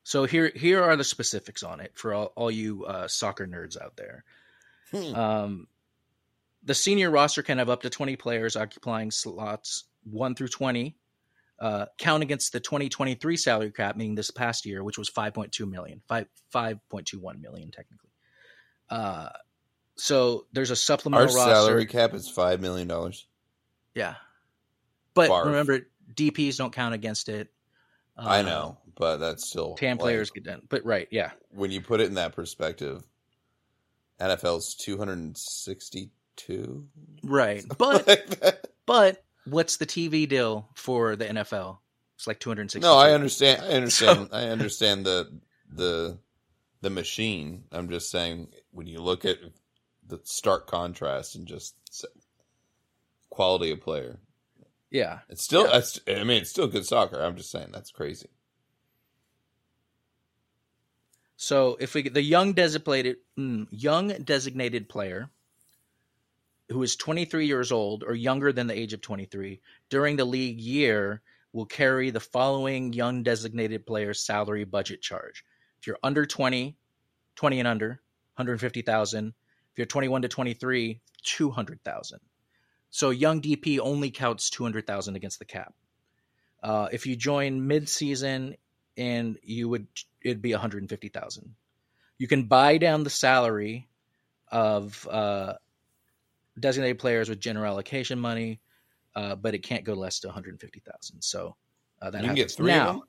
so 0.03 0.26
here 0.26 0.51
here 0.55 0.81
are 0.81 0.95
the 0.95 1.03
specifics 1.03 1.63
on 1.63 1.80
it 1.80 1.91
for 1.95 2.13
all, 2.13 2.31
all 2.35 2.51
you 2.51 2.85
uh, 2.85 3.07
soccer 3.07 3.47
nerds 3.47 3.81
out 3.81 3.97
there. 3.97 4.23
Hmm. 4.91 5.15
Um, 5.15 5.68
the 6.63 6.76
senior 6.76 7.09
roster 7.09 7.43
can 7.43 7.57
have 7.57 7.69
up 7.69 7.81
to 7.81 7.89
20 7.89 8.15
players 8.15 8.55
occupying 8.55 9.11
slots 9.11 9.85
1 10.03 10.35
through 10.35 10.49
20. 10.49 10.95
Uh, 11.62 11.86
count 12.00 12.24
against 12.24 12.52
the 12.54 12.60
2023 12.60 13.38
salary 13.38 13.72
cap, 13.72 13.96
meaning 13.96 14.16
this 14.16 14.32
past 14.32 14.66
year, 14.66 14.84
which 14.84 14.98
was 14.98 15.12
5.2 15.12 15.70
million, 15.70 16.02
5, 16.08 16.26
5.21 16.52 17.40
million 17.40 17.70
technically. 17.70 18.10
Uh, 18.90 19.30
so 19.96 20.48
there's 20.54 20.72
a 20.72 20.74
Our 20.74 20.78
supplemental 20.78 21.36
roster. 21.36 21.54
salary 21.54 21.86
cap 21.86 22.16
is 22.16 22.28
$5 22.36 22.62
million. 22.62 22.92
Yeah. 23.94 24.16
But 25.14 25.30
Barf. 25.30 25.46
remember, 25.46 25.82
DPs 26.16 26.58
don't 26.58 26.74
count 26.74 26.96
against 26.96 27.30
it. 27.30 27.50
Uh, 28.18 28.26
I 28.28 28.42
know, 28.42 28.80
but 28.96 29.18
that's 29.18 29.48
still. 29.48 29.76
TAM 29.76 29.98
like, 29.98 30.00
players 30.00 30.32
get 30.32 30.46
done. 30.46 30.64
But 30.68 30.84
right, 30.84 31.08
yeah. 31.12 31.30
when 31.52 31.70
you 31.70 31.82
put 31.82 32.02
it 32.02 32.08
in 32.08 32.16
that 32.16 32.34
perspective, 32.34 33.04
NFL's 34.20 34.74
262. 34.76 36.88
Right. 37.24 37.64
But 37.78 38.08
Like 38.08 38.66
but 38.88 39.24
what's 39.45 39.77
the 39.77 39.85
TV 39.85 40.27
deal 40.27 40.69
for 40.76 41.15
the 41.15 41.26
NFL? 41.26 41.77
It's 42.15 42.27
like 42.27 42.39
260. 42.39 42.85
no, 42.85 42.97
I 42.97 43.11
understand. 43.11 43.61
I 43.63 43.69
understand. 43.73 44.30
I 44.34 44.43
understand 44.49 45.05
the 45.05 45.39
the 45.73 46.19
the 46.81 46.89
machine. 46.89 47.63
I'm 47.72 47.89
just 47.89 48.11
saying 48.11 48.49
when 48.72 48.88
you 48.88 49.01
look 49.01 49.26
at 49.26 49.38
the 50.07 50.19
stark 50.23 50.68
contrast 50.68 51.35
and 51.35 51.47
just 51.47 51.76
quality 53.30 53.72
of 53.72 53.81
player, 53.81 54.19
Yeah. 54.91 55.19
it's 55.30 55.43
still. 55.43 55.68
Yeah. 55.68 55.81
I 56.19 56.23
mean, 56.23 56.41
it's 56.41 56.49
still 56.49 56.68
good 56.68 56.85
soccer. 56.85 57.19
I'm 57.22 57.35
just 57.38 57.49
saying 57.51 57.69
that's 57.72 57.91
crazy. 57.91 58.30
So 61.38 61.76
if 61.80 61.95
we 61.95 62.03
get 62.03 62.13
the 62.13 62.22
young 62.22 62.53
designated 62.53 63.18
mm, 63.38 63.68
young 63.72 64.09
designated 64.09 64.88
player 64.89 65.31
who 66.72 66.84
is 66.84 66.95
23 66.95 67.45
years 67.45 67.72
old 67.72 68.03
or 68.03 68.14
younger 68.14 68.52
than 68.52 68.68
the 68.68 68.77
age 68.77 68.93
of 68.93 69.02
23 69.02 69.61
during 69.89 70.15
the 70.15 70.26
league 70.26 70.60
year 70.60 71.22
will 71.53 71.65
carry 71.65 72.10
the 72.10 72.19
following 72.19 72.93
young 72.93 73.23
designated 73.23 73.85
player 73.85 74.14
salary 74.14 74.64
budget 74.64 75.02
charge. 75.02 75.43
If 75.80 75.88
you're 75.88 75.99
under 76.02 76.26
20, 76.26 76.77
20 77.35 77.60
and 77.60 77.68
under, 77.68 77.88
150,000. 78.35 79.27
If 79.27 79.77
you're 79.77 79.85
21 79.85 80.22
to 80.22 80.27
23, 80.27 81.02
200,000. 81.23 82.19
So 82.89 83.10
young 83.10 83.41
DP 83.41 83.80
only 83.80 84.11
counts 84.11 84.49
200,000 84.49 85.15
against 85.15 85.39
the 85.39 85.45
cap. 85.45 85.73
Uh, 86.64 86.88
if 86.91 87.06
you 87.06 87.15
join 87.15 87.68
mid-season 87.68 88.56
and 88.98 89.38
you 89.43 89.68
would 89.69 89.88
it'd 90.22 90.41
be 90.41 90.52
150,000. 90.52 91.56
You 92.18 92.27
can 92.27 92.43
buy 92.43 92.77
down 92.77 93.03
the 93.03 93.10
salary 93.10 93.88
of 94.52 95.07
uh, 95.10 95.53
designated 96.62 97.00
players 97.00 97.30
with 97.30 97.40
general 97.40 97.66
allocation 97.74 98.20
money, 98.20 98.62
uh, 99.16 99.36
but 99.36 99.54
it 99.54 99.60
can't 99.60 99.84
go 99.84 99.94
less 99.94 100.20
to 100.22 100.28
150,000. 100.28 101.22
So 101.22 101.56
uh, 102.02 102.10
that 102.12 102.22
You 102.22 102.28
can 102.28 102.36
get 102.36 102.42
happens. 102.44 102.56
three 102.56 102.72
of 102.72 102.78
now. 102.78 102.92
them? 102.94 103.02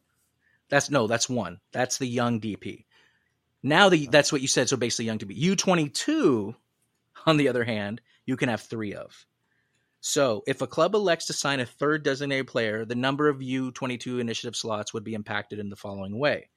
That's 0.68 0.90
no, 0.90 1.06
that's 1.06 1.28
one. 1.28 1.60
That's 1.72 1.98
the 1.98 2.06
young 2.06 2.40
DP. 2.40 2.86
Now 3.62 3.88
the 3.90 4.06
that's 4.08 4.32
what 4.32 4.40
you 4.40 4.48
said. 4.48 4.68
So 4.68 4.76
basically, 4.76 5.04
young 5.06 5.18
DP. 5.18 5.36
U 5.36 5.54
twenty 5.56 5.88
two, 5.88 6.54
on 7.26 7.36
the 7.36 7.48
other 7.48 7.62
hand, 7.64 8.00
you 8.26 8.36
can 8.36 8.48
have 8.48 8.62
three 8.62 8.94
of. 8.94 9.26
So 10.00 10.42
if 10.48 10.62
a 10.62 10.66
club 10.66 10.94
elects 10.96 11.26
to 11.26 11.32
sign 11.32 11.60
a 11.60 11.66
third 11.66 12.02
designated 12.02 12.48
player, 12.48 12.84
the 12.84 12.94
number 12.96 13.28
of 13.28 13.40
U 13.42 13.70
twenty 13.70 13.98
two 13.98 14.18
initiative 14.18 14.56
slots 14.56 14.92
would 14.94 15.04
be 15.04 15.14
impacted 15.14 15.58
in 15.58 15.68
the 15.70 15.76
following 15.76 16.18
way. 16.18 16.48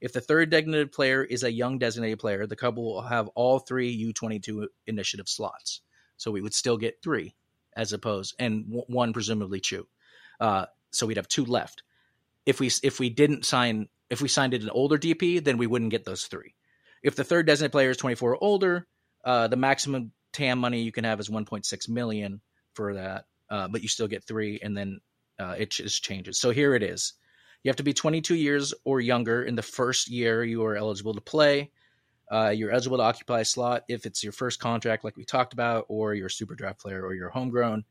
If 0.00 0.12
the 0.12 0.20
third 0.20 0.50
designated 0.50 0.92
player 0.92 1.22
is 1.24 1.42
a 1.42 1.52
young 1.52 1.78
designated 1.78 2.18
player, 2.18 2.46
the 2.46 2.56
club 2.56 2.76
will 2.76 3.02
have 3.02 3.28
all 3.34 3.58
three 3.58 3.90
U 3.90 4.12
twenty 4.12 4.38
two 4.38 4.68
initiative 4.86 5.28
slots. 5.28 5.80
So 6.16 6.30
we 6.30 6.40
would 6.40 6.54
still 6.54 6.76
get 6.76 7.02
three, 7.02 7.34
as 7.76 7.92
opposed 7.92 8.34
and 8.38 8.66
w- 8.66 8.84
one 8.88 9.12
presumably 9.12 9.60
Chu. 9.60 9.86
Uh, 10.40 10.66
so 10.90 11.06
we'd 11.06 11.16
have 11.16 11.28
two 11.28 11.44
left 11.44 11.82
if 12.46 12.60
we 12.60 12.70
if 12.82 13.00
we 13.00 13.10
didn't 13.10 13.44
sign 13.44 13.88
if 14.10 14.20
we 14.20 14.28
signed 14.28 14.54
it 14.54 14.62
an 14.62 14.70
older 14.70 14.98
DP, 14.98 15.42
then 15.42 15.56
we 15.56 15.66
wouldn't 15.66 15.90
get 15.90 16.04
those 16.04 16.24
three. 16.24 16.54
If 17.02 17.16
the 17.16 17.24
third 17.24 17.46
designated 17.46 17.72
player 17.72 17.90
is 17.90 17.96
24 17.96 18.32
or 18.32 18.44
older, 18.44 18.86
uh, 19.24 19.48
the 19.48 19.56
maximum 19.56 20.12
TAM 20.32 20.58
money 20.58 20.82
you 20.82 20.92
can 20.92 21.04
have 21.04 21.20
is 21.20 21.28
1.6 21.28 21.88
million 21.88 22.40
for 22.74 22.94
that, 22.94 23.26
uh, 23.50 23.68
but 23.68 23.82
you 23.82 23.88
still 23.88 24.08
get 24.08 24.24
three, 24.24 24.58
and 24.62 24.76
then 24.76 25.00
uh, 25.38 25.54
it 25.58 25.70
just 25.70 26.02
changes. 26.02 26.38
So 26.38 26.50
here 26.50 26.74
it 26.74 26.82
is: 26.82 27.14
you 27.62 27.68
have 27.68 27.76
to 27.76 27.82
be 27.82 27.94
22 27.94 28.34
years 28.34 28.74
or 28.84 29.00
younger 29.00 29.42
in 29.42 29.54
the 29.54 29.62
first 29.62 30.08
year 30.10 30.44
you 30.44 30.64
are 30.64 30.76
eligible 30.76 31.14
to 31.14 31.20
play. 31.20 31.70
Uh, 32.30 32.48
you're 32.48 32.70
eligible 32.70 32.96
to 32.96 33.02
occupy 33.02 33.40
a 33.40 33.44
slot 33.44 33.84
if 33.88 34.06
it's 34.06 34.22
your 34.22 34.32
first 34.32 34.60
contract, 34.60 35.04
like 35.04 35.16
we 35.16 35.24
talked 35.24 35.52
about, 35.52 35.86
or 35.88 36.14
you're 36.14 36.26
a 36.26 36.30
super 36.30 36.54
draft 36.54 36.80
player, 36.80 37.04
or 37.04 37.14
you're 37.14 37.28
homegrown. 37.28 37.84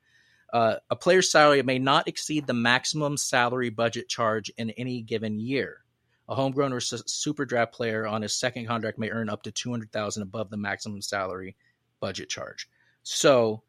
Uh, 0.51 0.75
a 0.89 0.95
player's 0.95 1.31
salary 1.31 1.61
may 1.63 1.79
not 1.79 2.07
exceed 2.07 2.45
the 2.45 2.53
maximum 2.53 3.17
salary 3.17 3.69
budget 3.69 4.07
charge 4.07 4.51
in 4.57 4.69
any 4.71 5.01
given 5.01 5.39
year. 5.39 5.83
A 6.29 6.35
homegrown 6.35 6.73
or 6.73 6.79
su- 6.79 7.01
super 7.05 7.45
draft 7.45 7.73
player 7.73 8.05
on 8.07 8.21
his 8.21 8.33
second 8.33 8.67
contract 8.67 8.99
may 8.99 9.09
earn 9.09 9.29
up 9.29 9.43
to 9.43 9.51
200,000 9.51 10.23
above 10.23 10.49
the 10.49 10.57
maximum 10.57 11.01
salary 11.01 11.55
budget 11.99 12.29
charge. 12.29 12.69
So, 13.03 13.63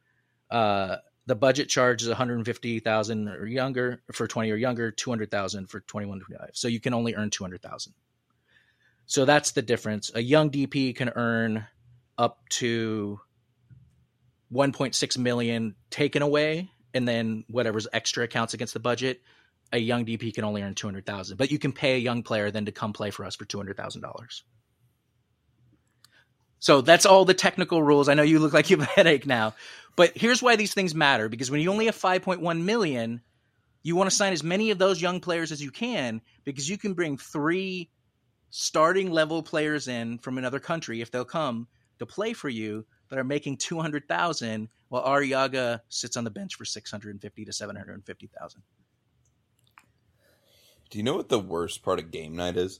uh, 0.51 0.97
the 1.27 1.35
budget 1.35 1.69
charge 1.69 2.03
is 2.03 2.09
150,000 2.09 3.29
or 3.29 3.47
younger 3.47 4.03
for 4.13 4.27
20 4.27 4.51
or 4.51 4.57
younger, 4.57 4.91
200,000 4.91 5.69
for 5.69 5.81
21 5.81 6.19
to 6.19 6.25
25. 6.27 6.51
So 6.53 6.69
you 6.69 6.81
can 6.81 6.93
only 6.93 7.15
earn 7.15 7.31
200,000. 7.31 7.95
So 9.07 9.25
that's 9.25 9.53
the 9.53 9.63
difference. 9.63 10.11
A 10.15 10.21
young 10.21 10.51
DP 10.51 10.97
can 10.97 11.11
earn 11.11 11.67
up 12.17 12.39
to 12.49 13.21
1.6 14.53 15.19
million 15.19 15.75
taken 15.91 16.23
away 16.23 16.71
and 16.95 17.07
then 17.07 17.45
whatever's 17.49 17.89
extra 17.93 18.25
accounts 18.25 18.55
against 18.55 18.75
the 18.75 18.81
budget. 18.81 19.21
A 19.73 19.79
young 19.79 20.07
DP 20.07 20.33
can 20.33 20.45
only 20.45 20.63
earn 20.63 20.75
200,000, 20.75 21.37
but 21.37 21.51
you 21.51 21.59
can 21.59 21.73
pay 21.73 21.95
a 21.95 21.99
young 21.99 22.23
player 22.23 22.51
then 22.51 22.67
to 22.67 22.73
come 22.73 22.93
play 22.93 23.11
for 23.11 23.25
us 23.25 23.35
for 23.35 23.45
$200,000. 23.45 24.43
So 26.61 26.81
that's 26.81 27.05
all 27.05 27.25
the 27.25 27.35
technical 27.35 27.83
rules. 27.83 28.09
I 28.09 28.15
know 28.15 28.23
you 28.23 28.39
look 28.39 28.55
like 28.55 28.71
you 28.71 28.79
have 28.79 28.89
a 28.89 28.91
headache 28.91 29.27
now, 29.27 29.55
but 29.97 30.13
here's 30.17 30.43
why 30.43 30.57
these 30.57 30.73
things 30.73 30.95
matter 30.95 31.29
because 31.29 31.51
when 31.51 31.61
you 31.61 31.71
only 31.71 31.87
have 31.87 31.97
5.1 31.97 32.63
million, 32.63 33.21
you 33.83 33.97
want 33.97 34.09
to 34.09 34.17
sign 34.17 34.33
as 34.33 34.43
many 34.43 34.71
of 34.71 34.79
those 34.79 35.03
young 35.03 35.21
players 35.21 35.53
as 35.53 35.63
you 35.63 35.71
can 35.71 36.23
because 36.45 36.69
you 36.71 36.79
can 36.79 36.95
bring 36.95 37.19
three 37.19 37.91
starting 38.57 39.11
level 39.11 39.43
players 39.43 39.89
in 39.89 40.17
from 40.17 40.39
another 40.39 40.61
country 40.61 41.01
if 41.01 41.11
they'll 41.11 41.25
come 41.25 41.67
to 41.99 42.07
play 42.07 42.33
for 42.33 42.49
you 42.49 42.87
that 43.09 43.19
are 43.19 43.25
making 43.25 43.57
200,000 43.57 44.69
while 44.91 45.05
Arreaga 45.05 45.81
sits 45.89 46.17
on 46.17 46.23
the 46.23 46.31
bench 46.31 46.55
for 46.55 46.65
650 46.65 47.45
to 47.45 47.53
750,000. 47.53 48.63
Do 50.89 50.99
you 50.99 51.03
know 51.03 51.17
what 51.17 51.29
the 51.29 51.41
worst 51.41 51.83
part 51.83 51.99
of 51.99 52.13
game 52.13 52.37
night 52.37 52.57
is? 52.57 52.79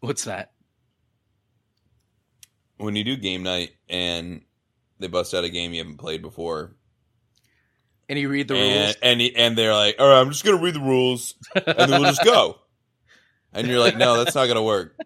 What's 0.00 0.24
that? 0.24 0.52
When 2.78 2.96
you 2.96 3.04
do 3.04 3.18
game 3.18 3.42
night 3.42 3.72
and 3.90 4.40
they 4.98 5.08
bust 5.08 5.34
out 5.34 5.44
a 5.44 5.50
game 5.50 5.74
you 5.74 5.80
haven't 5.80 5.98
played 5.98 6.22
before, 6.22 6.74
And 8.08 8.18
you 8.18 8.30
read 8.30 8.48
the 8.48 8.54
and 8.54 8.84
rules. 8.84 8.96
and, 9.02 9.20
and 9.36 9.58
they're 9.58 9.74
like, 9.74 9.96
"All 9.98 10.08
right, 10.08 10.20
I'm 10.22 10.30
just 10.30 10.42
gonna 10.44 10.62
read 10.62 10.74
the 10.74 10.80
rules, 10.80 11.34
and 11.54 11.92
then 11.92 12.00
we'll 12.00 12.10
just 12.10 12.24
go." 12.24 12.60
And 13.56 13.66
you're 13.66 13.80
like, 13.80 13.96
"No, 13.96 14.22
that's 14.22 14.34
not 14.34 14.46
gonna 14.46 14.62
work. 14.62 14.96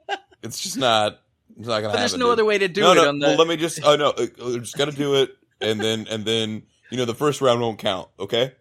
It's 0.42 0.60
just 0.60 0.76
not. 0.76 1.20
It's 1.58 1.68
not 1.68 1.80
gonna 1.80 1.92
But 1.92 1.98
there's 1.98 2.12
happen." 2.12 2.20
no 2.20 2.26
dude." 2.26 2.32
other 2.32 2.44
way 2.44 2.58
to 2.58 2.68
do 2.68 2.80
no, 2.82 2.92
it 2.92 2.94
no. 2.96 3.08
on 3.08 3.18
the 3.18 3.26
Well, 3.28 3.36
let 3.36 3.48
me 3.48 3.56
just. 3.56 3.80
Oh 3.84 3.96
no, 3.96 4.10
uh, 4.10 4.26
uh, 4.42 4.58
just 4.58 4.76
gotta 4.76 4.92
do 4.92 5.14
it, 5.16 5.36
and 5.60 5.80
then 5.80 6.06
and 6.10 6.24
then 6.24 6.62
you 6.90 6.96
know 6.96 7.04
the 7.04 7.14
first 7.14 7.40
round 7.40 7.60
won't 7.60 7.78
count. 7.78 8.08
Okay. 8.18 8.52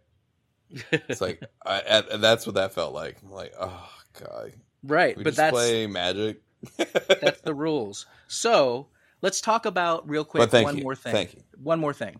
It's 0.92 1.20
like 1.20 1.42
I, 1.66 2.04
and 2.12 2.24
that's 2.24 2.46
what 2.46 2.56
that 2.56 2.74
felt 2.74 2.94
like. 2.94 3.18
I'm 3.24 3.32
like, 3.32 3.54
oh 3.60 3.90
god, 4.20 4.54
right, 4.84 5.18
we 5.18 5.24
but 5.24 5.32
just 5.32 5.38
that's 5.38 5.52
play 5.52 5.88
Magic. 5.88 6.42
that's 6.78 7.42
the 7.42 7.56
rules. 7.56 8.06
So 8.28 8.88
let's 9.22 9.42
talk 9.42 9.66
about 9.66 10.08
real 10.08 10.24
quick 10.26 10.54
one 10.54 10.78
you. 10.78 10.84
more 10.84 10.96
thing. 10.96 11.12
Thank 11.12 11.34
you. 11.34 11.42
One 11.62 11.80
more 11.80 11.94
thing. 11.94 12.20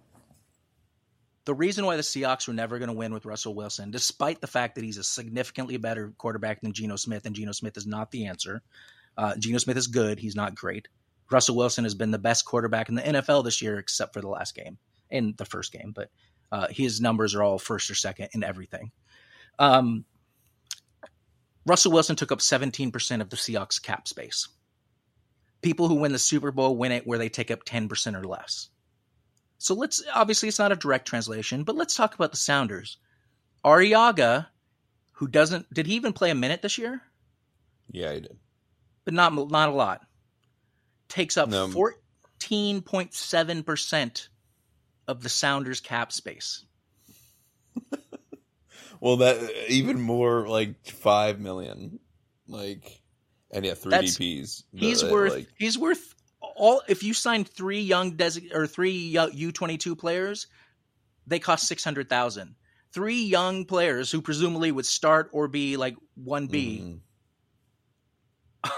The 1.50 1.56
reason 1.56 1.84
why 1.84 1.96
the 1.96 2.04
Seahawks 2.04 2.48
were 2.48 2.54
never 2.54 2.78
going 2.78 2.90
to 2.90 2.94
win 2.94 3.12
with 3.12 3.26
Russell 3.26 3.56
Wilson, 3.56 3.90
despite 3.90 4.40
the 4.40 4.46
fact 4.46 4.76
that 4.76 4.84
he's 4.84 5.00
a 5.00 5.04
significantly 5.04 5.78
better 5.78 6.14
quarterback 6.16 6.62
than 6.62 6.74
Geno 6.74 6.96
Smith, 6.96 7.26
and 7.26 7.36
Geno 7.36 7.54
Smith 7.54 7.76
is 7.76 7.88
not 7.88 8.12
the 8.12 8.28
answer. 8.28 8.62
Uh, 9.18 9.36
Geno 9.36 9.58
Smith 9.58 9.76
is 9.76 9.88
good; 9.88 10.20
he's 10.20 10.36
not 10.36 10.54
great. 10.54 10.90
Russell 11.32 11.56
Wilson 11.56 11.86
has 11.86 11.96
been 11.96 12.12
the 12.12 12.20
best 12.20 12.46
quarterback 12.46 12.88
in 12.88 12.94
the 12.94 13.02
NFL 13.02 13.44
this 13.44 13.64
year, 13.64 13.80
except 13.80 14.14
for 14.14 14.22
the 14.22 14.28
last 14.28 14.54
game 14.54 14.78
and 15.10 15.36
the 15.38 15.46
first 15.46 15.72
game. 15.72 15.92
But 15.92 16.12
uh, 16.52 16.68
his 16.70 17.02
numbers 17.02 17.34
are 17.34 17.42
all 17.42 17.58
first 17.58 17.90
or 17.90 17.96
second 17.96 18.30
in 18.34 18.44
everything. 18.44 18.92
Um, 19.58 20.06
Russell 21.66 21.94
Wilson 21.94 22.16
took 22.16 22.32
up 22.32 22.42
17% 22.42 23.22
of 23.22 23.32
the 23.32 23.38
Seahawks 23.38 23.82
cap 23.82 24.08
space. 24.08 24.50
People 25.64 25.88
who 25.88 25.96
win 25.96 26.12
the 26.12 26.20
Super 26.20 26.52
Bowl 26.52 26.78
win 26.78 26.92
it 26.92 27.08
where 27.08 27.18
they 27.18 27.30
take 27.30 27.50
up 27.50 27.66
10% 27.66 28.16
or 28.16 28.24
less. 28.24 28.70
So 29.60 29.76
let's 29.76 30.02
obviously 30.14 30.50
it's 30.50 30.58
not 30.58 30.72
a 30.72 30.76
direct 30.76 31.08
translation, 31.08 31.64
but 31.64 31.76
let's 31.76 31.94
talk 31.96 32.16
about 32.16 32.32
the 32.32 32.38
Sounders. 32.38 32.98
Arreaga, 33.64 34.48
who 35.14 35.28
doesn't 35.28 35.72
did 35.74 35.86
he 35.86 35.96
even 35.96 36.14
play 36.14 36.32
a 36.32 36.36
minute 36.36 36.62
this 36.62 36.78
year? 36.78 37.02
Yeah, 37.92 38.14
he 38.14 38.22
did. 38.22 38.38
But 39.06 39.14
not 39.14 39.34
not 39.52 39.70
a 39.70 39.74
lot. 39.74 40.02
Takes 41.10 41.38
up 41.38 41.50
14.7% 41.50 44.28
of 45.08 45.22
the 45.24 45.30
Sounders 45.30 45.80
cap 45.82 46.12
space. 46.12 46.64
Well, 49.02 49.16
that 49.18 49.50
even 49.72 50.02
more 50.02 50.46
like 50.46 50.86
five 50.86 51.40
million, 51.40 52.02
like, 52.50 53.00
and 53.50 53.64
yeah, 53.64 53.74
three 53.76 53.92
That's- 53.92 54.18
DPs. 54.18 54.64
He's 54.76 55.06
Uh, 55.06 55.10
worth 55.10 55.34
like, 55.36 55.48
he's 55.58 55.78
worth 55.78 56.16
all 56.60 56.82
if 56.88 57.02
you 57.04 57.14
sign 57.14 57.44
3 57.46 57.80
young 57.82 58.16
desi- 58.18 58.54
or 58.54 58.68
3 58.68 59.14
U22 59.14 59.98
players, 59.98 60.48
they 61.26 61.40
cost 61.40 61.68
600,000. 61.68 62.56
3 62.92 63.24
young 63.24 63.66
players 63.66 64.12
who 64.12 64.22
presumably 64.22 64.72
would 64.72 64.86
start 64.86 65.30
or 65.32 65.48
be 65.48 65.78
like 65.78 65.96
1B 66.24 67.00
mhm. 68.66 68.70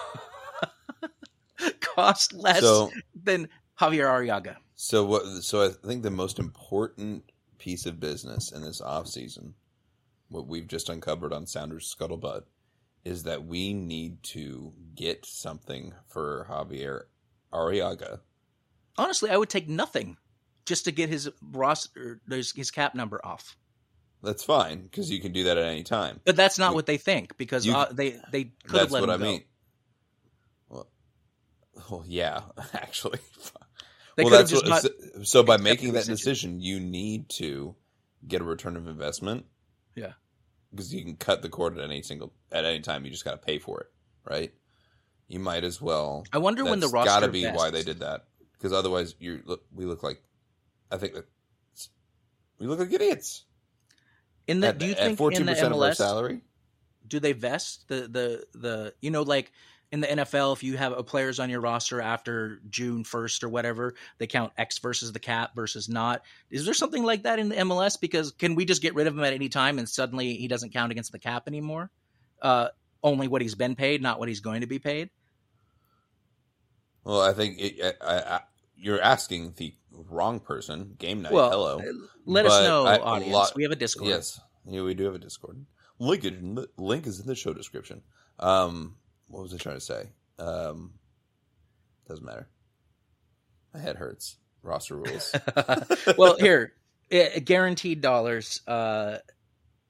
cost 1.81 2.33
less 2.33 2.59
So, 2.61 2.91
than 3.15 3.49
Javier 3.79 4.05
Arreaga. 4.09 4.57
so 4.75 5.05
what? 5.05 5.43
So 5.43 5.65
I 5.65 5.69
think 5.87 6.03
the 6.03 6.11
most 6.11 6.39
important 6.39 7.23
piece 7.57 7.85
of 7.85 7.99
business 7.99 8.51
in 8.51 8.61
this 8.61 8.81
off 8.81 9.07
season, 9.07 9.53
what 10.29 10.47
we've 10.47 10.67
just 10.67 10.89
uncovered 10.89 11.33
on 11.33 11.47
Sounders 11.47 11.93
Scuttlebutt, 11.97 12.43
is 13.05 13.23
that 13.23 13.45
we 13.45 13.73
need 13.73 14.21
to 14.23 14.73
get 14.95 15.25
something 15.25 15.93
for 16.07 16.45
Javier 16.49 17.03
Arreaga. 17.53 18.19
Honestly, 18.97 19.29
I 19.29 19.37
would 19.37 19.49
take 19.49 19.67
nothing 19.69 20.17
just 20.65 20.85
to 20.85 20.91
get 20.91 21.09
his 21.09 21.29
roster 21.41 22.21
his, 22.29 22.51
his 22.51 22.71
cap 22.71 22.93
number 22.95 23.19
off. 23.25 23.55
That's 24.23 24.43
fine 24.43 24.83
because 24.83 25.09
you 25.09 25.19
can 25.19 25.31
do 25.31 25.45
that 25.45 25.57
at 25.57 25.65
any 25.65 25.83
time. 25.83 26.19
But 26.25 26.35
that's 26.35 26.59
not 26.59 26.69
You- 26.71 26.75
what 26.75 26.85
they 26.85 26.97
think 26.97 27.37
because 27.37 27.65
you- 27.65 27.73
uh, 27.75 27.91
they 27.91 28.19
they 28.31 28.43
could 28.45 28.53
have 28.71 28.71
That's 28.73 28.91
let 28.91 28.99
what 29.01 29.09
him 29.09 29.15
I 29.15 29.17
go. 29.17 29.23
mean. 29.31 29.43
Well, 30.69 30.89
well, 31.89 32.03
yeah, 32.07 32.41
actually. 32.73 33.19
They 34.17 34.23
well, 34.25 34.31
that's 34.33 34.51
what, 34.53 34.81
so, 34.83 34.89
so 35.23 35.43
by 35.43 35.57
making 35.57 35.93
that 35.93 36.05
decision. 36.05 36.57
decision, 36.57 36.61
you 36.61 36.79
need 36.79 37.29
to 37.37 37.75
get 38.27 38.41
a 38.41 38.43
return 38.43 38.75
of 38.75 38.87
investment. 38.87 39.45
Yeah. 39.95 40.13
because 40.69 40.93
you 40.93 41.03
can 41.03 41.15
cut 41.17 41.41
the 41.41 41.49
cord 41.49 41.77
at 41.77 41.83
any 41.83 42.01
single 42.01 42.31
at 42.51 42.63
any 42.65 42.81
time. 42.81 43.03
You 43.05 43.11
just 43.11 43.25
got 43.25 43.31
to 43.31 43.37
pay 43.37 43.57
for 43.57 43.81
it, 43.81 43.87
right? 44.29 44.53
You 45.31 45.39
might 45.39 45.63
as 45.63 45.81
well. 45.81 46.25
I 46.33 46.37
wonder 46.39 46.63
when 46.63 46.79
the 46.79 46.87
roster 46.87 47.09
gotta 47.09 47.27
be 47.29 47.47
why 47.47 47.69
they 47.69 47.83
did 47.83 47.99
that 47.99 48.25
because 48.53 48.73
otherwise 48.73 49.15
you 49.19 49.41
look. 49.45 49.63
We 49.73 49.85
look 49.85 50.03
like. 50.03 50.21
I 50.91 50.97
think 50.97 51.13
that 51.13 51.25
we 52.59 52.67
look 52.67 52.79
like 52.79 52.91
idiots. 52.91 53.45
In 54.47 54.59
the 54.59 54.67
at, 54.67 54.77
do 54.77 54.85
you 54.85 54.93
think 54.93 55.11
in 55.11 55.15
fourteen 55.15 55.45
the 55.45 55.53
percent 55.53 55.73
of 55.73 55.81
our 55.81 55.89
MLS 55.89 55.95
salary? 55.95 56.41
do 57.11 57.19
they 57.19 57.33
vest 57.33 57.87
the 57.87 58.07
the 58.07 58.43
the 58.57 58.93
you 59.01 59.11
know 59.11 59.21
like 59.21 59.51
in 59.91 59.99
the 59.99 60.07
NFL 60.07 60.53
if 60.53 60.63
you 60.63 60.77
have 60.77 60.93
a 60.93 61.03
players 61.03 61.39
on 61.39 61.49
your 61.49 61.59
roster 61.59 61.99
after 61.99 62.61
June 62.69 63.03
1st 63.03 63.43
or 63.43 63.49
whatever 63.49 63.93
they 64.17 64.27
count 64.27 64.53
X 64.57 64.77
versus 64.77 65.11
the 65.11 65.19
cap 65.19 65.53
versus 65.53 65.89
not 65.89 66.21
is 66.49 66.63
there 66.65 66.73
something 66.73 67.03
like 67.03 67.23
that 67.23 67.37
in 67.37 67.49
the 67.49 67.55
MLS 67.55 67.99
because 67.99 68.31
can 68.31 68.55
we 68.55 68.63
just 68.63 68.81
get 68.81 68.95
rid 68.95 69.07
of 69.07 69.13
him 69.13 69.23
at 69.23 69.33
any 69.33 69.49
time 69.49 69.77
and 69.77 69.87
suddenly 69.87 70.35
he 70.35 70.47
doesn't 70.47 70.71
count 70.71 70.91
against 70.91 71.11
the 71.11 71.19
cap 71.19 71.43
anymore 71.47 71.91
uh 72.41 72.69
only 73.03 73.27
what 73.27 73.41
he's 73.41 73.55
been 73.55 73.75
paid 73.75 74.01
not 74.01 74.17
what 74.17 74.29
he's 74.29 74.39
going 74.39 74.61
to 74.61 74.67
be 74.67 74.79
paid 74.79 75.09
Well, 77.03 77.21
I 77.21 77.33
think 77.33 77.59
it, 77.59 77.97
I, 78.01 78.17
I, 78.17 78.39
you're 78.75 79.01
asking 79.01 79.53
the 79.57 79.73
wrong 79.91 80.39
person. 80.39 80.95
Game 80.97 81.21
night. 81.21 81.31
well 81.31 81.49
hello. 81.49 81.79
uh, 81.79 81.91
let 82.25 82.45
us 82.45 82.63
know 82.63 82.85
I- 82.85 82.99
audience 82.99 83.33
lot- 83.33 83.55
we 83.55 83.63
have 83.63 83.71
a 83.71 83.75
discord 83.75 84.09
Yes, 84.09 84.39
yeah, 84.65 84.81
we 84.81 84.93
do 84.93 85.05
have 85.05 85.15
a 85.15 85.19
Discord. 85.19 85.65
Link 85.99 86.23
is 86.25 86.31
in 86.31 86.55
the, 86.55 86.67
link 86.77 87.05
is 87.05 87.19
in 87.19 87.27
the 87.27 87.35
show 87.35 87.53
description. 87.53 88.01
Um, 88.39 88.95
what 89.27 89.43
was 89.43 89.53
I 89.53 89.57
trying 89.57 89.75
to 89.75 89.81
say? 89.81 90.09
Um, 90.39 90.93
doesn't 92.07 92.25
matter. 92.25 92.47
My 93.73 93.79
head 93.79 93.97
hurts. 93.97 94.37
Roster 94.63 94.95
rules. 94.97 95.33
well, 96.17 96.37
here, 96.37 96.73
guaranteed 97.43 98.01
dollars 98.01 98.61
uh, 98.67 99.17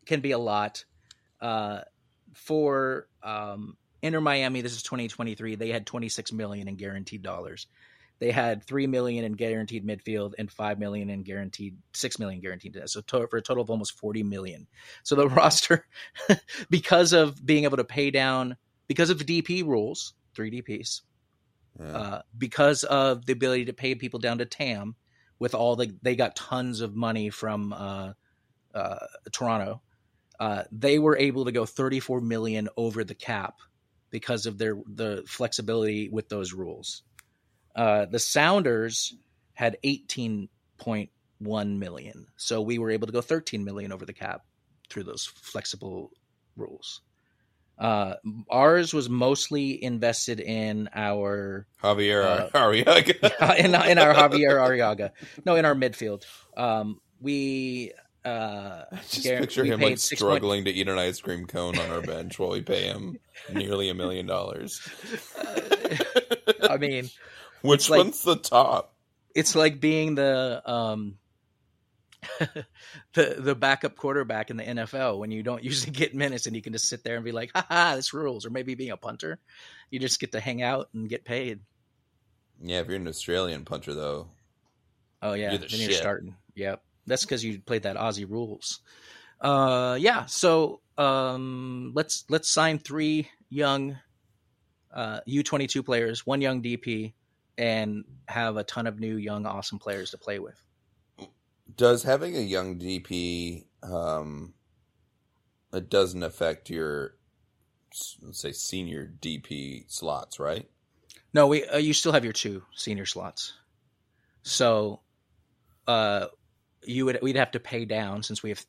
can 0.05 0.21
be 0.21 0.31
a 0.31 0.37
lot. 0.37 0.85
Uh, 1.41 1.81
for 2.33 3.07
um, 3.23 3.75
Inter 4.01 4.21
Miami, 4.21 4.61
this 4.61 4.73
is 4.73 4.83
2023. 4.83 5.55
They 5.55 5.69
had 5.69 5.85
26 5.85 6.31
million 6.33 6.67
in 6.67 6.75
guaranteed 6.75 7.21
dollars. 7.21 7.67
They 8.19 8.31
had 8.31 8.63
three 8.63 8.85
million 8.85 9.25
in 9.25 9.33
guaranteed 9.33 9.85
midfield 9.85 10.33
and 10.37 10.51
five 10.51 10.77
million 10.77 11.09
in 11.09 11.23
guaranteed 11.23 11.77
six 11.93 12.19
million 12.19 12.39
guaranteed. 12.39 12.79
So 12.85 13.01
to, 13.01 13.27
for 13.27 13.37
a 13.37 13.41
total 13.41 13.63
of 13.63 13.71
almost 13.71 13.97
40 13.97 14.21
million. 14.23 14.67
So 15.03 15.15
the 15.15 15.27
roster, 15.29 15.87
because 16.69 17.13
of 17.13 17.43
being 17.43 17.63
able 17.63 17.77
to 17.77 17.83
pay 17.83 18.11
down, 18.11 18.57
because 18.87 19.09
of 19.09 19.17
the 19.17 19.41
DP 19.41 19.65
rules, 19.65 20.13
three 20.35 20.51
DPs, 20.51 21.01
Yeah. 21.79 21.97
uh, 21.97 22.21
because 22.37 22.83
of 22.83 23.25
the 23.25 23.33
ability 23.33 23.65
to 23.65 23.73
pay 23.73 23.95
people 23.95 24.19
down 24.19 24.37
to 24.37 24.45
TAM 24.45 24.95
with 25.39 25.55
all 25.55 25.75
the 25.75 25.91
they 26.03 26.15
got 26.15 26.35
tons 26.35 26.81
of 26.81 26.95
money 26.95 27.31
from 27.31 27.73
uh, 27.73 28.13
uh, 28.75 29.07
Toronto. 29.31 29.81
Uh, 30.39 30.63
they 30.71 30.99
were 30.99 31.17
able 31.17 31.45
to 31.45 31.51
go 31.51 31.65
34 31.65 32.21
million 32.21 32.69
over 32.77 33.03
the 33.03 33.15
cap 33.15 33.55
because 34.11 34.45
of 34.45 34.57
their 34.57 34.75
the 34.85 35.23
flexibility 35.27 36.09
with 36.09 36.29
those 36.29 36.53
rules. 36.53 37.03
Uh, 37.75 38.05
the 38.05 38.19
Sounders 38.19 39.15
had 39.53 39.77
18.1 39.83 41.09
million, 41.77 42.27
so 42.35 42.61
we 42.61 42.77
were 42.77 42.91
able 42.91 43.07
to 43.07 43.13
go 43.13 43.21
13 43.21 43.63
million 43.63 43.91
over 43.91 44.05
the 44.05 44.13
cap 44.13 44.41
through 44.89 45.03
those 45.03 45.25
flexible 45.25 46.11
rules. 46.55 47.01
Uh, 47.79 48.15
ours 48.49 48.93
was 48.93 49.09
mostly 49.09 49.83
invested 49.83 50.39
in 50.39 50.87
our 50.93 51.65
Javier 51.81 52.23
Uh, 52.23 52.49
Arreaga. 52.49 53.55
in, 53.57 53.73
in 53.73 53.97
our 53.97 54.13
Javier 54.13 54.59
Arreaga. 54.59 55.11
No, 55.45 55.55
in 55.55 55.65
our 55.65 55.73
midfield. 55.73 56.23
Um, 56.55 56.99
we 57.19 57.93
uh, 58.25 58.83
Just 59.09 59.23
picture 59.25 59.63
him 59.63 59.79
like 59.79 59.89
point- 59.89 59.99
struggling 59.99 60.65
to 60.65 60.71
eat 60.71 60.87
an 60.87 60.97
ice 60.99 61.19
cream 61.21 61.45
cone 61.47 61.77
on 61.77 61.89
our 61.89 62.01
bench 62.01 62.37
while 62.39 62.51
we 62.51 62.61
pay 62.61 62.83
him 62.83 63.17
nearly 63.53 63.89
a 63.89 63.93
million 63.93 64.25
dollars. 64.25 64.81
I 66.69 66.77
mean, 66.77 67.09
Which 67.61 67.89
like- 67.89 67.97
one's 67.99 68.23
the 68.23 68.35
top? 68.35 68.93
it's 69.33 69.55
like 69.55 69.79
being 69.79 70.15
the 70.15 70.61
um, 70.69 71.17
the 73.13 73.35
the 73.39 73.55
backup 73.55 73.95
quarterback 73.95 74.49
in 74.51 74.57
the 74.57 74.63
NFL 74.63 75.17
when 75.17 75.31
you 75.31 75.41
don't 75.43 75.63
usually 75.63 75.91
get 75.91 76.13
minutes 76.13 76.45
and 76.47 76.55
you 76.55 76.61
can 76.61 76.73
just 76.73 76.87
sit 76.87 77.03
there 77.03 77.15
and 77.15 77.25
be 77.25 77.31
like, 77.31 77.51
"Ha 77.55 77.65
ha, 77.67 77.95
this 77.95 78.13
rules." 78.13 78.45
Or 78.45 78.49
maybe 78.49 78.75
being 78.75 78.91
a 78.91 78.97
punter, 78.97 79.39
you 79.89 79.99
just 79.99 80.19
get 80.19 80.33
to 80.33 80.39
hang 80.39 80.61
out 80.61 80.89
and 80.93 81.09
get 81.09 81.23
paid. 81.25 81.61
Yeah, 82.61 82.79
if 82.81 82.87
you're 82.87 82.97
an 82.97 83.07
Australian 83.07 83.65
punter 83.65 83.93
though, 83.93 84.27
Oh 85.21 85.33
yeah, 85.33 85.51
the 85.57 85.65
then 85.67 85.79
you're 85.79 85.91
starting. 85.91 86.35
Yep, 86.55 86.83
that's 87.05 87.23
because 87.23 87.43
you 87.43 87.59
played 87.59 87.83
that 87.83 87.97
Aussie 87.97 88.29
rules. 88.29 88.79
Uh, 89.39 89.97
yeah. 89.99 90.25
So 90.25 90.81
um, 90.97 91.91
let's 91.95 92.25
let's 92.29 92.49
sign 92.49 92.79
three 92.79 93.29
young 93.49 93.97
uh, 94.93 95.21
U22 95.27 95.85
players, 95.85 96.25
one 96.25 96.41
young 96.41 96.61
DP, 96.61 97.13
and 97.57 98.03
have 98.27 98.57
a 98.57 98.63
ton 98.63 98.87
of 98.87 98.99
new 98.99 99.15
young 99.17 99.45
awesome 99.45 99.79
players 99.79 100.11
to 100.11 100.17
play 100.17 100.39
with. 100.39 100.59
does 101.75 102.03
having 102.03 102.35
a 102.35 102.41
young 102.41 102.77
DP 102.77 103.65
um 103.83 104.53
it 105.73 105.89
doesn't 105.89 106.23
affect 106.23 106.69
your 106.69 107.15
let's 108.21 108.41
say 108.41 108.51
senior 108.51 109.11
DP 109.21 109.85
slots, 109.91 110.39
right? 110.39 110.69
No, 111.33 111.47
we 111.47 111.65
uh, 111.65 111.77
you 111.77 111.93
still 111.93 112.11
have 112.11 112.23
your 112.23 112.33
two 112.33 112.63
senior 112.75 113.05
slots. 113.05 113.53
So, 114.43 115.01
uh, 115.87 116.27
you 116.83 117.05
would 117.05 117.19
we'd 117.21 117.35
have 117.35 117.51
to 117.51 117.59
pay 117.59 117.85
down 117.85 118.23
since 118.23 118.41
we 118.43 118.49
have 118.49 118.65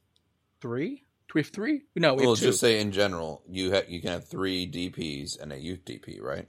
three. 0.61 0.97
Do 1.29 1.33
we 1.35 1.41
have 1.43 1.51
three? 1.51 1.83
No, 1.97 2.15
we 2.15 2.23
have 2.23 2.27
Well, 2.27 2.37
two. 2.37 2.47
just 2.47 2.61
say 2.61 2.81
in 2.81 2.93
general, 2.93 3.43
you 3.49 3.73
ha- 3.73 3.83
you 3.89 4.01
can 4.01 4.11
have 4.11 4.29
three 4.29 4.71
DPs 4.71 5.41
and 5.41 5.53
a 5.53 5.59
youth 5.59 5.85
DP, 5.85 6.21
right? 6.21 6.49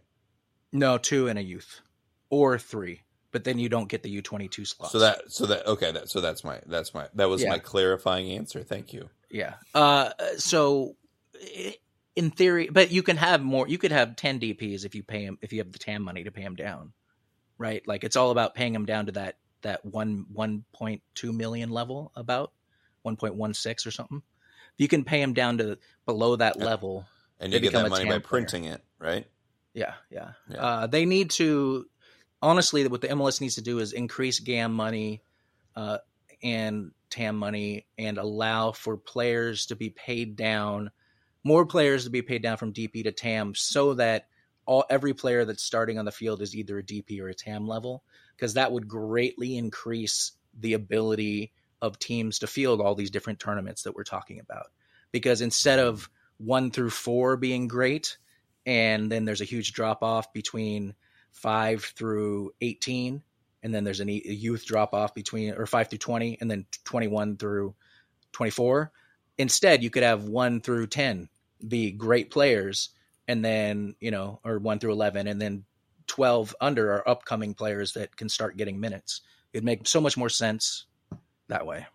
no, 0.72 0.98
two 0.98 1.28
and 1.28 1.38
a 1.38 1.44
youth, 1.44 1.82
or 2.30 2.58
three. 2.58 3.02
But 3.32 3.44
then 3.44 3.58
you 3.60 3.70
don't 3.70 3.88
get 3.90 4.04
the 4.04 4.10
U 4.10 4.22
twenty 4.22 4.48
two 4.48 4.66
slots. 4.66 4.92
So 4.92 5.00
that 5.00 5.32
so 5.32 5.46
that 5.48 5.66
okay, 5.68 5.92
that 5.92 6.10
so 6.10 6.22
that's 6.22 6.44
my 6.44 6.60
that's 6.68 6.94
my 6.94 7.08
that 7.16 7.30
was 7.30 7.42
Yeah. 7.44 7.50
my 7.50 7.60
clarifying 7.60 8.32
answer. 8.32 8.62
Thank 8.64 8.94
you. 8.94 9.10
Yeah. 9.32 9.56
Uh, 9.74 10.12
so 10.38 10.96
in 12.16 12.30
theory, 12.30 12.70
but 12.72 12.92
you 12.92 13.02
can 13.02 13.18
have 13.18 13.42
more. 13.42 13.68
You 13.68 13.78
could 13.80 13.92
have 13.92 14.16
ten 14.16 14.40
DPS 14.40 14.86
if 14.86 14.94
you 14.94 15.02
pay 15.04 15.24
him 15.24 15.40
if 15.42 15.52
you 15.52 15.60
have 15.60 15.72
the 15.72 15.80
TAM 15.80 16.04
money 16.04 16.24
to 16.26 16.32
pay 16.32 16.42
him 16.44 16.56
down, 16.56 16.94
right? 17.58 17.82
Like 17.88 18.04
it's 18.04 18.16
all 18.16 18.30
about 18.30 18.54
paying 18.54 18.76
him 18.76 18.86
down 18.86 19.08
to 19.08 19.14
that 19.14 19.38
that 19.64 19.84
one 19.86 20.26
one 20.32 20.64
point 20.74 21.02
two 21.16 21.34
million 21.34 21.70
level, 21.70 22.12
about 22.16 22.52
one 23.02 23.16
point 23.18 23.36
one 23.36 23.54
six 23.54 23.86
or 23.86 23.92
something. 23.92 24.22
If 24.76 24.80
you 24.80 24.88
can 24.88 25.04
pay 25.04 25.20
them 25.20 25.34
down 25.34 25.58
to 25.60 25.78
below 26.06 26.36
that 26.38 26.58
Yeah. 26.58 26.66
level, 26.66 27.06
And 27.40 27.52
you 27.54 27.60
get 27.60 27.74
that 27.74 27.90
money 27.90 28.06
by 28.06 28.12
TAM 28.14 28.22
player. 28.22 28.42
printing 28.42 28.66
it, 28.66 28.84
right? 29.00 29.28
yeah, 29.74 29.96
yeah. 30.10 30.32
Yeah. 30.50 30.58
Uh, 30.62 30.88
they 30.88 31.06
need 31.06 31.32
to 31.32 31.88
honestly 32.42 32.88
what 32.88 33.02
the 33.02 33.08
MLS 33.10 33.42
needs 33.42 33.56
to 33.56 33.62
do 33.62 33.80
is 33.80 33.94
increase 33.94 34.40
GAM 34.40 34.74
money 34.74 35.22
uh, 35.76 35.98
and 36.44 36.92
TAM 37.10 37.38
money 37.38 37.86
and 37.98 38.18
allow 38.18 38.72
for 38.72 38.98
players 38.98 39.68
to 39.68 39.76
be 39.76 39.90
paid 39.90 40.36
down, 40.36 40.92
more 41.44 41.66
players 41.66 42.04
to 42.06 42.10
be 42.10 42.22
paid 42.22 42.42
down 42.44 42.58
from 42.58 42.74
DP 42.74 43.04
to 43.04 43.12
TAM, 43.12 43.56
so 43.56 43.94
that 43.96 44.28
all 44.66 44.86
every 44.90 45.14
player 45.14 45.44
that's 45.46 45.64
starting 45.64 45.98
on 46.00 46.06
the 46.06 46.12
field 46.12 46.42
is 46.42 46.56
either 46.56 46.78
a 46.80 46.84
DP 46.84 47.20
or 47.22 47.30
a 47.30 47.34
TAM 47.34 47.68
level, 47.68 48.04
because 48.36 48.56
that 48.56 48.72
would 48.72 48.88
greatly 48.88 49.58
increase 49.58 50.32
the 50.60 50.74
ability 50.74 51.52
of 51.82 52.00
teams 52.00 52.40
to 52.40 52.48
field 52.48 52.82
all 52.82 52.96
these 52.96 53.12
different 53.12 53.40
tournaments 53.40 53.84
that 53.84 53.96
we're 53.96 54.04
talking 54.04 54.40
about. 54.40 54.68
Because 55.12 55.42
instead 55.42 55.80
of 55.80 56.10
one 56.38 56.72
through 56.72 56.90
four 56.90 57.38
being 57.38 57.68
great, 57.68 58.18
and 58.66 59.12
then 59.12 59.26
there's 59.26 59.42
a 59.42 59.46
huge 59.46 59.74
drop 59.74 60.04
off 60.04 60.32
between 60.34 60.96
five 61.32 61.84
through 61.84 62.52
18 62.62 63.22
and 63.64 63.74
then 63.74 63.84
there's 63.84 64.02
a 64.02 64.12
youth 64.12 64.66
drop 64.66 64.94
off 64.94 65.16
between 65.16 65.54
or 65.54 65.66
five 65.66 65.90
through 65.90 65.98
20 65.98 66.38
and 66.40 66.52
then 66.52 66.66
21 66.84 67.38
through 67.38 67.74
24 68.34 68.92
instead 69.38 69.84
you 69.84 69.90
could 69.90 70.04
have 70.04 70.26
one 70.26 70.62
through 70.62 70.88
10 70.88 71.28
be 71.68 71.92
great 71.92 72.30
players 72.30 72.90
and 73.28 73.44
then 73.44 73.96
you 74.00 74.12
know 74.12 74.40
or 74.44 74.60
one 74.60 74.80
through 74.80 74.92
11 74.92 75.28
and 75.28 75.42
then 75.42 75.64
12 76.08 76.56
under 76.62 76.92
are 76.94 77.08
upcoming 77.08 77.54
players 77.54 77.94
that 77.94 78.16
can 78.16 78.30
start 78.30 78.58
getting 78.58 78.80
minutes. 78.80 79.22
It'd 79.52 79.64
make 79.64 79.88
so 79.88 80.02
much 80.02 80.18
more 80.18 80.30
sense 80.30 80.86
that 81.48 81.66
way. 81.66 81.86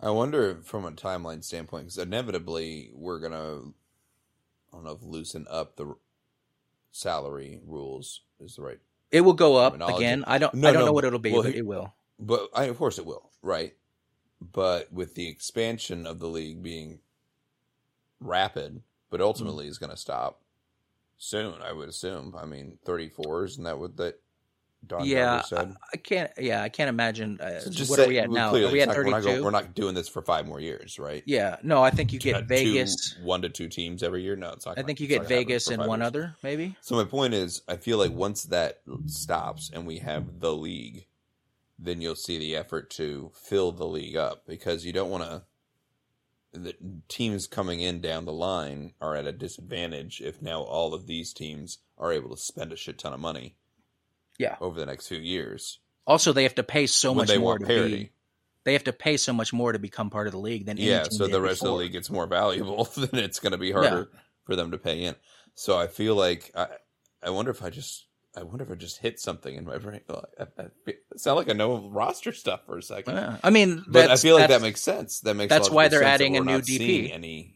I 0.00 0.10
wonder 0.10 0.50
if 0.50 0.64
from 0.64 0.84
a 0.84 0.92
timeline 0.92 1.42
standpoint, 1.42 1.86
because 1.86 1.98
inevitably 1.98 2.90
we're 2.94 3.18
gonna, 3.18 3.60
I 4.72 4.72
don't 4.72 4.84
know 4.84 4.92
if 4.92 5.02
loosen 5.02 5.46
up 5.50 5.76
the 5.76 5.94
salary 6.92 7.60
rules 7.66 8.22
is 8.40 8.56
the 8.56 8.62
right, 8.62 8.78
it 9.10 9.22
will 9.22 9.32
go 9.32 9.56
up 9.56 9.74
again. 9.74 10.24
I 10.26 10.38
don't 10.38 10.54
No, 10.54 10.68
i 10.68 10.72
don't 10.72 10.80
no, 10.80 10.86
know 10.86 10.92
what 10.92 11.04
it'll 11.04 11.18
be 11.18 11.32
well, 11.32 11.42
but 11.42 11.54
it 11.54 11.66
will. 11.66 11.94
But 12.18 12.48
I, 12.54 12.64
of 12.64 12.76
course 12.76 12.98
it 12.98 13.06
will, 13.06 13.30
right? 13.42 13.74
But 14.40 14.92
with 14.92 15.14
the 15.14 15.28
expansion 15.28 16.06
of 16.06 16.18
the 16.18 16.28
league 16.28 16.62
being 16.62 17.00
rapid, 18.20 18.82
but 19.10 19.20
ultimately 19.20 19.64
mm-hmm. 19.64 19.70
is 19.70 19.78
going 19.78 19.90
to 19.90 19.96
stop 19.96 20.42
soon, 21.18 21.54
I 21.62 21.72
would 21.72 21.88
assume. 21.88 22.34
I 22.38 22.44
mean, 22.46 22.78
thirty 22.84 23.08
four 23.08 23.44
isn't 23.44 23.62
that 23.64 23.78
what 23.78 23.96
that 23.96 24.20
Don 24.86 25.04
yeah 25.04 25.40
said? 25.40 25.74
I, 25.92 25.96
can't 25.96 26.30
yeah 26.38 26.62
i 26.62 26.68
can't 26.68 26.88
imagine 26.88 27.40
uh, 27.40 27.58
So 27.60 27.70
just 27.70 27.90
what 27.90 27.96
say- 27.98 28.04
are 28.04 28.08
we 28.08 28.18
at 28.20 28.30
now 28.30 28.50
clearly 28.50 28.68
are 28.68 28.72
we 28.72 28.80
at 28.82 28.88
not- 28.88 28.96
we're 28.98 29.04
not 29.10 29.22
32 29.24 29.42
We're 29.44 29.50
not 29.50 29.74
doing 29.74 29.94
this 29.94 30.06
for 30.06 30.22
five 30.22 30.46
more 30.46 30.60
years, 30.60 30.98
right? 30.98 31.24
Yeah, 31.26 31.56
no, 31.64 31.82
I 31.82 31.90
think 31.90 32.12
you 32.12 32.18
Uh, 32.18 32.22
get 32.22 32.40
two- 32.40 32.44
Vegas. 32.46 33.16
one 33.22 33.42
to 33.42 33.48
two 33.48 33.68
teams 33.68 34.02
every 34.04 34.22
year. 34.22 34.36
No, 34.36 34.50
it's 34.50 34.64
not. 34.66 34.78
I 34.78 34.82
think 34.82 35.00
you 35.00 35.08
get 35.08 35.26
Vegas 35.26 35.68
and 35.68 35.84
one 35.86 36.00
years. 36.00 36.06
other, 36.06 36.36
maybe. 36.42 36.76
So 36.82 36.94
my 36.94 37.04
point 37.04 37.34
is, 37.34 37.62
I 37.66 37.76
feel 37.78 37.98
like 37.98 38.12
once 38.12 38.44
that 38.44 38.82
stops 39.06 39.70
and 39.72 39.86
we 39.86 39.98
have 39.98 40.38
the 40.40 40.54
league, 40.54 41.06
then 41.78 42.00
you'll 42.00 42.14
see 42.14 42.38
the 42.38 42.54
effort 42.54 42.90
to 42.90 43.32
fill 43.34 43.72
the 43.72 43.86
league 43.86 44.14
up 44.16 44.46
because 44.46 44.84
you 44.84 44.92
don't 44.92 45.10
want 45.10 45.24
to. 45.24 45.42
The 46.56 46.74
teams 47.08 47.46
coming 47.46 47.80
in 47.80 48.00
down 48.00 48.24
the 48.24 48.32
line 48.32 48.94
are 49.00 49.14
at 49.14 49.26
a 49.26 49.32
disadvantage 49.32 50.20
if 50.20 50.40
now 50.42 50.62
all 50.62 50.94
of 50.94 51.06
these 51.06 51.32
teams 51.32 51.78
are 51.98 52.12
able 52.12 52.30
to 52.30 52.36
spend 52.36 52.72
a 52.72 52.76
shit 52.76 52.98
ton 52.98 53.12
of 53.12 53.20
money. 53.20 53.56
Yeah. 54.38 54.56
over 54.60 54.78
the 54.78 54.86
next 54.86 55.08
few 55.08 55.18
years. 55.18 55.78
Also, 56.06 56.32
they 56.32 56.42
have 56.42 56.54
to 56.56 56.62
pay 56.62 56.86
so 56.86 57.10
when 57.12 57.18
much 57.18 57.28
they 57.28 57.38
more 57.38 57.52
want 57.52 57.60
to 57.60 57.66
parity. 57.66 57.96
be. 57.96 58.10
They 58.64 58.72
have 58.74 58.84
to 58.84 58.92
pay 58.92 59.16
so 59.16 59.32
much 59.32 59.52
more 59.52 59.72
to 59.72 59.78
become 59.78 60.10
part 60.10 60.26
of 60.26 60.32
the 60.32 60.38
league 60.38 60.66
than 60.66 60.76
yeah, 60.76 61.04
so 61.04 61.26
the 61.26 61.40
rest 61.40 61.62
of 61.62 61.68
the 61.68 61.74
league 61.74 61.92
gets 61.92 62.10
more 62.10 62.26
valuable. 62.26 62.84
Then 62.96 63.22
it's 63.22 63.38
going 63.38 63.52
to 63.52 63.58
be 63.58 63.72
harder 63.72 64.10
for 64.44 64.56
them 64.56 64.72
to 64.72 64.78
pay 64.78 65.04
in. 65.04 65.14
So 65.54 65.78
I 65.78 65.86
feel 65.86 66.16
like 66.16 66.50
I, 66.54 66.66
I 67.22 67.30
wonder 67.30 67.50
if 67.50 67.62
I 67.62 67.70
just, 67.70 68.05
I 68.36 68.42
wonder 68.42 68.64
if 68.64 68.70
I 68.70 68.74
just 68.74 68.98
hit 68.98 69.18
something 69.18 69.54
in 69.54 69.64
my 69.64 69.78
brain. 69.78 70.00
I, 70.10 70.44
I, 70.58 70.62
I 70.88 70.92
sound 71.16 71.36
like 71.38 71.48
I 71.48 71.54
know 71.54 71.88
roster 71.88 72.32
stuff 72.32 72.60
for 72.66 72.76
a 72.78 72.82
second, 72.82 73.14
Yeah. 73.14 73.38
I 73.42 73.50
mean, 73.50 73.84
but 73.88 74.10
I 74.10 74.16
feel 74.16 74.36
like 74.36 74.48
that 74.48 74.60
makes 74.60 74.82
sense. 74.82 75.20
That 75.20 75.34
makes 75.34 75.50
sense. 75.52 75.64
that's 75.64 75.74
why 75.74 75.88
they're 75.88 76.02
adding 76.02 76.36
a 76.36 76.40
new 76.40 76.58
DP. 76.60 77.12
Any? 77.12 77.54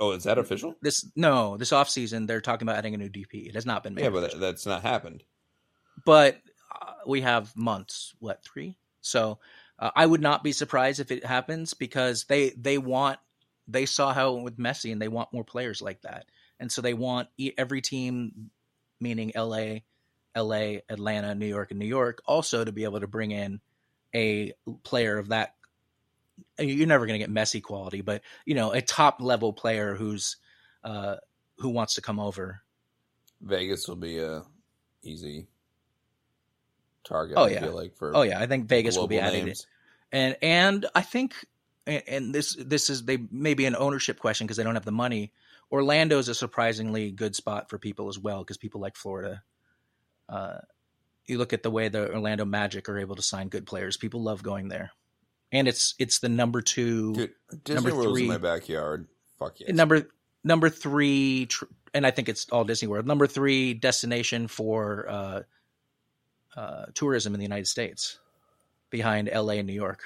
Oh, 0.00 0.12
is 0.12 0.24
that 0.24 0.38
official? 0.38 0.76
this. 0.80 1.04
No, 1.16 1.56
this 1.56 1.70
offseason 1.72 2.26
they're 2.28 2.40
talking 2.40 2.66
about 2.68 2.76
adding 2.78 2.94
a 2.94 2.98
new 2.98 3.08
DP. 3.10 3.48
It 3.48 3.54
has 3.56 3.66
not 3.66 3.82
been 3.82 3.94
made. 3.94 4.04
Yeah, 4.04 4.10
but 4.10 4.18
official. 4.18 4.38
that, 4.40 4.46
that's 4.46 4.66
not 4.66 4.82
happened. 4.82 5.24
but 6.04 6.36
uh, 6.80 6.92
we 7.06 7.22
have 7.22 7.54
months. 7.56 8.14
What 8.20 8.44
three? 8.44 8.76
So 9.00 9.40
uh, 9.78 9.90
I 9.96 10.06
would 10.06 10.20
not 10.20 10.44
be 10.44 10.52
surprised 10.52 11.00
if 11.00 11.10
it 11.10 11.24
happens 11.24 11.74
because 11.74 12.24
they 12.28 12.50
they 12.50 12.78
want 12.78 13.18
they 13.66 13.86
saw 13.86 14.12
how 14.14 14.30
it 14.30 14.32
went 14.34 14.44
with 14.44 14.58
Messi 14.58 14.92
and 14.92 15.02
they 15.02 15.08
want 15.08 15.32
more 15.32 15.44
players 15.44 15.82
like 15.82 16.02
that, 16.02 16.26
and 16.60 16.70
so 16.70 16.80
they 16.80 16.94
want 16.94 17.28
every 17.56 17.80
team, 17.80 18.50
meaning 19.00 19.32
L.A., 19.34 19.84
L.A., 20.34 20.82
Atlanta, 20.88 21.34
New 21.34 21.46
York, 21.46 21.70
and 21.70 21.78
New 21.78 21.86
York, 21.86 22.22
also 22.26 22.64
to 22.64 22.72
be 22.72 22.84
able 22.84 23.00
to 23.00 23.06
bring 23.06 23.30
in 23.30 23.60
a 24.14 24.52
player 24.82 25.18
of 25.18 25.28
that. 25.28 25.54
You're 26.58 26.86
never 26.86 27.06
going 27.06 27.18
to 27.20 27.26
get 27.26 27.34
Messi 27.34 27.62
quality, 27.62 28.00
but 28.00 28.22
you 28.44 28.54
know 28.54 28.72
a 28.72 28.80
top 28.80 29.20
level 29.20 29.52
player 29.52 29.94
who's 29.94 30.36
uh, 30.84 31.16
who 31.58 31.70
wants 31.70 31.94
to 31.94 32.00
come 32.00 32.20
over. 32.20 32.62
Vegas 33.40 33.88
will 33.88 33.96
be 33.96 34.18
a 34.18 34.42
easy 35.02 35.48
target. 37.04 37.36
Oh, 37.36 37.44
I 37.44 37.50
yeah. 37.50 37.60
feel 37.60 37.74
like 37.74 37.96
for 37.96 38.16
Oh 38.16 38.22
yeah, 38.22 38.40
I 38.40 38.46
think 38.46 38.66
Vegas 38.66 38.96
will 38.96 39.08
be 39.08 39.18
added, 39.18 39.46
names. 39.46 39.66
and 40.12 40.36
and 40.42 40.86
I 40.94 41.02
think 41.02 41.34
and, 41.86 42.02
and 42.06 42.34
this 42.34 42.56
this 42.58 42.90
is 42.90 43.04
they 43.04 43.18
maybe 43.30 43.66
an 43.66 43.76
ownership 43.76 44.18
question 44.18 44.46
because 44.46 44.56
they 44.56 44.64
don't 44.64 44.74
have 44.74 44.84
the 44.84 44.92
money. 44.92 45.32
Orlando's 45.70 46.28
a 46.28 46.34
surprisingly 46.34 47.10
good 47.10 47.36
spot 47.36 47.68
for 47.68 47.78
people 47.78 48.08
as 48.08 48.18
well 48.18 48.38
because 48.38 48.56
people 48.56 48.80
like 48.80 48.96
Florida. 48.96 49.42
Uh, 50.28 50.58
you 51.26 51.38
look 51.38 51.52
at 51.52 51.62
the 51.62 51.70
way 51.70 51.88
the 51.88 52.12
Orlando 52.12 52.44
Magic 52.44 52.88
are 52.88 52.98
able 52.98 53.16
to 53.16 53.22
sign 53.22 53.48
good 53.48 53.66
players. 53.66 53.96
People 53.96 54.22
love 54.22 54.42
going 54.42 54.68
there, 54.68 54.92
and 55.52 55.68
it's 55.68 55.94
it's 55.98 56.20
the 56.20 56.28
number 56.28 56.62
two, 56.62 57.14
Dude, 57.14 57.30
Disney 57.64 57.74
Number 57.74 57.94
World's 57.94 58.12
three. 58.12 58.22
in 58.22 58.28
my 58.28 58.38
backyard. 58.38 59.06
Fuck 59.38 59.60
yes. 59.60 59.70
number 59.70 60.08
number 60.42 60.70
three, 60.70 61.46
tr- 61.46 61.66
and 61.92 62.06
I 62.06 62.10
think 62.10 62.28
it's 62.28 62.48
all 62.50 62.64
Disney 62.64 62.88
World. 62.88 63.06
Number 63.06 63.26
three 63.26 63.74
destination 63.74 64.48
for 64.48 65.08
uh, 65.08 65.42
uh, 66.56 66.86
tourism 66.94 67.34
in 67.34 67.40
the 67.40 67.44
United 67.44 67.68
States, 67.68 68.18
behind 68.90 69.28
L.A. 69.28 69.58
and 69.58 69.66
New 69.66 69.74
York. 69.74 70.02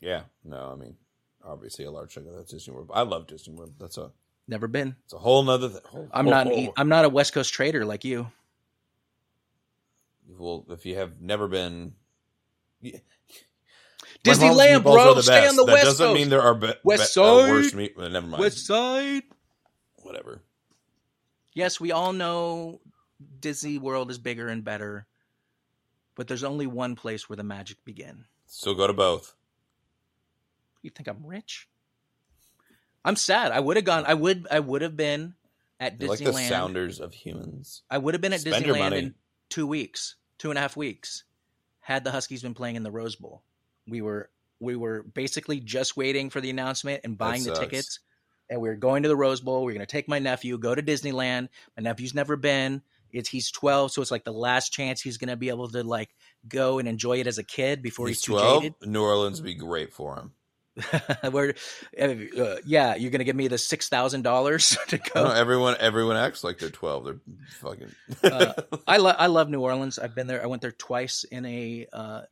Yeah, 0.00 0.22
no, 0.44 0.72
I 0.72 0.76
mean, 0.76 0.96
obviously 1.46 1.84
a 1.84 1.90
large 1.90 2.12
chunk 2.14 2.26
of 2.28 2.34
that's 2.36 2.50
Disney 2.50 2.74
World. 2.74 2.90
I 2.92 3.02
love 3.02 3.26
Disney 3.26 3.54
World. 3.54 3.74
That's 3.78 3.98
a 3.98 4.10
Never 4.46 4.66
been. 4.68 4.94
it's 5.04 5.14
a 5.14 5.18
whole 5.18 5.42
nother 5.42 5.68
thing. 5.70 5.80
Whole, 5.86 6.08
I'm 6.12 6.24
whole- 6.26 6.30
not. 6.34 6.46
Whole- 6.46 6.72
I'm 6.76 6.88
not 6.88 7.04
a 7.04 7.08
West 7.08 7.32
Coast 7.32 7.52
trader 7.54 7.84
like 7.84 8.04
you. 8.04 8.30
well, 10.28 10.64
if 10.70 10.84
you 10.86 10.96
have 10.96 11.20
never 11.20 11.48
been. 11.48 11.94
Yeah. 12.80 12.98
Disneyland, 14.22 14.82
bro. 14.82 15.20
Stay 15.20 15.46
on 15.46 15.56
the 15.56 15.64
that 15.64 15.72
West 15.72 15.84
doesn't 15.84 16.06
Coast. 16.08 16.14
mean 16.18 16.28
there 16.30 16.42
are 16.42 16.54
be- 16.54 16.72
West 16.82 17.14
be- 17.14 17.20
uh, 17.20 17.24
Side. 17.24 17.50
worse 17.50 17.74
meat. 17.74 17.96
never 17.98 18.26
mind. 18.26 18.40
West 18.40 18.66
Side. 18.66 19.22
Whatever. 20.02 20.42
Yes, 21.54 21.78
we 21.80 21.92
all 21.92 22.12
know 22.12 22.80
Disney 23.40 23.78
World 23.78 24.10
is 24.10 24.18
bigger 24.18 24.48
and 24.48 24.64
better, 24.64 25.06
but 26.14 26.26
there's 26.26 26.44
only 26.44 26.66
one 26.66 26.96
place 26.96 27.28
where 27.28 27.36
the 27.36 27.44
magic 27.44 27.78
begin. 27.84 28.24
So 28.46 28.74
go 28.74 28.86
to 28.86 28.92
both. 28.92 29.34
You 30.84 30.90
think 30.90 31.08
I'm 31.08 31.24
rich? 31.26 31.68
I'm 33.04 33.16
sad. 33.16 33.52
I 33.52 33.60
would 33.60 33.76
have 33.76 33.84
gone. 33.84 34.04
I 34.06 34.14
would. 34.14 34.46
I 34.50 34.60
would 34.60 34.82
have 34.82 34.96
been 34.96 35.34
at 35.80 36.00
You're 36.00 36.10
like 36.10 36.18
the 36.20 36.26
Disneyland. 36.26 36.48
sounders 36.48 37.00
of 37.00 37.12
humans. 37.12 37.82
I 37.90 37.98
would 37.98 38.14
have 38.14 38.20
been 38.20 38.32
at 38.32 38.40
Spend 38.40 38.64
Disneyland 38.64 38.92
in 38.92 39.14
two 39.50 39.66
weeks, 39.66 40.16
two 40.38 40.50
and 40.50 40.58
a 40.58 40.60
half 40.62 40.76
weeks, 40.76 41.24
had 41.80 42.04
the 42.04 42.10
Huskies 42.10 42.42
been 42.42 42.54
playing 42.54 42.76
in 42.76 42.82
the 42.82 42.90
Rose 42.90 43.16
Bowl. 43.16 43.42
We 43.86 44.00
were 44.00 44.30
we 44.60 44.76
were 44.76 45.02
basically 45.02 45.60
just 45.60 45.96
waiting 45.96 46.30
for 46.30 46.40
the 46.40 46.50
announcement 46.50 47.00
and 47.04 47.18
buying 47.18 47.44
the 47.44 47.54
tickets, 47.54 48.00
and 48.48 48.60
we 48.60 48.68
were 48.68 48.76
going 48.76 49.02
to 49.02 49.08
the 49.08 49.16
Rose 49.16 49.40
Bowl. 49.40 49.64
We 49.64 49.72
are 49.72 49.74
going 49.74 49.86
to 49.86 49.90
take 49.90 50.08
my 50.08 50.18
nephew, 50.18 50.56
go 50.56 50.74
to 50.74 50.82
Disneyland. 50.82 51.48
My 51.76 51.82
nephew's 51.82 52.14
never 52.14 52.36
been. 52.36 52.82
It's 53.12 53.28
he's 53.28 53.50
twelve, 53.50 53.92
so 53.92 54.00
it's 54.00 54.10
like 54.10 54.24
the 54.24 54.32
last 54.32 54.72
chance 54.72 55.00
he's 55.02 55.18
going 55.18 55.28
to 55.28 55.36
be 55.36 55.50
able 55.50 55.68
to 55.68 55.84
like 55.84 56.08
go 56.48 56.78
and 56.78 56.88
enjoy 56.88 57.20
it 57.20 57.26
as 57.26 57.38
a 57.38 57.44
kid 57.44 57.82
before 57.82 58.08
he's, 58.08 58.16
He's 58.18 58.22
too 58.24 58.32
twelve. 58.32 58.62
jaded. 58.62 58.74
New 58.86 59.02
Orleans 59.02 59.40
would 59.40 59.46
be 59.46 59.54
great 59.54 59.92
for 59.92 60.16
him. 60.16 60.32
Where, 61.30 61.54
uh, 62.00 62.56
yeah, 62.66 62.96
you're 62.96 63.10
going 63.12 63.20
to 63.20 63.24
give 63.24 63.36
me 63.36 63.46
the 63.48 63.58
six 63.58 63.88
thousand 63.88 64.22
dollars 64.22 64.76
to 64.88 64.96
No, 65.14 65.24
go. 65.24 65.30
everyone 65.30 65.76
everyone 65.78 66.16
acts 66.16 66.42
like 66.42 66.58
they're 66.58 66.70
twelve. 66.70 67.04
They're 67.04 67.20
fucking. 67.60 67.92
Uh, 68.22 68.52
I 68.86 68.96
love 68.96 69.16
I 69.18 69.26
love 69.28 69.48
New 69.48 69.60
Orleans. 69.60 69.98
I've 69.98 70.14
been 70.14 70.26
there. 70.26 70.42
I 70.42 70.46
went 70.46 70.62
there 70.62 70.72
twice 70.72 71.24
in 71.24 71.46
a 71.46 71.86
uh, 71.92 72.22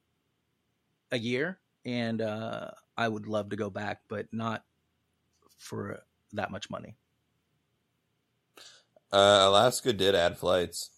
a 1.12 1.18
year, 1.18 1.58
and 1.84 2.20
uh, 2.20 2.70
I 2.96 3.06
would 3.08 3.26
love 3.28 3.50
to 3.50 3.56
go 3.56 3.70
back, 3.70 4.00
but 4.08 4.26
not 4.32 4.64
for 5.58 6.02
that 6.32 6.50
much 6.50 6.68
money. 6.68 6.96
uh, 9.12 9.44
Alaska 9.46 9.92
did 9.92 10.14
add 10.14 10.36
flights. 10.38 10.90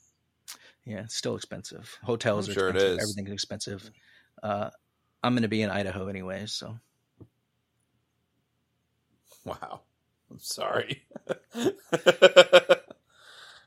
Yeah, 0.87 1.01
it's 1.01 1.15
still 1.17 1.37
expensive. 1.37 1.99
Hotels 2.03 2.47
I'm 2.49 2.53
are 2.53 2.55
sure 2.55 2.69
expensive. 2.71 2.99
is. 2.99 3.03
Everything's 3.03 3.33
expensive. 3.33 3.91
Uh, 4.43 4.71
I'm 5.23 5.35
going 5.35 5.43
to 5.43 5.49
be 5.49 5.63
in 5.63 5.71
Idaho 5.71 6.09
anyway 6.09 6.45
so 6.47 6.79
Wow. 9.61 9.81
I'm 10.31 10.39
sorry. 10.39 11.03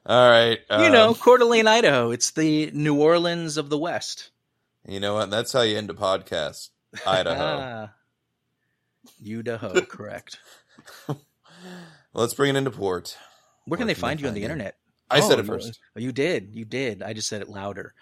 All 0.06 0.30
right. 0.30 0.60
you 0.72 0.90
know, 0.90 1.10
um, 1.10 1.16
Coeur 1.16 1.38
d'Alene, 1.38 1.68
Idaho. 1.68 2.12
It's 2.12 2.32
the 2.32 2.72
New 2.74 3.00
Orleans 3.00 3.58
of 3.58 3.70
the 3.70 3.78
West. 3.78 4.32
You 4.88 5.00
know 5.00 5.14
what? 5.16 5.30
That's 5.30 5.52
how 5.52 5.62
you 5.62 5.78
end 5.78 5.90
a 5.90 5.94
podcast. 5.94 6.70
Idaho. 7.08 7.44
Ah, 7.62 7.90
Idaho, 9.26 9.82
correct. 9.82 10.40
Let's 12.14 12.34
bring 12.34 12.56
it 12.56 12.58
into 12.58 12.72
port. 12.72 13.18
Where 13.66 13.78
can 13.78 13.86
they 13.88 13.94
can 13.94 14.02
find 14.02 14.22
you 14.22 14.28
on 14.28 14.34
the 14.34 14.44
internet? 14.44 14.78
I 15.12 15.20
said 15.20 15.38
Oh, 15.38 15.42
it 15.42 15.46
first. 15.46 15.80
Oh, 15.96 16.00
You 16.00 16.12
did. 16.12 16.56
You 16.56 16.66
did. 16.66 17.04
I 17.04 17.14
just 17.14 17.28
said 17.28 17.42
it 17.42 17.50
louder. 17.50 17.94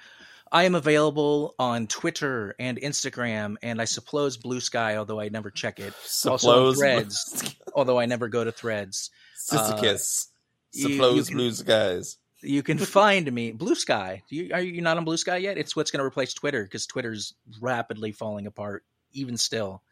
I 0.55 0.63
am 0.63 0.73
available 0.73 1.53
on 1.59 1.87
Twitter 1.87 2.55
and 2.57 2.79
Instagram, 2.79 3.57
and 3.61 3.81
I 3.81 3.83
suppose 3.83 4.37
Blue 4.37 4.61
Sky, 4.61 4.95
although 4.95 5.19
I 5.19 5.27
never 5.27 5.51
check 5.51 5.81
it. 5.81 5.93
Also 6.25 6.71
Threads, 6.73 7.55
although 7.73 7.99
I 7.99 8.05
never 8.05 8.29
go 8.29 8.41
to 8.41 8.53
Threads. 8.53 9.11
Sisychus. 9.51 10.27
you- 10.71 10.93
Suppose 10.93 11.29
blue 11.29 11.51
skies. 11.51 12.17
You 12.41 12.63
can 12.63 12.77
find 12.77 13.29
me 13.29 13.51
Blue 13.51 13.75
Sky. 13.75 14.23
You, 14.29 14.51
are 14.53 14.61
you 14.61 14.81
not 14.81 14.95
on 14.95 15.03
Blue 15.03 15.17
Sky 15.17 15.37
yet? 15.37 15.57
It's 15.57 15.75
what's 15.75 15.91
going 15.91 15.99
to 15.99 16.05
replace 16.05 16.33
Twitter 16.33 16.63
because 16.63 16.85
Twitter's 16.85 17.33
rapidly 17.59 18.13
falling 18.13 18.47
apart. 18.47 18.85
Even 19.11 19.35
still, 19.35 19.83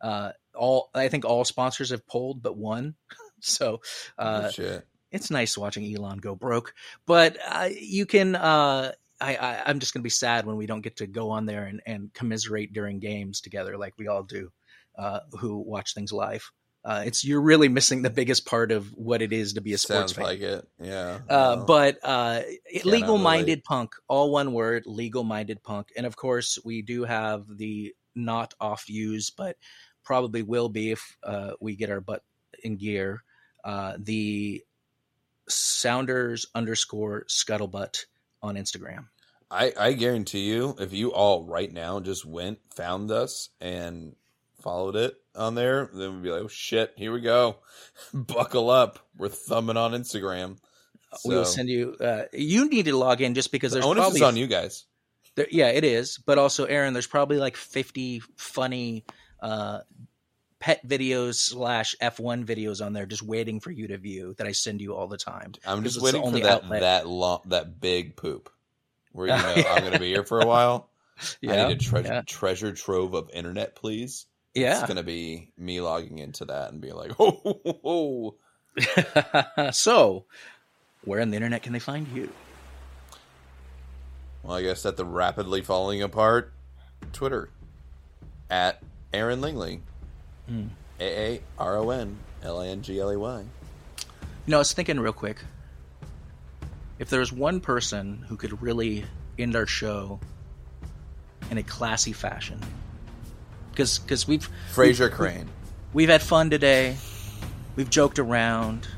uh, 0.00 0.32
all 0.54 0.88
I 0.94 1.08
think 1.08 1.26
all 1.26 1.44
sponsors 1.44 1.90
have 1.90 2.06
pulled 2.06 2.42
but 2.42 2.56
one. 2.56 2.94
So 3.40 3.82
uh, 4.18 4.44
oh, 4.46 4.50
shit. 4.50 4.86
it's 5.12 5.30
nice 5.30 5.58
watching 5.58 5.94
Elon 5.94 6.18
go 6.18 6.34
broke, 6.34 6.72
but 7.04 7.36
uh, 7.46 7.68
you 7.70 8.06
can. 8.06 8.34
Uh, 8.34 8.92
I, 9.20 9.36
I 9.36 9.62
I'm 9.66 9.78
just 9.78 9.94
gonna 9.94 10.02
be 10.02 10.10
sad 10.10 10.46
when 10.46 10.56
we 10.56 10.66
don't 10.66 10.82
get 10.82 10.96
to 10.96 11.06
go 11.06 11.30
on 11.30 11.46
there 11.46 11.64
and, 11.64 11.80
and 11.86 12.12
commiserate 12.12 12.72
during 12.72 12.98
games 12.98 13.40
together 13.40 13.76
like 13.76 13.94
we 13.98 14.08
all 14.08 14.22
do, 14.22 14.50
uh, 14.98 15.20
who 15.38 15.58
watch 15.58 15.94
things 15.94 16.12
live. 16.12 16.50
Uh, 16.84 17.02
it's 17.04 17.24
you're 17.24 17.40
really 17.40 17.68
missing 17.68 18.02
the 18.02 18.10
biggest 18.10 18.46
part 18.46 18.70
of 18.70 18.86
what 18.94 19.20
it 19.20 19.32
is 19.32 19.54
to 19.54 19.60
be 19.60 19.72
a 19.72 19.78
sports 19.78 19.98
Sounds 19.98 20.12
fan. 20.12 20.24
like 20.24 20.40
it. 20.40 20.68
Yeah. 20.80 21.18
Uh, 21.28 21.56
but 21.56 21.98
uh, 22.04 22.42
legal 22.84 23.18
minded 23.18 23.46
relate. 23.48 23.64
punk, 23.64 23.94
all 24.06 24.30
one 24.30 24.52
word, 24.52 24.84
legal 24.86 25.24
minded 25.24 25.64
punk. 25.64 25.88
And 25.96 26.06
of 26.06 26.14
course, 26.14 26.60
we 26.64 26.82
do 26.82 27.02
have 27.02 27.44
the 27.48 27.92
not 28.14 28.54
off 28.60 28.88
use, 28.88 29.30
but 29.30 29.56
probably 30.04 30.44
will 30.44 30.68
be 30.68 30.92
if 30.92 31.16
uh, 31.24 31.54
we 31.60 31.74
get 31.74 31.90
our 31.90 32.00
butt 32.00 32.22
in 32.62 32.76
gear. 32.76 33.24
Uh, 33.64 33.94
the 33.98 34.62
Sounders 35.48 36.46
underscore 36.54 37.24
scuttlebutt 37.28 38.04
on 38.46 38.56
Instagram. 38.56 39.06
I, 39.50 39.72
I 39.78 39.92
guarantee 39.92 40.40
you, 40.40 40.74
if 40.78 40.92
you 40.92 41.12
all 41.12 41.44
right 41.44 41.72
now 41.72 42.00
just 42.00 42.24
went, 42.24 42.58
found 42.74 43.10
us, 43.10 43.50
and 43.60 44.16
followed 44.60 44.96
it 44.96 45.14
on 45.36 45.54
there, 45.54 45.88
then 45.94 46.14
we'd 46.14 46.22
be 46.24 46.30
like, 46.30 46.42
oh 46.42 46.48
shit, 46.48 46.92
here 46.96 47.12
we 47.12 47.20
go. 47.20 47.58
Buckle 48.14 48.70
up. 48.70 48.98
We're 49.16 49.28
thumbing 49.28 49.76
on 49.76 49.92
Instagram. 49.92 50.58
we 51.24 51.36
will 51.36 51.44
send 51.44 51.68
you. 51.68 51.94
Uh, 52.00 52.24
you 52.32 52.68
need 52.68 52.86
to 52.86 52.96
log 52.96 53.20
in 53.20 53.34
just 53.34 53.52
because 53.52 53.72
the 53.72 53.76
there's 53.76 53.86
onus 53.86 54.02
probably 54.02 54.20
is 54.20 54.22
on 54.22 54.36
you 54.36 54.48
guys. 54.48 54.86
There, 55.36 55.46
yeah, 55.50 55.68
it 55.68 55.84
is. 55.84 56.18
But 56.18 56.38
also, 56.38 56.64
Aaron, 56.64 56.92
there's 56.94 57.06
probably 57.06 57.36
like 57.38 57.56
50 57.56 58.22
funny 58.36 59.04
uh, 59.40 59.80
pet 60.58 60.86
videos 60.86 61.34
slash 61.34 61.94
F1 62.02 62.44
videos 62.44 62.84
on 62.84 62.92
there 62.92 63.06
just 63.06 63.22
waiting 63.22 63.60
for 63.60 63.70
you 63.70 63.88
to 63.88 63.98
view 63.98 64.34
that 64.38 64.46
I 64.46 64.52
send 64.52 64.80
you 64.80 64.94
all 64.94 65.06
the 65.06 65.18
time. 65.18 65.52
I'm 65.66 65.82
just 65.82 66.00
waiting 66.00 66.22
for 66.22 66.38
that 66.40 66.64
outlet. 66.64 66.80
that 66.80 67.06
long 67.08 67.40
that 67.46 67.80
big 67.80 68.16
poop. 68.16 68.50
Where 69.12 69.28
you 69.28 69.32
know 69.42 69.54
I'm 69.68 69.80
going 69.80 69.92
to 69.92 69.98
be 69.98 70.08
here 70.08 70.24
for 70.24 70.40
a 70.40 70.46
while. 70.46 70.88
I 71.42 71.68
need 71.68 71.76
a 71.76 71.76
treasure 71.76 72.12
yeah. 72.12 72.22
treasure 72.26 72.72
trove 72.72 73.14
of 73.14 73.30
internet, 73.30 73.74
please. 73.74 74.26
Yeah, 74.54 74.78
It's 74.78 74.86
going 74.86 74.96
to 74.96 75.02
be 75.02 75.50
me 75.58 75.82
logging 75.82 76.18
into 76.18 76.46
that 76.46 76.72
and 76.72 76.80
being 76.80 76.94
like, 76.94 77.12
oh, 77.20 77.40
oh, 77.44 77.60
oh, 77.84 78.34
oh. 79.58 79.70
so, 79.70 80.24
where 81.04 81.20
on 81.20 81.30
the 81.30 81.36
internet 81.36 81.62
can 81.62 81.74
they 81.74 81.78
find 81.78 82.08
you? 82.08 82.30
Well, 84.42 84.56
I 84.56 84.62
guess 84.62 84.86
at 84.86 84.96
the 84.96 85.04
rapidly 85.04 85.60
falling 85.60 86.00
apart 86.00 86.54
Twitter 87.12 87.50
at 88.48 88.82
Aaron 89.12 89.40
Lingley. 89.40 89.82
A 90.48 90.68
A 91.00 91.40
R 91.58 91.76
O 91.76 91.90
N 91.90 92.16
L 92.42 92.60
A 92.60 92.66
N 92.66 92.82
G 92.82 92.98
L 93.00 93.10
A 93.10 93.18
Y. 93.18 93.40
You 93.40 93.46
know, 94.50 94.56
I 94.56 94.60
was 94.60 94.72
thinking 94.72 95.00
real 95.00 95.12
quick. 95.12 95.38
If 96.98 97.10
there 97.10 97.20
was 97.20 97.32
one 97.32 97.60
person 97.60 98.24
who 98.28 98.36
could 98.36 98.62
really 98.62 99.04
end 99.38 99.54
our 99.56 99.66
show 99.66 100.18
in 101.50 101.58
a 101.58 101.62
classy 101.62 102.12
fashion, 102.12 102.60
because 103.70 103.98
because 103.98 104.26
we've 104.26 104.48
Frasier 104.72 105.10
Crane. 105.10 105.48
We've 105.92 106.08
had 106.08 106.22
fun 106.22 106.50
today. 106.50 106.96
We've 107.74 107.90
joked 107.90 108.18
around. 108.18 108.88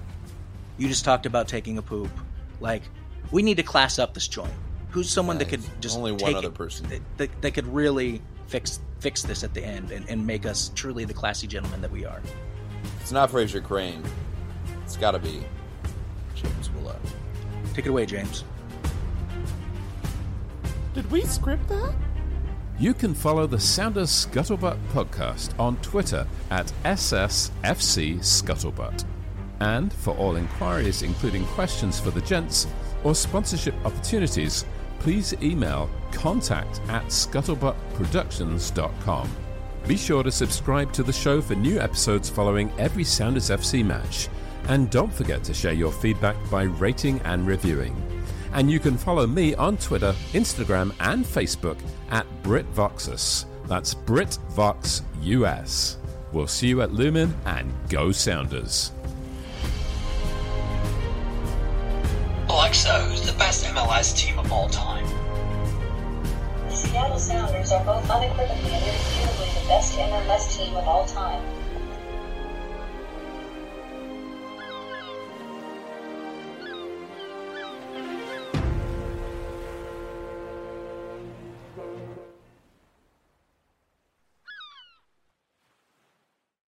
You 0.78 0.86
just 0.88 1.04
talked 1.04 1.26
about 1.26 1.48
taking 1.48 1.78
a 1.78 1.82
poop. 1.82 2.10
Like, 2.60 2.82
we 3.32 3.42
need 3.42 3.56
to 3.56 3.62
class 3.62 3.98
up 3.98 4.14
this 4.14 4.28
joint. 4.28 4.52
Who's 4.90 5.10
someone 5.10 5.38
that 5.38 5.48
could 5.48 5.62
just 5.80 5.96
Only 5.96 6.12
one 6.12 6.34
other 6.34 6.48
it- 6.48 6.54
person. 6.54 6.88
that, 6.88 7.00
that, 7.18 7.42
that 7.42 7.50
could 7.54 7.66
really 7.66 8.22
fix 8.46 8.80
fix 9.00 9.22
this 9.22 9.44
at 9.44 9.54
the 9.54 9.64
end 9.64 9.90
and, 9.90 10.08
and 10.08 10.26
make 10.26 10.46
us 10.46 10.70
truly 10.74 11.04
the 11.04 11.14
classy 11.14 11.46
gentlemen 11.46 11.80
that 11.80 11.90
we 11.90 12.04
are. 12.04 12.20
It's 13.00 13.12
not 13.12 13.30
Frasier 13.30 13.62
Crane. 13.62 14.02
It's 14.84 14.96
got 14.96 15.12
to 15.12 15.18
be 15.18 15.44
James 16.34 16.70
Willett. 16.70 16.96
Take 17.74 17.86
it 17.86 17.90
away, 17.90 18.06
James. 18.06 18.44
Did 20.94 21.10
we 21.10 21.22
script 21.22 21.68
that? 21.68 21.94
You 22.78 22.94
can 22.94 23.12
follow 23.12 23.46
the 23.46 23.58
Sounders 23.58 24.10
Scuttlebutt 24.10 24.78
podcast 24.92 25.58
on 25.58 25.76
Twitter 25.78 26.26
at 26.50 26.72
SSFC 26.84 28.18
Scuttlebutt. 28.18 29.04
And 29.60 29.92
for 29.92 30.16
all 30.16 30.36
inquiries, 30.36 31.02
including 31.02 31.44
questions 31.46 31.98
for 31.98 32.10
the 32.10 32.20
gents 32.20 32.68
or 33.04 33.14
sponsorship 33.14 33.74
opportunities, 33.84 34.64
please 35.00 35.34
email 35.42 35.90
contact 36.12 36.80
at 36.88 37.04
scuttlebuttproductions.com. 37.06 39.30
Be 39.86 39.96
sure 39.96 40.22
to 40.22 40.30
subscribe 40.30 40.92
to 40.92 41.02
the 41.02 41.12
show 41.12 41.40
for 41.40 41.54
new 41.54 41.80
episodes 41.80 42.28
following 42.28 42.70
every 42.78 43.04
Sounders 43.04 43.48
FC 43.50 43.82
match. 43.84 44.28
And 44.68 44.90
don't 44.90 45.12
forget 45.12 45.42
to 45.44 45.54
share 45.54 45.72
your 45.72 45.92
feedback 45.92 46.36
by 46.50 46.64
rating 46.64 47.20
and 47.20 47.46
reviewing. 47.46 47.96
And 48.52 48.70
you 48.70 48.78
can 48.80 48.98
follow 48.98 49.26
me 49.26 49.54
on 49.54 49.78
Twitter, 49.78 50.14
Instagram, 50.32 50.92
and 51.00 51.24
Facebook 51.24 51.78
at 52.10 52.26
BritVoxus. 52.42 53.46
That's 53.66 53.94
BritVoxUS. 53.94 55.96
We'll 56.32 56.46
see 56.46 56.68
you 56.68 56.82
at 56.82 56.92
Lumen 56.92 57.34
and 57.46 57.72
go 57.88 58.12
Sounders. 58.12 58.92
Alexa, 62.50 63.00
who's 63.00 63.26
the 63.26 63.36
best 63.38 63.66
MLS 63.66 64.16
team 64.16 64.38
of 64.38 64.50
all 64.50 64.68
time? 64.70 65.04
The 66.64 66.74
Seattle 66.74 67.18
Sounders 67.18 67.72
are 67.72 67.84
both 67.84 68.08
unequivocally 68.10 68.72
and 68.72 68.84
irrefutably 68.84 69.60
the 69.60 69.68
best 69.68 69.98
MLS 69.98 70.56
team 70.56 70.74
of 70.74 70.88
all 70.88 71.04
time. 71.04 71.57